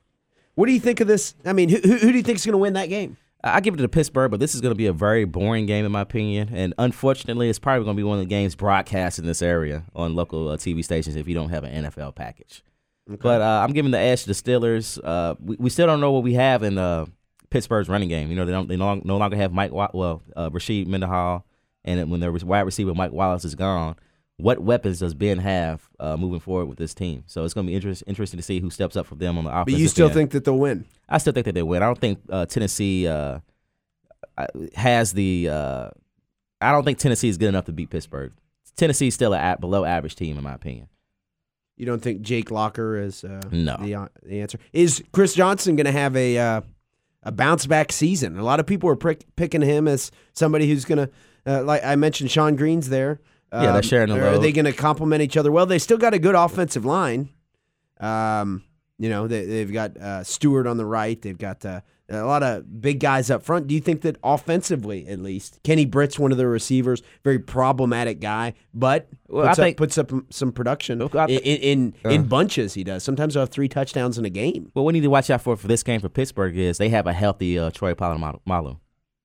What 0.55 0.67
do 0.67 0.73
you 0.73 0.81
think 0.81 1.01
of 1.01 1.09
this? 1.09 1.35
I 1.45 1.53
mean, 1.53 1.69
who, 1.69 1.79
who, 1.79 1.97
who 1.97 2.13
do 2.13 2.17
you 2.17 2.23
think 2.23 2.37
is 2.37 2.47
going 2.47 2.53
to 2.53 2.59
win 2.59 2.75
that 2.75 2.89
game? 2.89 3.17
I 3.45 3.61
give 3.61 3.75
it 3.75 3.79
to 3.79 3.89
Pittsburgh, 3.89 4.31
but 4.31 4.39
this 4.39 4.55
is 4.55 4.61
going 4.61 4.71
to 4.71 4.77
be 4.77 4.87
a 4.87 4.93
very 4.93 5.25
boring 5.25 5.67
game 5.67 5.85
in 5.85 5.91
my 5.91 6.03
opinion. 6.03 6.51
And 6.53 6.75
unfortunately, 6.79 7.49
it's 7.49 7.59
probably 7.59 7.85
going 7.85 7.97
to 7.97 8.01
be 8.01 8.05
one 8.05 8.19
of 8.19 8.25
the 8.25 8.29
games 8.29 8.55
broadcast 8.55 9.19
in 9.19 9.27
this 9.27 9.43
area 9.43 9.85
on 9.97 10.15
local 10.15 10.49
uh, 10.49 10.57
TV 10.57 10.85
stations 10.85 11.17
if 11.17 11.27
you 11.27 11.35
don't 11.35 11.49
have 11.49 11.65
an 11.65 11.85
NFL 11.85 12.15
package. 12.15 12.63
But 13.09 13.41
uh, 13.41 13.63
I'm 13.65 13.73
giving 13.73 13.91
the 13.91 13.99
edge 13.99 14.23
to 14.23 14.29
the 14.29 14.33
Steelers. 14.33 15.01
Uh, 15.03 15.35
we, 15.41 15.57
we 15.59 15.71
still 15.71 15.89
don't 15.89 16.01
know 16.01 16.13
what 16.13 16.23
we 16.23 16.35
have 16.35 16.63
in 16.63 16.79
uh, 16.79 17.07
Pittsburgh's 17.53 17.89
running 17.89 18.09
game. 18.09 18.31
You 18.31 18.37
know, 18.37 18.45
they 18.45 18.53
don't 18.53 18.69
they 18.69 18.77
no, 18.77 18.95
no 19.05 19.17
longer 19.19 19.37
have 19.37 19.53
Mike. 19.53 19.73
Well, 19.73 20.23
uh, 20.35 20.51
Rashard 20.51 20.87
Mendenhall, 20.87 21.45
and 21.85 22.11
when 22.11 22.21
their 22.21 22.33
wide 22.33 22.63
receiver 22.63 22.95
Mike 22.95 23.13
Wallace 23.13 23.45
is 23.45 23.55
gone, 23.55 23.97
what 24.39 24.61
weapons 24.61 25.01
does 25.01 25.15
Ben 25.15 25.39
have 25.39 25.89
uh, 26.01 26.17
moving 26.17 26.41
forward 26.41 26.67
with 26.67 26.79
this 26.79 26.95
team? 26.95 27.25
So 27.27 27.45
it's 27.45 27.55
going 27.55 27.67
to 27.67 27.71
be 27.71 27.75
interest, 27.77 28.03
interesting 28.07 28.39
to 28.39 28.43
see 28.43 28.59
who 28.61 28.71
steps 28.71 28.97
up 28.97 29.07
for 29.07 29.15
them 29.15 29.37
on 29.39 29.45
the 29.45 29.51
offense. 29.51 29.75
But 29.75 29.81
you 29.81 29.89
still 29.89 30.09
think 30.09 30.31
that 30.33 30.45
they'll 30.45 30.59
win? 30.59 30.87
I 31.09 31.19
still 31.19 31.33
think 31.33 31.45
that 31.45 31.55
they 31.55 31.63
win. 31.63 31.83
I 31.83 31.87
don't 31.87 31.99
think 32.01 32.21
uh, 32.31 32.47
Tennessee 32.47 33.07
uh, 33.07 33.41
has 34.75 35.13
the. 35.13 35.49
Uh, 35.49 35.91
I 36.61 36.73
don't 36.73 36.85
think 36.85 36.99
Tennessee 36.99 37.29
is 37.29 37.39
good 37.39 37.49
enough 37.49 37.67
to 37.67 37.73
beat 37.73 37.91
Pittsburgh. 37.91 38.33
Tennessee's 38.77 39.15
still 39.15 39.35
a 39.35 39.57
below 39.61 39.85
average 39.85 40.17
team, 40.17 40.39
in 40.39 40.45
my 40.45 40.55
opinion. 40.55 40.89
You 41.77 41.87
don't 41.87 42.01
think 42.01 42.23
Jake 42.23 42.51
Locker 42.51 42.97
is 42.97 43.25
uh, 43.25 43.41
No. 43.51 43.77
the, 43.81 43.95
uh, 43.95 44.09
the 44.23 44.41
answer? 44.41 44.59
Is 44.73 45.03
Chris 45.13 45.35
Johnson 45.35 45.75
going 45.77 45.87
to 45.87 45.93
have 45.93 46.15
a 46.17 46.39
uh, 46.39 46.61
a 47.23 47.33
bounce 47.33 47.67
back 47.67 47.93
season? 47.93 48.39
A 48.39 48.45
lot 48.45 48.61
of 48.61 48.67
people 48.67 48.89
are 48.89 48.97
prick, 48.97 49.25
picking 49.37 49.63
him 49.63 49.89
as 49.89 50.11
somebody 50.33 50.69
who's 50.69 50.85
going 50.85 51.07
to, 51.07 51.11
uh, 51.47 51.63
like 51.63 51.85
I 51.85 51.97
mentioned, 51.97 52.31
Shonn 52.31 52.57
Greene's 52.57 52.89
there. 52.89 53.21
Yeah, 53.53 53.73
they're 53.73 53.83
sharing 53.83 54.09
the 54.09 54.27
Are 54.27 54.39
they 54.39 54.51
going 54.51 54.65
to 54.65 54.73
complement 54.73 55.21
each 55.21 55.37
other? 55.37 55.53
Well, 55.53 55.67
they 55.67 55.79
still 55.79 55.99
got 55.99 56.15
a 56.15 56.19
good 56.19 56.35
offensive 56.35 56.87
line. 56.87 57.29
Um, 58.01 58.65
you 58.99 59.11
know, 59.11 59.29
they, 59.29 59.45
they've 59.45 59.73
got 59.73 59.97
uh, 59.97 60.25
Stewart 60.25 60.67
on 60.67 60.79
the 60.79 60.87
right. 60.87 61.21
They've 61.21 61.37
got 61.37 61.65
uh, 61.65 61.83
a 62.09 62.25
lot 62.25 62.43
of 62.43 62.81
big 62.81 63.01
guys 63.01 63.31
up 63.31 63.43
front. 63.43 63.67
Do 63.67 63.75
you 63.75 63.81
think 63.81 64.03
that 64.03 64.17
offensively, 64.23 65.07
at 65.07 65.21
least, 65.21 65.61
Kenny 65.63 65.87
Britt's 65.87 66.19
one 66.19 66.33
of 66.33 66.39
the 66.39 66.47
receivers, 66.47 67.03
very 67.25 67.39
problematic 67.39 68.21
guy, 68.21 68.55
but 68.75 69.09
Well, 69.29 69.45
I 69.45 69.49
puts, 69.49 69.59
up, 69.59 69.65
think- 69.65 69.77
puts 69.77 69.99
up 69.99 70.13
some 70.31 70.53
production 70.53 71.01
I 71.03 71.25
in 71.27 71.39
in, 71.39 71.95
in, 72.05 72.11
in 72.11 72.29
bunches. 72.29 72.75
He 72.75 72.85
does. 72.85 73.03
Sometimes 73.03 73.35
he'll 73.35 73.43
have 73.43 73.51
three 73.51 73.69
touchdowns 73.69 74.19
in 74.19 74.25
a 74.25 74.31
game. 74.31 74.71
What 74.75 74.85
we 74.85 74.93
need 74.93 75.03
to 75.03 75.11
watch 75.11 75.31
out 75.31 75.43
for 75.43 75.57
for 75.57 75.69
this 75.69 75.83
game 75.83 76.01
for 76.01 76.09
Pittsburgh 76.09 76.57
is 76.57 76.79
they 76.79 76.91
have 76.91 77.07
a 77.07 77.13
healthy 77.13 77.59
uh, 77.59 77.71
Troy 77.71 77.95
Polamalu. 77.95 78.79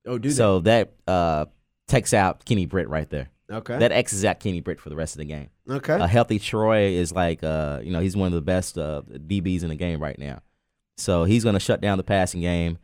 Oh, 0.06 0.18
do 0.18 0.30
So 0.32 0.60
that 0.62 0.94
uh, 1.08 1.46
takes 1.88 2.14
out 2.14 2.46
Kenny 2.46 2.66
Britt 2.66 2.88
right 2.90 3.10
there. 3.10 3.30
Okay. 3.52 3.78
That 3.80 3.92
X's 3.94 4.26
out 4.26 4.40
Kenny 4.40 4.60
Britt 4.62 4.80
for 4.80 4.90
the 4.90 4.96
rest 4.96 5.16
of 5.16 5.20
the 5.20 5.26
game. 5.26 5.50
okay. 5.70 5.94
A 5.96 6.08
healthy 6.08 6.38
Troy 6.38 6.88
is 6.88 7.14
like, 7.14 7.44
uh, 7.44 7.80
you 7.82 7.92
know, 7.92 8.02
he's 8.02 8.16
one 8.16 8.28
of 8.28 8.34
the 8.34 8.42
best 8.42 8.78
uh, 8.78 9.02
DBs 9.10 9.64
in 9.64 9.70
the 9.70 9.76
game 9.76 10.02
right 10.02 10.20
now. 10.20 10.40
So 10.98 11.24
he's 11.24 11.44
going 11.44 11.54
to 11.54 11.60
shut 11.60 11.82
down 11.82 11.98
the 11.98 12.04
passing 12.04 12.42
game. 12.42 12.78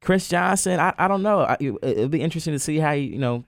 Chris 0.00 0.28
Johnson, 0.28 0.78
I, 0.80 0.94
I 0.96 1.08
don't 1.08 1.22
know. 1.22 1.40
I, 1.40 1.56
it, 1.60 1.74
it'll 1.82 2.08
be 2.08 2.20
interesting 2.20 2.52
to 2.54 2.58
see 2.58 2.78
how 2.78 2.94
he, 2.94 3.02
you 3.02 3.18
know, 3.18 3.44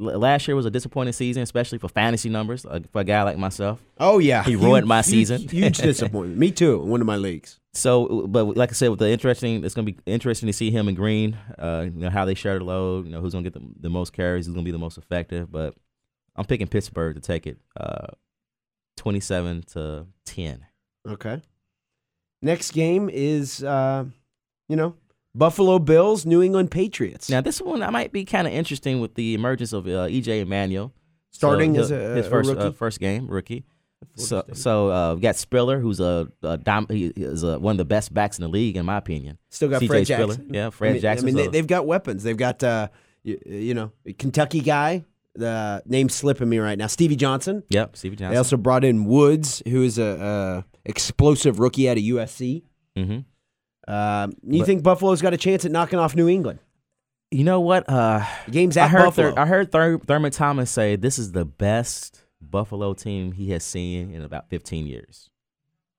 l- 0.00 0.18
last 0.18 0.48
year 0.48 0.56
was 0.56 0.64
a 0.66 0.70
disappointing 0.70 1.12
season, 1.12 1.42
especially 1.42 1.78
for 1.78 1.88
fantasy 1.88 2.28
numbers 2.30 2.64
uh, 2.64 2.80
for 2.90 3.02
a 3.02 3.04
guy 3.04 3.22
like 3.22 3.36
myself. 3.38 3.80
oh 3.98 4.18
yeah. 4.18 4.42
he 4.42 4.56
ruined 4.56 4.86
my 4.86 5.02
Huge- 5.02 5.06
season. 5.06 5.48
Huge 5.48 5.78
disappointment. 5.90 6.38
Me 6.38 6.50
too. 6.50 6.82
in 6.82 6.88
One 6.88 7.00
of 7.00 7.06
my 7.06 7.16
leagues. 7.16 7.58
So, 7.74 8.26
but 8.26 8.56
like 8.56 8.70
I 8.70 8.72
said, 8.72 8.88
with 8.88 8.98
the 8.98 9.10
interesting, 9.10 9.62
it's 9.64 9.74
going 9.74 9.86
to 9.86 9.92
be 9.92 9.98
interesting 10.04 10.48
to 10.48 10.52
see 10.52 10.70
him 10.72 10.88
and 10.88 10.96
Greene. 10.96 11.36
Uh, 11.56 11.84
you 11.84 12.00
know 12.00 12.10
how 12.10 12.24
they 12.24 12.34
share 12.34 12.58
the 12.58 12.64
load. 12.64 13.04
You 13.06 13.12
know 13.12 13.20
who's 13.20 13.32
going 13.32 13.44
to 13.44 13.50
get 13.50 13.60
the, 13.60 13.64
the 13.82 13.90
most 13.90 14.12
carries, 14.12 14.46
who's 14.46 14.54
going 14.54 14.64
to 14.64 14.68
be 14.68 14.72
the 14.72 14.78
most 14.78 14.98
effective. 14.98 15.52
But 15.52 15.74
I'm 16.34 16.46
picking 16.46 16.66
Pittsburgh 16.66 17.14
to 17.14 17.20
take 17.20 17.46
it, 17.46 17.58
uh, 17.78 18.08
27 18.96 19.62
to 19.74 20.06
10. 20.24 20.66
Okay. 21.08 21.40
Next 22.42 22.72
game 22.72 23.10
is, 23.12 23.62
uh, 23.62 24.04
you 24.68 24.76
know, 24.76 24.94
Buffalo 25.34 25.78
Bills, 25.78 26.24
New 26.26 26.42
England 26.42 26.70
Patriots. 26.70 27.28
Now, 27.30 27.40
this 27.40 27.60
one 27.60 27.82
I 27.82 27.90
might 27.90 28.12
be 28.12 28.24
kind 28.24 28.46
of 28.46 28.52
interesting 28.52 29.00
with 29.00 29.14
the 29.14 29.34
emergence 29.34 29.72
of 29.72 29.86
uh, 29.86 30.06
EJ 30.08 30.46
Manuel 30.46 30.92
Starting 31.30 31.74
So 31.74 31.80
as 31.82 31.90
a- 31.90 32.14
his 32.16 32.26
first 32.26 32.50
rookie? 32.50 32.62
Uh, 32.62 32.72
first 32.72 32.98
game 33.00 33.28
rookie. 33.28 33.64
So, 34.16 34.40
State. 34.42 34.56
so 34.56 34.88
uh, 34.88 35.14
got 35.16 35.36
Spiller, 35.36 35.78
who's 35.78 36.00
a, 36.00 36.26
a 36.42 36.56
dom- 36.56 36.86
he 36.88 37.08
is 37.14 37.42
a, 37.42 37.58
one 37.58 37.72
of 37.72 37.78
the 37.78 37.84
best 37.84 38.12
backs 38.14 38.38
in 38.38 38.42
the 38.42 38.48
league, 38.48 38.76
in 38.78 38.86
my 38.86 38.96
opinion. 38.96 39.36
Still 39.50 39.68
got 39.68 39.82
CJ 39.82 39.86
Fred 39.86 40.06
Spiller. 40.06 40.26
Jackson. 40.34 40.54
Yeah, 40.54 40.70
Fred 40.70 40.88
I 40.88 40.92
mean, 40.94 41.02
Jackson. 41.02 41.24
I 41.24 41.32
mean, 41.32 41.36
they, 41.36 41.46
they've 41.48 41.66
got 41.66 41.86
weapons. 41.86 42.22
They've 42.22 42.36
got, 42.36 42.64
uh, 42.64 42.88
you, 43.22 43.38
you 43.44 43.74
know, 43.74 43.92
Kentucky 44.18 44.62
guy. 44.62 45.04
The 45.34 45.82
name's 45.86 46.14
slipping 46.14 46.48
me 46.48 46.58
right 46.58 46.76
now. 46.76 46.86
Stevie 46.88 47.16
Johnson. 47.16 47.62
Yep, 47.70 47.96
Stevie 47.96 48.16
Johnson. 48.16 48.32
They 48.32 48.38
also 48.38 48.56
brought 48.56 48.84
in 48.84 49.04
Woods, 49.04 49.62
who 49.68 49.82
is 49.82 49.98
a, 49.98 50.64
a 50.64 50.64
explosive 50.84 51.58
rookie 51.60 51.88
out 51.88 51.96
of 51.98 52.02
USC. 52.02 52.62
hmm 52.96 53.18
Um, 53.88 54.32
you 54.42 54.58
But- 54.60 54.66
think 54.66 54.82
Buffalo's 54.82 55.22
got 55.22 55.32
a 55.32 55.36
chance 55.36 55.64
at 55.64 55.70
knocking 55.72 55.98
off 55.98 56.14
New 56.16 56.28
England? 56.28 56.58
You 57.30 57.44
know 57.44 57.60
what? 57.60 57.88
Uh, 57.88 58.24
game's 58.50 58.76
I 58.76 58.84
at 58.86 58.90
heard 58.90 59.04
Buffalo. 59.04 59.34
I 59.36 59.46
heard 59.46 59.70
Thur- 59.70 59.98
Thurman 60.00 60.32
Thomas 60.32 60.68
say 60.70 60.96
this 60.96 61.16
is 61.16 61.30
the 61.30 61.44
best 61.44 62.24
Buffalo 62.40 62.92
team 62.92 63.30
he 63.32 63.50
has 63.52 63.62
seen 63.62 64.12
in 64.12 64.22
about 64.22 64.48
15 64.50 64.86
years. 64.86 65.30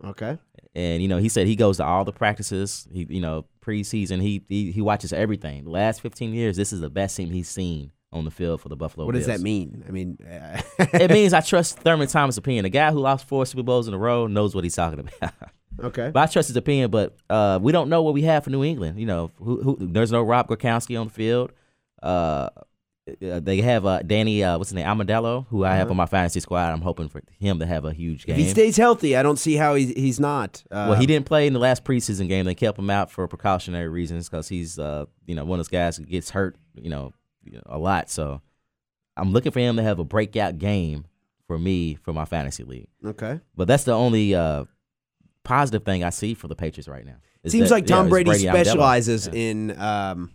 okay. 0.03 0.38
And 0.75 1.01
you 1.01 1.07
know, 1.09 1.17
he 1.17 1.27
said 1.29 1.47
he 1.47 1.55
goes 1.57 1.77
to 1.77 1.86
all 1.86 2.03
the 2.05 2.11
practices. 2.13 2.88
He, 2.91 3.05
you 3.09 3.19
know, 3.21 3.45
preseason 3.65 4.21
he 4.21 4.43
he, 4.49 4.71
he 4.71 4.82
watches 4.82 5.11
everything. 5.13 5.63
The 5.65 5.69
last 5.69 6.01
15 6.01 6.34
years, 6.34 6.55
this 6.57 6.71
is 6.73 6.79
the 6.82 6.89
best 6.89 7.15
team 7.17 7.29
he's 7.29 7.49
seen 7.49 7.91
on 8.14 8.26
the 8.26 8.32
field 8.32 8.62
for 8.62 8.70
the 8.70 8.76
Buffalo. 8.76 9.05
What 9.05 9.16
does 9.16 9.26
Bills. 9.26 9.39
that 9.39 9.43
mean? 9.43 9.84
I 9.88 9.91
mean, 9.91 10.18
uh, 10.22 10.62
it 10.93 11.12
means 11.12 11.34
I 11.34 11.41
trust 11.41 11.80
Thurman 11.80 12.07
Thomas' 12.07 12.38
opinion. 12.38 12.64
The 12.64 12.70
guy 12.70 12.91
who 12.91 12.99
lost 12.99 13.28
four 13.28 13.45
Super 13.45 13.64
Bowls 13.64 13.88
in 13.88 13.93
a 13.93 13.97
row 13.97 14.28
knows 14.28 14.53
what 14.53 14.64
he's 14.64 14.76
talking 14.76 14.99
about. 14.99 15.34
okay. 15.80 16.12
but 16.14 16.30
I 16.30 16.32
trust 16.32 16.49
his 16.49 16.57
opinion. 16.57 16.91
But 16.91 17.16
uh, 17.30 17.59
we 17.62 17.72
don't 17.72 17.89
know 17.89 18.01
what 18.03 18.14
we 18.14 18.24
have 18.24 18.43
for 18.43 18.49
New 18.49 18.64
England. 18.64 18.99
You 18.99 19.05
know, 19.05 19.32
who, 19.38 19.62
who, 19.62 19.78
there's 19.80 20.12
no 20.12 20.22
Rob 20.22 20.47
Gronkowski 20.47 20.99
on 20.99 21.07
the 21.07 21.14
field. 21.14 21.51
Uh, 22.03 22.49
uh, 23.07 23.39
they 23.39 23.62
have 23.62 23.86
uh, 23.86 24.01
Danny, 24.03 24.43
uh, 24.43 24.57
what's 24.57 24.70
his 24.70 24.76
name, 24.76 24.86
Amendola, 24.86 25.47
who 25.47 25.66
I 25.66 25.76
have 25.76 25.89
on 25.89 25.97
my 25.97 26.05
fantasy 26.05 26.39
squad. 26.39 26.72
I'm 26.72 26.82
hoping 26.82 27.09
for 27.09 27.22
him 27.39 27.59
to 27.59 27.66
have 27.66 27.84
a 27.84 27.93
huge 27.93 28.26
game. 28.26 28.36
Uh-huh. 28.36 28.41
If 28.41 28.45
he 28.45 28.51
stays 28.51 28.78
healthy, 28.78 29.18
I 29.18 29.24
don't 29.24 29.38
see 29.38 29.55
how 29.55 29.74
he's, 29.74 29.89
he's 29.89 30.20
not. 30.20 30.64
Uh, 30.70 30.88
well, 30.89 30.99
he 30.99 31.07
didn't 31.07 31.26
play 31.26 31.47
in 31.47 31.53
the 31.53 31.59
last 31.59 31.84
preseason 31.84 32.28
game. 32.28 32.45
They 32.45 32.53
kept 32.53 32.78
him 32.78 32.89
out 32.89 33.09
for 33.09 33.28
precautionary 33.28 33.89
reasons 33.89 34.30
because 34.30 34.47
he's, 34.47 34.78
uh, 34.78 35.05
you 35.26 35.34
know, 35.34 35.45
one 35.45 35.59
of 35.59 35.66
those 35.66 35.72
guys 35.72 35.97
who 35.97 36.05
gets 36.05 36.30
hurt, 36.30 36.57
you 36.76 36.89
know, 36.91 37.12
you 37.44 37.54
know, 37.54 37.62
a 37.66 37.78
lot. 37.78 38.10
So 38.10 38.42
I'm 39.18 39.32
looking 39.32 39.52
for 39.52 39.60
him 39.60 39.78
to 39.78 39.84
have 39.84 40.00
a 40.00 40.04
breakout 40.04 40.58
game 40.58 41.06
for 41.48 41.58
me 41.60 41.96
for 41.96 42.14
my 42.14 42.26
fantasy 42.26 42.64
league. 42.64 42.88
Okay. 43.06 43.39
But 43.56 43.68
that's 43.68 43.84
the 43.84 43.94
only 43.94 44.34
uh, 44.36 44.66
positive 45.44 45.84
thing 45.84 46.04
I 46.04 46.10
see 46.12 46.34
for 46.34 46.48
the 46.48 46.56
Patriots 46.56 46.88
right 46.88 47.06
now. 47.06 47.16
Seems 47.48 47.70
that- 47.70 47.76
like 47.76 47.86
Tom 47.88 48.06
is 48.06 48.10
Brady, 48.10 48.30
Brady 48.30 48.44
specializes 48.46 49.28
Yeah. 49.28 49.34
in, 49.34 49.80
um, 49.80 50.32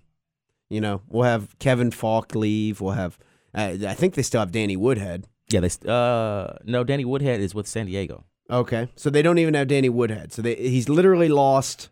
you 0.68 0.80
know, 0.80 1.00
we'll 1.08 1.22
have 1.22 1.56
Kevin 1.58 1.90
Faulk 1.90 2.34
leave. 2.34 2.80
We'll 2.80 2.92
have, 2.92 3.18
uh, 3.54 3.76
I 3.86 3.94
think 3.94 4.14
they 4.14 4.22
still 4.22 4.40
have 4.40 4.50
Danny 4.52 4.76
Woodhead. 4.76 5.26
Yeah, 5.48 5.60
they 5.60 5.70
uh 5.88 6.54
no, 6.64 6.82
Danny 6.82 7.04
Woodhead 7.04 7.40
is 7.40 7.54
with 7.54 7.68
San 7.68 7.86
Diego. 7.86 8.24
Okay. 8.50 8.88
So 8.96 9.10
they 9.10 9.22
don't 9.22 9.38
even 9.38 9.54
have 9.54 9.68
Danny 9.68 9.88
Woodhead. 9.88 10.32
So 10.32 10.42
they, 10.42 10.56
he's 10.56 10.88
literally 10.88 11.28
lost 11.28 11.88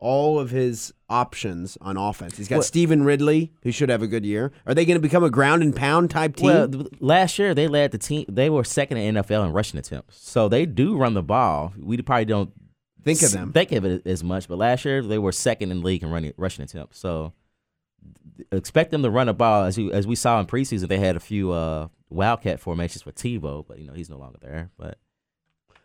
all 0.00 0.38
of 0.40 0.50
his 0.50 0.92
options 1.08 1.78
on 1.80 1.96
offense. 1.96 2.36
He's 2.36 2.48
got 2.48 2.56
Well- 2.56 2.62
Stevan 2.62 3.04
Ridley, 3.04 3.52
who 3.62 3.70
should 3.70 3.88
have 3.88 4.02
a 4.02 4.06
good 4.06 4.24
year. 4.24 4.52
Are 4.66 4.74
they 4.74 4.84
going 4.84 4.96
to 4.96 5.02
become 5.02 5.22
a 5.24 5.30
ground 5.30 5.62
and 5.62 5.74
pound 5.74 6.10
type 6.10 6.36
team? 6.36 6.46
Well, 6.46 6.86
last 7.00 7.38
year 7.38 7.54
they 7.54 7.68
led 7.68 7.92
the 7.92 7.98
team. 7.98 8.24
They 8.28 8.50
were 8.50 8.64
second 8.64 8.98
in 8.98 9.14
NFL 9.16 9.46
in 9.46 9.52
rushing 9.52 9.78
attempts, 9.78 10.18
so 10.28 10.48
they 10.48 10.66
do 10.66 10.96
run 10.96 11.14
the 11.14 11.22
ball. 11.22 11.72
We 11.78 11.96
probably 12.02 12.24
don't 12.24 12.50
think 13.04 13.22
of 13.22 13.30
them. 13.32 13.52
Think 13.52 13.72
of 13.72 13.84
it 13.84 14.06
as 14.06 14.24
much, 14.24 14.48
but 14.48 14.58
last 14.58 14.84
year 14.84 15.02
they 15.02 15.18
were 15.18 15.32
second 15.32 15.70
in 15.70 15.82
league 15.82 16.02
in 16.02 16.10
running 16.10 16.32
rushing 16.36 16.64
attempts. 16.64 16.98
So 16.98 17.32
expect 18.52 18.90
them 18.90 19.02
to 19.02 19.10
run 19.10 19.28
a 19.28 19.34
ball 19.34 19.64
as 19.64 19.78
you 19.78 19.92
as 19.92 20.06
we 20.06 20.14
saw 20.16 20.40
in 20.40 20.46
preseason. 20.46 20.88
They 20.88 20.98
had 20.98 21.16
a 21.16 21.20
few 21.20 21.52
uh, 21.52 21.88
wildcat 22.10 22.60
formations 22.60 23.02
for 23.02 23.12
Tebow, 23.12 23.64
but 23.66 23.78
you 23.78 23.86
know 23.86 23.92
he's 23.92 24.10
no 24.10 24.18
longer 24.18 24.38
there. 24.40 24.70
But 24.76 24.98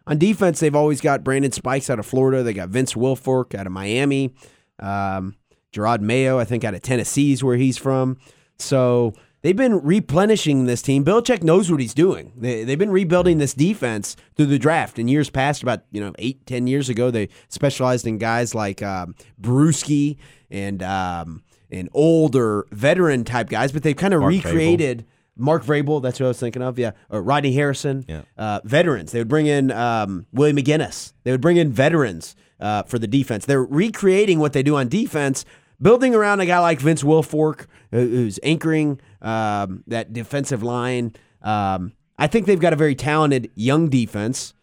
On 0.08 0.18
defense, 0.18 0.60
they've 0.60 0.76
always 0.76 1.00
got 1.02 1.24
Brandon 1.24 1.52
Spikes 1.52 1.90
out 1.90 2.00
of 2.00 2.06
Florida. 2.06 2.44
They 2.44 2.54
got 2.54 2.70
Vince 2.70 2.94
Wilfork 2.94 3.54
out 3.56 3.68
of 3.68 3.72
Miami. 3.74 4.34
Um, 4.82 5.36
Jerod 5.74 6.02
Mayo, 6.02 6.38
I 6.40 6.46
think, 6.46 6.64
out 6.64 6.74
of 6.74 6.82
Tennessee 6.82 7.32
is 7.32 7.44
where 7.44 7.58
he's 7.58 7.78
from. 7.78 8.18
So 8.60 9.14
they've 9.42 9.56
been 9.56 9.82
replenishing 9.82 10.66
this 10.66 10.82
team. 10.82 11.06
Belichick 11.06 11.44
knows 11.44 11.72
what 11.72 11.80
he's 11.80 11.94
doing. 11.94 12.34
They, 12.36 12.64
they've 12.64 12.78
been 12.78 12.92
rebuilding 12.92 13.38
this 13.38 13.54
defense 13.54 14.16
through 14.36 14.48
the 14.48 14.60
draft. 14.60 15.00
In 15.00 15.08
years 15.08 15.30
past, 15.30 15.64
about 15.64 15.84
you 15.92 16.02
know 16.02 16.14
eight, 16.20 16.46
ten 16.46 16.68
years 16.68 16.90
ago, 16.90 17.12
they 17.12 17.30
specialized 17.50 18.06
in 18.06 18.18
guys 18.18 18.54
like 18.54 18.82
um, 18.82 19.16
Bruschi 19.40 20.18
and 20.50 20.84
um, 20.84 21.44
and 21.72 21.90
older 21.94 22.66
veteran 22.72 23.24
type 23.24 23.50
guys, 23.50 23.72
but 23.72 23.84
they've 23.84 23.96
kind 23.96 24.14
of 24.14 24.22
Mark 24.22 24.34
Vrabel. 24.34 24.44
recreated. 24.46 25.06
Mark 25.38 25.64
Vrabel, 25.64 26.02
that's 26.02 26.20
what 26.20 26.26
I 26.26 26.30
was 26.30 26.40
thinking 26.40 26.62
of. 26.62 26.78
Yeah, 26.78 26.92
or 27.10 27.24
Rodney 27.24 27.54
Harrison. 27.54 28.06
Yeah. 28.08 28.24
Uh, 28.38 28.60
veterans. 28.64 29.12
They 29.14 29.20
would 29.20 29.30
bring 29.30 29.48
in 29.48 29.72
um, 29.72 30.28
Willie 30.34 30.54
McGinest. 30.54 31.14
They 31.24 31.32
would 31.32 31.42
bring 31.42 31.58
in 31.58 31.72
veterans 31.72 32.36
uh, 32.62 32.84
for 32.84 33.00
the 33.00 33.08
defense. 33.08 33.46
They're 33.46 33.64
recreating 33.64 34.40
what 34.40 34.54
they 34.54 34.64
do 34.64 34.76
on 34.78 34.88
defense, 34.88 35.44
building 35.82 36.16
around 36.16 36.40
a 36.40 36.46
guy 36.46 36.60
like 36.60 36.80
Vince 36.80 37.04
Wilfork, 37.04 37.66
who's 37.92 38.40
anchoring 38.44 39.00
um, 39.22 39.84
that 39.88 40.14
defensive 40.14 40.64
line. 40.64 41.14
Um, 41.42 41.94
I 42.18 42.28
think 42.28 42.46
they've 42.46 42.60
got 42.60 42.74
a 42.74 42.76
very 42.76 42.96
talented 42.96 43.52
young 43.56 43.90
defense. 43.90 44.54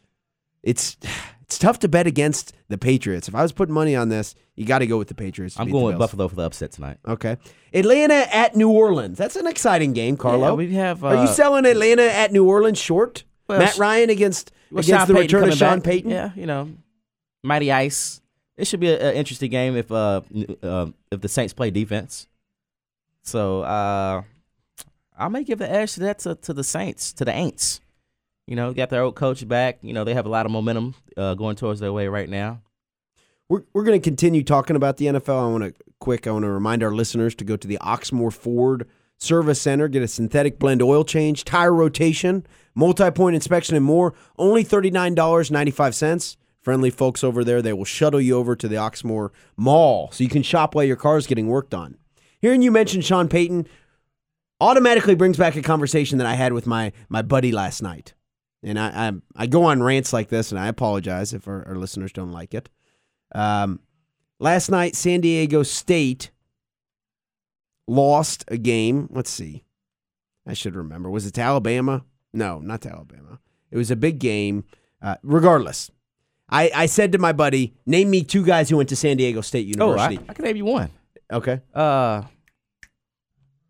It's 0.62 0.96
it's 1.42 1.58
tough 1.58 1.78
to 1.80 1.88
bet 1.88 2.06
against 2.06 2.52
the 2.68 2.78
Patriots. 2.78 3.26
If 3.26 3.34
I 3.34 3.42
was 3.42 3.52
putting 3.52 3.74
money 3.74 3.96
on 3.96 4.10
this, 4.10 4.34
you 4.54 4.64
got 4.66 4.80
to 4.80 4.86
go 4.86 4.98
with 4.98 5.08
the 5.08 5.14
Patriots. 5.14 5.58
I'm 5.58 5.70
going 5.70 5.86
with 5.86 5.98
Buffalo 5.98 6.28
for 6.28 6.36
the 6.36 6.42
upset 6.42 6.72
tonight. 6.72 6.98
Okay, 7.06 7.36
Atlanta 7.72 8.26
at 8.34 8.54
New 8.54 8.70
Orleans. 8.70 9.18
That's 9.18 9.36
an 9.36 9.46
exciting 9.46 9.92
game, 9.92 10.16
Carlo. 10.16 10.48
Yeah, 10.48 10.52
we 10.54 10.72
have. 10.74 11.02
Uh, 11.02 11.08
Are 11.08 11.22
you 11.22 11.28
selling 11.28 11.64
Atlanta 11.66 12.02
at 12.04 12.32
New 12.32 12.44
Orleans 12.46 12.78
short? 12.78 13.24
Well, 13.48 13.60
Matt 13.60 13.78
Ryan 13.78 14.10
against 14.10 14.52
Well, 14.70 14.80
against 14.80 14.90
Sean 14.90 15.08
the 15.08 15.14
Payton 15.14 15.36
return 15.38 15.52
of 15.52 15.58
Sean 15.58 15.78
back. 15.78 15.84
Payton. 15.84 16.10
Yeah, 16.10 16.30
you 16.36 16.44
know, 16.46 16.68
Matty 17.42 17.72
Ice. 17.72 18.20
It 18.56 18.66
should 18.66 18.80
be 18.80 18.92
an 18.92 19.14
interesting 19.14 19.50
game 19.50 19.76
if 19.76 19.90
uh, 19.92 20.22
uh, 20.62 20.86
if 21.12 21.20
the 21.20 21.28
Saints 21.28 21.52
play 21.52 21.70
defense. 21.70 22.26
So 23.22 23.62
uh, 23.62 24.22
I 25.16 25.28
may 25.28 25.44
give 25.44 25.58
the 25.58 25.70
edge 25.70 25.94
to 25.94 26.00
that 26.00 26.18
to, 26.20 26.34
to 26.36 26.52
the 26.52 26.64
Saints 26.64 27.12
to 27.14 27.24
the 27.24 27.32
Aints. 27.32 27.80
You 28.46 28.56
know, 28.56 28.72
got 28.72 28.90
their 28.90 29.02
old 29.02 29.14
coach 29.14 29.46
back. 29.46 29.78
You 29.82 29.92
know, 29.92 30.04
they 30.04 30.14
have 30.14 30.26
a 30.26 30.30
lot 30.30 30.46
of 30.46 30.52
momentum 30.52 30.94
uh, 31.16 31.34
going 31.34 31.56
towards 31.56 31.80
their 31.80 31.92
way 31.92 32.08
right 32.08 32.28
now. 32.28 32.62
We're, 33.48 33.62
we're 33.72 33.84
going 33.84 34.00
to 34.00 34.04
continue 34.04 34.42
talking 34.42 34.76
about 34.76 34.96
the 34.96 35.06
NFL. 35.06 35.42
I 35.42 35.46
want 35.46 35.64
to 35.64 35.74
quick. 36.00 36.26
I 36.26 36.30
want 36.30 36.44
to 36.44 36.50
remind 36.50 36.82
our 36.82 36.92
listeners 36.92 37.34
to 37.36 37.44
go 37.44 37.56
to 37.56 37.68
the 37.68 37.78
Oxmoor 37.80 38.32
Ford 38.32 38.88
Service 39.18 39.60
Center, 39.60 39.88
get 39.88 40.02
a 40.02 40.08
synthetic 40.08 40.58
blend 40.58 40.80
oil 40.80 41.04
change, 41.04 41.44
tire 41.44 41.74
rotation, 41.74 42.46
multi 42.74 43.10
point 43.10 43.34
inspection, 43.34 43.76
and 43.76 43.84
more. 43.84 44.14
Only 44.38 44.64
$39.95. 44.64 46.36
Friendly 46.68 46.90
folks 46.90 47.24
over 47.24 47.44
there. 47.44 47.62
They 47.62 47.72
will 47.72 47.86
shuttle 47.86 48.20
you 48.20 48.36
over 48.36 48.54
to 48.54 48.68
the 48.68 48.76
Oxmoor 48.76 49.30
Mall 49.56 50.10
so 50.12 50.22
you 50.22 50.28
can 50.28 50.42
shop 50.42 50.74
while 50.74 50.84
your 50.84 50.96
car 50.96 51.16
is 51.16 51.26
getting 51.26 51.46
worked 51.46 51.72
on. 51.72 51.96
Hearing 52.42 52.60
you 52.60 52.70
mention 52.70 53.00
Sean 53.00 53.26
Payton 53.26 53.66
automatically 54.60 55.14
brings 55.14 55.38
back 55.38 55.56
a 55.56 55.62
conversation 55.62 56.18
that 56.18 56.26
I 56.26 56.34
had 56.34 56.52
with 56.52 56.66
my 56.66 56.92
my 57.08 57.22
buddy 57.22 57.52
last 57.52 57.80
night. 57.80 58.12
And 58.62 58.78
I 58.78 59.08
I, 59.08 59.12
I 59.44 59.46
go 59.46 59.64
on 59.64 59.82
rants 59.82 60.12
like 60.12 60.28
this, 60.28 60.52
and 60.52 60.60
I 60.60 60.68
apologize 60.68 61.32
if 61.32 61.48
our, 61.48 61.66
our 61.66 61.76
listeners 61.76 62.12
don't 62.12 62.32
like 62.32 62.52
it. 62.52 62.68
Um, 63.34 63.80
last 64.38 64.70
night, 64.70 64.94
San 64.94 65.22
Diego 65.22 65.62
State 65.62 66.30
lost 67.86 68.44
a 68.48 68.58
game. 68.58 69.08
Let's 69.10 69.30
see. 69.30 69.64
I 70.46 70.52
should 70.52 70.74
remember. 70.74 71.08
Was 71.08 71.24
it 71.24 71.32
to 71.32 71.40
Alabama? 71.40 72.04
No, 72.34 72.58
not 72.58 72.82
to 72.82 72.90
Alabama. 72.90 73.40
It 73.70 73.78
was 73.78 73.90
a 73.90 73.96
big 73.96 74.18
game. 74.18 74.64
Uh, 75.00 75.16
regardless, 75.22 75.90
I, 76.50 76.70
I 76.74 76.86
said 76.86 77.12
to 77.12 77.18
my 77.18 77.32
buddy, 77.32 77.74
name 77.86 78.10
me 78.10 78.22
two 78.24 78.44
guys 78.44 78.70
who 78.70 78.76
went 78.78 78.88
to 78.88 78.96
San 78.96 79.16
Diego 79.18 79.40
State 79.42 79.66
Oh, 79.78 79.88
University. 79.90 80.18
I, 80.28 80.30
I 80.30 80.34
can 80.34 80.44
name 80.44 80.56
you 80.56 80.64
one. 80.64 80.90
okay. 81.32 81.60
Uh, 81.74 82.22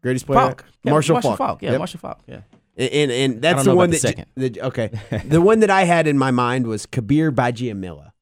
Greatest 0.03 0.27
player? 0.27 0.41
Faulk. 0.41 0.65
Yeah, 0.85 0.93
Marshall, 0.93 1.15
Marshall 1.15 1.31
Faulk. 1.37 1.39
Faulk. 1.39 1.63
Yeah, 1.63 1.71
Yep. 1.73 1.79
Marshall 1.79 2.01
Faulk. 2.01 2.19
Yeah. 2.27 2.41
And, 2.77 2.91
and, 2.93 3.11
and 3.11 3.43
that's 3.43 3.65
the 3.65 3.75
one 3.75 3.91
that, 3.91 4.25
the 4.37 4.49
that- 4.51 4.59
okay. 4.67 4.91
the 5.25 5.41
one 5.41 5.61
that 5.61 5.71
I 5.71 5.83
had 5.85 6.07
in 6.07 6.17
my 6.17 6.31
mind 6.31 6.67
was 6.67 6.87
Kabeer 6.87 7.31
Gbaja-Biamila. 7.33 8.13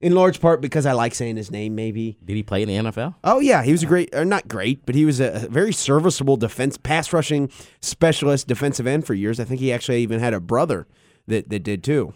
In 0.00 0.14
large 0.16 0.40
part 0.40 0.60
because 0.60 0.84
I 0.84 0.92
like 0.94 1.14
saying 1.14 1.36
his 1.36 1.50
name, 1.52 1.76
maybe. 1.76 2.18
Did 2.24 2.34
he 2.34 2.42
play 2.42 2.62
in 2.62 2.68
the 2.68 2.90
NFL? 2.90 3.14
Oh 3.22 3.38
yeah, 3.38 3.62
he 3.62 3.70
was 3.70 3.84
a 3.84 3.86
great, 3.86 4.12
or 4.12 4.24
not 4.24 4.48
great, 4.48 4.84
but 4.84 4.96
he 4.96 5.04
was 5.04 5.20
a 5.20 5.46
very 5.48 5.72
serviceable 5.72 6.36
defense 6.36 6.76
pass 6.76 7.12
rushing 7.12 7.50
specialist 7.80 8.48
defensive 8.48 8.84
end 8.88 9.06
for 9.06 9.14
years. 9.14 9.38
I 9.38 9.44
think 9.44 9.60
he 9.60 9.72
actually 9.72 10.02
even 10.02 10.18
had 10.18 10.34
a 10.34 10.40
brother 10.40 10.88
that 11.28 11.50
that 11.50 11.62
did 11.62 11.84
too. 11.84 12.14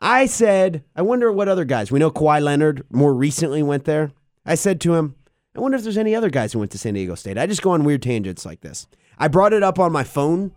I 0.00 0.26
said, 0.26 0.82
I 0.96 1.02
wonder 1.02 1.30
what 1.30 1.48
other 1.48 1.64
guys. 1.64 1.90
We 1.92 1.98
know 1.98 2.10
Kawhi 2.10 2.40
Leonard 2.42 2.84
more 2.90 3.12
recently 3.14 3.62
went 3.62 3.84
there. 3.84 4.12
I 4.46 4.54
said 4.54 4.80
to 4.82 4.94
him, 4.94 5.14
I 5.54 5.60
wonder 5.60 5.76
if 5.76 5.82
there's 5.82 5.98
any 5.98 6.14
other 6.14 6.30
guys 6.30 6.52
who 6.52 6.58
went 6.58 6.70
to 6.72 6.78
San 6.78 6.94
Diego 6.94 7.14
State. 7.14 7.36
I 7.36 7.46
just 7.46 7.60
go 7.62 7.72
on 7.72 7.84
weird 7.84 8.02
tangents 8.02 8.46
like 8.46 8.60
this. 8.62 8.86
I 9.18 9.28
brought 9.28 9.52
it 9.52 9.62
up 9.62 9.78
on 9.78 9.92
my 9.92 10.04
phone, 10.04 10.52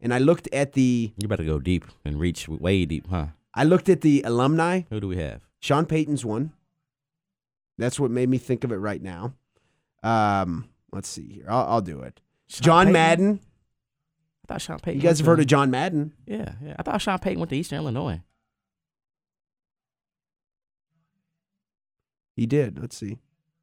and 0.00 0.12
I 0.12 0.18
looked 0.18 0.48
at 0.52 0.72
the 0.72 1.12
You 1.16 1.28
better 1.28 1.44
go 1.44 1.60
deep 1.60 1.84
and 2.04 2.18
reach 2.18 2.48
way 2.48 2.84
deep, 2.84 3.06
huh? 3.08 3.26
I 3.54 3.64
looked 3.64 3.88
at 3.88 4.00
the 4.00 4.22
alumni. 4.26 4.82
Who 4.90 4.98
do 5.00 5.08
we 5.08 5.18
have? 5.18 5.42
Sean 5.60 5.86
Payton's 5.86 6.24
one. 6.24 6.52
That's 7.76 8.00
what 8.00 8.10
made 8.10 8.28
me 8.28 8.38
think 8.38 8.64
of 8.64 8.72
it 8.72 8.76
right 8.76 9.00
now. 9.02 9.34
Um, 10.02 10.68
let's 10.92 11.08
see 11.08 11.28
here. 11.34 11.46
I'll, 11.48 11.66
I'll 11.74 11.80
do 11.80 12.00
it. 12.00 12.20
Sean 12.48 12.62
John 12.64 12.86
Payton? 12.86 12.92
Madden. 12.92 13.40
I 14.44 14.46
thought 14.54 14.62
Sean 14.62 14.78
Payton. 14.80 15.00
You 15.00 15.06
guys 15.06 15.18
have 15.18 15.24
to- 15.26 15.30
heard 15.30 15.40
of 15.40 15.46
John 15.46 15.70
Madden? 15.70 16.12
Yeah, 16.26 16.52
yeah. 16.64 16.74
I 16.78 16.82
thought 16.82 17.00
Sean 17.00 17.18
Payton 17.18 17.38
went 17.38 17.50
to 17.50 17.56
Eastern 17.56 17.78
Illinois. 17.78 18.20
He 22.38 22.46
did. 22.46 22.78
Let's 22.78 22.96
see. 22.96 23.18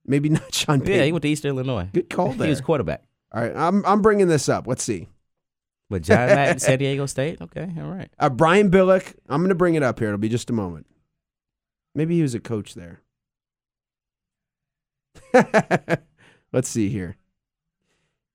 Maybe 0.05 0.27
not 0.37 0.53
Sean 0.53 0.81
Payton. 0.81 0.95
Yeah, 0.95 1.05
he 1.05 1.11
went 1.13 1.21
to 1.21 1.29
Eastern 1.29 1.51
Illinois. 1.51 1.89
Good 1.93 2.09
call 2.09 2.33
there. 2.33 2.45
He 2.45 2.49
was 2.49 2.59
quarterback. 2.59 3.03
All 3.31 3.41
right, 3.41 3.55
I'm 3.55 3.85
I'm 3.85 4.01
bringing 4.01 4.27
this 4.27 4.49
up. 4.49 4.67
Let's 4.67 4.83
see. 4.83 5.07
But 5.89 6.01
John 6.01 6.27
Madden, 6.27 6.59
San 6.59 6.79
Diego 6.79 7.05
State. 7.05 7.39
Okay, 7.41 7.71
all 7.77 7.89
right. 7.89 8.09
Uh, 8.19 8.29
Brian 8.29 8.69
Billick. 8.69 9.15
I'm 9.29 9.39
going 9.41 9.49
to 9.49 9.55
bring 9.55 9.75
it 9.75 9.83
up 9.83 9.99
here. 9.99 10.09
It'll 10.09 10.17
be 10.17 10.29
just 10.29 10.49
a 10.49 10.53
moment. 10.53 10.87
Maybe 11.93 12.15
he 12.15 12.21
was 12.21 12.35
a 12.35 12.39
coach 12.39 12.73
there. 12.73 13.01
Let's 16.51 16.67
see 16.67 16.89
here. 16.89 17.15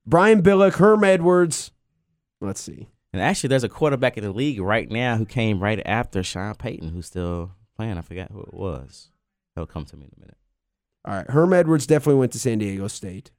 Brian 0.07 0.43
Billick, 0.43 0.75
Herm 0.75 1.05
Edwards. 1.05 1.71
Let's 2.41 2.61
see. 2.61 2.89
And 3.13 3.21
actually, 3.21 3.49
there's 3.49 3.65
a 3.65 3.69
quarterback 3.69 4.17
in 4.17 4.25
the 4.25 4.33
league 4.33 4.61
right 4.61 4.91
now 4.91 5.17
who 5.17 5.27
came 5.27 5.63
right 5.63 5.83
after 5.85 6.23
Sean 6.23 6.55
Payton, 6.55 6.91
who's 6.91 7.07
still 7.07 7.51
playing. 7.77 7.99
I 7.99 8.03
forgot 8.03 8.31
who 8.31 8.41
it 8.41 8.55
was. 8.55 9.10
He'll 9.61 9.67
come 9.67 9.85
to 9.85 9.97
me 9.97 10.07
in 10.07 10.13
a 10.17 10.21
minute. 10.21 10.37
All 11.05 11.15
right, 11.15 11.31
Herm 11.31 11.53
Edwards 11.53 11.87
definitely 11.87 12.19
went 12.19 12.33
to 12.33 12.39
San 12.39 12.59
Diego 12.59 12.89
State. 12.89 13.31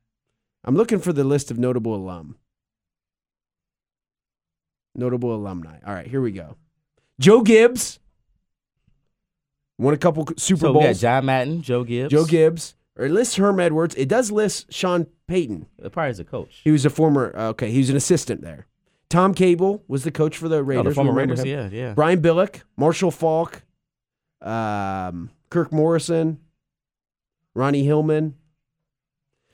I'm 0.63 0.75
looking 0.75 0.99
for 0.99 1.11
the 1.11 1.23
list 1.23 1.49
of 1.49 1.57
notable 1.57 1.95
alum. 1.95 2.37
Notable 4.93 5.33
alumni. 5.33 5.79
All 5.85 5.93
right, 5.95 6.05
here 6.05 6.21
we 6.21 6.31
go. 6.31 6.57
Joe 7.19 7.41
Gibbs 7.41 7.99
won 9.79 9.93
a 9.93 9.97
couple 9.97 10.27
Super 10.37 10.67
so 10.67 10.73
Bowls. 10.73 11.01
John 11.01 11.25
Madden, 11.25 11.61
Joe 11.63 11.83
Gibbs. 11.83 12.11
Joe 12.11 12.25
Gibbs. 12.25 12.75
Or 12.97 13.05
it 13.05 13.11
lists 13.11 13.35
Herm 13.37 13.59
Edwards. 13.59 13.95
It 13.95 14.09
does 14.09 14.31
list 14.31 14.71
Sean 14.71 15.07
Payton. 15.27 15.65
Uh, 15.83 15.89
Probably 15.89 16.09
as 16.09 16.19
a 16.19 16.23
coach. 16.25 16.61
He 16.63 16.71
was 16.71 16.85
a 16.85 16.89
former. 16.89 17.33
uh, 17.35 17.47
Okay, 17.49 17.71
he 17.71 17.79
was 17.79 17.89
an 17.89 17.95
assistant 17.95 18.41
there. 18.41 18.67
Tom 19.09 19.33
Cable 19.33 19.83
was 19.87 20.03
the 20.03 20.11
coach 20.11 20.37
for 20.37 20.49
the 20.49 20.57
Oh, 20.57 20.61
Raiders. 20.61 20.85
the 20.91 20.93
former 20.95 21.13
Raiders. 21.13 21.39
him? 21.39 21.47
Yeah, 21.47 21.69
yeah. 21.71 21.93
Brian 21.93 22.21
Billick, 22.21 22.61
Marshall 22.77 23.11
Faulk, 23.11 23.63
um, 24.41 25.29
Kirk 25.49 25.71
Morrison, 25.71 26.39
Ronnie 27.53 27.83
Hillman. 27.83 28.35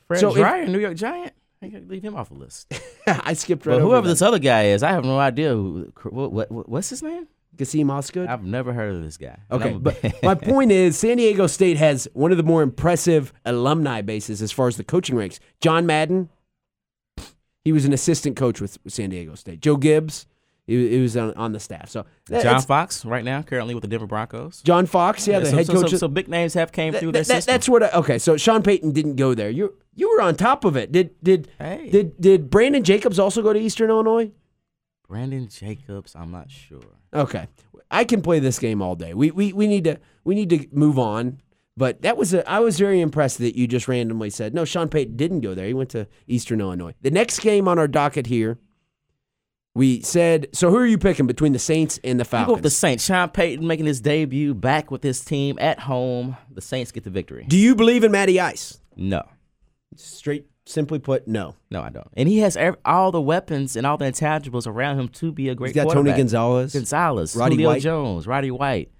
Fred 0.07 0.19
so 0.19 0.29
if- 0.29 0.35
Dryer, 0.35 0.67
New 0.67 0.79
York 0.79 0.95
Giant. 0.95 1.33
I 1.61 1.69
gotta 1.69 1.85
leave 1.85 2.03
him 2.03 2.15
off 2.15 2.29
the 2.29 2.35
list. 2.35 2.71
I 3.07 3.33
skipped 3.33 3.65
right 3.65 3.73
But 3.73 3.81
over 3.81 3.87
whoever 3.89 4.07
that. 4.07 4.13
this 4.13 4.21
other 4.21 4.37
guy 4.39 4.65
is, 4.65 4.83
I 4.83 4.91
have 4.91 5.03
no 5.03 5.17
idea. 5.17 5.49
Who, 5.55 5.91
what, 6.11 6.31
what- 6.51 6.69
what's 6.69 6.89
his 6.89 7.01
name? 7.01 7.27
Kassim 7.57 7.89
Osgood. 7.89 8.27
I've 8.27 8.43
never 8.43 8.71
heard 8.71 8.93
of 8.93 9.01
this 9.01 9.17
guy. 9.17 9.39
Okay, 9.49 9.73
but 9.73 9.97
my 10.23 10.35
point 10.35 10.71
is, 10.71 10.95
San 10.99 11.17
Diego 11.17 11.47
State 11.47 11.77
has 11.77 12.07
one 12.13 12.29
of 12.29 12.37
the 12.37 12.43
more 12.43 12.61
impressive 12.61 13.33
alumni 13.45 14.03
bases 14.03 14.43
as 14.43 14.51
far 14.51 14.67
as 14.67 14.77
the 14.77 14.83
coaching 14.83 15.15
ranks. 15.15 15.39
John 15.59 15.87
Madden, 15.87 16.29
he 17.65 17.71
was 17.71 17.83
an 17.85 17.93
assistant 17.93 18.35
coach 18.37 18.61
with 18.61 18.77
San 18.87 19.09
Diego 19.09 19.33
State. 19.33 19.59
Joe 19.59 19.75
Gibbs, 19.75 20.27
he, 20.67 20.89
he 20.89 20.99
was 21.01 21.17
on, 21.17 21.33
on 21.33 21.53
the 21.53 21.59
staff. 21.59 21.89
So 21.89 22.05
uh, 22.31 22.41
John 22.43 22.61
Fox, 22.61 23.03
right 23.05 23.23
now, 23.23 23.41
currently 23.41 23.73
with 23.73 23.81
the 23.81 23.87
Denver 23.87 24.05
Broncos. 24.05 24.61
John 24.61 24.85
Fox, 24.85 25.27
yeah, 25.27 25.39
the 25.39 25.47
so, 25.47 25.55
head 25.57 25.65
so, 25.65 25.73
coach. 25.73 25.89
So, 25.91 25.97
so 25.97 26.07
big 26.07 26.27
names 26.27 26.53
have 26.53 26.71
came 26.71 26.93
that- 26.93 26.99
through 26.99 27.13
that- 27.13 27.25
system. 27.25 27.51
that's 27.53 27.67
what. 27.67 27.81
I, 27.83 27.89
okay, 27.91 28.19
so 28.19 28.37
Sean 28.37 28.61
Payton 28.61 28.91
didn't 28.91 29.15
go 29.15 29.33
there. 29.33 29.49
You 29.49 29.73
you 29.95 30.09
were 30.11 30.21
on 30.21 30.35
top 30.35 30.63
of 30.65 30.77
it. 30.77 30.91
Did 30.91 31.15
did 31.23 31.49
Hey. 31.57 31.89
did 31.89 32.19
did 32.21 32.49
Brandon 32.49 32.83
Jacobs 32.83 33.17
also 33.17 33.41
go 33.41 33.53
to 33.53 33.59
Eastern 33.59 33.89
Illinois? 33.89 34.31
Brandon 35.07 35.47
Jacobs, 35.47 36.15
I'm 36.15 36.31
not 36.31 36.51
sure. 36.51 36.81
Okay. 37.13 37.47
I 37.89 38.03
can 38.03 38.21
play 38.21 38.39
this 38.39 38.59
game 38.59 38.81
all 38.81 38.95
day. 38.95 39.13
We 39.13 39.31
we 39.31 39.53
we 39.53 39.65
need 39.67 39.85
to 39.85 39.97
we 40.25 40.35
need 40.35 40.49
to 40.49 40.67
move 40.71 40.99
on. 40.99 41.41
But 41.77 42.01
that 42.01 42.17
was 42.17 42.33
a, 42.33 42.47
I 42.49 42.59
was 42.59 42.79
very 42.79 42.99
impressed 43.01 43.37
that 43.37 43.55
you 43.55 43.67
just 43.67 43.87
randomly 43.87 44.29
said 44.31 44.53
no. 44.53 44.65
Sean 44.65 44.89
Payton 44.89 45.15
didn't 45.15 45.41
go 45.41 45.53
there. 45.53 45.67
He 45.67 45.73
went 45.73 45.91
to 45.91 46.07
Eastern 46.27 46.59
Illinois. 46.59 46.93
The 47.01 47.11
next 47.11 47.39
game 47.39 47.67
on 47.67 47.77
our 47.79 47.87
docket 47.87 48.25
here, 48.27 48.57
we 49.77 50.01
said. 50.01 50.47
So 50.53 50.69
who 50.69 50.77
are 50.77 50.85
you 50.85 50.97
picking 50.97 51.27
between 51.27 51.53
the 51.53 51.59
Saints 51.59 51.99
and 52.03 52.19
the 52.19 52.23
I 52.23 52.25
go 52.25 52.29
Falcons? 52.29 52.53
with 52.55 52.63
the 52.63 52.69
Saints. 52.69 53.05
Sean 53.05 53.29
Payton 53.29 53.65
making 53.65 53.85
his 53.85 54.01
debut 54.01 54.53
back 54.53 54.91
with 54.91 55.03
his 55.03 55.23
team 55.23 55.57
at 55.59 55.79
home. 55.79 56.35
The 56.51 56.61
Saints 56.61 56.91
get 56.91 57.03
the 57.03 57.09
victory. 57.09 57.45
Do 57.47 57.57
you 57.57 57.75
believe 57.75 58.03
in 58.03 58.11
Matty 58.11 58.39
Ice? 58.39 58.79
No, 58.95 59.23
Straight, 59.95 60.47
simply 60.65 60.99
put, 60.99 61.27
no. 61.27 61.55
no, 61.71 61.81
I 61.81 61.89
don't. 61.89 62.07
And 62.15 62.27
he 62.27 62.39
has 62.39 62.57
ev- 62.57 62.77
all 62.83 63.11
the 63.11 63.21
weapons 63.21 63.75
and 63.75 63.85
all 63.87 63.97
the 63.97 64.05
intangibles 64.05 64.67
around 64.67 64.99
him 64.99 65.07
to 65.09 65.31
be 65.31 65.49
a 65.49 65.55
great 65.55 65.75
He's 65.75 65.83
got 65.83 65.91
Tony. 65.93 66.11
Gonzalez. 66.11 66.73
Gonzalez, 66.73 67.35
Roddy 67.35 67.55
Julio 67.55 67.69
White. 67.69 67.81
Jones, 67.81 68.27
Roddy 68.27 68.51
White. 68.51 68.91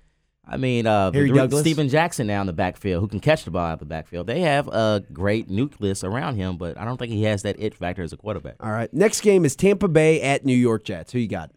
I 0.49 0.57
mean, 0.57 0.87
uh, 0.87 1.11
Harry 1.11 1.31
Douglas. 1.31 1.61
Steven 1.61 1.89
Jackson 1.89 2.27
now 2.27 2.41
in 2.41 2.47
the 2.47 2.53
backfield 2.53 3.01
who 3.01 3.07
can 3.07 3.19
catch 3.19 3.43
the 3.43 3.51
ball 3.51 3.65
out 3.65 3.73
of 3.73 3.79
the 3.79 3.85
backfield. 3.85 4.27
They 4.27 4.41
have 4.41 4.67
a 4.67 5.03
great 5.11 5.49
nucleus 5.49 6.03
around 6.03 6.35
him, 6.37 6.57
but 6.57 6.77
I 6.77 6.85
don't 6.85 6.97
think 6.97 7.11
he 7.11 7.23
has 7.23 7.43
that 7.43 7.59
it 7.59 7.75
factor 7.75 8.01
as 8.01 8.13
a 8.13 8.17
quarterback. 8.17 8.55
All 8.61 8.71
right. 8.71 8.91
Next 8.93 9.21
game 9.21 9.43
is 9.43 9.55
Tampa 9.55 9.87
Bay 9.87 10.21
at 10.21 10.45
New 10.45 10.55
York 10.55 10.85
Jets. 10.85 11.11
Who 11.11 11.19
you 11.19 11.27
got? 11.27 11.51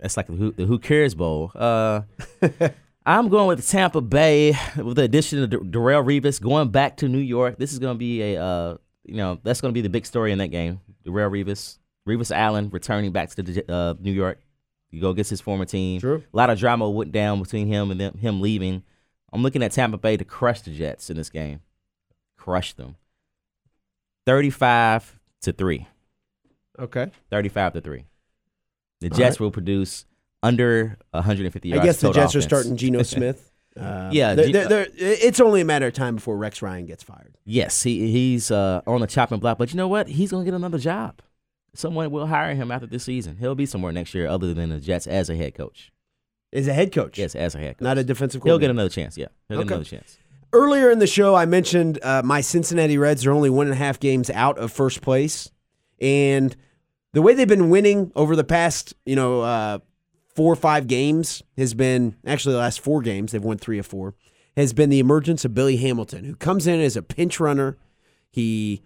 That's 0.00 0.16
like 0.16 0.26
the 0.26 0.34
Who, 0.34 0.52
the 0.52 0.66
Who 0.66 0.78
Cares 0.78 1.14
Bowl. 1.14 1.52
Uh, 1.54 2.02
I'm 3.06 3.28
going 3.28 3.48
with 3.48 3.66
Tampa 3.66 4.00
Bay 4.00 4.54
with 4.76 4.96
the 4.96 5.02
addition 5.02 5.42
of 5.42 5.50
Dar- 5.50 5.60
Darrelle 5.60 6.04
Revis 6.04 6.40
going 6.40 6.70
back 6.70 6.98
to 6.98 7.08
New 7.08 7.18
York. 7.18 7.58
This 7.58 7.72
is 7.72 7.78
going 7.78 7.94
to 7.94 7.98
be 7.98 8.34
a, 8.34 8.42
uh, 8.42 8.76
you 9.04 9.16
know, 9.16 9.38
that's 9.42 9.60
going 9.60 9.72
to 9.72 9.74
be 9.74 9.80
the 9.80 9.88
big 9.88 10.06
story 10.06 10.30
in 10.30 10.38
that 10.38 10.48
game. 10.48 10.80
Darrelle 11.06 11.30
Revis, 11.30 11.78
Revis 12.06 12.34
Island 12.34 12.72
returning 12.72 13.12
back 13.12 13.30
to 13.30 13.42
the, 13.42 13.72
uh, 13.72 13.94
New 13.98 14.12
York. 14.12 14.40
You 14.90 15.00
go 15.00 15.10
against 15.10 15.30
his 15.30 15.40
former 15.40 15.64
team. 15.66 16.00
True. 16.00 16.22
A 16.32 16.36
lot 16.36 16.50
of 16.50 16.58
drama 16.58 16.88
went 16.88 17.12
down 17.12 17.42
between 17.42 17.66
him 17.66 17.90
and 17.90 18.00
them, 18.00 18.16
him 18.18 18.40
leaving. 18.40 18.82
I'm 19.32 19.42
looking 19.42 19.62
at 19.62 19.72
Tampa 19.72 19.98
Bay 19.98 20.16
to 20.16 20.24
crush 20.24 20.62
the 20.62 20.70
Jets 20.70 21.10
in 21.10 21.16
this 21.16 21.28
game. 21.30 21.60
Crush 22.38 22.72
them. 22.72 22.96
35 24.26 25.18
to 25.42 25.52
3. 25.52 25.86
Okay. 26.78 27.10
35 27.30 27.72
to 27.74 27.80
3. 27.80 28.04
The 29.00 29.10
All 29.10 29.16
Jets 29.16 29.34
right. 29.36 29.40
will 29.44 29.50
produce 29.50 30.06
under 30.42 30.96
150 31.10 31.68
yards. 31.68 31.80
I 31.80 31.84
guess 31.84 32.00
the 32.00 32.12
Jets 32.12 32.34
are 32.36 32.40
starting 32.42 32.76
Geno 32.76 33.02
Smith. 33.04 33.52
Uh, 33.78 34.10
Yeah, 34.12 34.34
they're- 34.34 34.50
they're- 34.52 34.68
they're- 34.68 34.88
it's 34.96 35.40
only 35.40 35.60
a 35.60 35.64
matter 35.64 35.86
of 35.86 35.92
time 35.94 36.16
before 36.16 36.36
Rex 36.36 36.62
Ryan 36.62 36.86
gets 36.86 37.02
fired. 37.02 37.36
Yes, 37.44 37.82
he 37.82 38.10
he's 38.10 38.50
uh, 38.50 38.82
on 38.86 39.00
the 39.00 39.06
chopping 39.06 39.38
block, 39.38 39.58
but 39.58 39.70
you 39.72 39.76
know 39.76 39.88
what? 39.88 40.08
He's 40.08 40.30
gonna 40.30 40.44
get 40.44 40.54
another 40.54 40.78
job. 40.78 41.20
Someone 41.74 42.10
will 42.10 42.26
hire 42.26 42.54
him 42.54 42.70
after 42.70 42.86
this 42.86 43.04
season. 43.04 43.36
He'll 43.38 43.54
be 43.54 43.66
somewhere 43.66 43.92
next 43.92 44.14
year, 44.14 44.26
other 44.26 44.52
than 44.54 44.70
the 44.70 44.80
Jets 44.80 45.06
as 45.06 45.30
a 45.30 45.36
head 45.36 45.54
coach. 45.54 45.92
Is 46.50 46.66
a 46.66 46.72
head 46.72 46.92
coach. 46.92 47.18
Yes, 47.18 47.34
as 47.34 47.54
a 47.54 47.58
head 47.58 47.76
coach. 47.78 47.84
Not 47.84 47.98
a 47.98 48.04
defensive 48.04 48.42
He'll 48.42 48.58
get 48.58 48.70
another 48.70 48.88
chance. 48.88 49.18
Yeah, 49.18 49.26
he'll 49.48 49.58
Okay. 49.58 49.68
get 49.68 49.74
another 49.74 49.84
chance. 49.88 50.18
Earlier 50.52 50.90
in 50.90 50.98
the 50.98 51.06
show, 51.06 51.34
I 51.34 51.44
mentioned 51.44 51.98
uh, 52.02 52.22
my 52.24 52.40
Cincinnati 52.40 52.96
Reds 52.96 53.26
are 53.26 53.32
only 53.32 53.50
one 53.50 53.66
and 53.66 53.74
a 53.74 53.78
half 53.78 54.00
games 54.00 54.30
out 54.30 54.58
of 54.58 54.72
first 54.72 55.02
place, 55.02 55.50
and 56.00 56.56
the 57.12 57.20
way 57.20 57.34
they've 57.34 57.46
been 57.46 57.68
winning 57.68 58.12
over 58.16 58.34
the 58.34 58.44
past, 58.44 58.94
you 59.04 59.14
know, 59.14 59.42
uh, 59.42 59.78
four 60.34 60.50
or 60.52 60.56
five 60.56 60.86
games 60.86 61.42
has 61.58 61.74
been 61.74 62.16
actually 62.26 62.52
the 62.54 62.60
last 62.60 62.80
four 62.80 63.02
games 63.02 63.32
they've 63.32 63.44
won 63.44 63.58
three 63.58 63.78
or 63.78 63.82
four 63.82 64.14
has 64.56 64.72
been 64.72 64.88
the 64.90 64.98
emergence 65.00 65.44
of 65.44 65.54
Billy 65.54 65.76
Hamilton, 65.76 66.24
who 66.24 66.34
comes 66.34 66.66
in 66.66 66.80
as 66.80 66.96
a 66.96 67.02
pinch 67.02 67.38
runner. 67.38 67.76
He 68.30 68.82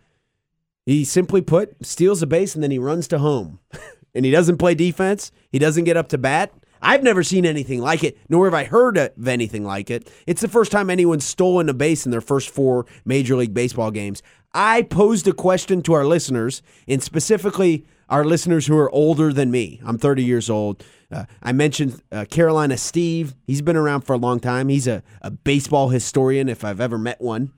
he 0.87 1.05
simply 1.05 1.41
put 1.41 1.85
steals 1.85 2.23
a 2.23 2.27
base 2.27 2.55
and 2.55 2.63
then 2.63 2.71
he 2.71 2.79
runs 2.79 3.09
to 3.09 3.19
home, 3.19 3.59
and 4.15 4.25
he 4.25 4.31
doesn't 4.31 4.59
play 4.59 4.75
defense. 4.75 5.33
He 5.51 5.59
doesn't 5.59 5.85
get 5.85 5.97
up 5.97 6.09
to 6.09 6.19
bat. 6.19 6.53
I've 6.85 7.05
never 7.05 7.23
seen 7.23 7.47
anything 7.47 7.81
like 7.81 8.03
it, 8.03 8.19
nor 8.29 8.47
have 8.47 8.55
I 8.55 8.65
heard 8.65 8.99
of 8.99 9.29
anything 9.29 9.65
like 9.65 9.89
it. 9.89 10.11
It's 10.27 10.41
the 10.41 10.49
first 10.49 10.73
time 10.73 10.91
anyone's 10.91 11.25
stolen 11.25 11.69
a 11.69 11.75
base 11.75 12.05
in 12.05 12.11
their 12.11 12.21
first 12.21 12.51
four 12.51 12.87
Major 13.05 13.37
League 13.37 13.55
Baseball 13.55 13.93
games. 13.93 14.21
I 14.53 14.83
posed 14.83 15.29
a 15.29 15.33
question 15.33 15.83
to 15.83 15.93
our 15.93 16.05
listeners, 16.05 16.61
and 16.89 17.01
specifically 17.01 17.87
our 18.09 18.25
listeners 18.25 18.67
who 18.67 18.77
are 18.77 18.91
older 18.91 19.33
than 19.33 19.51
me. 19.51 19.81
I'm 19.87 19.97
30 19.97 20.25
years 20.25 20.51
old. 20.51 20.85
Uh, 21.11 21.25
I 21.43 21.53
mentioned 21.53 22.03
uh, 22.11 22.27
Carolina 22.29 22.77
Steve. 22.77 23.35
He's 23.47 23.63
been 23.63 23.77
around 23.77 24.03
for 24.03 24.13
a 24.13 24.19
long 24.19 24.41
time. 24.41 24.69
He's 24.69 24.87
a, 24.87 25.03
a 25.23 25.31
baseball 25.31 25.89
historian, 25.89 26.49
if 26.49 26.65
I've 26.65 26.81
ever 26.81 26.99
met 26.99 27.21
one. 27.21 27.53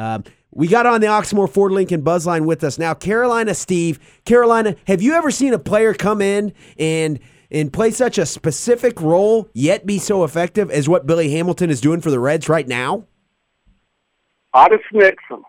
Um, 0.00 0.24
we 0.50 0.66
got 0.66 0.86
on 0.86 1.00
the 1.02 1.06
Oxmoor 1.08 1.48
Ford 1.48 1.72
Lincoln 1.72 2.02
Buzzline 2.02 2.46
with 2.46 2.64
us 2.64 2.78
now. 2.78 2.94
Carolina 2.94 3.54
Steve. 3.54 4.00
Carolina, 4.24 4.74
have 4.86 5.02
you 5.02 5.12
ever 5.12 5.30
seen 5.30 5.52
a 5.52 5.58
player 5.58 5.92
come 5.92 6.22
in 6.22 6.54
and 6.78 7.20
and 7.52 7.72
play 7.72 7.90
such 7.90 8.16
a 8.16 8.24
specific 8.24 9.00
role 9.00 9.48
yet 9.52 9.84
be 9.84 9.98
so 9.98 10.24
effective 10.24 10.70
as 10.70 10.88
what 10.88 11.06
Billy 11.06 11.30
Hamilton 11.32 11.68
is 11.68 11.80
doing 11.80 12.00
for 12.00 12.10
the 12.10 12.18
Reds 12.18 12.48
right 12.48 12.66
now? 12.66 13.04
Otis 14.54 14.80
Nixon. 14.92 15.42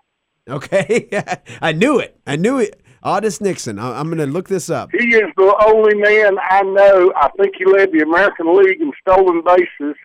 Okay, 0.49 1.07
I 1.61 1.71
knew 1.71 1.99
it. 1.99 2.19
I 2.27 2.35
knew 2.35 2.59
it. 2.59 2.81
Otis 3.03 3.39
Nixon. 3.39 3.79
I- 3.79 3.99
I'm 3.99 4.07
going 4.07 4.17
to 4.17 4.25
look 4.25 4.49
this 4.49 4.69
up. 4.69 4.89
He 4.91 5.15
is 5.15 5.31
the 5.37 5.55
only 5.65 5.95
man 5.95 6.37
I 6.49 6.61
know. 6.63 7.13
I 7.15 7.29
think 7.39 7.55
he 7.57 7.65
led 7.65 7.91
the 7.91 8.01
American 8.01 8.55
League 8.57 8.81
in 8.81 8.91
stolen 9.01 9.43
bases, 9.45 9.95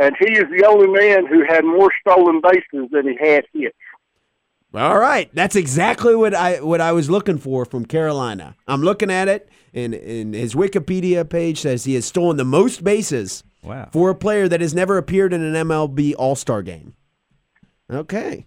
and 0.00 0.16
he 0.18 0.32
is 0.32 0.46
the 0.50 0.64
only 0.66 0.88
man 0.88 1.26
who 1.26 1.44
had 1.46 1.64
more 1.64 1.90
stolen 2.00 2.40
bases 2.42 2.88
than 2.90 3.06
he 3.06 3.16
had 3.20 3.44
hits. 3.52 3.76
All 4.72 4.98
right, 4.98 5.28
that's 5.34 5.56
exactly 5.56 6.14
what 6.14 6.32
I 6.34 6.60
what 6.60 6.80
I 6.80 6.92
was 6.92 7.10
looking 7.10 7.38
for 7.38 7.64
from 7.64 7.84
Carolina. 7.84 8.56
I'm 8.68 8.82
looking 8.82 9.10
at 9.10 9.26
it, 9.28 9.48
and, 9.74 9.94
and 9.94 10.32
his 10.34 10.54
Wikipedia 10.54 11.28
page 11.28 11.58
says 11.60 11.84
he 11.84 11.94
has 11.94 12.06
stolen 12.06 12.36
the 12.36 12.44
most 12.44 12.82
bases 12.82 13.44
Wow. 13.62 13.88
for 13.92 14.08
a 14.10 14.14
player 14.14 14.48
that 14.48 14.60
has 14.62 14.72
never 14.72 14.96
appeared 14.96 15.32
in 15.34 15.42
an 15.42 15.54
MLB 15.68 16.14
All 16.16 16.34
Star 16.36 16.62
game. 16.62 16.94
Okay, 17.90 18.46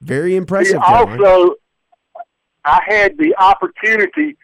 very 0.00 0.34
impressive. 0.36 0.80
Carolina. 0.82 1.22
also, 1.28 1.54
I 2.64 2.80
had 2.86 3.18
the 3.18 3.36
opportunity 3.38 4.36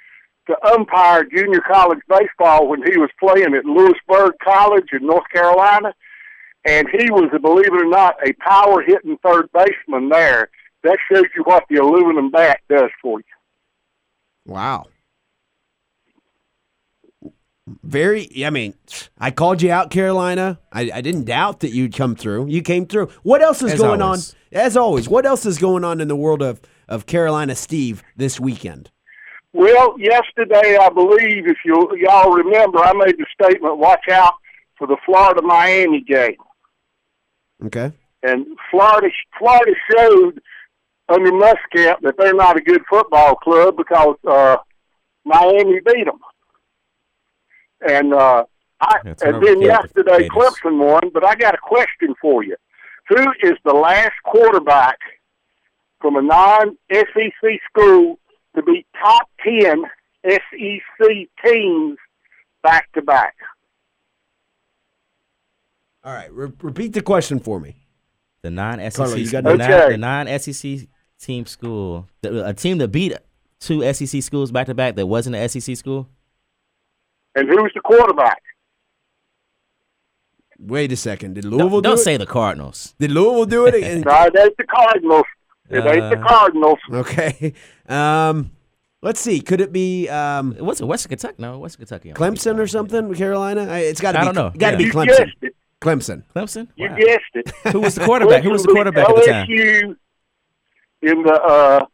to 0.51 0.67
umpire 0.73 1.25
junior 1.25 1.61
college 1.61 2.01
baseball 2.09 2.69
when 2.69 2.83
he 2.83 2.99
was 2.99 3.11
playing 3.19 3.55
at 3.55 3.65
Louisburg 3.65 4.35
College 4.43 4.89
in 4.93 5.07
North 5.07 5.29
Carolina, 5.33 5.95
and 6.65 6.89
he 6.89 7.11
was, 7.11 7.31
believe 7.41 7.67
it 7.67 7.73
or 7.73 7.89
not, 7.89 8.17
a 8.27 8.33
power 8.35 8.83
hitting 8.83 9.17
third 9.23 9.49
baseman 9.53 10.09
there. 10.09 10.51
That 10.83 10.99
shows 11.11 11.25
you 11.37 11.43
what 11.45 11.65
the 11.71 11.77
aluminum 11.77 12.31
bat 12.31 12.61
does 12.69 12.91
for 13.03 13.21
you. 13.21 13.25
Wow. 14.47 14.87
Very, 17.85 18.45
I 18.45 18.51
mean, 18.51 18.75
I 19.19 19.31
called 19.31 19.63
you 19.63 19.71
out, 19.71 19.91
Carolina. 19.91 20.59
I, 20.73 20.91
I 20.93 21.01
didn't 21.03 21.25
doubt 21.25 21.61
that 21.61 21.71
you'd 21.71 21.95
come 21.95 22.17
through. 22.17 22.47
You 22.49 22.63
came 22.63 22.87
through. 22.87 23.09
What 23.23 23.43
else 23.43 23.63
is 23.63 23.75
As 23.75 23.79
going 23.79 24.03
always. 24.03 24.35
on? 24.35 24.37
As 24.53 24.77
always, 24.77 25.09
what 25.09 25.25
else 25.25 25.47
is 25.47 25.59
going 25.59 25.85
on 25.85 26.01
in 26.01 26.09
the 26.09 26.17
world 26.17 26.43
of, 26.43 26.61
of 26.89 27.07
Carolina 27.07 27.55
Steve 27.55 28.03
this 28.17 28.41
weekend? 28.41 28.91
Well, 29.53 29.99
yesterday, 29.99 30.79
I 30.81 30.89
believe, 30.91 31.47
if 31.47 31.59
you 31.65 31.97
y'all 31.97 32.31
remember, 32.31 32.79
I 32.79 32.93
made 32.93 33.19
the 33.19 33.27
statement: 33.35 33.79
"Watch 33.79 34.09
out 34.11 34.35
for 34.79 34.87
the 34.87 34.97
Florida 35.05 35.43
Miami 35.43 36.03
game." 36.03 36.37
Okay. 37.65 37.93
And 38.23 38.47
Florida, 38.71 39.09
Florida 39.39 39.73
showed 39.91 40.41
under 41.09 41.33
Muschamp 41.33 42.01
that 42.03 42.15
they're 42.17 42.35
not 42.35 42.57
a 42.57 42.61
good 42.61 42.83
football 42.89 43.35
club 43.37 43.77
because 43.77 44.17
uh, 44.29 44.57
Miami 45.25 45.81
beat 45.85 46.05
them. 46.05 46.21
And 47.87 48.15
uh, 48.15 48.45
I, 48.81 48.99
Yeah, 49.05 49.15
and 49.23 49.35
then 49.35 49.43
killed 49.43 49.63
the 49.63 49.67
yesterday 49.67 50.29
Clemson 50.29 50.79
won. 50.79 51.11
But 51.13 51.25
I 51.25 51.35
got 51.35 51.55
a 51.55 51.59
question 51.59 52.15
for 52.21 52.45
you: 52.45 52.57
Who 53.09 53.33
is 53.43 53.55
the 53.65 53.75
last 53.75 54.15
quarterback 54.25 54.99
from 56.01 56.17
a 56.17 56.23
non-SEC 56.23 57.61
school 57.69 58.19
to 58.57 58.63
beat 58.63 58.87
top 59.01 59.29
ten 59.45 59.85
SEC 60.25 61.29
teams 61.45 61.99
back 62.63 62.91
to 62.93 63.03
back? 63.03 63.35
All 66.05 66.15
right. 66.15 66.33
Re- 66.33 66.53
repeat 66.63 66.93
the 66.93 67.03
question 67.03 67.41
for 67.41 67.61
me. 67.61 67.77
The 68.43 68.51
non-SEC, 68.51 68.95
Carlo, 68.95 69.17
you 69.17 69.31
got 69.31 69.45
the, 69.45 69.51
it? 69.51 69.59
non, 69.59 69.91
the 69.91 69.97
non-SEC 69.99 70.89
team 71.21 71.45
school, 71.45 72.09
the, 72.23 72.47
a 72.47 72.55
team 72.55 72.79
that 72.79 72.89
beat 72.89 73.15
two 73.59 73.93
SEC 73.93 74.23
schools 74.23 74.51
back 74.51 74.67
to 74.67 74.75
back 74.75 74.97
that 74.97 75.07
wasn't 75.07 75.37
an 75.37 75.47
SEC 75.49 75.77
school. 75.77 76.09
And 77.35 77.49
who's 77.49 77.71
the 77.75 77.81
quarterback? 77.81 78.43
Wait 80.59 80.91
a 80.93 80.97
second. 80.97 81.35
Did 81.35 81.45
Louisville 81.45 81.69
Don't, 81.69 81.83
don't 81.83 81.97
do 81.97 82.01
it? 82.01 82.05
say 82.05 82.17
the 82.17 82.27
Cardinals. 82.27 82.95
Did 82.99 83.11
Louisville 83.13 83.47
do 83.47 83.67
it? 83.67 83.75
again? 83.77 84.01
No, 84.01 84.31
that's 84.33 84.55
the 84.57 84.65
Cardinals. 84.65 85.25
It 85.71 85.87
ain't 85.87 86.11
the 86.11 86.19
Uh, 86.21 86.29
Cardinals. 86.29 86.79
okay. 86.93 87.53
Um, 87.89 88.51
let's 89.03 89.21
see. 89.21 89.41
Could 89.41 89.61
it 89.61 89.73
be 89.73 90.09
um, 90.09 90.55
What's 90.59 90.81
it? 90.81 90.85
Western 90.87 91.11
Kentucky? 91.11 91.37
No, 91.39 91.59
Western 91.59 91.87
Kentucky. 91.87 92.13
Clemson 92.13 92.59
or 92.59 92.67
something? 92.67 93.15
Carolina? 93.15 93.67
I, 93.71 93.79
it's 93.81 94.01
got 94.01 94.13
to 94.13 94.19
be. 94.19 94.27
I 94.27 94.31
be. 94.31 94.35
don't 94.35 94.53
know. 94.53 94.59
Got 94.59 94.71
to 94.71 94.73
Yeah. 94.73 94.79
be 94.79 94.85
You 94.85 94.93
Clemson. 94.93 95.07
guessed 95.07 95.37
it. 95.43 95.55
Clemson. 95.81 96.23
Clemson. 96.35 96.69
You 96.77 96.89
Wow. 96.91 96.97
guessed 96.97 97.35
it. 97.35 97.51
Who 97.73 97.81
was 97.81 97.95
the 97.95 98.05
quarterback? 98.05 98.43
Who 98.43 98.51
was 98.51 98.63
the 98.63 98.69
Clemson 98.69 98.75
quarterback 98.75 99.09
at 99.09 99.15
the 99.17 99.23
time? 99.23 99.47
LSU 99.49 99.97
in 101.03 101.23
the 101.23 101.33
uh, 101.43 101.87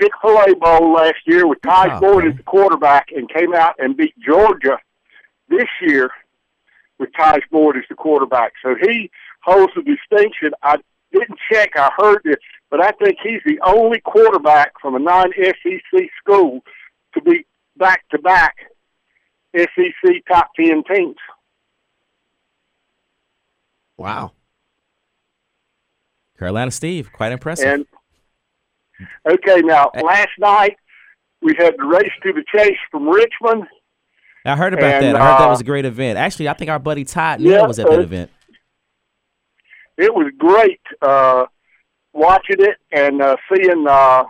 Chick 0.00 0.12
Fil 0.20 0.38
A 0.38 0.54
Bowl 0.56 0.92
last 0.92 1.16
year 1.26 1.46
with 1.46 1.58
Ty 1.62 1.96
Oh, 1.96 2.00
Ford 2.00 2.24
okay. 2.24 2.28
as 2.32 2.36
the 2.36 2.42
quarterback 2.42 3.06
and 3.14 3.28
came 3.32 3.54
out 3.54 3.74
and 3.78 3.96
beat 3.96 4.14
Georgia 4.18 4.78
this 5.48 5.68
year 5.80 6.10
with 6.98 7.10
Tajh 7.18 7.40
Boyd 7.50 7.76
as 7.78 7.84
the 7.88 7.94
quarterback. 7.94 8.52
So 8.62 8.74
he 8.80 9.10
holds 9.42 9.72
the 9.74 9.82
distinction. 9.82 10.50
I 10.62 10.76
didn't 11.12 11.38
check. 11.50 11.70
I 11.76 11.90
heard 11.98 12.20
it, 12.26 12.38
but 12.70 12.80
I 12.80 12.92
think 12.92 13.16
he's 13.22 13.40
the 13.44 13.58
only 13.64 14.00
quarterback 14.00 14.72
from 14.80 14.94
a 14.94 14.98
non-SEC 14.98 16.08
school 16.22 16.60
to 17.14 17.22
be 17.22 17.44
back-to-back 17.76 18.54
SEC 19.56 20.12
top 20.28 20.50
ten 20.54 20.82
teams. 20.84 21.16
Wow. 23.96 24.32
Carolina 26.38 26.70
Steve, 26.70 27.12
quite 27.12 27.32
impressive. 27.32 27.66
And 27.66 27.86
okay, 29.28 29.60
now 29.60 29.90
last 30.02 30.30
night 30.38 30.76
we 31.42 31.54
had 31.58 31.74
the 31.76 31.84
race 31.84 32.12
to 32.22 32.32
the 32.32 32.44
chase 32.56 32.78
from 32.90 33.08
Richmond. 33.08 33.66
I 34.44 34.56
heard 34.56 34.72
about 34.72 35.02
and, 35.02 35.04
that. 35.04 35.16
I 35.16 35.32
heard 35.32 35.40
that 35.40 35.46
uh, 35.48 35.50
was 35.50 35.60
a 35.60 35.64
great 35.64 35.84
event. 35.84 36.18
Actually, 36.18 36.48
I 36.48 36.54
think 36.54 36.70
our 36.70 36.78
buddy 36.78 37.04
Todd 37.04 37.40
Neal 37.40 37.52
Yeah, 37.52 37.66
was 37.66 37.78
at 37.78 37.88
that 37.88 37.98
uh, 37.98 38.02
event. 38.02 38.30
It 39.98 40.14
was 40.14 40.32
great 40.38 40.80
uh, 41.02 41.44
watching 42.12 42.56
it 42.58 42.76
and 42.92 43.22
uh, 43.22 43.36
seeing 43.48 43.86
uh, 43.88 44.24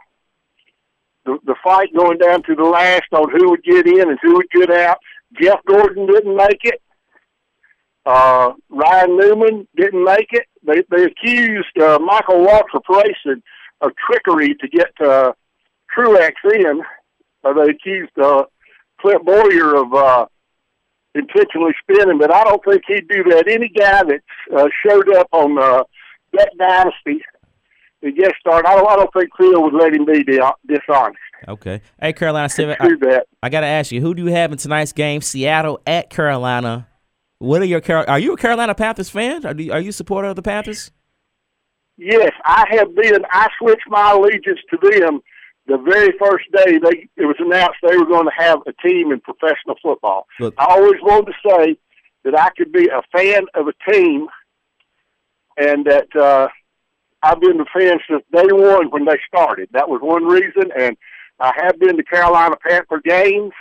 the 1.24 1.39
the 1.45 1.55
fight 1.62 1.89
going 1.97 2.18
down 2.18 2.43
to 2.45 2.55
the 2.55 2.64
last 2.64 3.07
on 3.12 3.31
who 3.31 3.51
would 3.51 3.62
get 3.62 3.87
in 3.87 4.09
and 4.09 4.18
who 4.22 4.35
would 4.35 4.51
get 4.51 4.70
out. 4.70 4.99
Jeff 5.41 5.61
Gordon 5.66 6.07
didn't 6.07 6.37
make 6.37 6.61
it. 6.64 6.83
Uh, 8.05 8.53
Ryan 8.68 9.16
Newman 9.16 9.68
didn't 9.76 10.05
make 10.05 10.28
it. 10.33 10.47
They 10.62 10.83
they 10.91 11.05
accused 11.05 11.78
uh, 11.81 11.99
Michael 11.99 12.47
Waltrip 12.47 12.89
Racing 12.89 13.43
of 13.81 13.93
trickery 14.07 14.55
to 14.55 14.68
get 14.68 14.93
uh, 15.01 15.33
Truex 15.97 16.33
in. 16.53 16.83
Uh, 17.45 17.53
they 17.55 17.70
accused 17.70 18.18
uh, 18.18 18.45
Clint 19.01 19.24
Bowyer 19.24 19.76
of 19.76 19.95
uh, 19.95 20.26
intentionally 21.14 21.72
spinning, 21.83 22.18
but 22.18 22.35
I 22.35 22.45
don't 22.45 22.62
think 22.64 22.83
he'd 22.87 23.09
do 23.09 23.24
that. 23.31 23.49
Any 23.49 23.68
guy 23.68 24.03
that 24.05 24.20
uh, 24.55 24.68
showed 24.87 25.14
up 25.16 25.28
on 25.33 25.59
uh, 25.59 25.85
that 26.35 26.51
dynasty 26.59 27.24
guest 28.03 28.34
started, 28.40 28.66
I 28.68 28.74
don't, 28.76 28.88
I 28.88 28.96
don't 28.96 29.12
think 29.12 29.28
Phil 29.36 29.62
would 29.62 29.74
let 29.74 29.94
him 29.94 30.05
be 30.07 30.22
dishonest. 30.66 31.18
Okay. 31.48 31.80
Hey, 32.01 32.12
Carolina 32.12 32.48
Steve, 32.51 32.70
I, 32.80 32.88
that. 33.01 33.26
I 33.42 33.48
got 33.51 33.61
to 33.61 33.66
ask 33.66 33.92
you, 33.92 34.01
who 34.01 34.14
do 34.14 34.22
you 34.24 34.30
have 34.32 34.53
in 34.53 34.59
tonight's 34.59 34.92
game? 34.92 35.20
Seattle 35.20 35.80
at 35.86 36.11
Carolina. 36.11 36.88
What 37.38 37.62
are 37.62 37.66
your 37.66 37.80
Car- 37.80 38.09
Are 38.09 38.18
you 38.18 38.32
a 38.34 38.36
Carolina 38.36 38.74
Panthers 38.74 39.11
fan? 39.11 39.44
Are 39.46 39.55
you, 39.55 39.72
are 39.72 39.80
you 39.80 39.90
a 39.90 39.92
supporter 39.92 40.28
of 40.28 40.36
the 40.36 40.42
Panthers? 40.42 40.90
Yes, 41.96 42.32
I 42.44 42.64
have 42.70 42.94
been. 42.94 43.24
I 43.30 43.48
switched 43.59 43.88
my 43.88 44.12
allegiance 44.12 44.61
to 44.70 45.01
them 45.01 45.20
the 45.66 45.76
very 45.78 46.12
first 46.18 46.44
day 46.53 46.78
they 46.82 47.09
it 47.16 47.26
was 47.26 47.36
announced 47.38 47.76
they 47.82 47.96
were 47.96 48.07
going 48.07 48.24
to 48.26 48.32
have 48.42 48.59
a 48.66 48.72
team 48.86 49.12
in 49.12 49.20
professional 49.20 49.76
football. 49.82 50.26
Look- 50.40 50.55
I 50.59 50.64
always 50.70 51.01
wanted 51.03 51.32
to 51.32 51.48
say 51.48 51.76
that 52.24 52.38
I 52.38 52.51
could 52.57 52.72
be 52.72 52.88
a 52.88 53.03
fan 53.16 53.44
of 53.55 53.66
a 53.68 53.90
team, 53.92 54.26
and 55.57 55.86
that 55.86 56.14
uh, 56.16 56.48
I've 57.23 57.41
been 57.41 57.61
a 57.61 57.64
fan 57.66 57.99
since 58.09 58.23
day 58.33 58.49
one 58.51 58.91
when 58.91 59.05
they 59.05 59.18
started. 59.27 59.68
That 59.73 59.89
was 59.89 60.01
one 60.03 60.25
reason, 60.25 60.71
and 60.79 60.97
I 61.39 61.53
have 61.62 61.79
been 61.79 61.97
to 61.97 62.05
Carolina 62.05 62.57
Panther 62.66 63.01
games. 63.05 63.53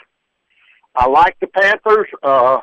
I 0.95 1.07
like 1.07 1.37
the 1.39 1.47
Panthers. 1.47 2.07
Uh, 2.23 2.59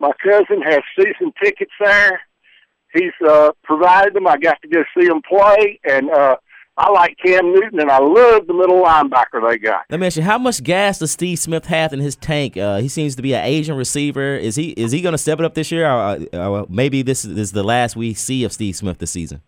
my 0.00 0.12
cousin 0.22 0.62
has 0.62 0.80
season 0.96 1.32
tickets 1.42 1.72
there 1.80 2.20
he's 2.94 3.12
uh, 3.26 3.50
provided 3.64 4.14
them. 4.14 4.26
I 4.26 4.36
got 4.36 4.60
to 4.62 4.68
go 4.68 4.82
see 4.96 5.06
him 5.06 5.22
play, 5.28 5.80
and 5.84 6.10
uh, 6.10 6.36
I 6.76 6.90
like 6.90 7.16
Cam 7.24 7.52
Newton, 7.52 7.80
and 7.80 7.90
I 7.90 7.98
love 7.98 8.46
the 8.46 8.54
middle 8.54 8.82
linebacker 8.82 9.48
they 9.48 9.58
got. 9.58 9.82
Let 9.90 10.00
me 10.00 10.06
ask 10.06 10.16
you, 10.16 10.22
how 10.22 10.38
much 10.38 10.62
gas 10.62 10.98
does 10.98 11.10
Steve 11.10 11.38
Smith 11.38 11.66
have 11.66 11.92
in 11.92 12.00
his 12.00 12.16
tank? 12.16 12.56
Uh, 12.56 12.78
he 12.78 12.88
seems 12.88 13.16
to 13.16 13.22
be 13.22 13.34
an 13.34 13.44
Asian 13.44 13.76
receiver. 13.76 14.36
Is 14.36 14.56
he 14.56 14.70
is 14.70 14.92
he 14.92 15.00
going 15.00 15.12
to 15.12 15.18
step 15.18 15.38
it 15.38 15.44
up 15.44 15.54
this 15.54 15.70
year, 15.70 15.88
or, 15.88 16.18
or 16.32 16.66
maybe 16.68 17.02
this 17.02 17.24
is 17.24 17.52
the 17.52 17.62
last 17.64 17.96
we 17.96 18.14
see 18.14 18.44
of 18.44 18.52
Steve 18.52 18.76
Smith 18.76 18.98
this 18.98 19.10
season? 19.10 19.42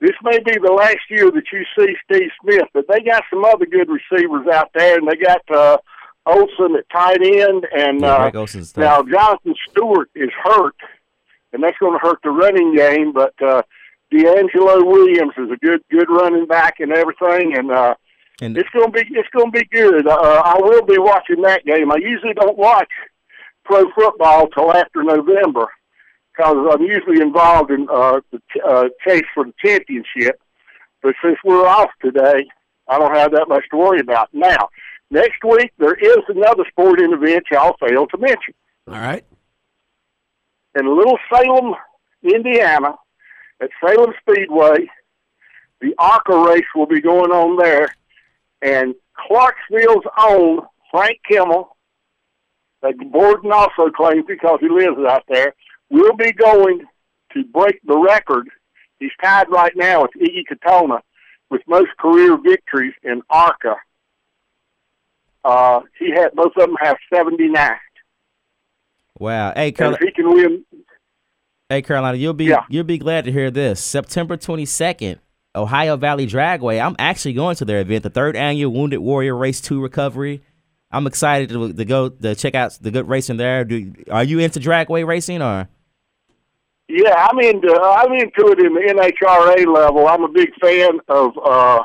This 0.00 0.14
may 0.22 0.38
be 0.38 0.52
the 0.62 0.72
last 0.72 0.98
year 1.10 1.30
that 1.30 1.44
you 1.52 1.64
see 1.76 1.94
Steve 2.04 2.30
Smith, 2.42 2.68
but 2.72 2.86
they 2.88 3.00
got 3.00 3.24
some 3.30 3.44
other 3.44 3.66
good 3.66 3.88
receivers 3.88 4.46
out 4.52 4.70
there, 4.74 4.96
and 4.98 5.08
they 5.08 5.16
got 5.16 5.42
uh, 5.50 5.78
Olsen 6.24 6.76
at 6.76 6.88
tight 6.90 7.20
end, 7.22 7.66
and 7.76 8.00
Yeah, 8.00 8.12
uh, 8.12 8.18
Greg 8.22 8.36
Olsen's 8.36 8.72
tough. 8.72 8.82
now 8.82 9.02
Jonathan 9.02 9.54
Stewart 9.70 10.08
is 10.14 10.30
hurt, 10.44 10.76
and 11.52 11.62
that's 11.62 11.78
going 11.78 11.98
to 11.98 12.06
hurt 12.06 12.18
the 12.22 12.30
running 12.30 12.74
game. 12.76 13.12
But 13.12 13.34
uh, 13.42 13.62
DeAngelo 14.12 14.86
Williams 14.86 15.32
is 15.36 15.50
a 15.50 15.56
good 15.56 15.82
good 15.90 16.08
running 16.08 16.46
back 16.46 16.80
and 16.80 16.92
everything, 16.92 17.56
and 17.56 17.72
uh, 17.72 17.94
And 18.40 18.56
it's 18.56 18.68
going 18.70 18.92
to 18.92 18.92
be 18.92 19.04
it's 19.10 19.28
going 19.30 19.50
to 19.50 19.58
be 19.58 19.64
good. 19.66 20.06
Uh, 20.06 20.42
I 20.44 20.58
will 20.60 20.84
be 20.84 20.98
watching 20.98 21.42
that 21.42 21.64
game. 21.64 21.90
I 21.90 21.96
usually 21.96 22.34
don't 22.34 22.56
watch 22.56 22.90
pro 23.64 23.90
football 23.96 24.46
till 24.48 24.72
after 24.72 25.02
November 25.02 25.66
because 26.38 26.68
I'm 26.72 26.82
usually 26.82 27.20
involved 27.20 27.70
in 27.70 27.88
uh, 27.90 28.20
the 28.30 28.38
ch- 28.38 28.62
uh, 28.66 28.84
chase 29.06 29.24
for 29.34 29.44
the 29.44 29.52
championship. 29.64 30.40
But 31.02 31.14
since 31.22 31.36
we're 31.44 31.66
off 31.66 31.90
today, 32.00 32.46
I 32.88 32.98
don't 32.98 33.14
have 33.14 33.32
that 33.32 33.46
much 33.48 33.64
to 33.70 33.76
worry 33.76 34.00
about. 34.00 34.28
Now, 34.32 34.68
next 35.10 35.42
week 35.44 35.72
there 35.78 35.94
is 35.94 36.18
another 36.28 36.64
sporting 36.68 37.12
event 37.12 37.44
y'all 37.50 37.76
failed 37.80 38.10
to 38.10 38.18
mention 38.18 38.54
All 38.86 38.94
right. 38.94 39.24
in 40.78 40.96
Little 40.96 41.18
Salem, 41.32 41.74
Indiana, 42.22 42.94
at 43.60 43.70
Salem 43.84 44.12
Speedway. 44.20 44.88
The 45.80 45.94
ARCA 45.98 46.36
race 46.36 46.66
will 46.74 46.86
be 46.86 47.00
going 47.00 47.30
on 47.30 47.56
there, 47.56 47.94
and 48.62 48.96
Clarksville's 49.28 50.04
own 50.18 50.60
Frank 50.90 51.20
Kimmel, 51.28 51.76
that 52.82 52.94
Borden 53.12 53.52
also 53.52 53.88
claims 53.90 54.24
because 54.26 54.58
he 54.60 54.68
lives 54.68 54.98
out 55.08 55.22
there, 55.28 55.54
will 55.90 56.16
be 56.16 56.32
going 56.32 56.82
to 57.32 57.44
break 57.44 57.80
the 57.84 57.98
record. 57.98 58.48
He's 58.98 59.10
tied 59.22 59.48
right 59.50 59.72
now 59.76 60.02
with 60.02 60.10
Iggy 60.20 60.44
Katona 60.50 61.00
with 61.50 61.62
most 61.66 61.88
career 61.98 62.36
victories 62.36 62.94
in 63.02 63.22
ARCA. 63.30 63.76
Uh, 65.44 65.80
he 65.98 66.10
had 66.10 66.32
both 66.34 66.52
of 66.56 66.66
them 66.68 66.76
have 66.80 66.96
seventy 67.12 67.48
nine. 67.48 67.76
wow, 69.18 69.52
hey 69.54 69.72
Carolina, 69.72 69.98
if 70.02 70.06
he 70.08 70.12
can 70.22 70.30
win 70.34 70.64
hey 71.68 71.80
Carolina, 71.80 72.16
you'll 72.18 72.34
be 72.34 72.46
Yeah. 72.46 72.64
you'll 72.68 72.84
be 72.84 72.98
glad 72.98 73.24
to 73.24 73.32
hear 73.32 73.50
this. 73.50 73.82
September 73.82 74.36
twenty 74.36 74.66
second, 74.66 75.20
Ohio 75.54 75.96
Valley 75.96 76.26
Dragway. 76.26 76.84
I'm 76.84 76.96
actually 76.98 77.34
going 77.34 77.56
to 77.56 77.64
their 77.64 77.80
event, 77.80 78.02
the 78.02 78.10
third 78.10 78.36
annual 78.36 78.72
Wounded 78.72 78.98
Warrior 78.98 79.36
Race 79.36 79.60
Two 79.60 79.80
Recovery. 79.80 80.42
I'm 80.90 81.06
excited 81.06 81.50
to, 81.50 81.72
to 81.72 81.84
go 81.84 82.08
to 82.08 82.34
check 82.34 82.54
out 82.54 82.76
the 82.80 82.90
good 82.90 83.08
racing 83.08 83.36
there. 83.36 83.64
Do, 83.64 83.94
are 84.10 84.24
you 84.24 84.40
into 84.40 84.58
dragway 84.58 85.06
racing 85.06 85.40
or? 85.40 85.68
Yeah, 86.88 87.14
I'm 87.14 87.38
into 87.40 87.78
I'm 87.80 88.12
into 88.12 88.50
it 88.50 88.60
in 88.60 88.72
the 88.72 88.80
NHRA 88.80 89.66
level. 89.72 90.08
I'm 90.08 90.24
a 90.24 90.28
big 90.28 90.54
fan 90.58 91.00
of 91.08 91.32
uh, 91.36 91.82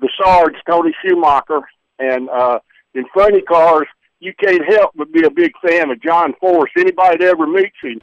the 0.00 0.08
Sarge, 0.16 0.54
Tony 0.68 0.94
Schumacher, 1.02 1.62
and 1.98 2.28
uh, 2.30 2.60
in 2.94 3.04
funny 3.12 3.42
cars, 3.42 3.88
you 4.20 4.32
can't 4.38 4.64
help 4.72 4.92
but 4.94 5.12
be 5.12 5.24
a 5.24 5.30
big 5.30 5.52
fan 5.66 5.90
of 5.90 6.00
John 6.00 6.34
Force. 6.40 6.70
Anybody 6.78 7.16
that 7.18 7.26
ever 7.30 7.48
meets 7.48 7.76
him, 7.82 8.00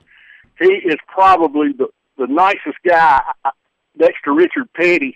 he 0.60 0.74
is 0.74 0.98
probably 1.08 1.72
the 1.72 1.88
the 2.18 2.28
nicest 2.28 2.78
guy 2.86 3.22
uh, 3.46 3.52
next 3.96 4.18
to 4.26 4.32
Richard 4.34 4.72
Petty 4.74 5.16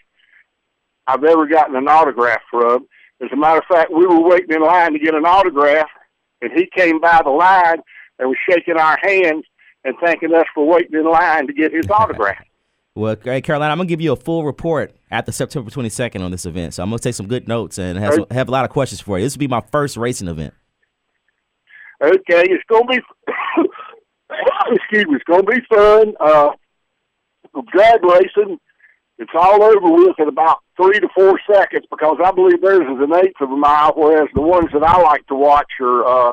I've 1.05 1.25
ever 1.25 1.47
gotten 1.47 1.75
an 1.75 1.89
autograph 1.89 2.41
from. 2.49 2.87
As 3.21 3.29
a 3.33 3.35
matter 3.35 3.59
of 3.59 3.65
fact, 3.65 3.91
we 3.91 4.05
were 4.05 4.21
waiting 4.21 4.55
in 4.55 4.61
line 4.61 4.93
to 4.93 4.99
get 4.99 5.15
an 5.15 5.25
autograph, 5.25 5.89
and 6.41 6.51
he 6.53 6.69
came 6.73 7.01
by 7.01 7.21
the 7.23 7.29
line 7.29 7.81
and 8.19 8.29
was 8.29 8.37
shaking 8.49 8.77
our 8.77 8.97
hands 9.03 9.43
and 9.85 9.95
thanking 10.03 10.33
us 10.33 10.45
for 10.53 10.67
waiting 10.67 10.99
in 10.99 11.05
line 11.05 11.47
to 11.47 11.53
get 11.53 11.71
his 11.71 11.89
autograph. 11.89 12.43
Well, 12.97 13.17
hey, 13.21 13.41
Carolina, 13.41 13.73
I'm 13.73 13.77
gonna 13.77 13.89
give 13.89 13.99
you 13.99 14.13
a 14.13 14.15
full 14.15 14.45
report 14.45 14.95
after 15.11 15.29
September 15.33 15.69
22nd 15.69 16.21
on 16.21 16.31
this 16.31 16.45
event. 16.45 16.73
So 16.73 16.81
I'm 16.81 16.87
gonna 16.89 16.99
take 16.99 17.13
some 17.13 17.27
good 17.27 17.45
notes 17.45 17.77
and 17.77 17.99
have, 17.99 18.13
some, 18.13 18.25
have 18.31 18.47
a 18.47 18.51
lot 18.51 18.63
of 18.63 18.71
questions 18.71 19.01
for 19.01 19.19
you. 19.19 19.25
This 19.25 19.35
will 19.35 19.41
be 19.41 19.49
my 19.49 19.59
first 19.69 19.97
racing 19.97 20.29
event. 20.29 20.53
Okay, 22.01 22.45
it's 22.49 22.63
gonna 22.69 22.85
be 22.85 23.01
excuse 24.71 25.07
me, 25.07 25.15
it's 25.15 25.25
gonna 25.25 25.43
be 25.43 25.59
fun. 25.69 26.13
Uh 26.21 26.51
drag 27.73 28.01
racing, 28.01 28.57
it's 29.17 29.31
all 29.33 29.61
over 29.61 29.91
with 29.91 30.17
in 30.17 30.29
about 30.29 30.59
three 30.81 31.01
to 31.01 31.09
four 31.13 31.37
seconds 31.51 31.85
because 31.91 32.15
I 32.23 32.31
believe 32.31 32.61
theirs 32.61 32.79
is 32.79 33.03
an 33.03 33.13
eighth 33.13 33.41
of 33.41 33.51
a 33.51 33.57
mile, 33.57 33.91
whereas 33.97 34.29
the 34.33 34.41
ones 34.41 34.69
that 34.71 34.83
I 34.83 35.01
like 35.01 35.27
to 35.27 35.35
watch 35.35 35.69
are 35.81 36.05
uh 36.29 36.31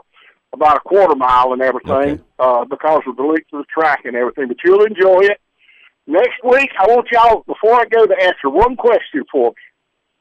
about 0.53 0.77
a 0.77 0.81
quarter 0.81 1.15
mile 1.15 1.53
and 1.53 1.63
everything, 1.63 1.93
Okay. 1.93 2.21
uh, 2.39 2.65
because 2.67 3.03
of 3.07 3.17
the 3.17 3.23
length 3.23 3.47
of 3.53 3.61
the 3.61 3.65
track 3.73 4.05
and 4.05 4.15
everything. 4.17 4.49
But 4.49 4.59
you'll 4.65 4.85
enjoy 4.85 5.21
it. 5.25 5.41
Next 6.07 6.43
week 6.45 6.71
I 6.79 6.87
want 6.87 7.09
y'all 7.13 7.43
before 7.47 7.75
I 7.75 7.85
go 7.87 8.07
to 8.07 8.15
answer 8.23 8.51
one 8.51 8.77
question 8.77 9.23
for 9.31 9.51
me. 9.51 9.57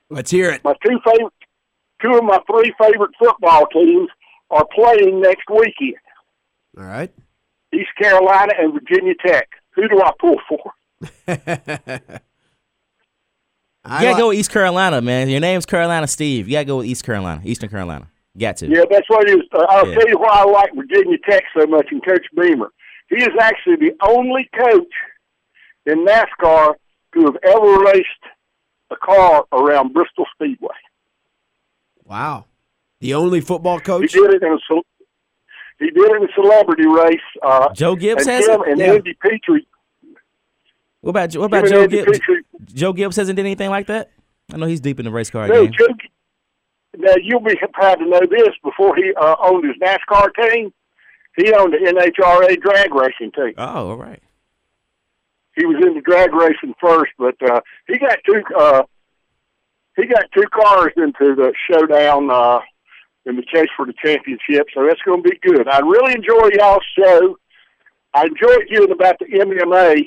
Let's 0.10 0.32
hear 0.32 0.52
it. 0.52 0.64
my 0.64 0.74
two 0.86 1.00
favorite, 1.06 1.34
two 2.02 2.14
of 2.18 2.24
my 2.24 2.40
three 2.50 2.74
favorite 2.82 3.12
football 3.18 3.66
teams 3.68 4.10
are 4.52 4.66
playing 4.76 5.22
next 5.22 5.50
weekend: 5.50 5.96
All 6.78 6.84
right. 6.86 7.12
East 7.74 7.90
Carolina 8.02 8.54
and 8.60 8.74
Virginia 8.74 9.14
Tech. 9.26 9.48
Who 9.76 9.88
do 9.88 10.02
I 10.02 10.12
pull 10.20 10.36
for? 10.50 10.72
I 11.28 12.10
You 14.04 14.10
gotta 14.10 14.18
go 14.20 14.28
with 14.30 14.38
East 14.38 14.52
Carolina, 14.52 15.02
man. 15.02 15.30
Your 15.30 15.40
name's 15.40 15.66
Carolina 15.66 16.08
Steve. 16.08 16.48
You 16.48 16.54
gotta 16.56 16.66
go 16.66 16.78
with 16.78 16.86
East 16.88 17.04
Carolina, 17.04 17.42
Eastern 17.44 17.70
Carolina. 17.70 18.08
Got 18.38 18.58
to. 18.58 18.68
Yeah, 18.68 18.84
that's 18.90 19.10
what 19.10 19.28
it 19.30 19.40
is. 19.40 19.46
Uh, 19.54 19.66
I'll 19.70 19.88
Yeah. 19.88 19.96
tell 19.96 20.08
you 20.10 20.18
why 20.18 20.30
I 20.30 20.44
like 20.46 20.74
Virginia 20.74 21.18
Tech 21.30 21.44
so 21.58 21.66
much 21.68 21.88
and 21.92 22.04
Coach 22.06 22.26
Beamer. 22.36 22.72
He 23.10 23.18
is 23.18 23.30
actually 23.40 23.76
the 23.76 23.92
only 24.08 24.50
coach 24.58 24.94
in 25.86 26.06
NASCAR 26.06 26.76
who 27.14 27.26
have 27.26 27.36
ever 27.44 27.80
raced 27.84 28.08
a 28.90 28.96
car 28.96 29.46
around 29.52 29.94
Bristol 29.94 30.26
Speedway. 30.34 30.76
Wow. 32.06 32.46
The 33.02 33.14
only 33.16 33.42
football 33.42 33.80
coach? 33.80 34.14
He 34.14 34.20
coach? 34.20 34.32
did 34.32 34.42
it 34.42 34.46
in 34.46 34.54
a 34.54 34.58
ce- 34.60 34.86
he 35.80 35.90
did 35.90 35.98
it 36.10 36.16
in 36.18 36.24
a 36.30 36.34
celebrity 36.36 36.86
race. 36.88 37.20
Uh, 37.42 37.74
Joe 37.74 37.96
Gibbs 37.96 38.28
and 38.28 38.32
has 38.38 38.48
him 38.48 38.62
it? 38.62 38.68
And 38.70 38.80
yeah. 38.80 38.94
Andy 38.94 39.14
Petree. 39.22 39.66
What 41.02 41.10
about, 41.10 41.36
what 41.36 41.46
about 41.46 41.66
Joe 41.68 41.88
Gibbs? 41.88 42.20
Petree. 42.20 42.44
Joe 42.74 42.94
Gibbs 42.94 43.16
hasn't 43.16 43.36
did 43.36 43.46
anything 43.46 43.70
like 43.72 43.88
that. 43.88 44.12
I 44.54 44.58
know 44.58 44.68
he's 44.68 44.80
deep 44.82 45.00
in 45.00 45.06
the 45.06 45.12
race 45.12 45.30
car 45.32 45.48
No, 45.48 45.64
game. 45.66 45.74
Joe, 45.78 45.88
now 46.98 47.16
you'll 47.22 47.40
be 47.40 47.56
proud 47.74 47.96
to 47.96 48.06
know 48.06 48.22
this. 48.30 48.50
Before 48.64 48.96
he 48.96 49.14
uh, 49.20 49.36
owned 49.42 49.66
his 49.66 49.78
NASCAR 49.82 50.30
team, 50.36 50.74
he 51.38 51.54
owned 51.54 51.74
the 51.74 51.78
NHRA 51.78 52.60
drag 52.62 52.94
racing 52.94 53.32
team. 53.32 53.54
Oh, 53.58 53.90
all 53.90 53.98
right. 53.98 54.22
he 55.56 55.66
was 55.66 55.82
into 55.86 56.02
drag 56.02 56.34
racing 56.34 56.74
first, 56.82 57.12
but 57.18 57.36
uh, 57.42 57.62
he 57.88 57.98
got 57.98 58.18
two 58.26 58.42
uh, 58.58 58.84
he 59.96 60.06
got 60.06 60.26
two 60.34 60.48
cars 60.54 60.92
into 60.98 61.36
the 61.36 61.54
showdown 61.70 62.30
uh, 62.30 62.60
in 63.26 63.36
the 63.36 63.44
chase 63.44 63.70
for 63.76 63.86
the 63.86 63.94
championship. 64.04 64.68
So 64.74 64.86
that's 64.88 65.02
going 65.02 65.24
to 65.24 65.30
be 65.30 65.40
good. 65.42 65.68
I 65.68 65.80
really 65.80 66.14
enjoy 66.14 66.50
y'all's 66.58 66.86
show. 66.98 67.38
I 68.14 68.24
enjoyed 68.26 68.66
hearing 68.68 68.92
about 68.92 69.20
the 69.20 69.26
MMA. 69.26 70.06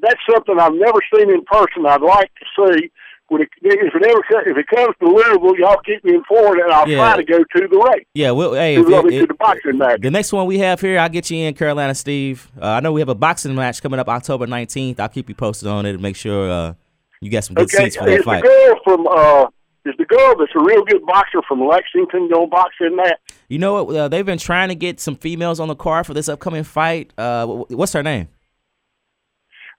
That's 0.00 0.20
something 0.30 0.58
I've 0.58 0.74
never 0.74 1.00
seen 1.14 1.30
in 1.30 1.44
person. 1.44 1.84
I'd 1.86 2.00
like 2.00 2.30
to 2.36 2.72
see. 2.78 2.90
When 3.30 3.42
it, 3.42 3.48
if 3.62 3.94
it 3.94 4.04
ever 4.04 4.22
if 4.50 4.58
it 4.58 4.66
comes 4.66 4.92
to 4.98 5.06
Louisville, 5.06 5.56
y'all 5.56 5.78
keep 5.86 6.04
me 6.04 6.16
informed, 6.16 6.58
and 6.60 6.72
I'll 6.72 6.88
Yeah. 6.88 6.96
try 6.96 7.16
to 7.16 7.22
go 7.22 7.38
to 7.38 7.68
the 7.68 7.88
race. 7.94 8.04
Yeah, 8.12 8.32
well, 8.32 8.54
hey, 8.54 8.74
if, 8.74 8.84
to 8.86 9.26
the 9.28 9.34
boxing 9.38 9.78
match. 9.78 10.00
the 10.00 10.10
next 10.10 10.32
one 10.32 10.46
we 10.48 10.58
have 10.58 10.80
here, 10.80 10.98
I'll 10.98 11.08
get 11.08 11.30
you 11.30 11.38
in, 11.46 11.54
Carolina 11.54 11.94
Steve. 11.94 12.50
Uh, 12.60 12.66
I 12.66 12.80
know 12.80 12.90
we 12.90 13.00
have 13.00 13.08
a 13.08 13.14
boxing 13.14 13.54
match 13.54 13.80
coming 13.80 14.00
up 14.00 14.08
October 14.08 14.48
19th. 14.48 14.98
I'll 14.98 15.08
keep 15.08 15.28
you 15.28 15.36
posted 15.36 15.68
on 15.68 15.86
it 15.86 15.90
and 15.90 16.02
make 16.02 16.16
sure 16.16 16.50
uh, 16.50 16.74
you 17.20 17.30
got 17.30 17.44
some 17.44 17.54
good 17.54 17.72
Okay, 17.72 17.84
seats 17.84 17.96
for 17.96 18.06
that 18.06 18.18
is 18.18 18.24
fight. 18.24 18.42
the 18.42 18.48
girl 18.48 18.80
from 18.82 19.06
uh, 19.06 19.46
is 19.84 19.94
the 19.96 20.06
girl 20.06 20.34
that's 20.36 20.50
a 20.56 20.64
real 20.64 20.84
good 20.84 21.06
boxer 21.06 21.40
from 21.46 21.64
Lexington 21.64 22.28
going 22.28 22.48
to 22.48 22.50
box 22.50 22.74
in 22.80 22.96
that? 22.96 23.20
You 23.48 23.60
know 23.60 23.84
what? 23.84 23.94
Uh, 23.96 24.08
they've 24.08 24.26
been 24.26 24.38
trying 24.38 24.70
to 24.70 24.74
get 24.74 24.98
some 24.98 25.14
females 25.14 25.60
on 25.60 25.68
the 25.68 25.76
card 25.76 26.04
for 26.04 26.14
this 26.14 26.28
upcoming 26.28 26.64
fight. 26.64 27.12
Uh, 27.16 27.46
what's 27.46 27.92
her 27.92 28.02
name? 28.02 28.26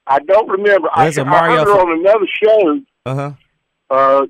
I 0.07 0.19
don't 0.19 0.47
remember. 0.47 0.87
There's 0.95 1.17
I, 1.17 1.21
a 1.21 1.25
Mario 1.25 1.55
I 1.55 1.59
heard 1.59 1.67
her 1.67 1.79
on 1.81 1.99
another 1.99 2.25
show. 2.41 2.79
Uh 3.05 3.15
huh. 3.15 3.31
Uh, 3.89 4.25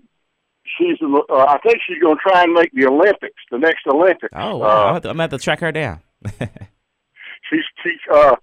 she's. 0.77 0.97
Uh, 1.01 1.35
I 1.35 1.57
think 1.59 1.77
she's 1.87 2.01
going 2.01 2.15
to 2.15 2.21
try 2.21 2.43
and 2.43 2.53
make 2.53 2.71
the 2.73 2.87
Olympics, 2.87 3.41
the 3.51 3.57
next 3.57 3.85
Olympics. 3.87 4.33
Oh, 4.33 4.57
wow. 4.57 4.67
Uh, 4.67 4.87
I'm, 4.87 4.93
have 4.93 5.03
to, 5.03 5.09
gonna 5.09 5.23
have 5.23 5.29
to 5.31 5.37
track 5.37 5.59
her 5.59 5.71
down. 5.71 6.01
she's 6.39 7.65
she's. 7.83 7.99
Uh, 8.11 8.35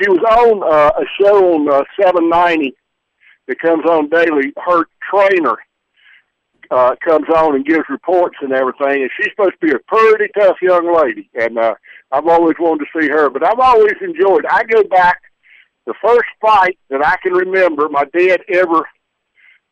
she 0.00 0.08
was 0.08 0.20
on 0.20 0.62
uh, 0.62 0.90
a 1.00 1.04
show 1.20 1.54
on 1.54 1.68
uh, 1.68 1.82
790 2.00 2.74
that 3.46 3.58
comes 3.58 3.84
on 3.86 4.08
daily. 4.10 4.52
Her 4.56 4.84
trainer 5.10 5.56
uh, 6.70 6.94
comes 7.02 7.26
on 7.34 7.54
and 7.54 7.64
gives 7.64 7.84
reports 7.88 8.36
and 8.40 8.52
everything, 8.52 9.02
and 9.02 9.10
she's 9.16 9.30
supposed 9.30 9.54
to 9.60 9.66
be 9.66 9.72
a 9.72 9.78
pretty 9.88 10.30
tough 10.38 10.56
young 10.60 10.94
lady. 10.94 11.30
And 11.34 11.58
uh, 11.58 11.74
I've 12.12 12.26
always 12.26 12.56
wanted 12.60 12.84
to 12.84 13.00
see 13.00 13.08
her, 13.08 13.30
but 13.30 13.44
I've 13.44 13.58
always 13.58 13.94
enjoyed. 14.00 14.44
I 14.50 14.64
go 14.64 14.82
back 14.84 15.20
the 15.86 15.94
first 16.04 16.28
fight 16.40 16.78
that 16.90 17.04
I 17.04 17.16
can 17.22 17.32
remember 17.32 17.88
my 17.88 18.04
dad 18.16 18.40
ever 18.52 18.86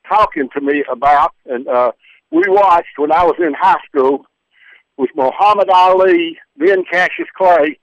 talking 0.09 0.49
to 0.55 0.61
me 0.61 0.85
about, 0.91 1.33
and 1.47 1.67
uh, 1.69 1.93
we 2.31 2.43
watched 2.47 2.97
when 2.97 3.13
I 3.13 3.25
was 3.25 3.37
in 3.39 3.55
high 3.55 3.81
school, 3.89 4.27
was 4.97 5.09
Muhammad 5.15 5.69
Ali, 5.71 6.39
then 6.57 6.85
Cassius 6.91 7.29
Clay 7.37 7.79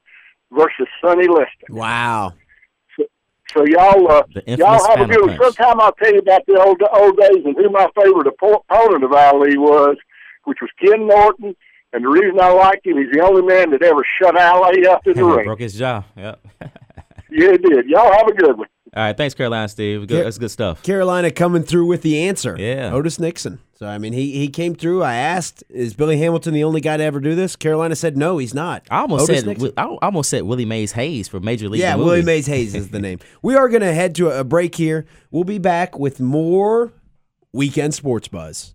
versus 0.52 0.88
Sonny 1.02 1.28
Liston. 1.28 1.70
Wow. 1.76 2.34
So 3.54 3.66
y'all, 3.68 4.12
uh, 4.12 4.24
y'all 4.48 4.88
have 4.88 5.02
a 5.02 5.14
good 5.14 5.28
one. 5.28 5.38
Sometime 5.40 5.80
I'll 5.80 5.92
tell 5.94 6.12
you 6.12 6.20
about 6.20 6.44
the 6.48 6.60
old 6.60 6.82
old 6.92 7.18
days 7.18 7.46
and 7.46 7.56
who 7.56 7.70
my 7.70 7.88
favorite 7.96 8.26
opponent 8.26 9.04
of 9.04 9.14
Ali 9.14 9.58
was, 9.58 9.98
which 10.46 10.58
was 10.60 10.72
Ken 10.84 11.06
Norton. 11.08 11.56
And 11.92 12.04
the 12.04 12.10
reason 12.10 12.40
I 12.40 12.52
like 12.52 12.84
him, 12.84 12.98
he's 12.98 13.12
the 13.12 13.22
only 13.24 13.44
man 13.44 13.70
that 13.70 13.84
ever 13.84 14.04
shut 14.20 14.36
Ali 14.36 14.88
up 14.88 15.06
in 15.06 15.14
the 15.14 15.24
ring. 15.36 15.46
Broke 15.46 15.60
his 15.60 15.76
jaw. 15.76 16.04
Yep. 16.18 16.46
Yeah, 17.36 17.54
he 17.54 17.58
did. 17.58 17.88
Y'all 17.88 18.14
have 18.14 18.28
a 18.28 18.34
good 18.34 18.60
one. 18.60 18.68
All 18.96 19.04
right. 19.04 19.18
Thanks, 19.18 19.34
Carolina 19.34 19.68
Steve. 19.68 20.08
Good, 20.08 20.18
Yeah. 20.18 20.24
that's 20.24 20.38
good 20.38 20.52
stuff. 20.52 20.84
Carolina 20.84 21.32
coming 21.32 21.64
through 21.64 21.88
with 21.88 22.02
the 22.04 22.20
answer. 22.28 22.56
Yeah. 22.60 22.92
Otis 22.94 23.20
Nixon. 23.20 23.60
So, 23.74 23.88
I 23.88 23.98
mean, 23.98 24.14
he, 24.14 24.34
he 24.34 24.48
came 24.50 24.76
through. 24.76 25.02
I 25.04 25.16
asked, 25.16 25.64
is 25.70 25.94
Billy 25.96 26.18
Hamilton 26.18 26.54
the 26.54 26.64
only 26.64 26.80
guy 26.80 26.96
to 26.98 27.04
ever 27.04 27.20
do 27.20 27.34
this? 27.36 27.56
Carolina 27.56 27.96
said, 27.96 28.16
no, 28.16 28.38
he's 28.38 28.54
not. 28.54 28.86
I 28.92 29.00
almost 29.00 29.24
Otis 29.24 29.40
said 29.40 29.48
Nixon. 29.48 29.74
I 29.78 29.84
almost 30.04 30.30
said 30.30 30.44
Willie 30.44 30.66
Mays 30.66 30.92
Hayes 30.92 31.28
for 31.28 31.40
Major 31.40 31.68
League. 31.70 31.82
Yeah, 31.82 31.98
the 31.98 32.04
Willie. 32.04 32.22
Mays 32.22 32.46
Hayes 32.46 32.76
is 32.76 32.90
the 32.90 33.00
name. 33.00 33.20
We 33.42 33.56
are 33.56 33.68
going 33.68 33.82
to 33.82 33.94
head 33.94 34.14
to 34.16 34.30
a 34.30 34.40
a 34.42 34.44
break 34.44 34.76
here. 34.76 35.06
We'll 35.32 35.44
be 35.44 35.58
back 35.58 35.98
with 35.98 36.20
more 36.20 36.92
Weekend 37.52 37.94
Sports 37.94 38.28
Buzz. 38.28 38.74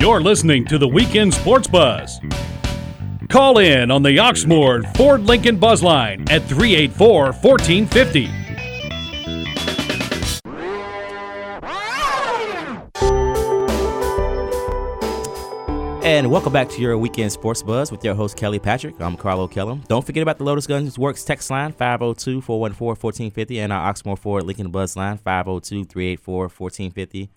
You're 0.00 0.20
listening 0.20 0.64
to 0.66 0.78
the 0.78 0.88
Weekend 0.88 1.34
Sports 1.34 1.66
Buzz. 1.68 2.20
Call 3.28 3.58
in 3.58 3.90
on 3.90 4.02
the 4.02 4.16
Oxmoor 4.16 4.96
Ford 4.96 5.24
Lincoln 5.24 5.58
Buzz 5.58 5.82
Line 5.82 6.22
at 6.30 6.42
384 6.44 7.32
1450. 7.32 8.30
And 16.02 16.30
welcome 16.30 16.54
back 16.54 16.70
to 16.70 16.80
your 16.80 16.96
weekend 16.96 17.30
sports 17.30 17.62
buzz 17.62 17.92
with 17.92 18.02
your 18.02 18.14
host 18.14 18.38
Kelly 18.38 18.58
Patrick. 18.58 18.98
I'm 18.98 19.14
Carlo 19.14 19.46
Kellum. 19.46 19.82
Don't 19.88 20.06
forget 20.06 20.22
about 20.22 20.38
the 20.38 20.44
Lotus 20.44 20.66
Guns 20.66 20.98
Works 20.98 21.22
text 21.22 21.50
line 21.50 21.74
502-414-1450 21.74 23.58
and 23.58 23.74
our 23.74 23.92
Oxmoor 23.92 24.18
Ford 24.18 24.44
Lincoln 24.44 24.70
Buzz 24.70 24.96
line 24.96 25.18
502-384-1450. 25.18 27.28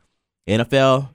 NFL 0.47 1.09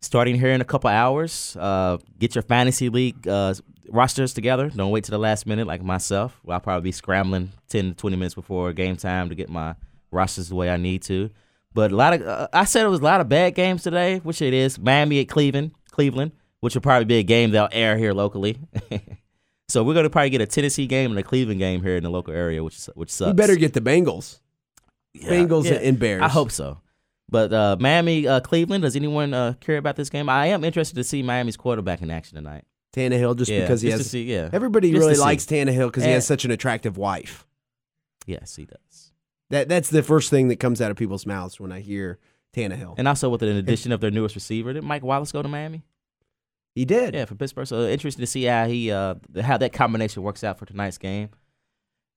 starting 0.00 0.38
here 0.38 0.52
in 0.52 0.62
a 0.62 0.64
couple 0.64 0.88
hours. 0.88 1.54
Uh, 1.60 1.98
get 2.18 2.34
your 2.34 2.40
fantasy 2.42 2.88
league 2.88 3.28
uh, 3.28 3.52
rosters 3.88 4.34
together. 4.34 4.70
Don't 4.70 4.90
wait 4.90 5.04
to 5.04 5.10
the 5.10 5.18
last 5.18 5.46
minute 5.46 5.66
like 5.66 5.82
myself. 5.82 6.40
I'll 6.48 6.60
probably 6.60 6.88
be 6.88 6.92
scrambling 6.92 7.52
10 7.68 7.90
to 7.90 7.94
20 7.94 8.16
minutes 8.16 8.34
before 8.34 8.72
game 8.72 8.96
time 8.96 9.28
to 9.28 9.34
get 9.34 9.48
my 9.48 9.74
rosters 10.10 10.48
the 10.48 10.54
way 10.54 10.70
I 10.70 10.76
need 10.76 11.02
to. 11.04 11.30
But 11.74 11.92
a 11.92 11.96
lot 11.96 12.12
of 12.12 12.22
uh, 12.22 12.48
I 12.52 12.64
said 12.64 12.84
it 12.84 12.90
was 12.90 13.00
a 13.00 13.04
lot 13.04 13.20
of 13.20 13.28
bad 13.28 13.54
games 13.54 13.82
today, 13.82 14.18
which 14.18 14.42
it 14.42 14.52
is. 14.52 14.78
Miami 14.78 15.20
at 15.20 15.28
Cleveland, 15.28 15.72
Cleveland, 15.90 16.32
which 16.60 16.74
will 16.74 16.82
probably 16.82 17.06
be 17.06 17.18
a 17.18 17.22
game 17.22 17.50
they'll 17.50 17.68
air 17.72 17.96
here 17.96 18.12
locally. 18.12 18.58
so 19.68 19.82
we're 19.82 19.94
gonna 19.94 20.10
probably 20.10 20.30
get 20.30 20.42
a 20.42 20.46
Tennessee 20.46 20.86
game 20.86 21.10
and 21.10 21.18
a 21.18 21.22
Cleveland 21.22 21.60
game 21.60 21.82
here 21.82 21.96
in 21.96 22.02
the 22.02 22.10
local 22.10 22.34
area, 22.34 22.62
which 22.62 22.84
which 22.94 23.10
sucks. 23.10 23.28
We 23.28 23.32
better 23.32 23.56
get 23.56 23.72
the 23.72 23.80
Bengals. 23.80 24.40
Yeah, 25.14 25.30
Bengals 25.30 25.64
yeah. 25.64 25.74
and 25.74 25.98
Bears. 25.98 26.22
I 26.22 26.28
hope 26.28 26.50
so. 26.50 26.78
But 27.30 27.52
uh, 27.52 27.76
Miami, 27.80 28.28
uh, 28.28 28.40
Cleveland. 28.40 28.82
Does 28.82 28.94
anyone 28.94 29.32
uh, 29.32 29.54
care 29.60 29.78
about 29.78 29.96
this 29.96 30.10
game? 30.10 30.28
I 30.28 30.48
am 30.48 30.64
interested 30.64 30.96
to 30.96 31.04
see 31.04 31.22
Miami's 31.22 31.56
quarterback 31.56 32.02
in 32.02 32.10
action 32.10 32.36
tonight. 32.36 32.64
Tannehill 32.92 33.36
just 33.36 33.50
Yeah, 33.50 33.60
because 33.60 33.80
he 33.82 33.88
just 33.88 33.98
has. 33.98 34.10
see, 34.10 34.24
yeah. 34.24 34.50
Everybody 34.52 34.90
Just 34.90 35.00
really 35.00 35.14
see. 35.14 35.20
likes 35.20 35.46
Tannehill 35.46 35.88
because 35.88 36.04
he 36.04 36.10
has 36.10 36.26
such 36.26 36.44
an 36.44 36.50
attractive 36.50 36.96
wife. 36.96 37.46
Yes, 38.26 38.54
he 38.56 38.64
does. 38.66 39.12
That 39.50 39.68
that's 39.68 39.90
the 39.90 40.02
first 40.02 40.30
thing 40.30 40.48
that 40.48 40.56
comes 40.60 40.80
out 40.80 40.90
of 40.90 40.96
people's 40.96 41.26
mouths 41.26 41.58
when 41.60 41.72
I 41.72 41.80
hear 41.80 42.18
Tannehill. 42.54 42.94
And 42.98 43.08
also 43.08 43.28
with 43.28 43.42
an 43.42 43.56
addition 43.56 43.92
of 43.92 44.00
their 44.00 44.10
newest 44.10 44.34
receiver, 44.34 44.72
did 44.72 44.84
Mike 44.84 45.02
Wallace 45.02 45.32
go 45.32 45.42
to 45.42 45.48
Miami? 45.48 45.82
he 46.74 46.86
did. 46.86 47.14
Yeah, 47.14 47.26
for 47.26 47.34
Pittsburgh. 47.34 47.66
So 47.66 47.86
interesting 47.86 48.22
to 48.22 48.26
see 48.26 48.44
how 48.44 48.66
he 48.66 48.90
uh 48.90 49.14
how 49.42 49.58
that 49.58 49.72
combination 49.72 50.22
works 50.22 50.42
out 50.44 50.58
for 50.58 50.64
tonight's 50.66 50.98
game. 50.98 51.28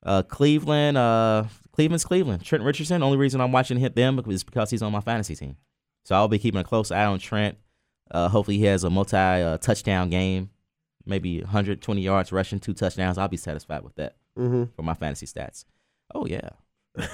Uh, 0.06 0.22
Cleveland, 0.22 0.98
uh, 0.98 1.46
Cleveland's 1.72 2.06
Cleveland. 2.06 2.44
Trent 2.46 2.64
Richardson. 2.64 3.02
Only 3.02 3.18
reason 3.18 3.42
I'm 3.42 3.52
watching 3.52 3.78
hit 3.80 3.96
them 3.96 4.22
is 4.28 4.44
because 4.44 4.70
he's 4.70 4.84
on 4.84 4.92
my 4.92 5.00
fantasy 5.02 5.36
team. 5.36 5.58
So 6.04 6.14
I'll 6.16 6.28
be 6.28 6.38
keeping 6.38 6.62
a 6.62 6.64
close 6.64 6.92
eye 6.92 7.06
on 7.06 7.18
Trent. 7.18 7.58
Uh, 8.12 8.30
hopefully 8.30 8.60
he 8.60 8.66
has 8.66 8.84
a 8.84 8.90
multi 8.92 9.18
uh, 9.18 9.58
touchdown 9.58 10.10
game, 10.12 10.52
maybe 11.06 11.42
120 11.42 12.02
yards 12.02 12.32
rushing, 12.32 12.60
two 12.60 12.74
touchdowns. 12.74 13.18
I'll 13.18 13.28
be 13.28 13.38
satisfied 13.38 13.84
with 13.84 13.96
that 13.96 14.16
Mm-hmm. 14.38 14.66
for 14.76 14.82
my 14.84 14.94
fantasy 14.94 15.26
stats. 15.26 15.64
Oh 16.14 16.26
yeah, 16.26 16.50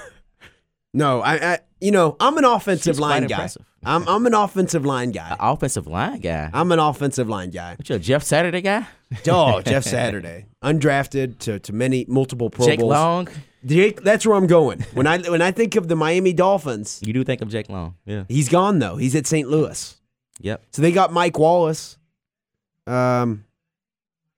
No, 0.94 1.22
I, 1.22 1.52
I, 1.54 1.58
you 1.80 1.90
know, 1.90 2.16
I'm 2.20 2.36
an 2.36 2.44
offensive 2.44 2.96
She's 2.96 3.00
line 3.00 3.22
guy. 3.26 3.36
impressive. 3.36 3.64
I'm, 3.82 4.06
I'm 4.06 4.26
an 4.26 4.34
offensive 4.34 4.84
line 4.84 5.10
guy. 5.10 5.30
An 5.30 5.36
offensive 5.40 5.86
line 5.86 6.20
guy. 6.20 6.50
I'm 6.52 6.70
an 6.70 6.78
offensive 6.78 7.28
line 7.30 7.50
guy. 7.50 7.76
What 7.76 7.88
you 7.88 7.96
a 7.96 7.98
Jeff 7.98 8.22
Saturday 8.22 8.60
guy? 8.60 8.86
Oh, 9.26 9.62
Jeff 9.64 9.84
Saturday, 9.84 10.46
undrafted 10.62 11.38
to, 11.40 11.58
to 11.60 11.72
many 11.72 12.04
multiple 12.08 12.50
Pro 12.50 12.66
Jake 12.66 12.80
Bowls. 12.80 12.90
Long. 12.90 13.28
Jake, 13.64 14.02
that's 14.02 14.26
where 14.26 14.36
I'm 14.36 14.46
going. 14.46 14.80
When 14.92 15.06
I 15.06 15.18
when 15.30 15.40
I 15.40 15.50
think 15.52 15.76
of 15.76 15.88
the 15.88 15.96
Miami 15.96 16.32
Dolphins, 16.34 17.00
You 17.06 17.12
do 17.14 17.24
think 17.24 17.40
of 17.40 17.48
Jake 17.48 17.68
Long? 17.70 17.94
Yeah. 18.04 18.24
he's 18.28 18.48
gone 18.50 18.78
though. 18.80 18.96
He's 18.96 19.14
at 19.14 19.26
St. 19.26 19.48
Louis. 19.48 19.96
Yep. 20.40 20.62
So 20.72 20.82
they 20.82 20.92
got 20.92 21.12
Mike 21.12 21.38
Wallace. 21.38 21.96
Um, 22.86 23.44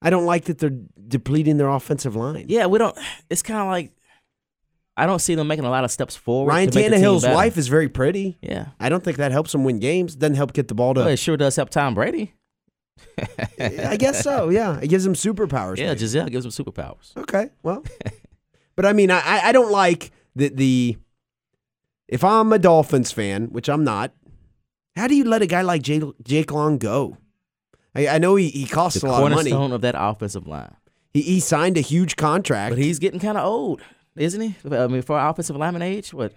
I 0.05 0.11
don't 0.11 0.27
like 0.27 0.45
that 0.45 0.59
they're 0.59 0.79
depleting 1.09 1.57
their 1.57 1.69
offensive 1.69 2.15
line. 2.15 2.47
Yeah, 2.49 2.67
we 2.67 2.79
don't. 2.79 2.97
It's 3.31 3.43
kind 3.43 3.61
of 3.61 3.69
like 3.69 3.93
I 4.97 5.07
don't 5.07 5.19
see 5.19 5.35
them 5.35 5.49
making 5.49 5.65
a 5.65 5.71
lot 5.71 5.85
of 5.85 5.91
steps 5.91 6.15
forward. 6.15 6.51
Ryan 6.51 6.71
to 6.71 6.79
make 6.79 6.91
the 6.91 6.97
team 6.97 7.05
Tannehill's 7.05 7.27
wife 7.27 7.57
is 7.57 7.69
very 7.69 7.89
pretty. 7.89 8.39
Yeah, 8.41 8.69
I 8.79 8.89
don't 8.89 9.03
think 9.03 9.17
that 9.17 9.33
helps 9.33 9.55
him 9.55 9.65
win 9.65 9.81
games. 9.81 10.15
Doesn't 10.15 10.37
help 10.37 10.53
get 10.53 10.69
the 10.69 10.75
ball 10.75 10.95
to. 10.95 11.01
well, 11.01 11.09
it 11.09 11.19
sure 11.19 11.37
does 11.37 11.57
help 11.57 11.71
Tom 11.71 11.95
Brady. 11.95 12.35
I 13.59 13.97
guess 13.97 14.23
so. 14.23 14.51
Yeah, 14.51 14.79
it 14.81 14.89
gives 14.89 15.05
him 15.05 15.15
superpowers. 15.15 15.79
Yeah, 15.79 15.89
maybe. 15.89 16.01
Gisele 16.01 16.29
gives 16.29 16.45
him 16.45 16.53
superpowers. 16.53 17.17
Okay, 17.17 17.51
well, 17.63 17.83
but 18.77 18.87
I 18.87 18.93
mean, 18.93 19.11
I 19.11 19.23
I 19.45 19.53
don't 19.53 19.73
like 19.73 20.13
that 20.37 20.57
the. 20.57 20.97
If 22.07 22.23
I'm 22.23 22.53
a 22.53 22.59
Dolphins 22.59 23.11
fan, 23.11 23.47
which 23.47 23.69
I'm 23.69 23.83
not, 23.83 24.13
how 24.95 25.09
do 25.09 25.17
you 25.17 25.25
let 25.25 25.41
a 25.41 25.47
guy 25.47 25.63
like 25.63 25.83
Jake, 25.83 26.03
Jake 26.23 26.53
Long 26.53 26.77
go? 26.77 27.17
I, 27.95 28.09
I 28.09 28.19
know 28.19 28.37
he, 28.37 28.49
he 28.51 28.67
costs 28.67 29.01
The 29.01 29.07
a 29.07 29.09
lot 29.09 29.23
of 29.23 29.31
money. 29.31 29.51
The 29.51 29.57
cornerstone 29.57 29.73
of 29.73 29.81
that 29.83 29.95
offensive 29.97 30.47
line. 30.47 30.75
He, 31.13 31.23
he 31.23 31.41
signed 31.41 31.77
a 31.79 31.81
huge 31.81 32.17
contract. 32.17 32.75
But 32.75 32.79
he's 32.83 32.99
getting 32.99 33.21
kind 33.21 33.39
of 33.39 33.45
old, 33.45 33.81
isn't 34.17 34.41
he? 34.41 34.57
I 34.71 34.87
mean, 34.89 35.03
for 35.03 35.19
offensive 35.19 35.57
lineman 35.57 35.83
age, 35.83 36.13
what? 36.13 36.33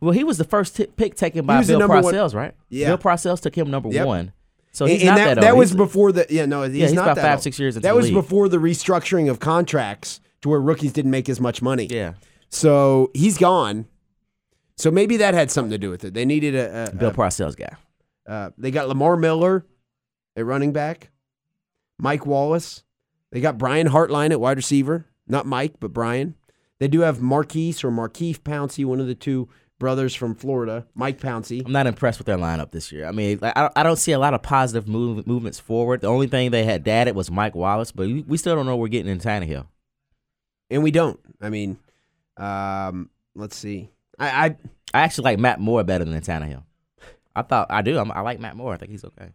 Well, 0.00 0.12
he 0.12 0.24
was 0.24 0.38
the 0.38 0.44
first 0.44 0.76
t- 0.76 0.86
pick 0.86 1.14
taken 1.14 1.46
by 1.46 1.58
was 1.58 1.68
the 1.68 1.72
Bill 1.74 1.80
number 1.80 2.00
one- 2.00 2.14
Parcells, 2.14 2.34
right? 2.34 2.54
Yeah. 2.68 2.88
Bill 2.88 2.98
Parcells 2.98 3.40
took 3.40 3.56
him 3.56 3.70
number 3.70 3.88
Yep. 3.90 4.06
one. 4.06 4.32
So 4.72 4.86
he's 4.86 5.02
and 5.02 5.06
not 5.10 5.16
that, 5.18 5.34
that, 5.36 5.40
that 5.42 5.50
old. 5.52 5.58
was 5.60 5.70
He's- 5.70 5.76
before 5.76 6.10
the 6.10 6.26
yeah 6.28 6.46
no 6.46 6.62
he's, 6.64 6.74
he's 6.74 6.92
not 6.92 7.04
about 7.04 7.14
that 7.16 7.22
five, 7.22 7.32
old. 7.34 7.42
six 7.44 7.60
years 7.60 7.76
into 7.76 7.86
that 7.86 7.92
the 7.92 7.96
was 7.96 8.06
league. 8.06 8.14
before 8.14 8.48
the 8.48 8.56
restructuring 8.56 9.30
of 9.30 9.38
contracts 9.38 10.20
to 10.42 10.48
where 10.48 10.60
rookies 10.60 10.92
didn't 10.92 11.12
make 11.12 11.28
as 11.28 11.40
much 11.40 11.62
money. 11.62 11.86
Yeah, 11.86 12.14
So 12.48 13.12
he's 13.14 13.38
gone. 13.38 13.86
So 14.76 14.90
maybe 14.90 15.16
that 15.18 15.32
had 15.32 15.52
something 15.52 15.70
to 15.70 15.78
do 15.78 15.90
with 15.90 16.04
it. 16.04 16.12
They 16.12 16.24
needed 16.24 16.56
a, 16.56 16.90
a, 16.92 16.94
Bill 16.96 17.12
Parcells 17.12 17.56
guy. 17.56 17.76
Uh, 18.26 18.50
they 18.58 18.72
got 18.72 18.88
Lamar 18.88 19.16
Miller 19.16 19.64
at 20.36 20.44
running 20.44 20.72
back, 20.72 21.10
Mike 21.98 22.26
Wallace. 22.26 22.82
They 23.30 23.40
got 23.40 23.58
Brian 23.58 23.88
Hartline 23.88 24.30
at 24.30 24.40
wide 24.40 24.56
receiver. 24.56 25.06
Not 25.26 25.46
Mike, 25.46 25.74
but 25.80 25.92
Brian. 25.92 26.34
They 26.78 26.88
do 26.88 27.00
have 27.00 27.20
Marquise 27.20 27.82
or 27.82 27.90
Markeith 27.90 28.40
Pouncey, 28.40 28.84
one 28.84 29.00
of 29.00 29.06
the 29.06 29.14
two 29.14 29.48
brothers 29.78 30.14
from 30.14 30.34
Florida. 30.34 30.86
Mike 30.94 31.18
Pouncey. 31.20 31.64
I'm 31.64 31.72
not 31.72 31.86
impressed 31.86 32.18
with 32.18 32.26
their 32.26 32.36
lineup 32.36 32.70
this 32.72 32.92
year. 32.92 33.06
I 33.06 33.12
mean, 33.12 33.38
I, 33.42 33.52
don't- 33.62 33.72
I 33.76 33.82
don't 33.82 33.96
see 33.96 34.12
a 34.12 34.18
lot 34.18 34.34
of 34.34 34.42
positive 34.42 34.86
move, 34.88 35.26
movements 35.26 35.58
forward. 35.58 36.00
The 36.02 36.08
only 36.08 36.26
thing 36.26 36.50
they 36.50 36.64
had 36.64 36.84
dadded 36.84 37.14
was 37.16 37.30
Mike 37.30 37.54
Wallace, 37.54 37.90
but 37.92 38.06
we, 38.06 38.22
we 38.22 38.36
still 38.36 38.54
don't 38.54 38.66
know 38.66 38.76
we're 38.76 38.88
getting 38.88 39.10
in 39.10 39.18
Tannehill. 39.18 39.66
And 40.70 40.82
we 40.82 40.90
don't. 40.90 41.18
I 41.40 41.50
mean, 41.50 41.78
um, 42.36 43.10
let's 43.34 43.56
see. 43.56 43.90
I, 44.18 44.28
I 44.46 44.56
I 44.92 45.00
actually 45.00 45.24
like 45.24 45.38
Matt 45.38 45.60
Moore 45.60 45.82
better 45.84 46.04
than 46.04 46.20
Tannehill. 46.20 46.62
I 47.34 47.42
thought 47.42 47.66
I 47.70 47.82
do. 47.82 47.98
I'm, 47.98 48.12
I 48.12 48.20
like 48.20 48.38
Matt 48.40 48.56
Moore. 48.56 48.74
I 48.74 48.76
think 48.76 48.92
he's 48.92 49.04
okay. 49.04 49.30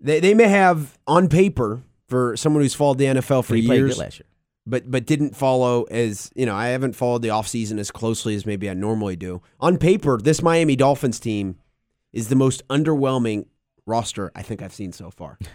They, 0.00 0.20
they 0.20 0.34
may 0.34 0.48
have 0.48 0.98
on 1.06 1.28
paper 1.28 1.82
for 2.08 2.36
someone 2.36 2.62
who's 2.62 2.74
followed 2.74 2.98
the 2.98 3.04
NFL 3.06 3.44
for 3.44 3.54
he 3.54 3.62
years. 3.62 3.98
last 3.98 4.18
year. 4.18 4.26
but 4.66 4.90
but 4.90 5.06
didn't 5.06 5.36
follow 5.36 5.84
as 5.84 6.30
you 6.34 6.46
know 6.46 6.54
I 6.54 6.68
haven't 6.68 6.94
followed 6.94 7.22
the 7.22 7.28
offseason 7.28 7.78
as 7.78 7.90
closely 7.90 8.34
as 8.34 8.44
maybe 8.44 8.68
I 8.68 8.74
normally 8.74 9.16
do. 9.16 9.42
On 9.60 9.78
paper, 9.78 10.18
this 10.18 10.42
Miami 10.42 10.76
Dolphins 10.76 11.20
team 11.20 11.56
is 12.12 12.28
the 12.28 12.36
most 12.36 12.66
underwhelming 12.68 13.46
roster 13.86 14.32
I 14.34 14.42
think 14.42 14.62
I've 14.62 14.74
seen 14.74 14.92
so 14.92 15.10
far. 15.10 15.38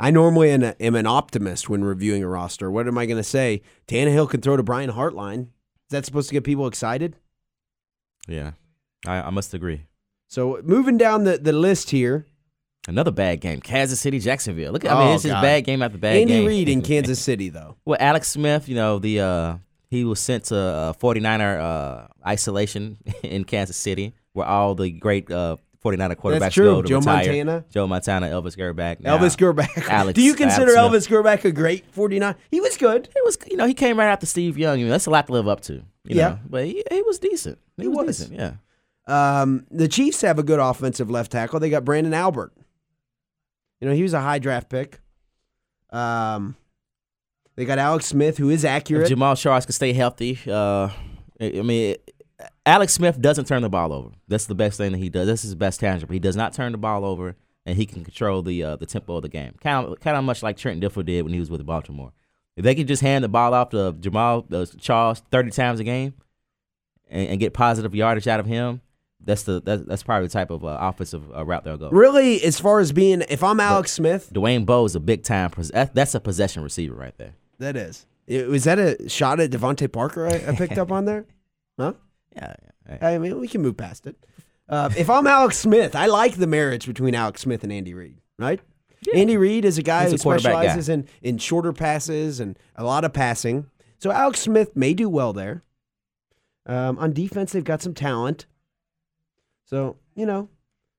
I 0.00 0.10
normally 0.10 0.50
am, 0.50 0.64
a, 0.64 0.74
am 0.80 0.96
an 0.96 1.06
optimist 1.06 1.68
when 1.68 1.84
reviewing 1.84 2.24
a 2.24 2.28
roster. 2.28 2.70
What 2.72 2.88
am 2.88 2.98
I 2.98 3.06
going 3.06 3.18
to 3.18 3.22
say? 3.22 3.62
Tannehill 3.86 4.28
can 4.28 4.40
throw 4.40 4.56
to 4.56 4.62
Brian 4.64 4.90
Hartline. 4.90 5.42
Is 5.42 5.90
that 5.90 6.04
supposed 6.04 6.28
to 6.28 6.32
get 6.32 6.42
people 6.42 6.66
excited? 6.66 7.14
Yeah, 8.26 8.52
I, 9.06 9.18
I 9.18 9.30
must 9.30 9.54
agree. 9.54 9.86
So 10.26 10.60
moving 10.64 10.96
down 10.96 11.22
the, 11.22 11.38
the 11.38 11.52
list 11.52 11.90
here, 11.90 12.26
Another 12.88 13.10
bad 13.12 13.40
game. 13.40 13.60
Kansas 13.60 14.00
City, 14.00 14.18
Jacksonville. 14.18 14.72
Look, 14.72 14.84
at 14.84 14.90
I 14.90 14.94
Oh, 15.00 15.04
mean, 15.04 15.14
it's 15.14 15.22
just 15.22 15.34
God. 15.34 15.42
bad 15.42 15.64
game 15.64 15.82
after 15.82 15.98
bad 15.98 16.16
Andy 16.16 16.26
game. 16.32 16.36
Andy 16.44 16.48
Reid 16.48 16.68
in 16.68 16.82
Kansas 16.90 17.20
City 17.20 17.48
though. 17.48 17.76
Well, 17.84 17.96
Alex 18.00 18.28
Smith, 18.28 18.68
you 18.68 18.74
know, 18.74 18.98
the 18.98 19.20
uh, 19.20 19.56
he 19.88 20.04
was 20.04 20.18
sent 20.20 20.44
to 20.46 20.56
uh, 20.56 20.92
49er 20.94 21.60
uh, 21.60 22.06
isolation 22.26 22.98
in 23.22 23.44
Kansas 23.44 23.76
City, 23.76 24.14
where 24.32 24.46
all 24.46 24.74
the 24.74 24.90
great 24.90 25.30
uh, 25.30 25.58
49er 25.84 26.16
quarterbacks 26.16 26.38
That's 26.40 26.54
true. 26.54 26.64
go 26.64 26.82
to 26.82 26.88
Joe 26.88 26.98
retire. 26.98 27.16
Montana. 27.26 27.64
Joe 27.70 27.86
Montana, 27.86 28.26
Elvis 28.28 28.56
Grbac. 28.56 29.00
Now, 29.00 29.16
Elvis 29.18 29.36
Grbac. 29.36 29.88
Alex- 29.88 30.16
Do 30.16 30.22
you 30.22 30.34
consider 30.34 30.72
Elvis 30.72 31.08
Grbac 31.08 31.44
a 31.44 31.52
great 31.52 31.84
49? 31.92 32.34
He 32.50 32.60
was 32.60 32.76
good. 32.76 33.08
It 33.14 33.24
was, 33.24 33.36
you 33.50 33.56
know, 33.56 33.66
he 33.66 33.74
came 33.74 33.96
right 33.98 34.06
after 34.06 34.26
Steve 34.26 34.56
Young. 34.58 34.88
That's 34.88 35.06
a 35.06 35.10
lot 35.10 35.26
to 35.28 35.32
live 35.32 35.46
up 35.48 35.60
to. 35.62 35.74
You 35.74 35.82
Yeah. 36.16 36.28
know? 36.30 36.38
but 36.48 36.64
he, 36.66 36.82
he 36.90 37.02
was 37.02 37.18
decent. 37.20 37.58
He, 37.76 37.82
He 37.84 37.88
was, 37.88 38.06
was. 38.06 38.18
decent. 38.18 38.38
Yeah. 38.38 38.52
Um, 39.06 39.66
the 39.70 39.88
Chiefs 39.88 40.20
have 40.22 40.38
a 40.38 40.42
good 40.42 40.60
offensive 40.60 41.10
left 41.10 41.32
tackle. 41.32 41.58
They 41.60 41.70
got 41.70 41.84
Branden 41.84 42.14
Albert. 42.14 42.52
You 43.82 43.88
know, 43.88 43.94
he 43.94 44.04
was 44.04 44.14
a 44.14 44.20
high 44.20 44.38
draft 44.38 44.70
pick. 44.70 45.00
Um, 45.90 46.54
they 47.56 47.64
got 47.64 47.80
Alex 47.80 48.06
Smith, 48.06 48.38
who 48.38 48.48
is 48.48 48.62
If 48.62 48.70
accurate. 48.70 49.10
Jamaal 49.10 49.36
Charles 49.36 49.66
can 49.66 49.72
stay 49.72 49.92
healthy, 49.92 50.38
uh, 50.46 50.88
I 51.40 51.50
mean, 51.62 51.96
Alex 52.64 52.92
Smith 52.92 53.20
doesn't 53.20 53.46
turn 53.46 53.62
the 53.62 53.68
ball 53.68 53.92
over. 53.92 54.10
That's 54.28 54.46
the 54.46 54.54
best 54.54 54.78
thing 54.78 54.92
that 54.92 54.98
he 54.98 55.08
does. 55.08 55.26
That's 55.26 55.42
his 55.42 55.56
best 55.56 55.80
tangible. 55.80 56.12
He 56.12 56.20
does 56.20 56.36
not 56.36 56.52
turn 56.52 56.70
the 56.70 56.78
ball 56.78 57.04
over, 57.04 57.34
and 57.66 57.76
he 57.76 57.84
can 57.84 58.04
control 58.04 58.40
the 58.40 58.62
uh, 58.62 58.76
the 58.76 58.86
tempo 58.86 59.16
of 59.16 59.22
the 59.22 59.28
game. 59.28 59.56
Kind 59.60 59.88
of, 59.88 59.98
kind 59.98 60.16
of 60.16 60.22
much 60.22 60.44
like 60.44 60.56
Trent 60.56 60.80
Dilfer 60.80 61.04
did 61.04 61.22
when 61.22 61.32
he 61.32 61.40
was 61.40 61.50
with 61.50 61.66
Baltimore. 61.66 62.12
If 62.56 62.62
they 62.62 62.76
could 62.76 62.86
just 62.86 63.02
hand 63.02 63.24
the 63.24 63.28
ball 63.28 63.52
off 63.52 63.70
to 63.70 63.94
Jamaal 63.94 64.52
uh, 64.54 64.64
Charles 64.78 65.24
thirty 65.32 65.50
times 65.50 65.80
a 65.80 65.84
game, 65.84 66.14
and, 67.10 67.30
and 67.30 67.40
get 67.40 67.52
positive 67.52 67.96
yardage 67.96 68.28
out 68.28 68.38
of 68.38 68.46
him, 68.46 68.80
that's 69.24 69.42
the 69.44 69.60
that's, 69.60 69.84
that's 69.84 70.02
probably 70.02 70.26
the 70.28 70.32
type 70.32 70.50
of 70.50 70.64
uh, 70.64 70.76
offensive 70.80 71.22
uh, 71.34 71.44
route 71.44 71.64
they'll 71.64 71.76
go. 71.76 71.90
really, 71.90 72.42
as 72.42 72.58
far 72.60 72.80
as 72.80 72.92
being, 72.92 73.22
if 73.28 73.42
I'm 73.42 73.60
Alex 73.60 73.92
Smith, 73.92 74.30
Dwayne 74.34 74.64
Bowe 74.66 74.84
is 74.84 74.94
a 74.96 75.00
big 75.00 75.22
time. 75.22 75.50
Pos- 75.50 75.70
that's 75.70 76.14
a 76.14 76.20
possession 76.20 76.62
receiver 76.62 76.94
right 76.94 77.16
there. 77.18 77.34
that 77.58 77.76
is. 77.76 78.06
It- 78.26 78.48
Was 78.48 78.64
that 78.64 78.78
a 78.78 79.08
shot 79.08 79.40
at 79.40 79.50
DeVante 79.50 79.90
Parker 79.92 80.26
I, 80.26 80.52
I 80.52 80.54
picked 80.54 80.78
up 80.78 80.90
on 80.92 81.04
there? 81.04 81.26
Huh? 81.78 81.94
Yeah, 82.36 82.54
yeah. 82.88 82.96
Hey. 83.00 83.14
I 83.14 83.18
mean, 83.18 83.40
we 83.40 83.48
can 83.48 83.62
move 83.62 83.76
past 83.78 84.06
it. 84.06 84.14
Uh, 84.68 84.90
if 84.96 85.08
I'm 85.08 85.26
Alex 85.26 85.56
Smith, 85.58 85.96
I 85.96 86.06
like 86.06 86.36
the 86.36 86.46
marriage 86.46 86.86
between 86.86 87.14
Alex 87.14 87.40
Smith 87.40 87.62
and 87.64 87.72
Andy 87.72 87.94
Reid, 87.94 88.18
right? 88.38 88.60
Andy 89.14 89.36
Reid 89.36 89.64
is 89.64 89.78
a 89.78 89.82
guy 89.82 90.02
He's 90.02 90.10
who 90.12 90.16
a 90.16 90.18
quarterback 90.18 90.52
guy. 90.52 90.62
specializes 90.62 90.88
in, 90.88 91.08
in 91.22 91.38
shorter 91.38 91.72
passes 91.72 92.40
and 92.40 92.58
a 92.76 92.84
lot 92.84 93.04
of 93.04 93.12
passing. 93.12 93.66
So 93.98 94.10
Alex 94.12 94.40
Smith 94.40 94.76
may 94.76 94.94
do 94.94 95.08
well 95.08 95.32
there. 95.32 95.62
Um, 96.66 96.98
on 96.98 97.12
defense, 97.12 97.52
they've 97.52 97.64
got 97.64 97.82
some 97.82 97.94
talent. 97.94 98.46
So, 99.72 99.96
you 100.14 100.26
know, 100.26 100.50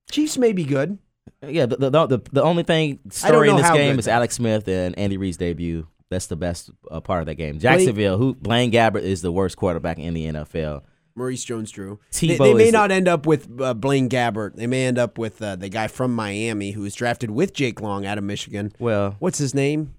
Chiefs 0.10 0.38
may 0.40 0.52
be 0.52 0.64
good. 0.64 0.98
Yeah, 1.46 1.68
the, 1.68 1.78
the 1.78 2.08
the 2.08 2.22
the 2.32 2.42
only 2.42 2.64
thing 2.64 3.00
story 3.10 3.50
in 3.50 3.56
this 3.56 3.70
game 3.70 3.92
good 3.94 4.00
is 4.00 4.08
Alex 4.08 4.36
Smith 4.36 4.68
and 4.68 4.98
Andy 4.98 5.18
Reid's 5.18 5.38
debut. 5.38 5.88
That's 6.10 6.26
the 6.26 6.36
best 6.36 6.72
uh, 6.90 7.00
part 7.00 7.22
of 7.22 7.28
that 7.28 7.36
game. 7.36 7.60
Jacksonville, 7.60 8.18
who 8.18 8.34
Blaine 8.34 8.72
Gabbert 8.72 9.04
is 9.04 9.22
the 9.22 9.32
worst 9.32 9.58
quarterback 9.58 10.00
in 10.00 10.14
the 10.16 10.26
NFL. 10.26 10.82
Maurice 11.16 11.44
Jones-Drew. 11.44 12.00
They, 12.20 12.38
they 12.38 12.54
may 12.56 12.66
is- 12.68 12.74
not 12.74 12.90
end 12.92 13.08
up 13.08 13.28
with 13.28 13.48
uh, 13.62 13.76
Blaine 13.76 14.10
Gabbert. 14.10 14.56
They 14.56 14.66
may 14.66 14.88
end 14.88 14.98
up 14.98 15.20
with 15.20 15.40
uh, 15.42 15.56
the 15.56 15.70
guy 15.70 15.88
from 15.88 16.16
Miami 16.16 16.72
who 16.72 16.82
was 16.82 16.96
drafted 16.96 17.30
with 17.30 17.54
Jake 17.54 17.80
Long 17.82 18.06
out 18.08 18.18
of 18.18 18.24
Michigan. 18.24 18.74
Well, 18.80 19.16
What's 19.20 19.38
his 19.38 19.54
name? 19.54 19.94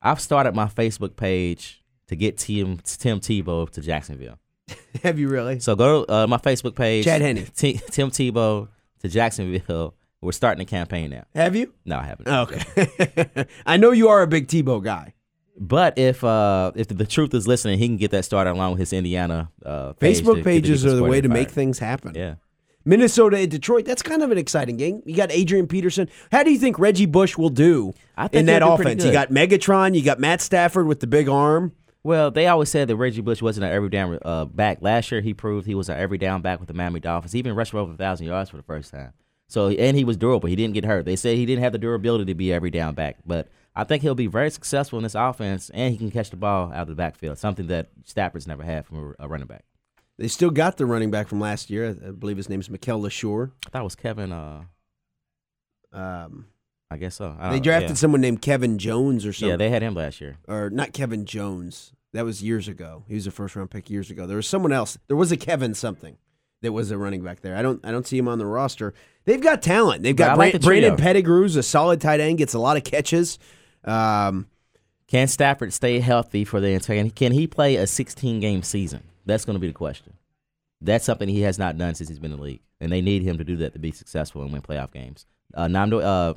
I've 0.00 0.20
started 0.20 0.54
my 0.54 0.66
Facebook 0.66 1.16
page 1.16 1.82
to 2.06 2.14
get 2.14 2.38
Tim 2.38 2.78
Tim 2.78 3.18
Tebow 3.18 3.68
to 3.70 3.80
Jacksonville. 3.80 4.38
Have 5.02 5.18
you 5.18 5.28
really? 5.28 5.60
So 5.60 5.76
go 5.76 6.04
to 6.04 6.12
uh, 6.12 6.26
my 6.26 6.38
Facebook 6.38 6.74
page. 6.74 7.04
Chad 7.04 7.20
Henne. 7.20 7.46
T- 7.56 7.80
Tim 7.90 8.10
Tebow 8.10 8.68
to 9.00 9.08
Jacksonville. 9.08 9.94
We're 10.20 10.32
starting 10.32 10.62
a 10.62 10.64
campaign 10.64 11.10
now. 11.10 11.24
Have 11.34 11.54
you? 11.54 11.72
No, 11.84 11.98
I 11.98 12.04
haven't. 12.04 12.28
Okay. 12.28 13.46
I 13.66 13.76
know 13.76 13.92
you 13.92 14.08
are 14.08 14.22
a 14.22 14.26
big 14.26 14.48
Tebow 14.48 14.82
guy. 14.82 15.14
But 15.60 15.98
if 15.98 16.22
uh 16.22 16.72
if 16.76 16.88
the 16.88 17.06
truth 17.06 17.34
is 17.34 17.48
listening, 17.48 17.78
he 17.78 17.88
can 17.88 17.96
get 17.96 18.12
that 18.12 18.24
started 18.24 18.52
along 18.52 18.72
with 18.72 18.80
his 18.80 18.92
Indiana 18.92 19.50
uh, 19.64 19.92
page 19.94 20.20
Facebook 20.20 20.36
get 20.36 20.44
pages 20.44 20.86
are 20.86 20.94
the 20.94 21.02
way 21.02 21.20
to 21.20 21.28
make 21.28 21.50
things 21.50 21.78
happen. 21.78 22.14
Yeah. 22.14 22.36
Minnesota 22.84 23.36
and 23.36 23.50
Detroit, 23.50 23.84
that's 23.84 24.02
kind 24.02 24.22
of 24.22 24.30
an 24.30 24.38
exciting 24.38 24.76
game. 24.78 25.02
You 25.04 25.14
got 25.14 25.30
Adrian 25.30 25.66
Peterson. 25.66 26.08
How 26.32 26.42
do 26.42 26.50
you 26.50 26.58
think 26.58 26.78
Reggie 26.78 27.06
Bush 27.06 27.36
will 27.36 27.50
do 27.50 27.92
I 28.16 28.28
think 28.28 28.40
in 28.40 28.46
that 28.46 28.60
do 28.60 28.68
offense? 28.68 29.04
You 29.04 29.12
got 29.12 29.30
Megatron, 29.30 29.94
you 29.94 30.02
got 30.02 30.18
Matt 30.18 30.40
Stafford 30.40 30.86
with 30.86 31.00
the 31.00 31.06
big 31.06 31.28
arm. 31.28 31.72
Well, 32.04 32.30
they 32.30 32.46
always 32.46 32.68
said 32.68 32.88
that 32.88 32.96
Reggie 32.96 33.20
Bush 33.20 33.42
wasn't 33.42 33.66
an 33.66 33.72
every 33.72 33.88
down 33.88 34.18
uh, 34.22 34.44
back. 34.44 34.78
Last 34.80 35.10
year, 35.10 35.20
he 35.20 35.34
proved 35.34 35.66
he 35.66 35.74
was 35.74 35.88
an 35.88 35.98
every 35.98 36.18
down 36.18 36.42
back 36.42 36.60
with 36.60 36.68
the 36.68 36.74
Miami 36.74 37.00
Dolphins. 37.00 37.32
He 37.32 37.38
even 37.38 37.54
rushed 37.54 37.72
for 37.72 37.78
over 37.78 37.92
a 37.92 37.96
thousand 37.96 38.26
yards 38.26 38.50
for 38.50 38.56
the 38.56 38.62
first 38.62 38.92
time. 38.92 39.12
So 39.48 39.68
and 39.68 39.96
he 39.96 40.04
was 40.04 40.16
durable. 40.16 40.48
He 40.48 40.56
didn't 40.56 40.74
get 40.74 40.84
hurt. 40.84 41.04
They 41.04 41.16
said 41.16 41.36
he 41.36 41.46
didn't 41.46 41.64
have 41.64 41.72
the 41.72 41.78
durability 41.78 42.26
to 42.26 42.34
be 42.34 42.52
every 42.52 42.70
down 42.70 42.94
back, 42.94 43.16
but 43.26 43.48
I 43.74 43.84
think 43.84 44.02
he'll 44.02 44.14
be 44.14 44.26
very 44.26 44.50
successful 44.50 44.98
in 44.98 45.04
this 45.04 45.14
offense, 45.14 45.70
and 45.70 45.92
he 45.92 45.98
can 45.98 46.10
catch 46.10 46.30
the 46.30 46.36
ball 46.36 46.72
out 46.72 46.82
of 46.82 46.88
the 46.88 46.94
backfield, 46.94 47.38
something 47.38 47.68
that 47.68 47.88
Stafford's 48.04 48.46
never 48.46 48.62
had 48.62 48.84
from 48.86 49.14
a, 49.18 49.28
running 49.28 49.46
back. 49.46 49.64
They 50.18 50.28
still 50.28 50.50
got 50.50 50.76
the 50.76 50.86
running 50.86 51.10
back 51.10 51.28
from 51.28 51.40
last 51.40 51.70
year. 51.70 51.96
I 52.06 52.10
believe 52.10 52.36
his 52.36 52.48
name's 52.48 52.68
Mikel 52.68 53.00
Leshoure. 53.00 53.52
I 53.66 53.70
thought 53.70 53.80
it 53.80 53.84
was 53.84 53.94
Kevin. 53.94 54.32
Uh, 54.32 54.64
Um, 55.92 56.46
I 56.90 56.96
guess 56.96 57.16
so. 57.16 57.36
I 57.38 57.44
don't 57.44 57.52
they 57.52 57.60
drafted 57.60 57.90
Yeah. 57.90 57.94
someone 57.96 58.20
named 58.20 58.40
Kevin 58.42 58.78
Jones 58.78 59.26
or 59.26 59.32
something. 59.32 59.50
Yeah, 59.50 59.56
they 59.56 59.70
had 59.70 59.82
him 59.82 59.94
last 59.94 60.20
year. 60.20 60.36
or 60.48 60.70
not 60.70 60.92
Kevin 60.92 61.24
Jones. 61.26 61.92
That 62.14 62.24
was 62.24 62.42
years 62.42 62.68
ago. 62.68 63.04
He 63.06 63.14
was 63.14 63.26
a 63.26 63.30
first 63.30 63.54
round 63.54 63.70
pick 63.70 63.90
years 63.90 64.10
ago. 64.10 64.26
There 64.26 64.36
was 64.36 64.46
someone 64.48 64.72
else. 64.72 64.96
There 65.08 65.16
was 65.16 65.30
a 65.30 65.36
Kevin 65.36 65.74
something 65.74 66.16
that 66.62 66.72
was 66.72 66.90
a 66.90 66.96
running 66.96 67.22
back 67.22 67.40
there. 67.42 67.54
I 67.56 67.60
don't 67.62 67.84
I 67.84 67.90
don't 67.90 68.06
see 68.06 68.16
him 68.16 68.26
on 68.28 68.38
the 68.38 68.46
roster. 68.46 68.94
They've 69.26 69.40
got 69.40 69.60
talent. 69.60 70.02
They've 70.02 70.16
got 70.16 70.38
like 70.38 70.52
Bran- 70.52 70.60
the. 70.62 70.66
Brandon 70.66 70.96
Pettigrew's 70.96 71.56
a 71.56 71.62
solid 71.62 72.00
tight 72.00 72.20
end, 72.20 72.38
gets 72.38 72.54
a 72.54 72.58
lot 72.58 72.78
of 72.78 72.84
catches. 72.84 73.38
Um, 73.84 74.46
Can 75.06 75.28
Stafford 75.28 75.72
stay 75.74 76.00
healthy 76.00 76.44
for 76.44 76.60
the 76.60 76.68
entire? 76.68 77.08
Can 77.10 77.32
he 77.32 77.46
play 77.46 77.76
a 77.76 77.86
16 77.86 78.40
game 78.40 78.62
season? 78.62 79.02
That's 79.26 79.44
going 79.44 79.54
to 79.56 79.60
be 79.60 79.68
the 79.68 79.74
question. 79.74 80.14
That's 80.80 81.04
something 81.04 81.28
he 81.28 81.42
has 81.42 81.58
not 81.58 81.76
done 81.76 81.94
since 81.94 82.08
he's 82.08 82.18
been 82.18 82.32
in 82.32 82.38
the 82.38 82.42
league, 82.42 82.60
and 82.80 82.90
they 82.90 83.00
need 83.02 83.22
him 83.22 83.36
to 83.38 83.44
do 83.44 83.56
that 83.58 83.74
to 83.74 83.78
be 83.78 83.90
successful 83.90 84.42
and 84.42 84.52
win 84.52 84.62
playoff 84.62 84.92
games. 84.92 85.26
Uh, 85.54 85.66
Namdo, 85.66 86.02
uh, 86.02 86.34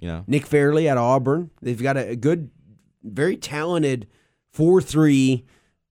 You 0.00 0.08
know, 0.08 0.24
Nick 0.26 0.46
Fairley 0.46 0.88
at 0.88 0.96
Auburn. 0.98 1.50
They've 1.62 1.80
got 1.80 1.96
a, 1.96 2.10
a 2.10 2.16
good, 2.16 2.50
very 3.02 3.36
talented 3.36 4.06
four-three. 4.52 5.44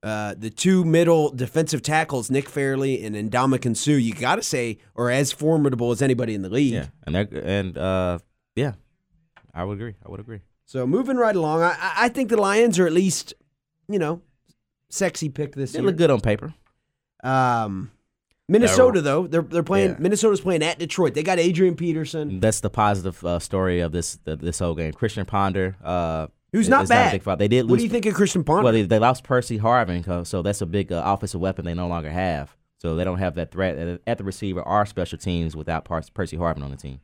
Uh, 0.04 0.36
the 0.38 0.50
two 0.50 0.84
middle 0.84 1.30
defensive 1.30 1.82
tackles, 1.82 2.30
Nick 2.30 2.50
Fairley 2.50 3.06
and 3.06 3.16
Ndamukong 3.16 3.78
Suh, 3.78 3.92
you 3.92 4.14
got 4.14 4.36
to 4.36 4.44
say, 4.44 4.78
are 4.98 5.10
as 5.10 5.32
formidable 5.32 5.92
as 5.92 6.02
anybody 6.02 6.34
in 6.34 6.42
the 6.42 6.50
league. 6.50 6.74
yeah, 6.74 6.88
and 7.08 7.16
and 7.16 7.78
uh, 7.78 8.20
yeah, 8.58 8.74
I 9.54 9.64
would 9.64 9.76
agree. 9.78 9.96
I 10.06 10.12
would 10.12 10.20
agree. 10.20 10.42
So 10.66 10.86
moving 10.86 11.16
right 11.16 11.36
along, 11.36 11.62
I, 11.62 11.78
I- 11.80 12.10
think 12.10 12.28
the 12.30 12.36
Lions 12.36 12.78
are 12.80 12.86
at 12.86 12.92
least, 12.92 13.34
you 13.88 13.98
know, 13.98 14.22
sexy 14.90 15.30
pick 15.30 15.56
this 15.56 15.72
They 15.72 15.80
year. 15.80 15.86
look 15.88 15.96
good 15.96 16.12
on 16.12 16.20
paper. 16.20 16.54
Um, 17.24 17.90
Minnesota 18.54 19.02
though, 19.02 19.28
they're 19.28 19.42
they're 19.42 19.64
playing. 19.64 19.92
Yeah. 19.92 19.98
Minnesota's 20.00 20.42
playing 20.42 20.64
at 20.64 20.80
Detroit. 20.80 21.14
They 21.14 21.24
got 21.24 21.40
Adrian 21.40 21.76
Peterson, 21.76 22.40
That's 22.40 22.60
the 22.62 22.70
positive 22.70 23.24
uh, 23.26 23.40
story 23.40 23.82
of 23.82 23.92
this 23.92 24.18
the, 24.24 24.36
this 24.36 24.60
whole 24.60 24.76
game. 24.76 24.94
Christian 24.94 25.26
Ponder, 25.26 25.76
uh, 25.84 26.28
who's 26.52 26.70
not 26.70 26.88
bad. 26.88 27.22
fault. 27.22 27.40
They 27.40 27.48
did 27.48 27.64
lose. 27.66 27.72
what 27.72 27.78
do 27.78 27.84
you 27.84 27.90
think 27.90 28.06
of 28.06 28.14
Christian 28.14 28.44
Ponder? 28.44 28.64
Well, 28.64 28.74
they, 28.74 28.84
they 28.84 29.00
lost 29.00 29.24
Percy 29.24 29.60
Harvin, 29.60 30.26
so 30.26 30.42
that's 30.42 30.62
a 30.62 30.66
big 30.66 30.92
uh, 30.92 31.02
offensive 31.06 31.42
weapon 31.42 31.66
they 31.66 31.74
no 31.74 31.88
longer 31.88 32.12
have. 32.12 32.56
So 32.78 32.96
they 32.96 33.06
don't 33.06 33.20
have 33.20 33.36
that 33.36 33.52
threat 33.52 33.78
at, 33.78 34.02
at 34.06 34.18
the 34.18 34.24
receiver 34.26 34.62
or 34.62 34.86
special 34.86 35.18
teams 35.18 35.56
without 35.56 35.86
Percy 35.86 36.38
Harvin 36.38 36.64
on 36.64 36.72
the 36.72 36.78
team. 36.78 37.00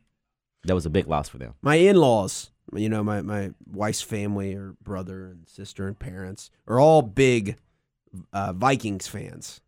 That 0.64 0.74
was 0.74 0.84
a 0.84 0.90
big 0.90 1.08
loss 1.08 1.28
for 1.28 1.38
them. 1.38 1.54
my 1.62 1.76
in-laws, 1.76 2.50
you 2.74 2.88
know, 2.90 3.02
my 3.02 3.22
my 3.22 3.52
wife's 3.66 4.02
family 4.02 4.54
or 4.54 4.74
brother 4.82 5.24
and 5.24 5.48
sister 5.48 5.88
and 5.88 5.98
parents 5.98 6.50
are 6.68 6.78
all 6.78 7.00
big 7.00 7.56
uh, 8.32 8.52
Vikings 8.52 9.08
fans. 9.08 9.60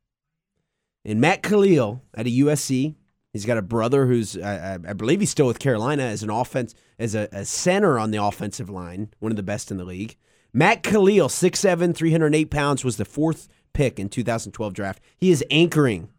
And 1.05 1.21
Matt 1.21 1.43
Kalil 1.43 2.03
at 2.15 2.27
a 2.27 2.31
USC, 2.31 2.95
he's 3.33 3.47
got 3.47 3.59
a 3.59 3.63
brother 3.63 4.07
who's 4.07 4.39
I, 4.39 4.75
I 4.75 4.93
believe 4.93 5.21
he's 5.21 5.31
still 5.31 5.47
with 5.47 5.59
Carolina 5.59 6.05
as 6.05 6.23
an 6.23 6.31
offense 6.31 6.75
as 6.99 7.15
a, 7.15 7.29
a 7.33 7.45
center 7.45 7.99
on 7.99 8.11
the 8.11 8.23
offensive 8.23 8.71
line, 8.71 9.13
one 9.19 9.33
of 9.33 9.37
the 9.37 9.43
best 9.43 9.71
in 9.71 9.77
the 9.77 9.85
league. 9.85 10.17
Matt 10.53 10.83
Kalil, 10.83 11.29
6'7", 11.29 11.95
308 11.95 12.51
pounds, 12.51 12.85
was 12.85 12.99
the 12.99 13.07
fourth 13.07 13.49
pick 13.73 13.99
in 13.99 14.09
2012 14.09 14.75
draft. 14.75 15.03
He 15.17 15.31
is 15.31 15.45
anchoring 15.51 16.11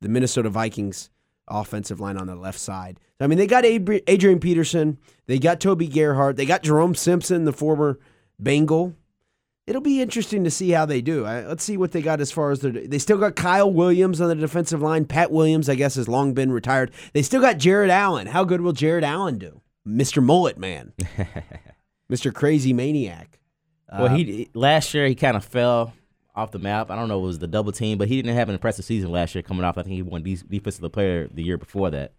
the 0.00 0.08
Minnesota 0.08 0.50
Vikings 0.50 1.10
offensive 1.46 2.00
line 2.00 2.16
on 2.16 2.26
the 2.26 2.36
left 2.36 2.58
side. 2.58 3.00
I 3.20 3.26
mean, 3.26 3.38
they 3.38 3.46
got 3.46 3.64
Adrian 3.64 4.40
Peterson, 4.40 4.98
they 5.26 5.38
got 5.38 5.60
Toby 5.60 5.88
Gerhart, 5.88 6.36
they 6.36 6.46
got 6.46 6.62
Jerome 6.62 6.94
Simpson, 6.94 7.44
the 7.44 7.52
former 7.52 7.98
Bengal. 8.38 8.94
It'll 9.68 9.82
be 9.82 10.00
interesting 10.00 10.44
to 10.44 10.50
see 10.50 10.70
how 10.70 10.86
they 10.86 11.00
do. 11.00 11.24
I, 11.26 11.46
let's 11.46 11.62
see 11.62 11.76
what 11.76 11.92
they 11.92 12.00
got 12.02 12.20
as 12.20 12.32
far 12.32 12.50
as 12.50 12.60
their. 12.60 12.72
They 12.72 12.98
still 12.98 13.18
got 13.18 13.36
Kyle 13.36 13.70
Williams 13.70 14.20
on 14.20 14.28
the 14.28 14.34
defensive 14.34 14.80
line. 14.80 15.04
Pat 15.04 15.30
Williams, 15.30 15.68
I 15.68 15.74
guess, 15.74 15.94
has 15.96 16.08
long 16.08 16.32
been 16.32 16.50
retired. 16.52 16.90
They 17.12 17.22
still 17.22 17.40
got 17.40 17.58
Jared 17.58 17.90
Allen. 17.90 18.28
How 18.28 18.44
good 18.44 18.62
will 18.62 18.72
Jared 18.72 19.04
Allen 19.04 19.36
do? 19.38 19.60
Mr. 19.86 20.22
Mullet 20.22 20.58
Man, 20.58 20.92
Mr. 22.10 22.32
Crazy 22.32 22.72
Maniac. 22.72 23.38
well, 23.92 24.06
Uh, 24.06 24.16
he 24.16 24.48
last 24.54 24.92
year 24.94 25.06
he 25.06 25.14
kind 25.14 25.36
of 25.36 25.44
fell 25.44 25.92
off 26.34 26.50
the 26.50 26.58
map. 26.58 26.90
I 26.90 26.96
don't 26.96 27.08
know 27.08 27.18
if 27.18 27.22
it 27.22 27.26
was 27.26 27.38
the 27.38 27.46
double 27.46 27.72
team, 27.72 27.98
but 27.98 28.08
he 28.08 28.16
didn't 28.16 28.36
have 28.36 28.48
an 28.48 28.54
impressive 28.54 28.84
season 28.84 29.10
last 29.10 29.34
year. 29.34 29.42
Coming 29.42 29.64
off, 29.64 29.76
I 29.78 29.82
think 29.82 29.94
he 29.94 30.02
won 30.02 30.22
de- 30.22 30.36
defensive 30.36 30.90
player 30.92 31.28
the 31.32 31.42
year 31.42 31.58
before 31.58 31.90
that. 31.90 32.12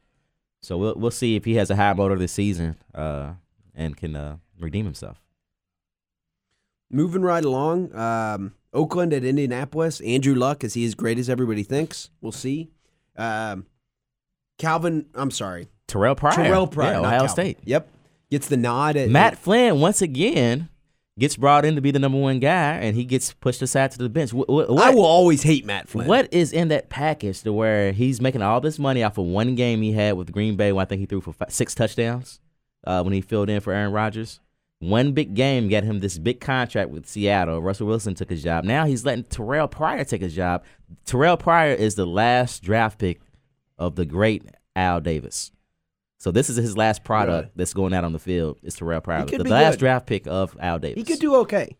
So 0.61 0.77
we'll 0.77 0.95
we'll 0.95 1.11
see 1.11 1.35
if 1.35 1.45
he 1.45 1.55
has 1.55 1.69
a 1.69 1.75
high 1.75 1.93
motor 1.93 2.17
this 2.17 2.31
season 2.33 2.75
uh, 2.93 3.33
and 3.73 3.95
can 3.95 4.15
uh, 4.15 4.37
redeem 4.59 4.85
himself. 4.85 5.21
Moving 6.91 7.21
right 7.21 7.43
along, 7.43 7.95
um, 7.95 8.53
Oakland 8.73 9.13
at 9.13 9.23
Indianapolis. 9.23 10.01
Andrew 10.01 10.33
Luck, 10.33 10.63
is 10.63 10.73
he 10.73 10.85
as 10.85 10.95
great 10.95 11.19
as 11.19 11.29
everybody 11.29 11.63
thinks? 11.63 12.09
We'll 12.21 12.31
see. 12.31 12.71
Um, 13.15 13.65
Calvin, 14.57 15.05
I'm 15.13 15.31
sorry, 15.31 15.67
Terrelle 15.87 16.17
Pryor, 16.17 16.33
Terrelle 16.33 16.71
Pryor, 16.71 16.93
yeah, 16.93 16.99
Ohio 16.99 17.11
Calvin. 17.11 17.29
State. 17.29 17.57
Yep, 17.63 17.89
gets 18.31 18.47
the 18.47 18.57
nod. 18.57 18.97
At, 18.97 19.09
Matt 19.09 19.37
Flynn 19.37 19.79
once 19.79 20.01
again 20.01 20.69
gets 21.19 21.35
brought 21.35 21.65
in 21.65 21.75
to 21.75 21.81
be 21.81 21.91
the 21.91 21.99
number 21.99 22.17
one 22.17 22.39
guy, 22.39 22.73
and 22.75 22.95
he 22.95 23.03
gets 23.03 23.33
pushed 23.33 23.61
aside 23.61 23.91
to 23.91 23.97
the 23.97 24.09
bench. 24.09 24.33
What, 24.33 24.49
what, 24.49 24.69
I 24.69 24.89
will 24.89 25.05
always 25.05 25.43
hate 25.43 25.65
Matt 25.65 25.87
Flynn. 25.87 26.07
what 26.07 26.33
is 26.33 26.53
in 26.53 26.69
that 26.69 26.89
package 26.89 27.43
to 27.43 27.53
where 27.53 27.91
he's 27.91 28.21
making 28.21 28.41
all 28.41 28.61
this 28.61 28.79
money 28.79 29.03
off 29.03 29.17
of 29.17 29.25
one 29.25 29.55
game 29.55 29.81
he 29.81 29.91
had 29.91 30.13
with 30.13 30.31
Green 30.31 30.55
Bay? 30.55 30.71
When 30.71 30.81
I 30.81 30.85
think 30.85 31.01
he 31.01 31.05
threw 31.05 31.21
for 31.21 31.33
five, 31.33 31.51
six 31.51 31.75
touchdowns 31.75 32.39
uh, 32.85 33.03
when 33.03 33.13
he 33.13 33.21
filled 33.21 33.49
in 33.49 33.59
for 33.59 33.73
Aaron 33.73 33.91
Rodgers. 33.91 34.39
One 34.79 35.11
big 35.11 35.33
game 35.33 35.67
got 35.67 35.83
him 35.83 35.99
this 35.99 36.17
big 36.17 36.39
contract 36.39 36.89
with 36.89 37.05
Seattle. 37.05 37.61
Russell 37.61 37.87
Wilson 37.87 38.15
took 38.15 38.29
his 38.29 38.41
job. 38.41 38.63
Now 38.63 38.85
he's 38.85 39.03
letting 39.03 39.25
Terrelle 39.25 39.69
Pryor 39.69 40.05
take 40.05 40.21
his 40.21 40.33
job. 40.33 40.63
Terrelle 41.05 41.37
Pryor 41.37 41.73
is 41.73 41.95
the 41.95 42.05
last 42.05 42.63
draft 42.63 42.97
pick 42.97 43.19
of 43.77 43.95
the 43.95 44.05
great 44.05 44.45
Al 44.77 45.01
Davis. 45.01 45.51
So 46.17 46.31
this 46.31 46.49
is 46.49 46.55
his 46.55 46.77
last 46.77 47.03
product 47.03 47.57
that's 47.57 47.73
going 47.73 47.93
out 47.93 48.05
on 48.05 48.13
the 48.13 48.19
field. 48.19 48.57
Is 48.63 48.77
Terrelle 48.77 49.03
Pryor, 49.03 49.25
the 49.25 49.43
last 49.43 49.73
good. 49.73 49.79
draft 49.79 50.05
pick 50.05 50.27
of 50.27 50.55
Al 50.61 50.79
Davis? 50.79 50.97
He 50.97 51.03
could 51.03 51.19
do 51.19 51.35
okay. 51.35 51.75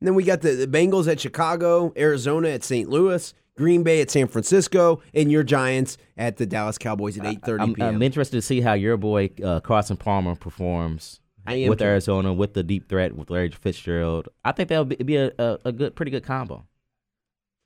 And 0.00 0.06
then 0.06 0.14
we 0.14 0.24
got 0.24 0.42
the, 0.42 0.52
the 0.52 0.66
Bengals 0.66 1.10
at 1.10 1.20
Chicago, 1.20 1.92
Arizona 1.96 2.50
at 2.50 2.64
St. 2.64 2.88
Louis, 2.88 3.32
Green 3.56 3.82
Bay 3.82 4.00
at 4.00 4.10
San 4.10 4.28
Francisco, 4.28 5.02
and 5.14 5.30
your 5.30 5.42
Giants 5.42 5.96
at 6.16 6.36
the 6.36 6.46
Dallas 6.46 6.78
Cowboys 6.78 7.18
at 7.18 7.24
8:30 7.24 7.60
I'm, 7.60 7.74
p.m. 7.74 7.94
I'm 7.94 8.02
interested 8.02 8.36
to 8.36 8.42
see 8.42 8.60
how 8.60 8.74
your 8.74 8.96
boy 8.96 9.30
uh, 9.42 9.60
Carson 9.60 9.96
Palmer 9.96 10.34
performs 10.34 11.19
I 11.46 11.54
am 11.54 11.70
with 11.70 11.78
too. 11.78 11.84
Arizona, 11.84 12.32
with 12.32 12.54
the 12.54 12.62
deep 12.62 12.88
threat 12.88 13.14
with 13.14 13.30
Larry 13.30 13.50
Fitzgerald. 13.50 14.28
I 14.44 14.52
think 14.52 14.68
that'll 14.68 14.84
be, 14.84 14.96
be 14.96 15.16
a, 15.16 15.32
a, 15.38 15.58
a 15.66 15.72
good, 15.72 15.96
pretty 15.96 16.10
good 16.10 16.24
combo. 16.24 16.66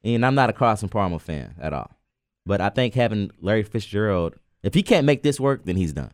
And 0.02 0.24
I'm 0.24 0.34
not 0.34 0.50
a 0.50 0.52
Carson 0.52 0.88
Palmer 0.88 1.18
fan 1.18 1.54
at 1.60 1.72
all, 1.72 1.90
but 2.44 2.60
I 2.60 2.68
think 2.68 2.94
having 2.94 3.30
Larry 3.40 3.62
Fitzgerald, 3.62 4.34
if 4.62 4.74
he 4.74 4.82
can't 4.82 5.06
make 5.06 5.22
this 5.22 5.40
work, 5.40 5.64
then 5.64 5.76
he's 5.76 5.92
done. 5.92 6.12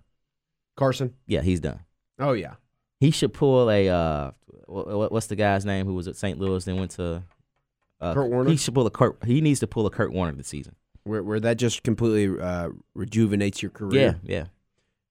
Carson. 0.76 1.14
Yeah, 1.26 1.42
he's 1.42 1.60
done. 1.60 1.80
Oh 2.18 2.32
yeah. 2.32 2.54
He 3.00 3.10
should 3.10 3.32
pull 3.32 3.70
a 3.70 3.88
uh, 3.88 4.30
what, 4.66 5.10
what's 5.10 5.26
the 5.26 5.36
guy's 5.36 5.64
name 5.64 5.86
who 5.86 5.94
was 5.94 6.06
at 6.06 6.16
St. 6.16 6.38
Louis 6.38 6.64
then 6.64 6.76
went 6.76 6.92
to 6.92 7.22
uh, 8.00 8.14
Kurt 8.14 8.30
Warner? 8.30 8.50
He 8.50 8.56
should 8.56 8.74
pull 8.74 8.86
a 8.86 8.90
Kurt. 8.90 9.24
He 9.24 9.40
needs 9.40 9.60
to 9.60 9.66
pull 9.66 9.86
a 9.86 9.90
Kurt 9.90 10.12
Warner 10.12 10.32
this 10.32 10.48
season. 10.48 10.76
Where 11.04 11.22
where 11.22 11.40
that 11.40 11.56
just 11.56 11.82
completely 11.82 12.40
uh, 12.40 12.70
rejuvenates 12.94 13.62
your 13.62 13.70
career. 13.70 14.20
Yeah, 14.22 14.36
yeah. 14.36 14.44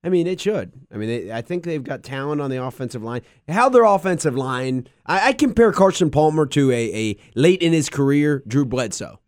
I 0.03 0.07
mean, 0.09 0.27
it 0.27 0.39
should. 0.39 0.71
I 0.93 0.97
mean, 0.97 1.09
they, 1.09 1.31
I 1.31 1.41
think 1.41 1.63
they've 1.65 1.83
got 1.83 2.03
talent 2.03 2.39
on 2.39 2.49
the 2.49 2.63
offensive 2.63 3.03
line. 3.03 3.21
How 3.49 3.67
their 3.67 3.83
offensive 3.83 4.35
line, 4.35 4.87
I, 5.05 5.29
I 5.29 5.33
compare 5.33 5.71
Carson 5.73 6.09
Palmer 6.09 6.45
to 6.47 6.71
a, 6.71 6.95
a 7.11 7.17
late 7.35 7.61
in 7.61 7.73
his 7.73 7.89
career 7.89 8.41
Drew 8.47 8.63
Bledsoe. 8.65 9.19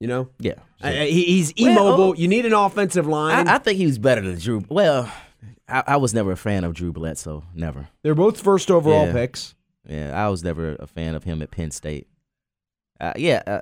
You 0.00 0.08
know, 0.08 0.28
Yeah, 0.38 0.54
I- 0.82 1.00
I- 1.02 1.06
he, 1.06 1.24
he's 1.24 1.54
Well, 1.58 1.70
immobile. 1.72 2.04
oh. 2.10 2.14
you 2.14 2.28
need 2.28 2.44
an 2.44 2.52
offensive 2.52 3.06
line. 3.06 3.48
I, 3.48 3.54
I 3.54 3.58
think 3.58 3.78
he 3.78 3.86
was 3.86 3.98
better 3.98 4.20
than 4.20 4.38
Drew. 4.38 4.62
Well, 4.68 5.10
I, 5.68 5.82
I 5.86 5.96
was 5.96 6.12
never 6.12 6.32
a 6.32 6.36
fan 6.36 6.64
of 6.64 6.74
Drew 6.74 6.92
Bledsoe. 6.92 7.44
Never. 7.54 7.88
They're 8.02 8.14
both 8.14 8.40
first 8.40 8.70
overall 8.70 9.06
Yeah. 9.06 9.12
picks. 9.12 9.54
Yeah, 9.88 10.12
I 10.14 10.28
was 10.28 10.42
never 10.42 10.76
a 10.78 10.86
fan 10.86 11.14
of 11.14 11.24
him 11.24 11.40
at 11.42 11.50
Penn 11.50 11.70
State. 11.70 12.06
Uh, 13.00 13.12
yeah, 13.16 13.42
uh, 13.46 13.60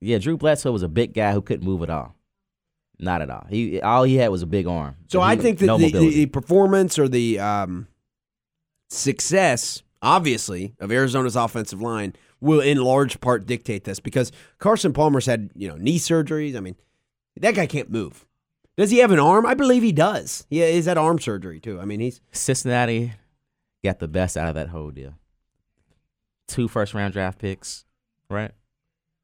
yeah. 0.00 0.18
Drew 0.18 0.36
Bledsoe 0.36 0.72
was 0.72 0.82
a 0.82 0.88
big 0.88 1.14
guy 1.14 1.32
who 1.32 1.40
couldn't 1.40 1.64
move 1.64 1.82
at 1.82 1.90
all. 1.90 2.15
Not 2.98 3.20
at 3.22 3.28
all. 3.30 3.46
He 3.50 3.80
all 3.82 4.04
he 4.04 4.16
had 4.16 4.28
was 4.30 4.42
a 4.42 4.46
big 4.46 4.66
arm. 4.66 4.96
So 5.08 5.20
He- 5.20 5.26
I 5.26 5.36
think 5.36 5.58
that 5.58 5.66
no 5.66 5.76
the, 5.78 5.90
the, 5.90 6.26
performance 6.26 6.98
or 6.98 7.08
the 7.08 7.38
um, 7.38 7.88
success, 8.88 9.82
obviously, 10.02 10.74
of 10.80 10.90
Arizona's 10.90 11.36
offensive 11.36 11.80
line 11.82 12.14
will 12.40 12.60
in 12.60 12.78
large 12.78 13.20
part 13.20 13.46
dictate 13.46 13.84
this 13.84 14.00
because 14.00 14.32
Carson 14.58 14.92
Palmer's 14.92 15.26
had 15.26 15.50
you 15.54 15.68
know 15.68 15.76
knee 15.76 15.98
surgeries. 15.98 16.56
I 16.56 16.60
mean, 16.60 16.76
that 17.36 17.54
guy 17.54 17.66
can't 17.66 17.90
move. 17.90 18.26
Does 18.76 18.90
he 18.90 18.98
have 18.98 19.10
an 19.10 19.18
arm? 19.18 19.46
I 19.46 19.54
believe 19.54 19.82
he 19.82 19.92
does. 19.92 20.46
Yeah, 20.50 20.68
he's 20.68 20.84
had 20.86 20.98
arm 20.98 21.18
surgery 21.18 21.60
too. 21.60 21.80
I 21.80 21.84
mean, 21.86 22.00
he's 22.00 22.20
Cincinnati 22.32 23.12
got 23.84 23.98
the 24.00 24.08
best 24.08 24.36
out 24.36 24.48
of 24.48 24.54
that 24.54 24.68
whole 24.68 24.90
deal. 24.90 25.14
Two 26.48 26.68
first 26.68 26.94
round 26.94 27.12
draft 27.12 27.38
picks, 27.38 27.84
right? 28.30 28.52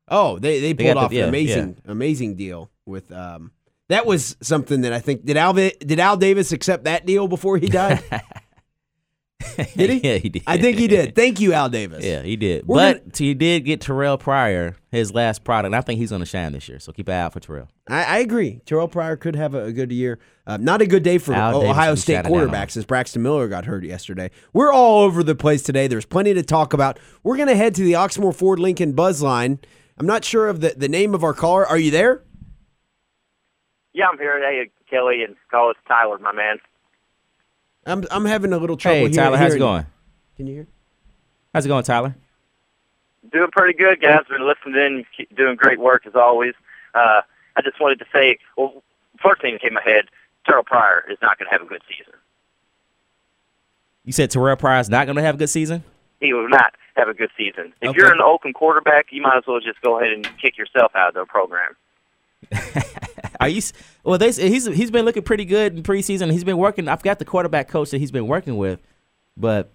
oh 0.09 0.39
they 0.39 0.59
they 0.61 0.73
They 0.73 0.85
pulled 0.85 0.94
got 0.97 1.05
off 1.05 1.11
the- 1.11 1.16
yeah, 1.16 1.23
an 1.23 1.28
amazing 1.28 1.77
amazing 1.86 2.35
deal 2.36 2.70
with 2.85 3.11
um. 3.12 3.53
That 3.88 4.06
was 4.06 4.36
something 4.40 4.82
that 4.82 4.92
I 4.92 5.00
think 5.00 5.24
did 5.24 5.36
Al 5.36 5.52
did 5.52 5.98
Al 6.00 6.16
Davis 6.16 6.52
accept 6.52 6.84
that 6.84 7.04
deal 7.04 7.28
before 7.28 7.59
he 7.59 7.68
died? 7.68 8.02
Did 9.76 9.90
he? 9.90 10.00
yeah, 10.09 10.18
he 10.18 10.28
did. 10.28 10.42
I 10.46 10.56
think 10.56 10.78
he 10.78 10.88
did. 10.88 11.14
Thank 11.14 11.40
you, 11.40 11.52
Al 11.52 11.68
Davis. 11.68 12.04
Yeah, 12.04 12.22
he 12.22 12.36
did. 12.36 12.66
We're 12.66 12.76
but 12.76 13.16
he 13.18 13.34
did 13.34 13.64
get 13.64 13.80
Terrelle 13.80 14.18
Pryor, 14.18 14.76
his 14.90 15.12
last 15.12 15.44
product. 15.44 15.66
And 15.66 15.76
I 15.76 15.80
think 15.80 15.98
he's 15.98 16.10
going 16.10 16.20
to 16.20 16.26
shine 16.26 16.52
this 16.52 16.68
year. 16.68 16.78
So 16.78 16.92
keep 16.92 17.09
an 17.09 17.14
eye 17.14 17.20
out 17.20 17.32
for 17.32 17.40
Terrelle. 17.40 17.68
I, 17.88 18.04
I 18.04 18.18
agree. 18.18 18.60
Terrelle 18.66 18.90
Pryor 18.90 19.16
could 19.16 19.36
have 19.36 19.54
a, 19.54 19.64
a 19.64 19.72
good 19.72 19.92
year. 19.92 20.18
Uh, 20.46 20.56
not 20.56 20.80
a 20.80 20.86
good 20.86 21.02
day 21.02 21.18
for 21.18 21.34
Al 21.34 21.62
Ohio 21.62 21.92
was 21.92 22.02
State 22.02 22.24
quarterbacks 22.24 22.76
as 22.76 22.84
Braxton 22.84 23.22
Miller 23.22 23.48
got 23.48 23.64
hurt 23.64 23.84
yesterday. 23.84 24.30
We're 24.52 24.72
all 24.72 25.00
over 25.02 25.22
the 25.22 25.34
place 25.34 25.62
today. 25.62 25.86
There's 25.86 26.06
plenty 26.06 26.34
to 26.34 26.42
talk 26.42 26.72
about. 26.72 26.98
We're 27.22 27.36
going 27.36 27.48
to 27.48 27.56
head 27.56 27.74
to 27.76 27.82
the 27.82 27.92
Oxmoor 27.92 28.34
Ford 28.34 28.59
Lincoln 28.59 28.92
Buzz 28.92 29.22
Line. 29.22 29.59
I'm 29.98 30.06
not 30.06 30.24
sure 30.24 30.48
of 30.48 30.60
the, 30.60 30.74
the 30.76 30.88
name 30.88 31.14
of 31.14 31.22
our 31.22 31.34
caller. 31.34 31.66
Are 31.66 31.78
you 31.78 31.90
there? 31.90 32.22
Yeah, 33.94 34.06
I'm 34.10 34.19
here. 34.19 34.39
Hey, 34.40 34.70
Kelly, 34.89 35.23
and 35.23 35.36
call 35.51 35.70
us 35.70 35.77
Tyler, 35.86 36.19
my 36.19 36.32
man. 36.32 36.59
I'm 37.86 38.05
I'm 38.10 38.24
having 38.24 38.52
a 38.52 38.59
little 38.59 38.77
trouble. 38.77 38.97
Hey, 38.97 39.01
hear- 39.02 39.10
Tyler, 39.10 39.36
how's 39.36 39.55
it 39.55 39.59
hearing- 39.59 39.60
going? 39.60 39.86
Can 40.36 40.47
you 40.47 40.55
hear? 40.55 40.66
How's 41.52 41.64
it 41.66 41.69
going, 41.69 41.85
Tyler? 41.85 42.14
Doing 43.31 43.51
pretty 43.52 43.77
good, 43.77 44.01
guys. 44.01 44.24
Been 44.28 44.47
listening 44.47 45.05
in, 45.19 45.27
doing 45.36 45.56
great 45.56 45.78
work 45.78 46.06
as 46.06 46.14
always. 46.14 46.55
Uh, 46.94 47.20
I 47.56 47.62
just 47.62 47.81
wanted 47.81 47.98
to 48.01 48.06
say, 48.12 48.39
well, 48.56 48.82
first 49.23 49.43
thing 49.43 49.52
that 49.55 49.60
came 49.60 49.70
to 49.70 49.74
my 49.74 49.82
head, 49.82 50.06
Terrelle 50.48 50.64
Pryor 50.64 51.05
is 51.10 51.19
not 51.23 51.39
going 51.39 51.47
to 51.47 51.52
have 51.52 51.60
a 51.62 51.66
good 51.66 51.82
season. 51.89 52.14
You 54.05 54.12
said 54.12 54.31
Terrelle 54.31 54.59
Pryor 54.59 54.81
is 54.81 54.89
not 54.89 55.06
going 55.06 55.16
to 55.16 55.23
have 55.23 55.36
a 55.36 55.39
good 55.39 55.51
season. 55.51 55.85
He 56.20 56.32
will 56.32 56.48
not 56.48 56.74
have 56.97 57.09
a 57.09 57.14
good 57.14 57.31
season. 57.36 57.73
If 57.81 57.90
Okay. 57.90 57.98
you're 57.98 58.12
an 58.12 58.20
Oakland 58.20 58.55
quarterback, 58.55 59.06
you 59.12 59.23
might 59.23 59.36
as 59.36 59.44
well 59.47 59.60
just 59.60 59.81
go 59.82 59.98
ahead 60.01 60.12
and 60.12 60.28
kick 60.40 60.56
yourself 60.59 60.93
out 60.97 61.09
of 61.09 61.14
the 61.14 61.24
program. 61.27 61.77
Are 63.43 63.48
you? 63.48 63.62
Well, 64.05 64.19
they 64.19 64.32
he's 64.32 64.66
he's 64.66 64.90
been 64.90 65.05
looking 65.05 65.23
pretty 65.23 65.44
good 65.44 65.77
in 65.77 65.82
preseason. 65.82 66.31
He's 66.32 66.44
been 66.44 66.59
working. 66.59 66.89
I've 66.89 67.02
got 67.02 67.19
the 67.19 67.24
quarterback 67.24 67.69
coach 67.69 67.90
that 67.90 67.98
he's 67.98 68.10
been 68.10 68.27
working 68.27 68.56
with, 68.56 68.81
but 69.36 69.73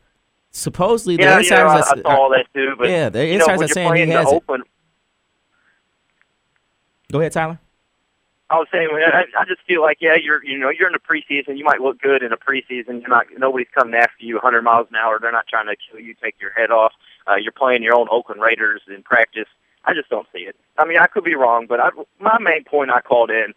supposedly 0.52 1.18
the 1.18 1.24
Yeah, 1.24 1.38
insiders. 1.40 1.52
yeah, 1.52 1.68
I, 1.68 1.78
are- 1.80 1.98
I 1.98 2.02
saw 2.02 2.10
all 2.22 2.30
that 2.32 2.46
too. 2.54 2.76
But 2.78 2.90
Yeah, 2.90 3.10
the 3.10 3.26
you 3.26 3.38
know, 3.38 3.46
insiders 3.46 3.72
are 3.72 3.74
saying 3.74 3.96
he 3.96 4.14
has 4.14 4.32
it. 4.32 4.44
Go 7.12 7.20
ahead, 7.20 7.32
Tyler. 7.32 7.60
I 8.50 8.56
was 8.60 8.68
saying, 8.72 8.88
I, 8.94 9.24
I 9.38 9.44
just 9.46 9.60
feel 9.68 9.82
like, 9.82 9.98
yeah, 10.00 10.16
you're, 10.16 10.42
you 10.44 10.58
know, 10.58 10.70
you're 10.70 10.88
in 10.88 10.94
the 10.94 11.00
preseason. 11.00 11.58
You 11.58 11.66
might 11.66 11.82
look 11.82 12.00
good 12.02 12.24
in 12.24 12.32
a 12.32 12.38
preseason. 12.38 13.02
You're 13.02 13.10
not, 13.10 13.26
nobody's 13.38 13.68
coming 13.78 13.94
after 13.96 14.24
you 14.24 14.36
100 14.36 14.62
miles 14.62 14.88
an 14.90 14.96
hour. 14.96 15.20
They're 15.22 15.34
not 15.34 15.48
trying 15.48 15.66
to 15.68 15.76
kill 15.76 16.00
you, 16.00 16.14
take 16.22 16.36
your 16.40 16.52
head 16.54 16.72
off. 16.72 16.94
Uh, 17.30 17.36
you're 17.36 17.52
playing 17.52 17.84
your 17.84 17.94
own 17.96 18.08
Oakland 18.10 18.42
Raiders 18.42 18.82
in 18.88 19.04
practice. 19.04 19.48
I 19.88 19.94
just 19.94 20.10
don't 20.10 20.28
see 20.34 20.40
it. 20.42 20.56
I 20.78 20.86
mean, 20.86 20.98
I 21.00 21.08
could 21.08 21.24
be 21.24 21.34
wrong, 21.36 21.66
but 21.68 21.80
I, 21.80 21.90
my 22.20 22.38
main 22.40 22.64
point 22.66 22.92
I 22.92 23.00
called 23.02 23.32
in 23.32 23.54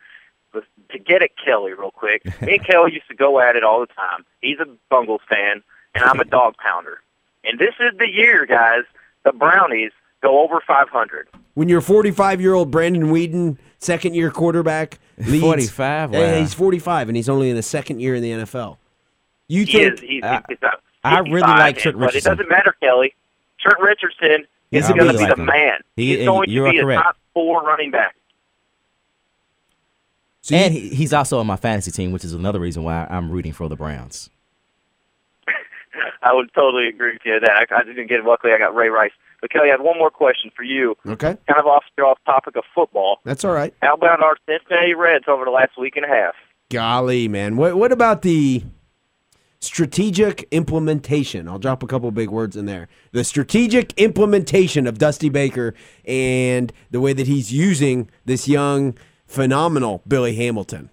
was 0.55 0.63
to 0.91 0.99
get 0.99 1.23
at 1.23 1.31
Kelly 1.45 1.73
real 1.75 1.91
quick. 1.91 2.25
Me 2.43 2.55
and 2.55 2.65
Kelly 2.65 2.93
used 2.95 3.09
to 3.09 3.15
go 3.15 3.41
at 3.41 3.57
it 3.57 3.65
all 3.65 3.81
the 3.81 3.87
time. 3.87 4.25
He's 4.41 4.59
a 4.61 4.67
Bungles 4.89 5.21
fan, 5.29 5.63
and 5.95 6.05
I'm 6.05 6.21
a 6.21 6.25
dog 6.39 6.55
pounder. 6.57 7.01
And 7.45 7.59
this 7.59 7.75
is 7.81 7.99
the 7.99 8.09
year, 8.09 8.47
guys. 8.47 8.85
The 9.25 9.33
Brownies 9.33 9.91
go 10.23 10.41
over 10.43 10.61
500. 10.67 11.29
When 11.55 11.69
your 11.69 11.81
45 11.81 12.41
year 12.41 12.55
old 12.55 12.71
Brandon 12.71 13.07
Weeden, 13.07 13.59
second 13.79 14.15
year 14.15 14.31
quarterback, 14.31 14.99
leads, 15.19 15.43
45? 15.43 16.13
Yeah, 16.13 16.19
Wow. 16.35 16.39
he's 16.39 16.55
45 16.55 17.09
and 17.09 17.17
he's 17.17 17.29
only 17.29 17.51
in 17.51 17.57
his 17.57 17.67
second 17.67 18.01
year 18.01 18.15
in 18.15 18.23
the 18.23 18.31
NFL. 18.31 18.77
You 19.49 19.65
He 19.65 19.73
think 19.73 19.95
is. 19.95 20.01
He's, 20.01 20.23
I- 20.23 20.43
he's 20.49 20.59
a 20.63 20.71
I 21.03 21.19
really 21.21 21.41
like 21.41 21.79
Trent 21.79 21.97
Richardson. 21.97 21.99
but 21.99 22.07
Richardson. 22.07 22.33
It 22.33 22.37
doesn't 22.37 22.49
matter, 22.51 22.75
Kelly. 22.81 23.15
Trent 23.59 23.81
Richardson 23.81 24.47
Yes, 24.71 24.85
is 24.85 24.91
I 24.91 24.97
going 24.97 25.07
to 25.13 25.13
be 25.15 25.19
like 25.25 25.35
the 25.37 25.41
him. 25.43 25.47
man. 25.47 25.79
He- 25.97 26.07
he's 26.09 26.17
and 26.19 26.27
going 26.27 26.51
you 26.51 26.61
to 26.63 26.67
are 26.69 26.73
be 26.73 26.79
a 26.79 26.83
correct. 26.83 27.03
top 27.03 27.17
four 27.35 27.63
running 27.63 27.91
back. 27.91 28.15
so 30.43 30.55
and 30.57 30.73
he, 30.75 30.89
he's 30.91 31.13
also 31.13 31.39
on 31.39 31.47
my 31.47 31.57
fantasy 31.57 31.91
team, 31.91 32.13
which 32.13 32.25
is 32.25 32.33
another 32.35 32.61
reason 32.61 32.83
why 32.83 33.07
I'm 33.11 33.31
rooting 33.31 33.53
for 33.53 33.69
the 33.69 33.77
Browns. 33.77 34.31
I 36.23 36.33
would 36.33 36.53
totally 36.55 36.89
agree 36.89 37.13
with 37.13 37.23
you 37.25 37.35
on 37.35 37.41
that. 37.43 37.67
I, 37.71 37.81
I 37.81 37.83
didn't 37.85 38.07
get 38.09 38.21
it. 38.21 38.25
Luckily, 38.25 38.53
I 38.53 38.59
got 38.59 38.75
Ray 38.75 38.89
Rice. 38.89 39.13
But 39.41 39.51
Kelly, 39.51 39.69
I 39.69 39.73
have 39.73 39.81
one 39.81 39.97
more 39.99 40.11
question 40.11 40.51
for 40.55 40.63
you. 40.63 40.97
Okay, 41.07 41.37
Kind 41.49 41.59
of 41.59 41.67
off 41.67 41.85
off 42.05 42.19
topic 42.27 42.57
of 42.57 42.65
football. 42.75 43.21
that's 43.25 43.43
all 43.45 43.53
right. 43.53 43.73
How 43.83 43.95
about 43.95 44.23
our 44.23 44.37
Cincinnati 44.47 44.95
Reds 44.95 45.25
over 45.29 45.45
the 45.47 45.51
last 45.51 45.79
week 45.79 45.97
and 45.97 46.05
a 46.05 46.09
half? 46.09 46.35
Golly, 46.71 47.27
man. 47.27 47.57
What, 47.57 47.77
what 47.77 47.91
about 47.91 48.21
the 48.23 48.63
strategic 49.61 50.49
implementation? 50.51 51.49
I'll 51.49 51.59
drop 51.59 51.83
a 51.83 51.87
couple 51.87 52.11
big 52.11 52.31
words 52.31 52.57
in 52.57 52.67
there. 52.67 52.89
The 53.13 53.25
strategic 53.25 53.93
implementation 53.95 54.87
of 54.87 54.99
Dusty 54.99 55.29
Baker 55.29 55.75
and 56.05 56.73
the 56.91 57.01
way 57.01 57.13
that 57.13 57.27
he's 57.27 57.53
using 57.53 58.11
this 58.25 58.49
young, 58.49 58.97
phenomenal 59.27 60.03
Billy 60.07 60.35
Hamilton. 60.35 60.91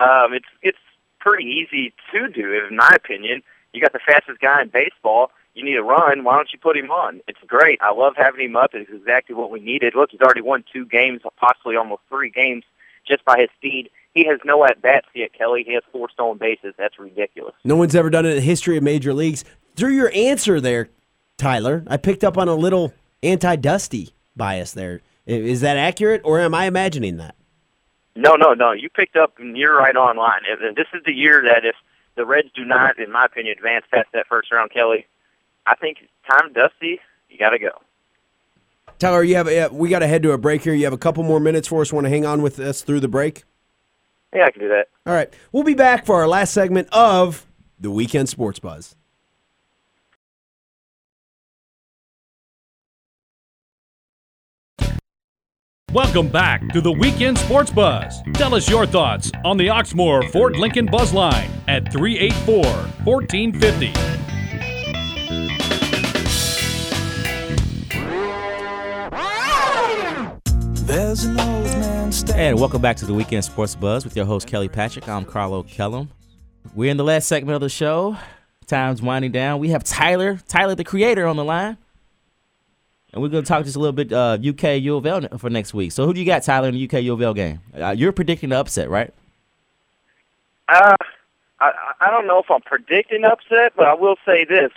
Um, 0.00 0.32
it's 0.32 0.46
it's 0.62 0.78
pretty 1.20 1.44
easy 1.44 1.94
to 2.12 2.28
do, 2.28 2.66
in 2.68 2.76
my 2.76 2.90
opinion. 2.94 3.42
You 3.72 3.80
got 3.80 3.92
the 3.92 4.00
fastest 4.06 4.40
guy 4.40 4.62
in 4.62 4.68
baseball. 4.68 5.30
You 5.54 5.64
need 5.64 5.76
a 5.76 5.82
run. 5.82 6.24
Why 6.24 6.36
don't 6.36 6.52
you 6.52 6.58
put 6.58 6.76
him 6.76 6.90
on? 6.90 7.20
It's 7.28 7.38
great. 7.46 7.78
I 7.80 7.92
love 7.94 8.14
having 8.16 8.44
him 8.44 8.56
up. 8.56 8.70
It's 8.74 8.90
exactly 8.92 9.34
what 9.34 9.50
we 9.50 9.60
needed. 9.60 9.94
Look, 9.94 10.10
he's 10.10 10.20
already 10.20 10.42
won 10.42 10.64
two 10.72 10.84
games, 10.84 11.22
possibly 11.36 11.76
almost 11.76 12.02
three 12.08 12.30
games, 12.30 12.64
just 13.06 13.24
by 13.24 13.38
his 13.38 13.50
speed. 13.56 13.88
He 14.14 14.24
has 14.26 14.38
no 14.44 14.64
at 14.64 14.80
bats 14.80 15.08
yet, 15.14 15.32
Kelly. 15.32 15.64
He 15.66 15.74
has 15.74 15.82
four 15.90 16.08
stolen 16.08 16.38
bases. 16.38 16.72
That's 16.78 16.98
ridiculous. 16.98 17.54
No 17.64 17.76
one's 17.76 17.94
ever 17.96 18.10
done 18.10 18.24
it 18.24 18.30
in 18.30 18.36
the 18.36 18.40
history 18.40 18.76
of 18.76 18.82
major 18.84 19.12
leagues. 19.12 19.44
Through 19.74 19.94
your 19.94 20.12
answer 20.14 20.60
there, 20.60 20.88
Tyler, 21.36 21.82
I 21.88 21.96
picked 21.96 22.22
up 22.22 22.38
on 22.38 22.46
a 22.46 22.54
little 22.54 22.92
anti-Dusty 23.24 24.14
bias 24.36 24.72
there. 24.72 25.00
Is 25.26 25.62
that 25.62 25.76
accurate, 25.76 26.20
or 26.24 26.38
am 26.38 26.54
I 26.54 26.66
imagining 26.66 27.16
that? 27.16 27.34
No, 28.14 28.34
no, 28.34 28.54
no. 28.54 28.70
You 28.70 28.88
picked 28.88 29.16
up, 29.16 29.34
and 29.38 29.56
you're 29.56 29.76
right 29.76 29.96
on 29.96 30.16
line. 30.16 30.42
This 30.76 30.86
is 30.94 31.02
the 31.04 31.12
year 31.12 31.42
that 31.42 31.64
if 31.64 31.74
the 32.14 32.24
Reds 32.24 32.50
do 32.54 32.64
not, 32.64 32.98
in 33.00 33.10
my 33.10 33.24
opinion, 33.24 33.56
advance 33.56 33.84
past 33.92 34.08
that 34.12 34.26
first 34.28 34.52
round, 34.52 34.70
Kelly, 34.70 35.06
I 35.66 35.74
think 35.74 35.98
time, 36.30 36.52
Dusty. 36.52 37.00
You 37.28 37.38
got 37.38 37.50
to 37.50 37.58
go. 37.58 37.70
Tyler, 39.00 39.24
you 39.24 39.34
have 39.34 39.72
we 39.72 39.88
got 39.88 39.98
to 40.00 40.06
head 40.06 40.22
to 40.22 40.30
a 40.30 40.38
break 40.38 40.62
here. 40.62 40.74
You 40.74 40.84
have 40.84 40.92
a 40.92 40.98
couple 40.98 41.24
more 41.24 41.40
minutes 41.40 41.66
for 41.66 41.80
us. 41.80 41.92
Want 41.92 42.04
to 42.04 42.10
hang 42.10 42.24
on 42.24 42.42
with 42.42 42.60
us 42.60 42.82
through 42.82 43.00
the 43.00 43.08
break? 43.08 43.42
Yeah, 44.34 44.46
I 44.46 44.50
can 44.50 44.60
do 44.60 44.68
that. 44.68 44.88
All 45.06 45.14
right, 45.14 45.32
we'll 45.52 45.62
be 45.62 45.74
back 45.74 46.04
for 46.04 46.16
our 46.16 46.26
last 46.26 46.52
segment 46.52 46.88
of 46.92 47.46
the 47.78 47.90
weekend 47.90 48.28
sports 48.28 48.58
buzz. 48.58 48.96
Welcome 55.92 56.26
back 56.26 56.66
to 56.70 56.80
the 56.80 56.90
Weekend 56.90 57.38
Sports 57.38 57.70
Buzz. 57.70 58.20
Tell 58.32 58.52
us 58.56 58.68
your 58.68 58.84
thoughts 58.84 59.30
on 59.44 59.56
the 59.56 59.68
Oxmoor 59.68 60.28
Ford 60.32 60.56
Lincoln 60.56 60.86
Buzz 60.86 61.12
Line 61.12 61.48
at 61.68 61.92
384 61.92 62.64
1450. 63.04 64.23
And 72.14 72.60
welcome 72.60 72.80
back 72.80 72.96
to 72.98 73.06
the 73.06 73.12
Weekend 73.12 73.44
Sports 73.44 73.74
Buzz 73.74 74.04
with 74.04 74.14
your 74.14 74.24
host 74.24 74.46
Kelly 74.46 74.68
Patrick. 74.68 75.08
I'm 75.08 75.24
Carlo 75.24 75.64
Kellum. 75.64 76.10
We're 76.72 76.92
in 76.92 76.96
the 76.96 77.02
last 77.02 77.26
segment 77.26 77.56
of 77.56 77.60
the 77.60 77.68
show. 77.68 78.16
Time's 78.68 79.02
winding 79.02 79.32
down. 79.32 79.58
We 79.58 79.70
have 79.70 79.82
Tyler, 79.82 80.38
Tyler 80.46 80.76
the 80.76 80.84
creator, 80.84 81.26
on 81.26 81.34
the 81.34 81.44
line, 81.44 81.76
and 83.12 83.20
we're 83.20 83.30
going 83.30 83.42
to 83.42 83.48
talk 83.48 83.64
just 83.64 83.74
a 83.74 83.80
little 83.80 83.92
bit 83.92 84.12
uh, 84.12 84.38
UK 84.40 84.80
U 84.82 84.96
of 84.96 85.06
L 85.06 85.26
for 85.38 85.50
next 85.50 85.74
week. 85.74 85.90
So 85.90 86.06
who 86.06 86.14
do 86.14 86.20
you 86.20 86.26
got, 86.26 86.44
Tyler, 86.44 86.68
in 86.68 86.74
the 86.74 86.84
UK 86.84 87.02
U 87.02 87.14
of 87.14 87.20
L 87.20 87.34
game? 87.34 87.58
Uh, 87.76 87.90
you're 87.90 88.12
predicting 88.12 88.50
the 88.50 88.60
upset, 88.60 88.88
right? 88.88 89.12
Uh, 90.68 90.94
I, 91.58 91.72
I 92.00 92.10
don't 92.12 92.28
know 92.28 92.38
if 92.38 92.48
I'm 92.48 92.62
predicting 92.62 93.24
upset, 93.24 93.72
but 93.76 93.86
I 93.86 93.94
will 93.94 94.16
say 94.24 94.44
this 94.44 94.70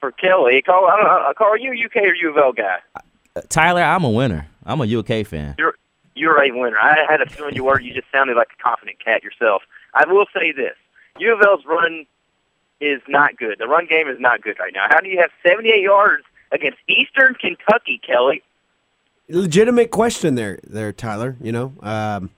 for 0.00 0.10
Kelly. 0.10 0.60
Carl, 0.60 0.86
I 0.86 0.96
don't 0.96 1.04
know, 1.04 1.32
Carl, 1.38 1.52
are 1.52 1.56
you 1.56 1.70
a 1.70 1.86
UK 1.86 2.08
or 2.08 2.14
U 2.16 2.30
of 2.30 2.36
L 2.36 2.52
guy? 2.52 2.78
Uh, 2.96 3.42
Tyler, 3.48 3.82
I'm 3.82 4.02
a 4.02 4.10
winner. 4.10 4.48
I'm 4.66 4.80
a 4.80 4.98
UK 4.98 5.24
fan. 5.24 5.54
You're 5.56 5.76
you're 6.14 6.42
a 6.42 6.50
winner. 6.50 6.78
I 6.78 7.04
had 7.08 7.20
a 7.20 7.28
feeling 7.28 7.54
you 7.54 7.64
were. 7.64 7.80
You 7.80 7.92
just 7.92 8.10
sounded 8.12 8.36
like 8.36 8.48
a 8.58 8.62
confident 8.62 9.02
cat 9.04 9.22
yourself. 9.22 9.62
I 9.94 10.04
will 10.06 10.26
say 10.34 10.52
this: 10.52 10.76
U 11.18 11.32
of 11.32 11.40
L's 11.42 11.64
run 11.66 12.06
is 12.80 13.00
not 13.08 13.36
good. 13.36 13.58
The 13.58 13.66
run 13.66 13.86
game 13.86 14.08
is 14.08 14.18
not 14.20 14.42
good 14.42 14.58
right 14.58 14.72
now. 14.74 14.86
How 14.88 15.00
do 15.00 15.08
you 15.08 15.18
have 15.20 15.30
78 15.44 15.80
yards 15.80 16.24
against 16.52 16.78
Eastern 16.88 17.34
Kentucky, 17.34 18.00
Kelly? 18.04 18.42
Legitimate 19.28 19.90
question 19.90 20.34
there, 20.34 20.58
there, 20.64 20.92
Tyler. 20.92 21.36
You 21.40 21.52
know, 21.52 21.72
um, 21.80 22.30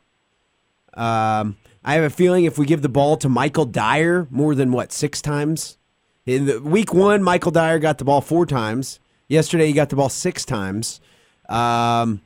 um, 0.94 1.56
I 1.84 1.94
have 1.94 2.04
a 2.04 2.10
feeling 2.10 2.44
if 2.44 2.58
we 2.58 2.66
give 2.66 2.82
the 2.82 2.88
ball 2.88 3.16
to 3.18 3.28
Michael 3.28 3.64
Dyer 3.64 4.28
more 4.30 4.54
than 4.54 4.72
what 4.72 4.92
six 4.92 5.20
times 5.20 5.78
in 6.26 6.46
the, 6.46 6.60
week 6.60 6.92
one, 6.92 7.22
Michael 7.22 7.52
Dyer 7.52 7.78
got 7.78 7.98
the 7.98 8.04
ball 8.04 8.20
four 8.20 8.44
times. 8.44 8.98
Yesterday, 9.28 9.68
he 9.68 9.72
got 9.72 9.88
the 9.88 9.96
ball 9.96 10.08
six 10.08 10.44
times. 10.44 11.00
Um, 11.48 12.20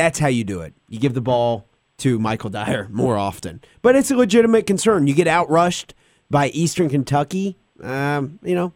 that's 0.00 0.18
how 0.18 0.28
you 0.28 0.44
do 0.44 0.62
it. 0.62 0.72
You 0.88 0.98
give 0.98 1.12
the 1.12 1.20
ball 1.20 1.66
to 1.98 2.18
Michael 2.18 2.48
Dyer 2.48 2.88
more 2.90 3.18
often. 3.18 3.60
But 3.82 3.96
it's 3.96 4.10
a 4.10 4.16
legitimate 4.16 4.66
concern. 4.66 5.06
You 5.06 5.14
get 5.14 5.26
outrushed 5.26 5.92
by 6.30 6.48
Eastern 6.48 6.88
Kentucky. 6.88 7.56
Um, 7.82 8.38
you 8.42 8.54
know, 8.54 8.72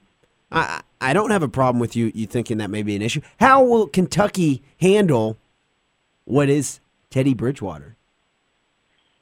I 0.53 0.83
I 1.01 1.15
don't 1.15 1.31
have 1.31 1.43
a 1.43 1.49
problem 1.49 1.81
with 1.81 1.97
you 1.97 2.13
you 2.15 2.27
thinking 2.27 2.59
that 2.59 2.69
may 2.69 2.83
be 2.83 2.95
an 2.95 3.03
issue. 3.03 3.23
How 3.41 3.65
will 3.65 3.87
Kentucky 3.87 4.63
handle 4.81 5.39
what 6.27 6.51
is 6.51 6.81
Teddy 7.11 7.33
Bridgewater? 7.33 7.97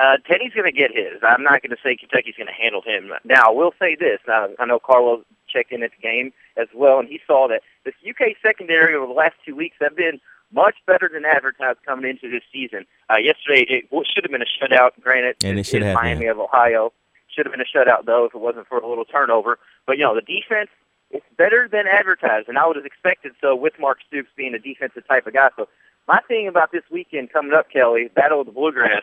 Uh, 0.01 0.17
Teddy's 0.27 0.53
going 0.53 0.65
to 0.65 0.77
get 0.77 0.91
his. 0.93 1.23
I'm 1.23 1.45
not 1.45 1.63
going 1.63 1.71
to 1.71 1.77
say 1.81 1.95
Kentucky's 1.95 2.35
going 2.37 2.49
to 2.49 2.53
handle 2.53 2.83
him. 2.83 3.13
Now, 3.25 3.43
I 3.47 3.51
will 3.51 3.73
say 3.79 3.95
this. 3.95 4.19
Uh, 4.27 4.49
I 4.59 4.65
know 4.65 4.81
Carlos 4.81 5.25
checked 5.49 5.71
in 5.71 5.85
at 5.85 5.93
the 5.93 6.03
game 6.03 6.33
as 6.57 6.67
well, 6.75 6.99
and 6.99 7.09
he 7.09 7.21
saw 7.25 7.47
that 7.49 7.63
this 7.85 7.95
UK 8.09 8.37
secondary 8.43 8.97
over 8.97 9.07
the 9.07 9.13
last 9.13 9.35
two 9.47 9.55
weeks 9.55 9.77
have 9.81 9.95
been 9.95 10.19
much 10.53 10.77
better 10.87 11.09
than 11.13 11.25
advertised 11.25 11.79
coming 11.87 12.09
into 12.11 12.31
this 12.31 12.43
season. 12.53 12.87
Uh, 13.11 13.17
yesterday, 13.19 13.65
it 13.69 13.91
w- 13.91 14.05
should 14.13 14.25
have 14.25 14.31
been 14.31 14.43
a 14.43 14.47
shutout. 14.47 14.91
Granted, 15.01 15.37
And 15.45 15.59
it 15.59 15.67
should 15.67 15.83
in 15.83 15.89
have 15.89 15.95
Miami 15.97 16.21
been. 16.21 16.31
of 16.31 16.39
Ohio. 16.41 16.93
Should 17.29 17.47
have 17.47 17.53
been 17.53 17.63
a 17.63 17.65
shutout 17.79 18.05
though 18.05 18.27
if 18.27 18.35
it 18.35 18.39
wasn't 18.41 18.67
for 18.69 18.79
a 18.79 18.87
little 18.87 19.05
turnover. 19.07 19.59
But 19.87 19.97
you 19.99 20.05
know, 20.05 20.15
the 20.15 20.21
defense 20.23 20.69
it's 21.11 21.27
better 21.37 21.69
than 21.71 21.85
advertised, 21.87 22.49
and 22.49 22.57
I 22.59 22.67
would 22.67 22.77
have 22.77 22.87
expected 22.87 23.33
so 23.41 23.55
with 23.55 23.75
Mark 23.79 23.99
Stoops 24.09 24.31
being 24.37 24.55
a 24.55 24.59
defensive 24.59 25.07
type 25.07 25.27
of 25.27 25.35
guy. 25.35 25.51
So 25.57 25.69
my 26.09 26.21
thing 26.27 26.49
about 26.49 26.73
this 26.73 26.85
weekend 26.91 27.31
coming 27.33 27.53
up, 27.53 27.71
Kelly, 27.71 28.09
Battle 28.15 28.41
of 28.41 28.47
the 28.47 28.53
Bluegrass, 28.53 29.03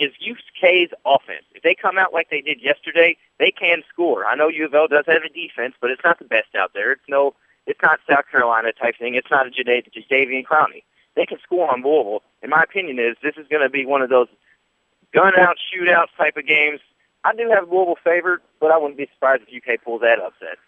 is 0.00 0.10
UK's 0.26 0.88
offense. 1.06 1.44
If 1.54 1.62
they 1.62 1.74
come 1.74 1.98
out 1.98 2.12
like 2.14 2.28
they 2.30 2.40
did 2.40 2.60
yesterday, 2.62 3.16
they 3.38 3.50
can 3.50 3.82
score. 3.92 4.24
I 4.26 4.34
know 4.34 4.48
U 4.48 4.64
of 4.64 4.74
L 4.74 4.88
does 4.88 5.04
have 5.06 5.22
a 5.22 5.28
defense, 5.28 5.74
but 5.80 5.90
it's 5.90 6.02
not 6.02 6.18
the 6.18 6.24
best 6.24 6.54
out 6.58 6.72
there. 6.74 6.92
It's 6.92 7.02
no, 7.08 7.34
it's 7.66 7.80
not 7.82 8.00
South 8.08 8.24
Carolina 8.30 8.72
type 8.72 8.94
thing. 8.98 9.14
It's 9.14 9.30
not 9.30 9.46
a 9.46 9.50
Jadeveon 9.50 10.44
Clowney. 10.44 10.82
they 11.16 11.26
can 11.26 11.38
score 11.42 11.70
on 11.70 11.82
Louisville. 11.82 12.22
In 12.42 12.50
my 12.50 12.62
opinion, 12.62 12.98
is 12.98 13.16
this 13.22 13.34
is 13.36 13.46
going 13.48 13.62
to 13.62 13.70
be 13.70 13.86
one 13.86 14.02
of 14.02 14.10
those 14.10 14.28
gun 15.12 15.32
out, 15.38 15.56
shootout 15.56 16.06
type 16.16 16.36
of 16.36 16.46
games. 16.46 16.80
I 17.24 17.34
do 17.34 17.50
have 17.54 17.70
Louisville 17.70 17.96
favored, 18.04 18.42
but 18.60 18.70
I 18.70 18.76
wouldn't 18.76 18.98
be 18.98 19.08
surprised 19.14 19.44
if 19.48 19.62
UK 19.62 19.82
pulls 19.82 20.02
that 20.02 20.18
upset. 20.18 20.58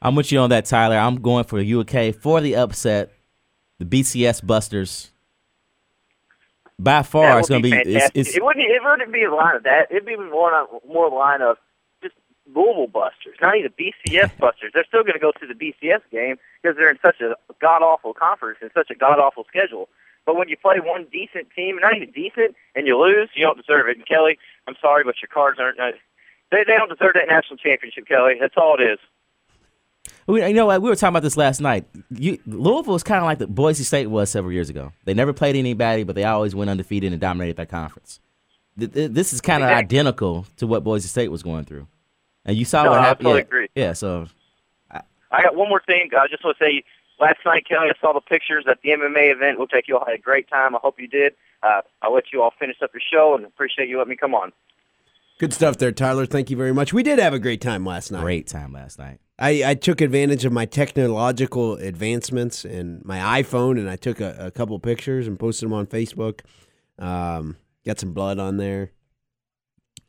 I'm 0.00 0.14
with 0.14 0.32
you 0.32 0.38
on 0.38 0.50
that, 0.50 0.64
Tyler. 0.66 0.96
I'm 0.96 1.20
going 1.20 1.44
for 1.44 1.58
UK 1.60 2.14
for 2.14 2.40
the 2.40 2.56
upset. 2.56 3.12
The 3.78 3.84
BCS 3.84 4.46
Busters. 4.46 5.10
By 6.78 7.02
far, 7.02 7.38
it's 7.38 7.48
going 7.48 7.62
to 7.62 7.70
be. 7.70 7.76
It's, 7.76 8.10
it's, 8.14 8.36
it 8.36 8.44
wouldn't. 8.44 8.64
It 8.64 8.82
wouldn't 8.84 9.12
be 9.12 9.24
a 9.24 9.34
line 9.34 9.56
of 9.56 9.62
that. 9.64 9.90
It'd 9.90 10.06
be 10.06 10.16
more 10.16 10.66
more 10.88 11.06
a 11.06 11.14
line 11.14 11.40
of 11.40 11.56
Louisville 12.54 12.86
Busters, 12.86 13.36
not 13.42 13.56
even 13.56 13.72
BCS 13.72 14.36
Busters. 14.38 14.70
They're 14.74 14.84
still 14.86 15.02
going 15.02 15.14
to 15.14 15.18
go 15.18 15.32
to 15.32 15.46
the 15.46 15.54
BCS 15.54 16.00
game 16.12 16.36
because 16.62 16.76
they're 16.76 16.90
in 16.90 16.98
such 17.02 17.20
a 17.20 17.34
god 17.60 17.82
awful 17.82 18.14
conference 18.14 18.58
and 18.62 18.70
such 18.74 18.90
a 18.90 18.94
god 18.94 19.18
awful 19.18 19.44
schedule. 19.48 19.88
But 20.26 20.36
when 20.36 20.48
you 20.48 20.56
play 20.56 20.76
one 20.80 21.06
decent 21.12 21.48
team, 21.54 21.76
not 21.80 21.94
even 21.96 22.10
decent, 22.12 22.56
and 22.74 22.86
you 22.86 22.98
lose, 22.98 23.28
you 23.34 23.44
don't 23.44 23.58
deserve 23.58 23.88
it. 23.88 23.98
And 23.98 24.06
Kelly, 24.06 24.38
I'm 24.66 24.76
sorry, 24.80 25.04
but 25.04 25.16
your 25.20 25.28
cards 25.28 25.58
aren't. 25.60 25.78
Uh, 25.78 25.92
they 26.50 26.64
they 26.66 26.76
don't 26.76 26.88
deserve 26.88 27.12
that 27.14 27.28
national 27.28 27.58
championship, 27.58 28.06
Kelly. 28.06 28.34
That's 28.40 28.54
all 28.56 28.76
it 28.80 28.82
is. 28.84 28.98
We, 30.26 30.46
you 30.46 30.54
know 30.54 30.66
what? 30.66 30.80
We 30.80 30.88
were 30.88 30.96
talking 30.96 31.12
about 31.12 31.22
this 31.22 31.36
last 31.36 31.60
night. 31.60 31.84
You, 32.10 32.38
Louisville 32.46 32.94
is 32.94 33.02
kind 33.02 33.18
of 33.18 33.24
like 33.24 33.38
the 33.38 33.46
Boise 33.46 33.84
State 33.84 34.06
was 34.06 34.30
several 34.30 34.52
years 34.52 34.70
ago. 34.70 34.92
They 35.04 35.14
never 35.14 35.32
played 35.32 35.56
anybody, 35.56 36.02
but 36.04 36.14
they 36.14 36.24
always 36.24 36.54
went 36.54 36.70
undefeated 36.70 37.12
and 37.12 37.20
dominated 37.20 37.56
that 37.56 37.68
conference. 37.68 38.20
Th- 38.78 38.90
th- 38.92 39.10
This 39.12 39.32
is 39.32 39.40
kind 39.40 39.62
of 39.62 39.68
Exactly. 39.70 39.98
identical 39.98 40.46
to 40.56 40.66
what 40.66 40.84
Boise 40.84 41.08
State 41.08 41.28
was 41.30 41.42
going 41.42 41.64
through, 41.64 41.86
and 42.44 42.56
you 42.56 42.64
saw 42.64 42.84
No, 42.84 42.90
what 42.90 43.00
I 43.00 43.04
happened. 43.04 43.24
totally 43.24 43.40
yeah. 43.40 43.44
agree. 43.46 43.68
Yeah, 43.74 43.92
so 43.92 44.26
I 45.30 45.42
got 45.42 45.56
one 45.56 45.68
more 45.68 45.82
thing. 45.84 46.10
I 46.16 46.28
just 46.28 46.44
want 46.44 46.56
to 46.58 46.64
say, 46.64 46.84
last 47.20 47.38
night, 47.44 47.66
Kelly, 47.68 47.88
I 47.90 48.00
saw 48.00 48.12
the 48.12 48.20
pictures 48.20 48.66
at 48.70 48.80
the 48.82 48.90
MMA 48.90 49.32
event. 49.34 49.58
Looks 49.58 49.72
like 49.72 49.88
you 49.88 49.96
all 49.98 50.04
had 50.06 50.14
a 50.14 50.18
great 50.22 50.48
time. 50.48 50.76
I 50.76 50.78
hope 50.80 51.00
you 51.00 51.08
did. 51.08 51.34
Uh, 51.62 51.80
I'll 52.02 52.14
let 52.14 52.32
you 52.32 52.40
all 52.42 52.52
finish 52.58 52.76
up 52.82 52.90
your 52.94 53.00
show 53.12 53.34
and 53.34 53.44
appreciate 53.44 53.88
you 53.88 53.98
letting 53.98 54.10
me 54.10 54.16
come 54.16 54.34
on. 54.34 54.52
Good 55.40 55.52
stuff 55.52 55.78
there, 55.78 55.90
Tyler. 55.90 56.26
Thank 56.26 56.50
you 56.50 56.56
very 56.56 56.72
much. 56.72 56.92
We 56.92 57.02
did 57.02 57.18
have 57.18 57.34
a 57.34 57.40
great 57.40 57.60
time 57.60 57.84
last 57.84 58.12
night. 58.12 58.22
great 58.22 58.46
time 58.46 58.72
last 58.72 58.98
night. 59.00 59.18
I, 59.36 59.64
I 59.70 59.74
took 59.74 60.00
advantage 60.00 60.44
of 60.44 60.52
my 60.52 60.64
technological 60.66 61.74
advancements 61.74 62.64
and 62.64 63.04
my 63.04 63.42
iPhone, 63.42 63.78
and 63.80 63.90
I 63.90 63.96
took 63.96 64.20
a, 64.20 64.36
a 64.38 64.50
couple 64.52 64.78
pictures 64.78 65.26
and 65.26 65.36
posted 65.36 65.68
them 65.68 65.72
on 65.72 65.86
Facebook. 65.88 66.42
Um, 67.00 67.56
got 67.84 67.98
some 67.98 68.12
blood 68.12 68.38
on 68.38 68.58
there. 68.58 68.92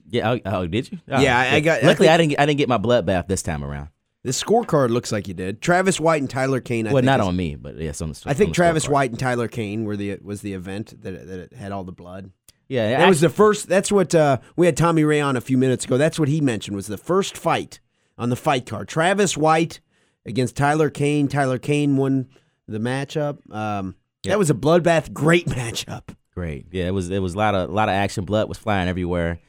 Yeah. 0.09 0.31
Oh, 0.31 0.39
oh, 0.45 0.67
did 0.67 0.91
you? 0.91 0.99
Oh, 1.09 1.19
Yeah, 1.19 1.37
I- 1.37 1.55
I 1.55 1.59
got- 1.59 1.83
I 1.83 1.87
Luckily, 1.87 2.09
I, 2.09 2.17
think- 2.17 2.29
didn't. 2.29 2.29
Get, 2.31 2.39
I 2.41 2.45
didn't 2.45 2.57
get 2.59 2.69
my 2.69 2.77
bloodbath 2.77 3.27
this 3.27 3.41
time 3.41 3.63
around. 3.63 3.89
The 4.23 4.31
scorecard 4.31 4.89
looks 4.89 5.11
like 5.11 5.27
you 5.27 5.33
did. 5.35 5.61
Travis 5.61 5.99
White 5.99 6.21
and 6.21 6.29
Tyler 6.29 6.59
Kane. 6.59 6.87
I 6.87 6.91
well, 6.93 7.01
think 7.01 7.05
not 7.05 7.19
is- 7.19 7.27
on 7.27 7.35
me, 7.35 7.55
but 7.55 7.77
yes, 7.77 8.01
on 8.01 8.09
the. 8.11 8.21
I 8.25 8.33
think 8.33 8.51
the 8.51 8.55
Travis 8.55 8.85
scorecard. 8.85 8.89
White 8.91 9.09
and 9.11 9.19
Tyler 9.19 9.47
Kane 9.47 9.83
were 9.85 9.95
the 9.95 10.17
was 10.23 10.41
the 10.41 10.53
event 10.53 10.99
that 11.03 11.27
that 11.27 11.53
had 11.53 11.71
all 11.71 11.83
the 11.83 11.91
blood. 11.91 12.31
Yeah, 12.67 12.97
That 12.97 13.07
was 13.07 13.21
the 13.21 13.29
first. 13.29 13.67
That's 13.67 13.91
what 13.91 14.15
uh, 14.15 14.39
we 14.55 14.65
had 14.65 14.75
Tommy 14.75 15.03
Ray 15.03 15.21
on 15.21 15.35
a 15.37 15.41
few 15.41 15.55
minutes 15.57 15.85
ago. 15.85 15.97
That's 15.97 16.17
what 16.17 16.27
he 16.27 16.41
mentioned 16.41 16.75
was 16.75 16.87
the 16.87 16.97
first 16.97 17.37
fight 17.37 17.79
on 18.17 18.29
the 18.29 18.35
fight 18.35 18.65
card. 18.65 18.87
Travis 18.87 19.37
White 19.37 19.81
against 20.25 20.55
Tyler 20.55 20.89
Kane. 20.89 21.27
Tyler 21.27 21.59
Kane 21.59 21.95
won 21.95 22.27
the 22.67 22.79
matchup. 22.79 23.37
Um, 23.53 23.93
Yeah. 24.23 24.31
That 24.31 24.39
was 24.39 24.49
a 24.49 24.55
bloodbath. 24.55 25.13
Great 25.13 25.45
matchup. 25.59 26.15
Great. 26.33 26.65
Yeah, 26.71 26.87
it 26.87 26.91
was 26.95 27.11
it 27.11 27.19
was 27.19 27.35
a 27.35 27.37
lot 27.37 27.53
of 27.53 27.69
a 27.69 27.71
lot 27.71 27.89
of 27.89 27.93
action. 27.93 28.25
Blood 28.25 28.49
was 28.49 28.57
flying 28.57 28.89
everywhere. 28.89 29.39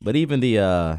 But 0.00 0.16
even 0.16 0.40
the 0.40 0.58
uh 0.58 0.96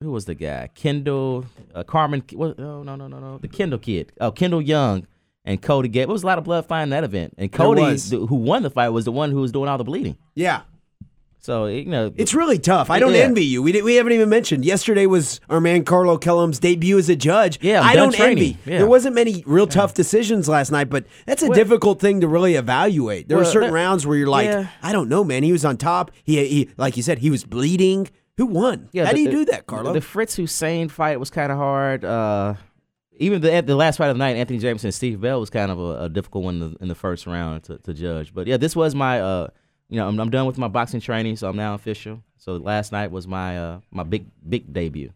who 0.00 0.12
was 0.12 0.26
the 0.26 0.34
guy? 0.34 0.68
Kendall 0.74 1.46
uh, 1.74 1.82
Carmen 1.82 2.22
what, 2.32 2.58
oh 2.60 2.82
no 2.82 2.96
no 2.96 3.08
no 3.08 3.18
no. 3.18 3.38
The 3.38 3.48
Kendall 3.48 3.78
kid. 3.78 4.12
Oh, 4.20 4.30
Kendall 4.30 4.62
Young 4.62 5.06
and 5.44 5.60
Cody 5.62 5.88
Gate. 5.88 6.02
It 6.02 6.08
was 6.08 6.22
a 6.22 6.26
lot 6.26 6.38
of 6.38 6.44
blood 6.44 6.66
flying 6.66 6.84
in 6.84 6.90
that 6.90 7.04
event. 7.04 7.34
And 7.38 7.50
Cody 7.50 7.96
who 8.10 8.34
won 8.34 8.62
the 8.62 8.70
fight 8.70 8.90
was 8.90 9.04
the 9.04 9.12
one 9.12 9.30
who 9.30 9.40
was 9.40 9.52
doing 9.52 9.68
all 9.68 9.78
the 9.78 9.84
bleeding. 9.84 10.16
Yeah. 10.34 10.62
So, 11.46 11.66
you 11.66 11.84
know, 11.84 12.12
It's 12.16 12.34
really 12.34 12.58
tough. 12.58 12.90
I 12.90 12.98
don't 12.98 13.14
Yeah. 13.14 13.20
envy 13.20 13.44
you. 13.44 13.62
We, 13.62 13.80
we 13.80 13.94
haven't 13.94 14.12
even 14.14 14.28
mentioned 14.28 14.64
yesterday 14.64 15.06
was 15.06 15.40
our 15.48 15.60
man 15.60 15.84
Carlo 15.84 16.18
Kellum's 16.18 16.58
debut 16.58 16.98
as 16.98 17.08
a 17.08 17.14
judge. 17.14 17.60
Yeah, 17.62 17.82
I'm 17.82 17.86
I 17.90 17.94
don't 17.94 18.12
training. 18.12 18.32
envy. 18.38 18.58
Yeah. 18.66 18.78
There 18.78 18.88
wasn't 18.88 19.14
many 19.14 19.44
real 19.46 19.68
tough 19.68 19.94
decisions 19.94 20.48
last 20.48 20.72
night, 20.72 20.90
but 20.90 21.04
that's 21.24 21.44
a 21.44 21.46
Well- 21.46 21.54
difficult 21.54 22.00
thing 22.00 22.20
to 22.22 22.26
really 22.26 22.56
evaluate. 22.56 23.28
There 23.28 23.36
were 23.36 23.44
Well, 23.44 23.52
certain 23.52 23.68
that- 23.68 23.74
rounds 23.74 24.04
where 24.04 24.16
you're 24.18 24.26
like, 24.26 24.46
yeah. 24.48 24.66
I 24.82 24.90
don't 24.90 25.08
know, 25.08 25.22
man. 25.22 25.44
He 25.44 25.52
was 25.52 25.64
on 25.64 25.76
top. 25.76 26.10
He, 26.24 26.44
he 26.48 26.68
like 26.76 26.96
you 26.96 27.04
said, 27.04 27.18
he 27.20 27.30
was 27.30 27.44
bleeding. 27.44 28.08
Who 28.38 28.46
won? 28.46 28.88
How 28.96 29.04
the- 29.04 29.12
do 29.14 29.20
you 29.20 29.26
the- 29.26 29.32
do 29.36 29.44
that, 29.44 29.66
Carlo? 29.66 29.92
The 29.92 30.00
Fritz 30.00 30.34
Hussein 30.34 30.88
fight 30.88 31.20
was 31.20 31.30
kind 31.30 31.52
of 31.52 31.58
hard. 31.58 32.04
Uh, 32.04 32.54
even 33.18 33.40
the 33.40 33.62
the 33.64 33.76
last 33.76 33.98
fight 33.98 34.08
of 34.10 34.16
the 34.16 34.18
night, 34.18 34.34
Anthony 34.34 34.58
Jameson 34.58 34.88
and 34.88 34.94
Steve 34.94 35.20
Bell 35.20 35.38
was 35.38 35.50
kind 35.50 35.70
of 35.70 35.78
a, 35.78 36.06
a 36.06 36.08
difficult 36.08 36.42
one 36.42 36.54
in 36.60 36.60
the, 36.72 36.76
in 36.80 36.88
the 36.88 36.96
first 36.96 37.24
round 37.24 37.62
to, 37.62 37.78
to 37.78 37.94
judge. 37.94 38.34
But 38.34 38.48
yeah, 38.48 38.56
this 38.56 38.74
was 38.74 38.96
my 38.96 39.20
uh, 39.20 39.46
you 39.88 39.96
know, 39.96 40.08
I'm, 40.08 40.18
I'm 40.18 40.30
done 40.30 40.46
with 40.46 40.58
my 40.58 40.68
boxing 40.68 41.00
training, 41.00 41.36
so 41.36 41.48
I'm 41.48 41.56
now 41.56 41.74
official. 41.74 42.22
So 42.38 42.56
last 42.56 42.92
night 42.92 43.10
was 43.10 43.26
my 43.26 43.58
uh 43.58 43.80
my 43.90 44.02
big 44.02 44.26
big 44.48 44.72
debut, 44.72 45.12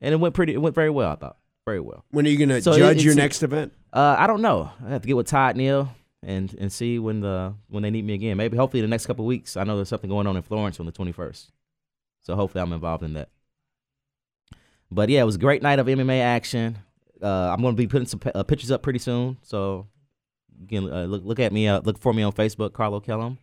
and 0.00 0.12
it 0.12 0.16
went 0.18 0.34
pretty. 0.34 0.54
It 0.54 0.58
went 0.62 0.74
very 0.74 0.90
well. 0.90 1.10
I 1.12 1.16
thought 1.16 1.36
very 1.66 1.80
well. 1.80 2.04
when 2.10 2.26
are 2.26 2.30
you 2.30 2.38
going 2.38 2.48
to 2.48 2.62
So 2.62 2.72
it- 2.72 2.78
judge 2.78 3.04
your 3.04 3.14
next 3.14 3.42
event? 3.42 3.72
Uh, 3.92 4.16
I 4.18 4.26
don't 4.26 4.42
know. 4.42 4.70
I 4.84 4.90
have 4.90 5.02
to 5.02 5.06
get 5.08 5.16
with 5.16 5.26
Todd 5.26 5.56
Neal 5.56 5.88
and 6.22 6.54
and 6.58 6.72
see 6.72 6.98
when 6.98 7.20
the 7.20 7.54
when 7.68 7.82
they 7.82 7.90
need 7.90 8.04
me 8.04 8.14
again. 8.14 8.36
Maybe 8.36 8.56
hopefully 8.56 8.80
the 8.80 8.88
next 8.88 9.06
couple 9.06 9.24
weeks. 9.26 9.56
I 9.56 9.64
know 9.64 9.76
there's 9.76 9.88
something 9.88 10.10
going 10.10 10.26
on 10.26 10.36
in 10.36 10.42
Florence 10.42 10.78
on 10.80 10.86
the 10.86 10.92
21st, 10.92 11.46
so 12.22 12.34
hopefully 12.36 12.62
I'm 12.62 12.72
involved 12.72 13.02
in 13.02 13.14
that. 13.14 13.28
But 14.90 15.08
yeah, 15.10 15.20
it 15.20 15.24
was 15.24 15.34
a 15.34 15.38
great 15.38 15.62
night 15.62 15.78
of 15.78 15.86
MMA 15.86 16.20
action. 16.20 16.78
Uh, 17.22 17.50
I'm 17.52 17.60
going 17.60 17.74
to 17.74 17.76
be 17.76 17.86
putting 17.86 18.06
some 18.06 18.20
uh, 18.34 18.42
pictures 18.42 18.70
up 18.70 18.82
pretty 18.82 18.98
soon, 19.00 19.36
so 19.42 19.86
you 20.60 20.66
can 20.66 20.92
uh, 20.92 21.04
look 21.04 21.24
look 21.24 21.40
at 21.40 21.52
me. 21.52 21.68
Uh, 21.68 21.80
look 21.80 21.98
for 21.98 22.14
me 22.14 22.22
on 22.22 22.32
Facebook, 22.32 22.72
Carlo 22.72 23.00
Kellum, 23.00 23.38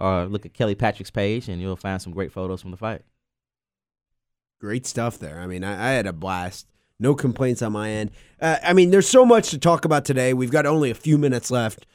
or 0.00 0.24
look 0.26 0.46
at 0.46 0.54
Kelly 0.54 0.74
Patrick's 0.74 1.10
page, 1.10 1.48
and 1.48 1.60
you'll 1.60 1.76
find 1.76 2.00
some 2.00 2.12
great 2.12 2.32
photos 2.32 2.62
from 2.62 2.70
the 2.70 2.76
fight. 2.76 3.02
Great 4.60 4.86
stuff 4.86 5.18
there. 5.18 5.40
I 5.40 5.46
mean, 5.46 5.64
I, 5.64 5.90
I 5.90 5.92
had 5.92 6.06
a 6.06 6.12
blast. 6.12 6.66
No 6.98 7.14
complaints 7.14 7.62
on 7.62 7.72
my 7.72 7.90
end. 7.90 8.10
Uh, 8.40 8.58
I 8.62 8.74
mean, 8.74 8.90
there's 8.90 9.08
so 9.08 9.24
much 9.24 9.50
to 9.50 9.58
talk 9.58 9.84
about 9.86 10.04
today. 10.04 10.34
We've 10.34 10.50
got 10.50 10.66
only 10.66 10.90
a 10.90 10.94
few 10.94 11.16
minutes 11.16 11.50
left. 11.50 11.86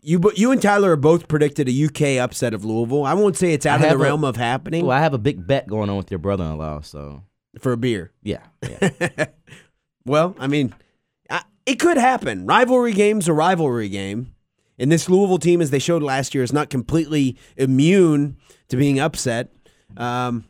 You, 0.00 0.22
you 0.34 0.50
and 0.52 0.62
Tyler 0.62 0.92
are 0.92 0.96
both 0.96 1.28
predicted 1.28 1.68
a 1.68 1.84
UK 1.86 2.22
upset 2.22 2.54
of 2.54 2.64
Louisville. 2.64 3.04
I 3.04 3.14
won't 3.14 3.36
say 3.36 3.52
it's 3.52 3.66
out 3.66 3.82
of 3.82 3.88
the 3.88 3.94
a- 3.96 3.98
realm 3.98 4.24
of 4.24 4.36
happening 4.36 4.86
Well, 4.86 4.96
I 4.96 5.00
have 5.00 5.12
a 5.12 5.18
big 5.18 5.46
bet 5.46 5.66
going 5.66 5.90
on 5.90 5.96
with 5.96 6.10
your 6.10 6.18
brother-in-law, 6.18 6.82
so 6.82 7.22
for 7.58 7.72
a 7.72 7.76
beer. 7.76 8.12
yeah, 8.22 8.44
yeah. 8.62 9.26
well, 10.06 10.36
I 10.38 10.46
mean, 10.46 10.72
I, 11.28 11.42
it 11.66 11.80
could 11.80 11.98
happen. 11.98 12.46
Rivalry 12.46 12.92
game's 12.92 13.28
a 13.28 13.32
rivalry 13.34 13.88
game. 13.88 14.34
And 14.78 14.90
this 14.92 15.08
Louisville 15.08 15.38
team, 15.38 15.60
as 15.60 15.70
they 15.70 15.78
showed 15.78 16.02
last 16.02 16.34
year, 16.34 16.44
is 16.44 16.52
not 16.52 16.70
completely 16.70 17.36
immune 17.56 18.36
to 18.68 18.76
being 18.76 19.00
upset. 19.00 19.52
Um, 19.96 20.44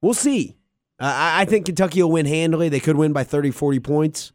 we'll 0.00 0.14
see. 0.14 0.56
Uh, 0.98 1.04
I, 1.14 1.42
I 1.42 1.44
think 1.44 1.66
Kentucky 1.66 2.02
will 2.02 2.12
win 2.12 2.26
handily. 2.26 2.68
They 2.68 2.80
could 2.80 2.96
win 2.96 3.12
by 3.12 3.24
30, 3.24 3.50
40 3.50 3.80
points. 3.80 4.32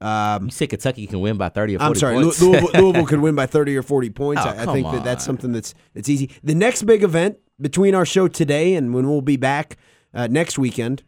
Um, 0.00 0.46
You 0.46 0.50
say 0.50 0.66
Kentucky 0.66 1.06
can 1.06 1.20
win 1.20 1.36
by 1.38 1.48
30 1.48 1.76
or 1.76 1.78
40 1.78 1.88
I'm 1.88 1.94
sorry, 1.94 2.14
points? 2.22 2.42
Louisville, 2.42 2.70
Louisville 2.82 3.06
could 3.06 3.20
win 3.20 3.34
by 3.34 3.46
30 3.46 3.76
or 3.76 3.82
40 3.82 4.10
points. 4.10 4.42
Oh, 4.44 4.48
I, 4.48 4.62
I 4.62 4.66
think 4.66 4.90
that 4.90 5.04
that's 5.04 5.24
something 5.24 5.52
that's 5.52 5.72
that's 5.94 6.08
easy. 6.08 6.30
The 6.42 6.54
next 6.54 6.82
big 6.82 7.02
event 7.02 7.38
between 7.60 7.94
our 7.94 8.04
show 8.04 8.28
today 8.28 8.74
and 8.74 8.92
when 8.92 9.08
we'll 9.08 9.22
be 9.22 9.36
back 9.36 9.76
uh, 10.12 10.26
next 10.26 10.58
weekend, 10.58 11.04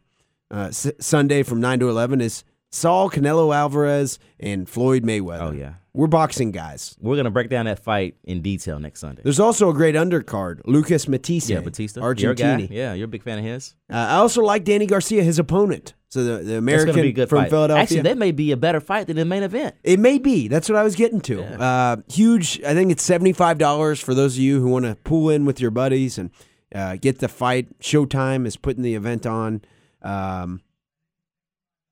uh, 0.50 0.68
S- 0.68 0.92
Sunday 1.00 1.42
from 1.42 1.60
9 1.60 1.80
to 1.80 1.88
11, 1.90 2.20
is 2.20 2.44
Saul 2.70 3.10
Canelo 3.10 3.54
Alvarez 3.54 4.18
and 4.40 4.68
Floyd 4.68 5.02
Mayweather. 5.04 5.40
Oh, 5.40 5.52
yeah. 5.52 5.74
We're 5.94 6.08
boxing 6.08 6.50
guys. 6.50 6.94
We're 7.00 7.14
going 7.14 7.24
to 7.24 7.30
break 7.30 7.48
down 7.48 7.64
that 7.64 7.78
fight 7.78 8.16
in 8.24 8.42
detail 8.42 8.78
next 8.78 9.00
Sunday. 9.00 9.22
There's 9.22 9.40
also 9.40 9.70
a 9.70 9.72
great 9.72 9.94
undercard, 9.94 10.60
Lucas 10.66 11.08
Matthysse. 11.08 11.48
yeah, 11.48 11.60
Batista. 11.60 12.02
Your 12.02 12.34
Yeah, 12.70 12.92
you're 12.92 13.06
a 13.06 13.08
big 13.08 13.22
fan 13.22 13.38
of 13.38 13.44
his. 13.46 13.74
Uh, 13.90 13.96
I 13.96 14.14
also 14.16 14.42
like 14.42 14.64
Danny 14.64 14.84
Garcia, 14.84 15.22
his 15.22 15.38
opponent. 15.38 15.94
So 16.10 16.22
the, 16.22 16.44
the 16.44 16.58
American 16.58 16.94
be 16.94 17.08
a 17.08 17.12
good 17.12 17.28
from 17.30 17.44
fight. 17.44 17.50
Philadelphia. 17.50 17.82
Actually, 17.82 18.00
that 18.02 18.18
may 18.18 18.30
be 18.30 18.52
a 18.52 18.56
better 18.58 18.80
fight 18.80 19.06
than 19.06 19.16
the 19.16 19.24
main 19.24 19.42
event. 19.42 19.74
It 19.82 19.98
may 19.98 20.18
be. 20.18 20.48
That's 20.48 20.68
what 20.68 20.76
I 20.76 20.82
was 20.82 20.96
getting 20.96 21.20
to. 21.22 21.38
Yeah. 21.40 21.60
Uh, 21.62 21.96
huge. 22.10 22.62
I 22.62 22.74
think 22.74 22.92
it's 22.92 23.02
seventy 23.02 23.32
five 23.32 23.56
dollars 23.58 24.00
for 24.00 24.14
those 24.14 24.34
of 24.34 24.40
you 24.40 24.60
who 24.60 24.68
want 24.68 24.84
to 24.84 24.94
pull 24.96 25.30
in 25.30 25.46
with 25.46 25.60
your 25.60 25.70
buddies 25.70 26.16
and 26.18 26.30
uh, 26.74 26.96
get 26.96 27.18
the 27.18 27.28
fight. 27.28 27.78
Showtime 27.80 28.46
is 28.46 28.56
putting 28.56 28.82
the 28.82 28.94
event 28.94 29.26
on. 29.26 29.62
Um, 30.02 30.60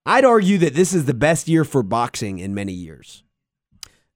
I'd 0.06 0.24
argue 0.24 0.58
that 0.58 0.74
this 0.74 0.92
is 0.92 1.06
the 1.06 1.14
best 1.14 1.48
year 1.48 1.64
for 1.64 1.82
boxing 1.82 2.38
in 2.38 2.54
many 2.54 2.72
years. 2.72 3.22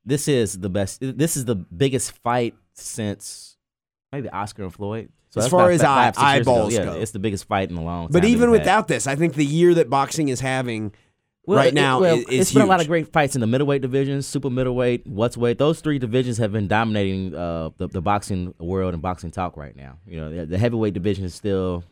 This 0.04 0.28
is 0.28 0.58
the 0.58 0.68
best. 0.70 1.00
This 1.00 1.36
is 1.36 1.44
the 1.44 1.54
biggest 1.54 2.12
fight 2.22 2.54
since 2.74 3.56
maybe 4.12 4.28
Oscar 4.30 4.64
and 4.64 4.72
Floyd. 4.74 5.10
So 5.30 5.40
As 5.42 5.48
far 5.48 5.70
as 5.70 5.82
fi- 5.82 6.08
eye- 6.08 6.12
five, 6.12 6.42
ago. 6.42 6.52
eyeballs 6.52 6.72
yeah, 6.74 6.84
go. 6.84 6.92
it's 6.94 7.10
the 7.10 7.18
biggest 7.18 7.46
fight 7.46 7.70
in 7.70 7.76
a 7.76 7.82
long 7.84 8.06
time. 8.06 8.12
But 8.12 8.24
even 8.24 8.50
we've 8.50 8.60
had. 8.60 8.64
without 8.64 8.88
this, 8.88 9.06
I 9.06 9.14
think 9.16 9.34
the 9.34 9.44
year 9.44 9.74
that 9.74 9.90
boxing 9.90 10.30
is 10.30 10.40
having 10.40 10.94
Well, 11.46 11.58
right 11.58 11.68
it- 11.68 11.74
now 11.74 12.00
well, 12.00 12.16
is, 12.16 12.24
is 12.28 12.40
it's 12.40 12.52
been 12.54 12.62
a 12.62 12.66
lot 12.66 12.80
of 12.80 12.86
great 12.86 13.12
fights 13.12 13.34
in 13.34 13.42
the 13.42 13.46
middleweight 13.46 13.82
division, 13.82 14.22
super 14.22 14.48
middleweight, 14.48 15.06
what's 15.06 15.36
weight. 15.36 15.58
Those 15.58 15.80
three 15.82 15.98
divisions 15.98 16.38
have 16.38 16.52
been 16.52 16.66
dominating 16.68 17.34
uh, 17.34 17.68
the, 17.76 17.88
the 17.88 18.00
boxing 18.00 18.54
world 18.58 18.94
and 18.94 19.02
boxing 19.02 19.30
talk 19.30 19.58
right 19.58 19.76
now. 19.76 19.98
You 20.06 20.16
know, 20.20 20.34
the, 20.34 20.46
the 20.46 20.58
heavyweight 20.58 20.94
division 20.94 21.26
is 21.26 21.34
still 21.34 21.84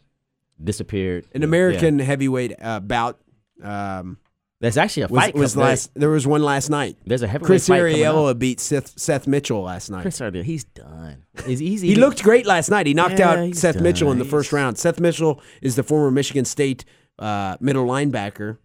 disappeared. 0.62 1.26
An 1.34 1.42
Yeah. 1.42 1.46
American 1.48 1.98
heavyweight 1.98 2.54
uh, 2.62 2.80
bout 2.80 3.18
um, 3.62 4.18
There's 4.60 4.76
actually 4.78 5.02
a 5.04 5.08
Was, 5.08 5.22
fight. 5.24 5.34
was 5.34 5.52
coming- 5.54 5.68
last. 5.68 5.90
There 5.94 6.08
was 6.08 6.26
one 6.26 6.42
last 6.42 6.70
night. 6.70 6.96
There's 7.04 7.22
a 7.22 7.26
heavyweight 7.26 7.46
Chris 7.46 7.68
fight 7.68 7.78
coming 7.80 8.04
up. 8.04 8.14
Arreola 8.14 8.38
beat 8.38 8.58
Seth, 8.60 8.98
Seth 8.98 9.26
Mitchell 9.26 9.62
last 9.62 9.90
night. 9.90 10.02
Chris 10.02 10.18
Arreola, 10.20 10.42
he's 10.44 10.64
done. 10.64 11.24
He's 11.44 11.60
easy. 11.70 11.88
he 11.88 11.94
looked 11.96 12.22
great 12.22 12.46
last 12.46 12.70
night. 12.70 12.86
He 12.86 12.94
knocked 12.94 13.18
Yeah, 13.18 13.30
out 13.32 13.38
he's 13.46 13.60
Seth 13.60 13.80
Mitchell 13.80 14.10
in 14.12 14.18
the 14.18 14.24
done. 14.24 14.30
first 14.30 14.52
round. 14.52 14.78
Seth 14.78 14.98
Mitchell 15.00 15.40
is 15.62 15.76
the 15.76 15.82
former 15.82 16.10
Michigan 16.10 16.44
State 16.44 16.84
uh, 17.18 17.56
middle 17.60 17.86
linebacker. 17.86 18.58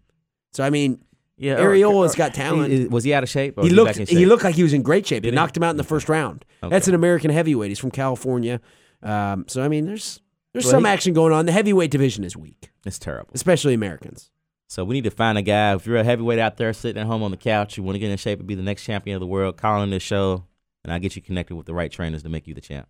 So 0.52 0.64
I 0.64 0.70
mean, 0.70 0.98
Yeah, 1.36 1.56
Arreola's 1.58 2.14
got 2.14 2.32
talent. 2.34 2.72
He- 2.72 2.86
was 2.86 3.04
he 3.04 3.12
out 3.14 3.22
of 3.22 3.28
shape? 3.28 3.58
or 3.58 3.62
he 3.62 3.68
was 3.68 3.72
looked 3.76 3.96
in 3.98 4.06
he 4.06 4.24
looked 4.26 4.44
like 4.44 4.54
he 4.54 4.62
was 4.62 4.72
in 4.72 4.82
great 4.82 5.06
shape. 5.06 5.24
He? 5.24 5.30
knocked 5.30 5.56
him 5.56 5.62
out 5.62 5.70
in 5.70 5.76
the 5.78 5.84
first 5.84 6.08
round. 6.08 6.44
That's 6.62 6.88
an 6.88 6.94
American 6.94 7.30
heavyweight. 7.30 7.70
He's 7.70 7.78
from 7.78 7.90
California. 7.90 8.60
Um, 9.02 9.44
so 9.48 9.62
I 9.62 9.68
mean, 9.68 9.84
there's 9.86 10.20
there's 10.54 10.64
Well, 10.64 10.72
some 10.72 10.84
he- 10.84 10.90
action 10.90 11.12
going 11.12 11.32
on. 11.32 11.44
The 11.46 11.52
heavyweight 11.52 11.90
division 11.90 12.24
is 12.24 12.34
weak, 12.36 12.70
It's 12.86 12.98
terrible. 12.98 13.30
especially 13.34 13.74
Americans. 13.74 14.30
So 14.72 14.86
we 14.86 14.94
need 14.94 15.04
to 15.04 15.10
find 15.10 15.36
a 15.36 15.42
guy. 15.42 15.74
If 15.74 15.86
you're 15.86 15.98
a 15.98 16.02
heavyweight 16.02 16.38
out 16.38 16.56
there 16.56 16.72
sitting 16.72 16.98
at 16.98 17.06
home 17.06 17.22
on 17.22 17.30
the 17.30 17.36
couch, 17.36 17.76
you 17.76 17.82
want 17.82 17.94
to 17.94 17.98
get 17.98 18.10
in 18.10 18.16
shape 18.16 18.38
and 18.38 18.48
be 18.48 18.54
the 18.54 18.62
next 18.62 18.84
champion 18.84 19.14
of 19.14 19.20
the 19.20 19.26
world, 19.26 19.58
call 19.58 19.82
in 19.82 19.90
this 19.90 20.02
show, 20.02 20.46
and 20.82 20.90
I'll 20.90 20.98
get 20.98 21.14
you 21.14 21.20
connected 21.20 21.56
with 21.56 21.66
the 21.66 21.74
right 21.74 21.92
trainers 21.92 22.22
to 22.22 22.30
make 22.30 22.46
you 22.46 22.54
the 22.54 22.62
champ. 22.62 22.88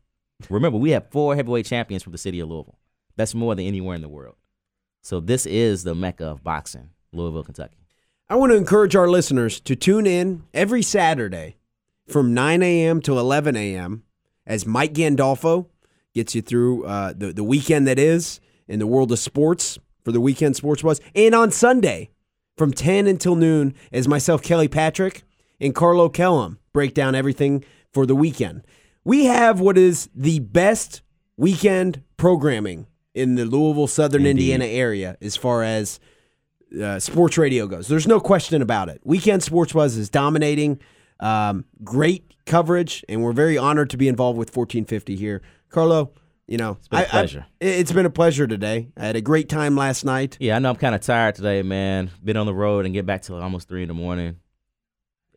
Remember, 0.49 0.79
we 0.79 0.93
have 0.93 1.11
four 1.11 1.35
heavyweight 1.35 1.67
champions 1.67 2.05
from 2.05 2.13
the 2.13 2.19
city 2.19 2.39
of 2.39 2.49
Louisville. 2.49 2.79
That's 3.17 3.35
more 3.35 3.57
than 3.57 3.67
anywhere 3.67 3.97
in 3.97 4.01
the 4.01 4.09
world. 4.09 4.37
So 5.01 5.19
this 5.19 5.45
is 5.45 5.83
the 5.83 5.93
mecca 5.93 6.27
of 6.27 6.45
boxing, 6.45 6.91
Louisville, 7.13 7.43
Kentucky. 7.43 7.79
I 8.29 8.37
want 8.37 8.53
to 8.53 8.57
encourage 8.57 8.95
our 8.95 9.09
listeners 9.09 9.59
to 9.63 9.75
tune 9.75 10.07
in 10.07 10.45
every 10.55 10.83
Saturday 10.83 11.57
from 12.07 12.33
9 12.33 12.63
a.m. 12.63 13.01
to 13.01 13.19
11 13.19 13.57
a.m. 13.57 14.05
as 14.47 14.65
Mike 14.67 14.93
Gandolfo 14.93 15.67
gets 16.15 16.33
you 16.33 16.43
through 16.43 16.85
uh, 16.85 17.13
the, 17.13 17.33
the 17.33 17.43
weekend 17.43 17.89
that 17.89 17.99
is 17.99 18.39
in 18.69 18.79
the 18.79 18.87
world 18.87 19.11
of 19.11 19.19
sports 19.19 19.81
for 20.05 20.13
the 20.13 20.21
weekend 20.21 20.57
sports 20.57 20.83
buzz. 20.83 21.01
And 21.15 21.35
on 21.35 21.51
Sunday 21.51 22.11
from 22.57 22.73
10 22.73 23.07
until 23.07 23.35
noon 23.35 23.75
as 23.93 24.09
myself, 24.09 24.43
Kelly 24.43 24.69
Patrick, 24.69 25.23
and 25.61 25.75
Carlo 25.75 26.09
Kellum 26.09 26.59
break 26.73 26.95
down 26.95 27.15
everything 27.15 27.65
for 27.93 28.07
the 28.07 28.17
weekend. 28.17 28.63
We 29.05 29.27
have 29.27 29.61
what 29.61 29.79
is 29.79 30.09
the 30.15 30.41
best 30.41 31.03
weekend 31.37 32.03
programming 32.17 32.87
in 33.15 33.35
the 33.35 33.45
Louisville, 33.45 33.87
Southern 33.87 34.27
Indeed. 34.27 34.53
Indiana 34.53 34.65
area 34.67 35.17
as 35.21 35.37
far 35.37 35.63
as 35.63 36.01
uh, 36.81 36.99
sports 36.99 37.37
radio 37.37 37.67
goes. 37.67 37.89
There's 37.89 38.07
no 38.07 38.21
question 38.21 38.63
about 38.63 38.89
it. 38.89 39.01
Weekend 39.05 39.43
Sports 39.43 39.73
Buzz 39.73 39.97
is 39.97 40.09
dominating. 40.09 40.81
Um, 41.21 41.65
great 41.85 42.35
coverage, 42.47 43.05
and 43.09 43.23
we're 43.23 43.33
very 43.33 43.59
honored 43.59 43.91
to 43.91 43.97
be 43.97 44.09
involved 44.09 44.39
with 44.39 44.49
1450 44.49 45.17
here. 45.17 45.43
Carlo, 45.69 46.13
you 46.53 46.59
know, 46.59 46.77
been 46.91 47.01
a 47.01 47.03
I- 47.03 47.05
I- 47.07 47.09
pleasure. 47.09 47.47
it- 47.61 47.67
it's 47.81 47.93
been 47.93 48.05
a 48.05 48.11
pleasure 48.11 48.47
today. 48.47 48.89
I 48.95 49.07
had 49.07 49.17
a 49.17 49.23
great 49.23 49.49
time 49.49 49.75
last 49.75 50.05
night. 50.05 50.37
Yeah, 50.39 50.55
I 50.57 50.59
know 50.59 50.69
I'm 50.69 50.77
kind 50.77 50.95
of 50.95 51.01
tired 51.01 51.35
today, 51.35 51.63
man. 51.63 52.11
Been 52.23 52.37
on 52.37 52.45
the 52.45 52.53
road 52.53 52.85
and 52.85 52.93
get 52.93 53.07
back 53.07 53.23
till 53.23 53.37
almost 53.43 53.69
three 53.69 53.81
in 53.81 53.89
the 53.89 53.95
morning. 53.95 54.37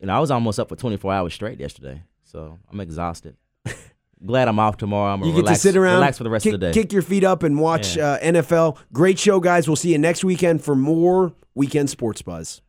And 0.02 0.10
I 0.12 0.20
was 0.20 0.30
almost 0.30 0.60
up 0.60 0.68
for 0.68 0.76
24 0.76 1.10
hours 1.14 1.32
straight 1.32 1.58
yesterday, 1.58 2.02
so 2.24 2.58
I'm 2.70 2.80
exhausted. 2.80 3.34
Glad 4.26 4.46
I'm 4.48 4.58
off 4.58 4.76
tomorrow. 4.76 5.14
I'm 5.14 5.20
You 5.22 5.32
get 5.32 5.38
relax, 5.38 5.62
to 5.62 5.68
sit 5.68 5.76
around, 5.76 5.94
relax 5.94 6.18
for 6.18 6.24
the 6.24 6.30
rest 6.30 6.42
kick, 6.44 6.52
of 6.52 6.60
the 6.60 6.66
day. 6.66 6.72
kick 6.74 6.92
your 6.92 7.00
feet 7.02 7.24
up, 7.24 7.42
and 7.42 7.58
watch 7.58 7.96
Yeah. 7.96 8.12
uh, 8.12 8.18
NFL. 8.20 8.76
Great 8.92 9.18
show, 9.18 9.40
guys. 9.40 9.66
We'll 9.68 9.76
see 9.76 9.92
you 9.92 9.98
next 9.98 10.22
weekend 10.22 10.62
for 10.62 10.74
more 10.76 11.32
Weekend 11.54 11.88
Sports 11.88 12.20
Buzz. 12.20 12.60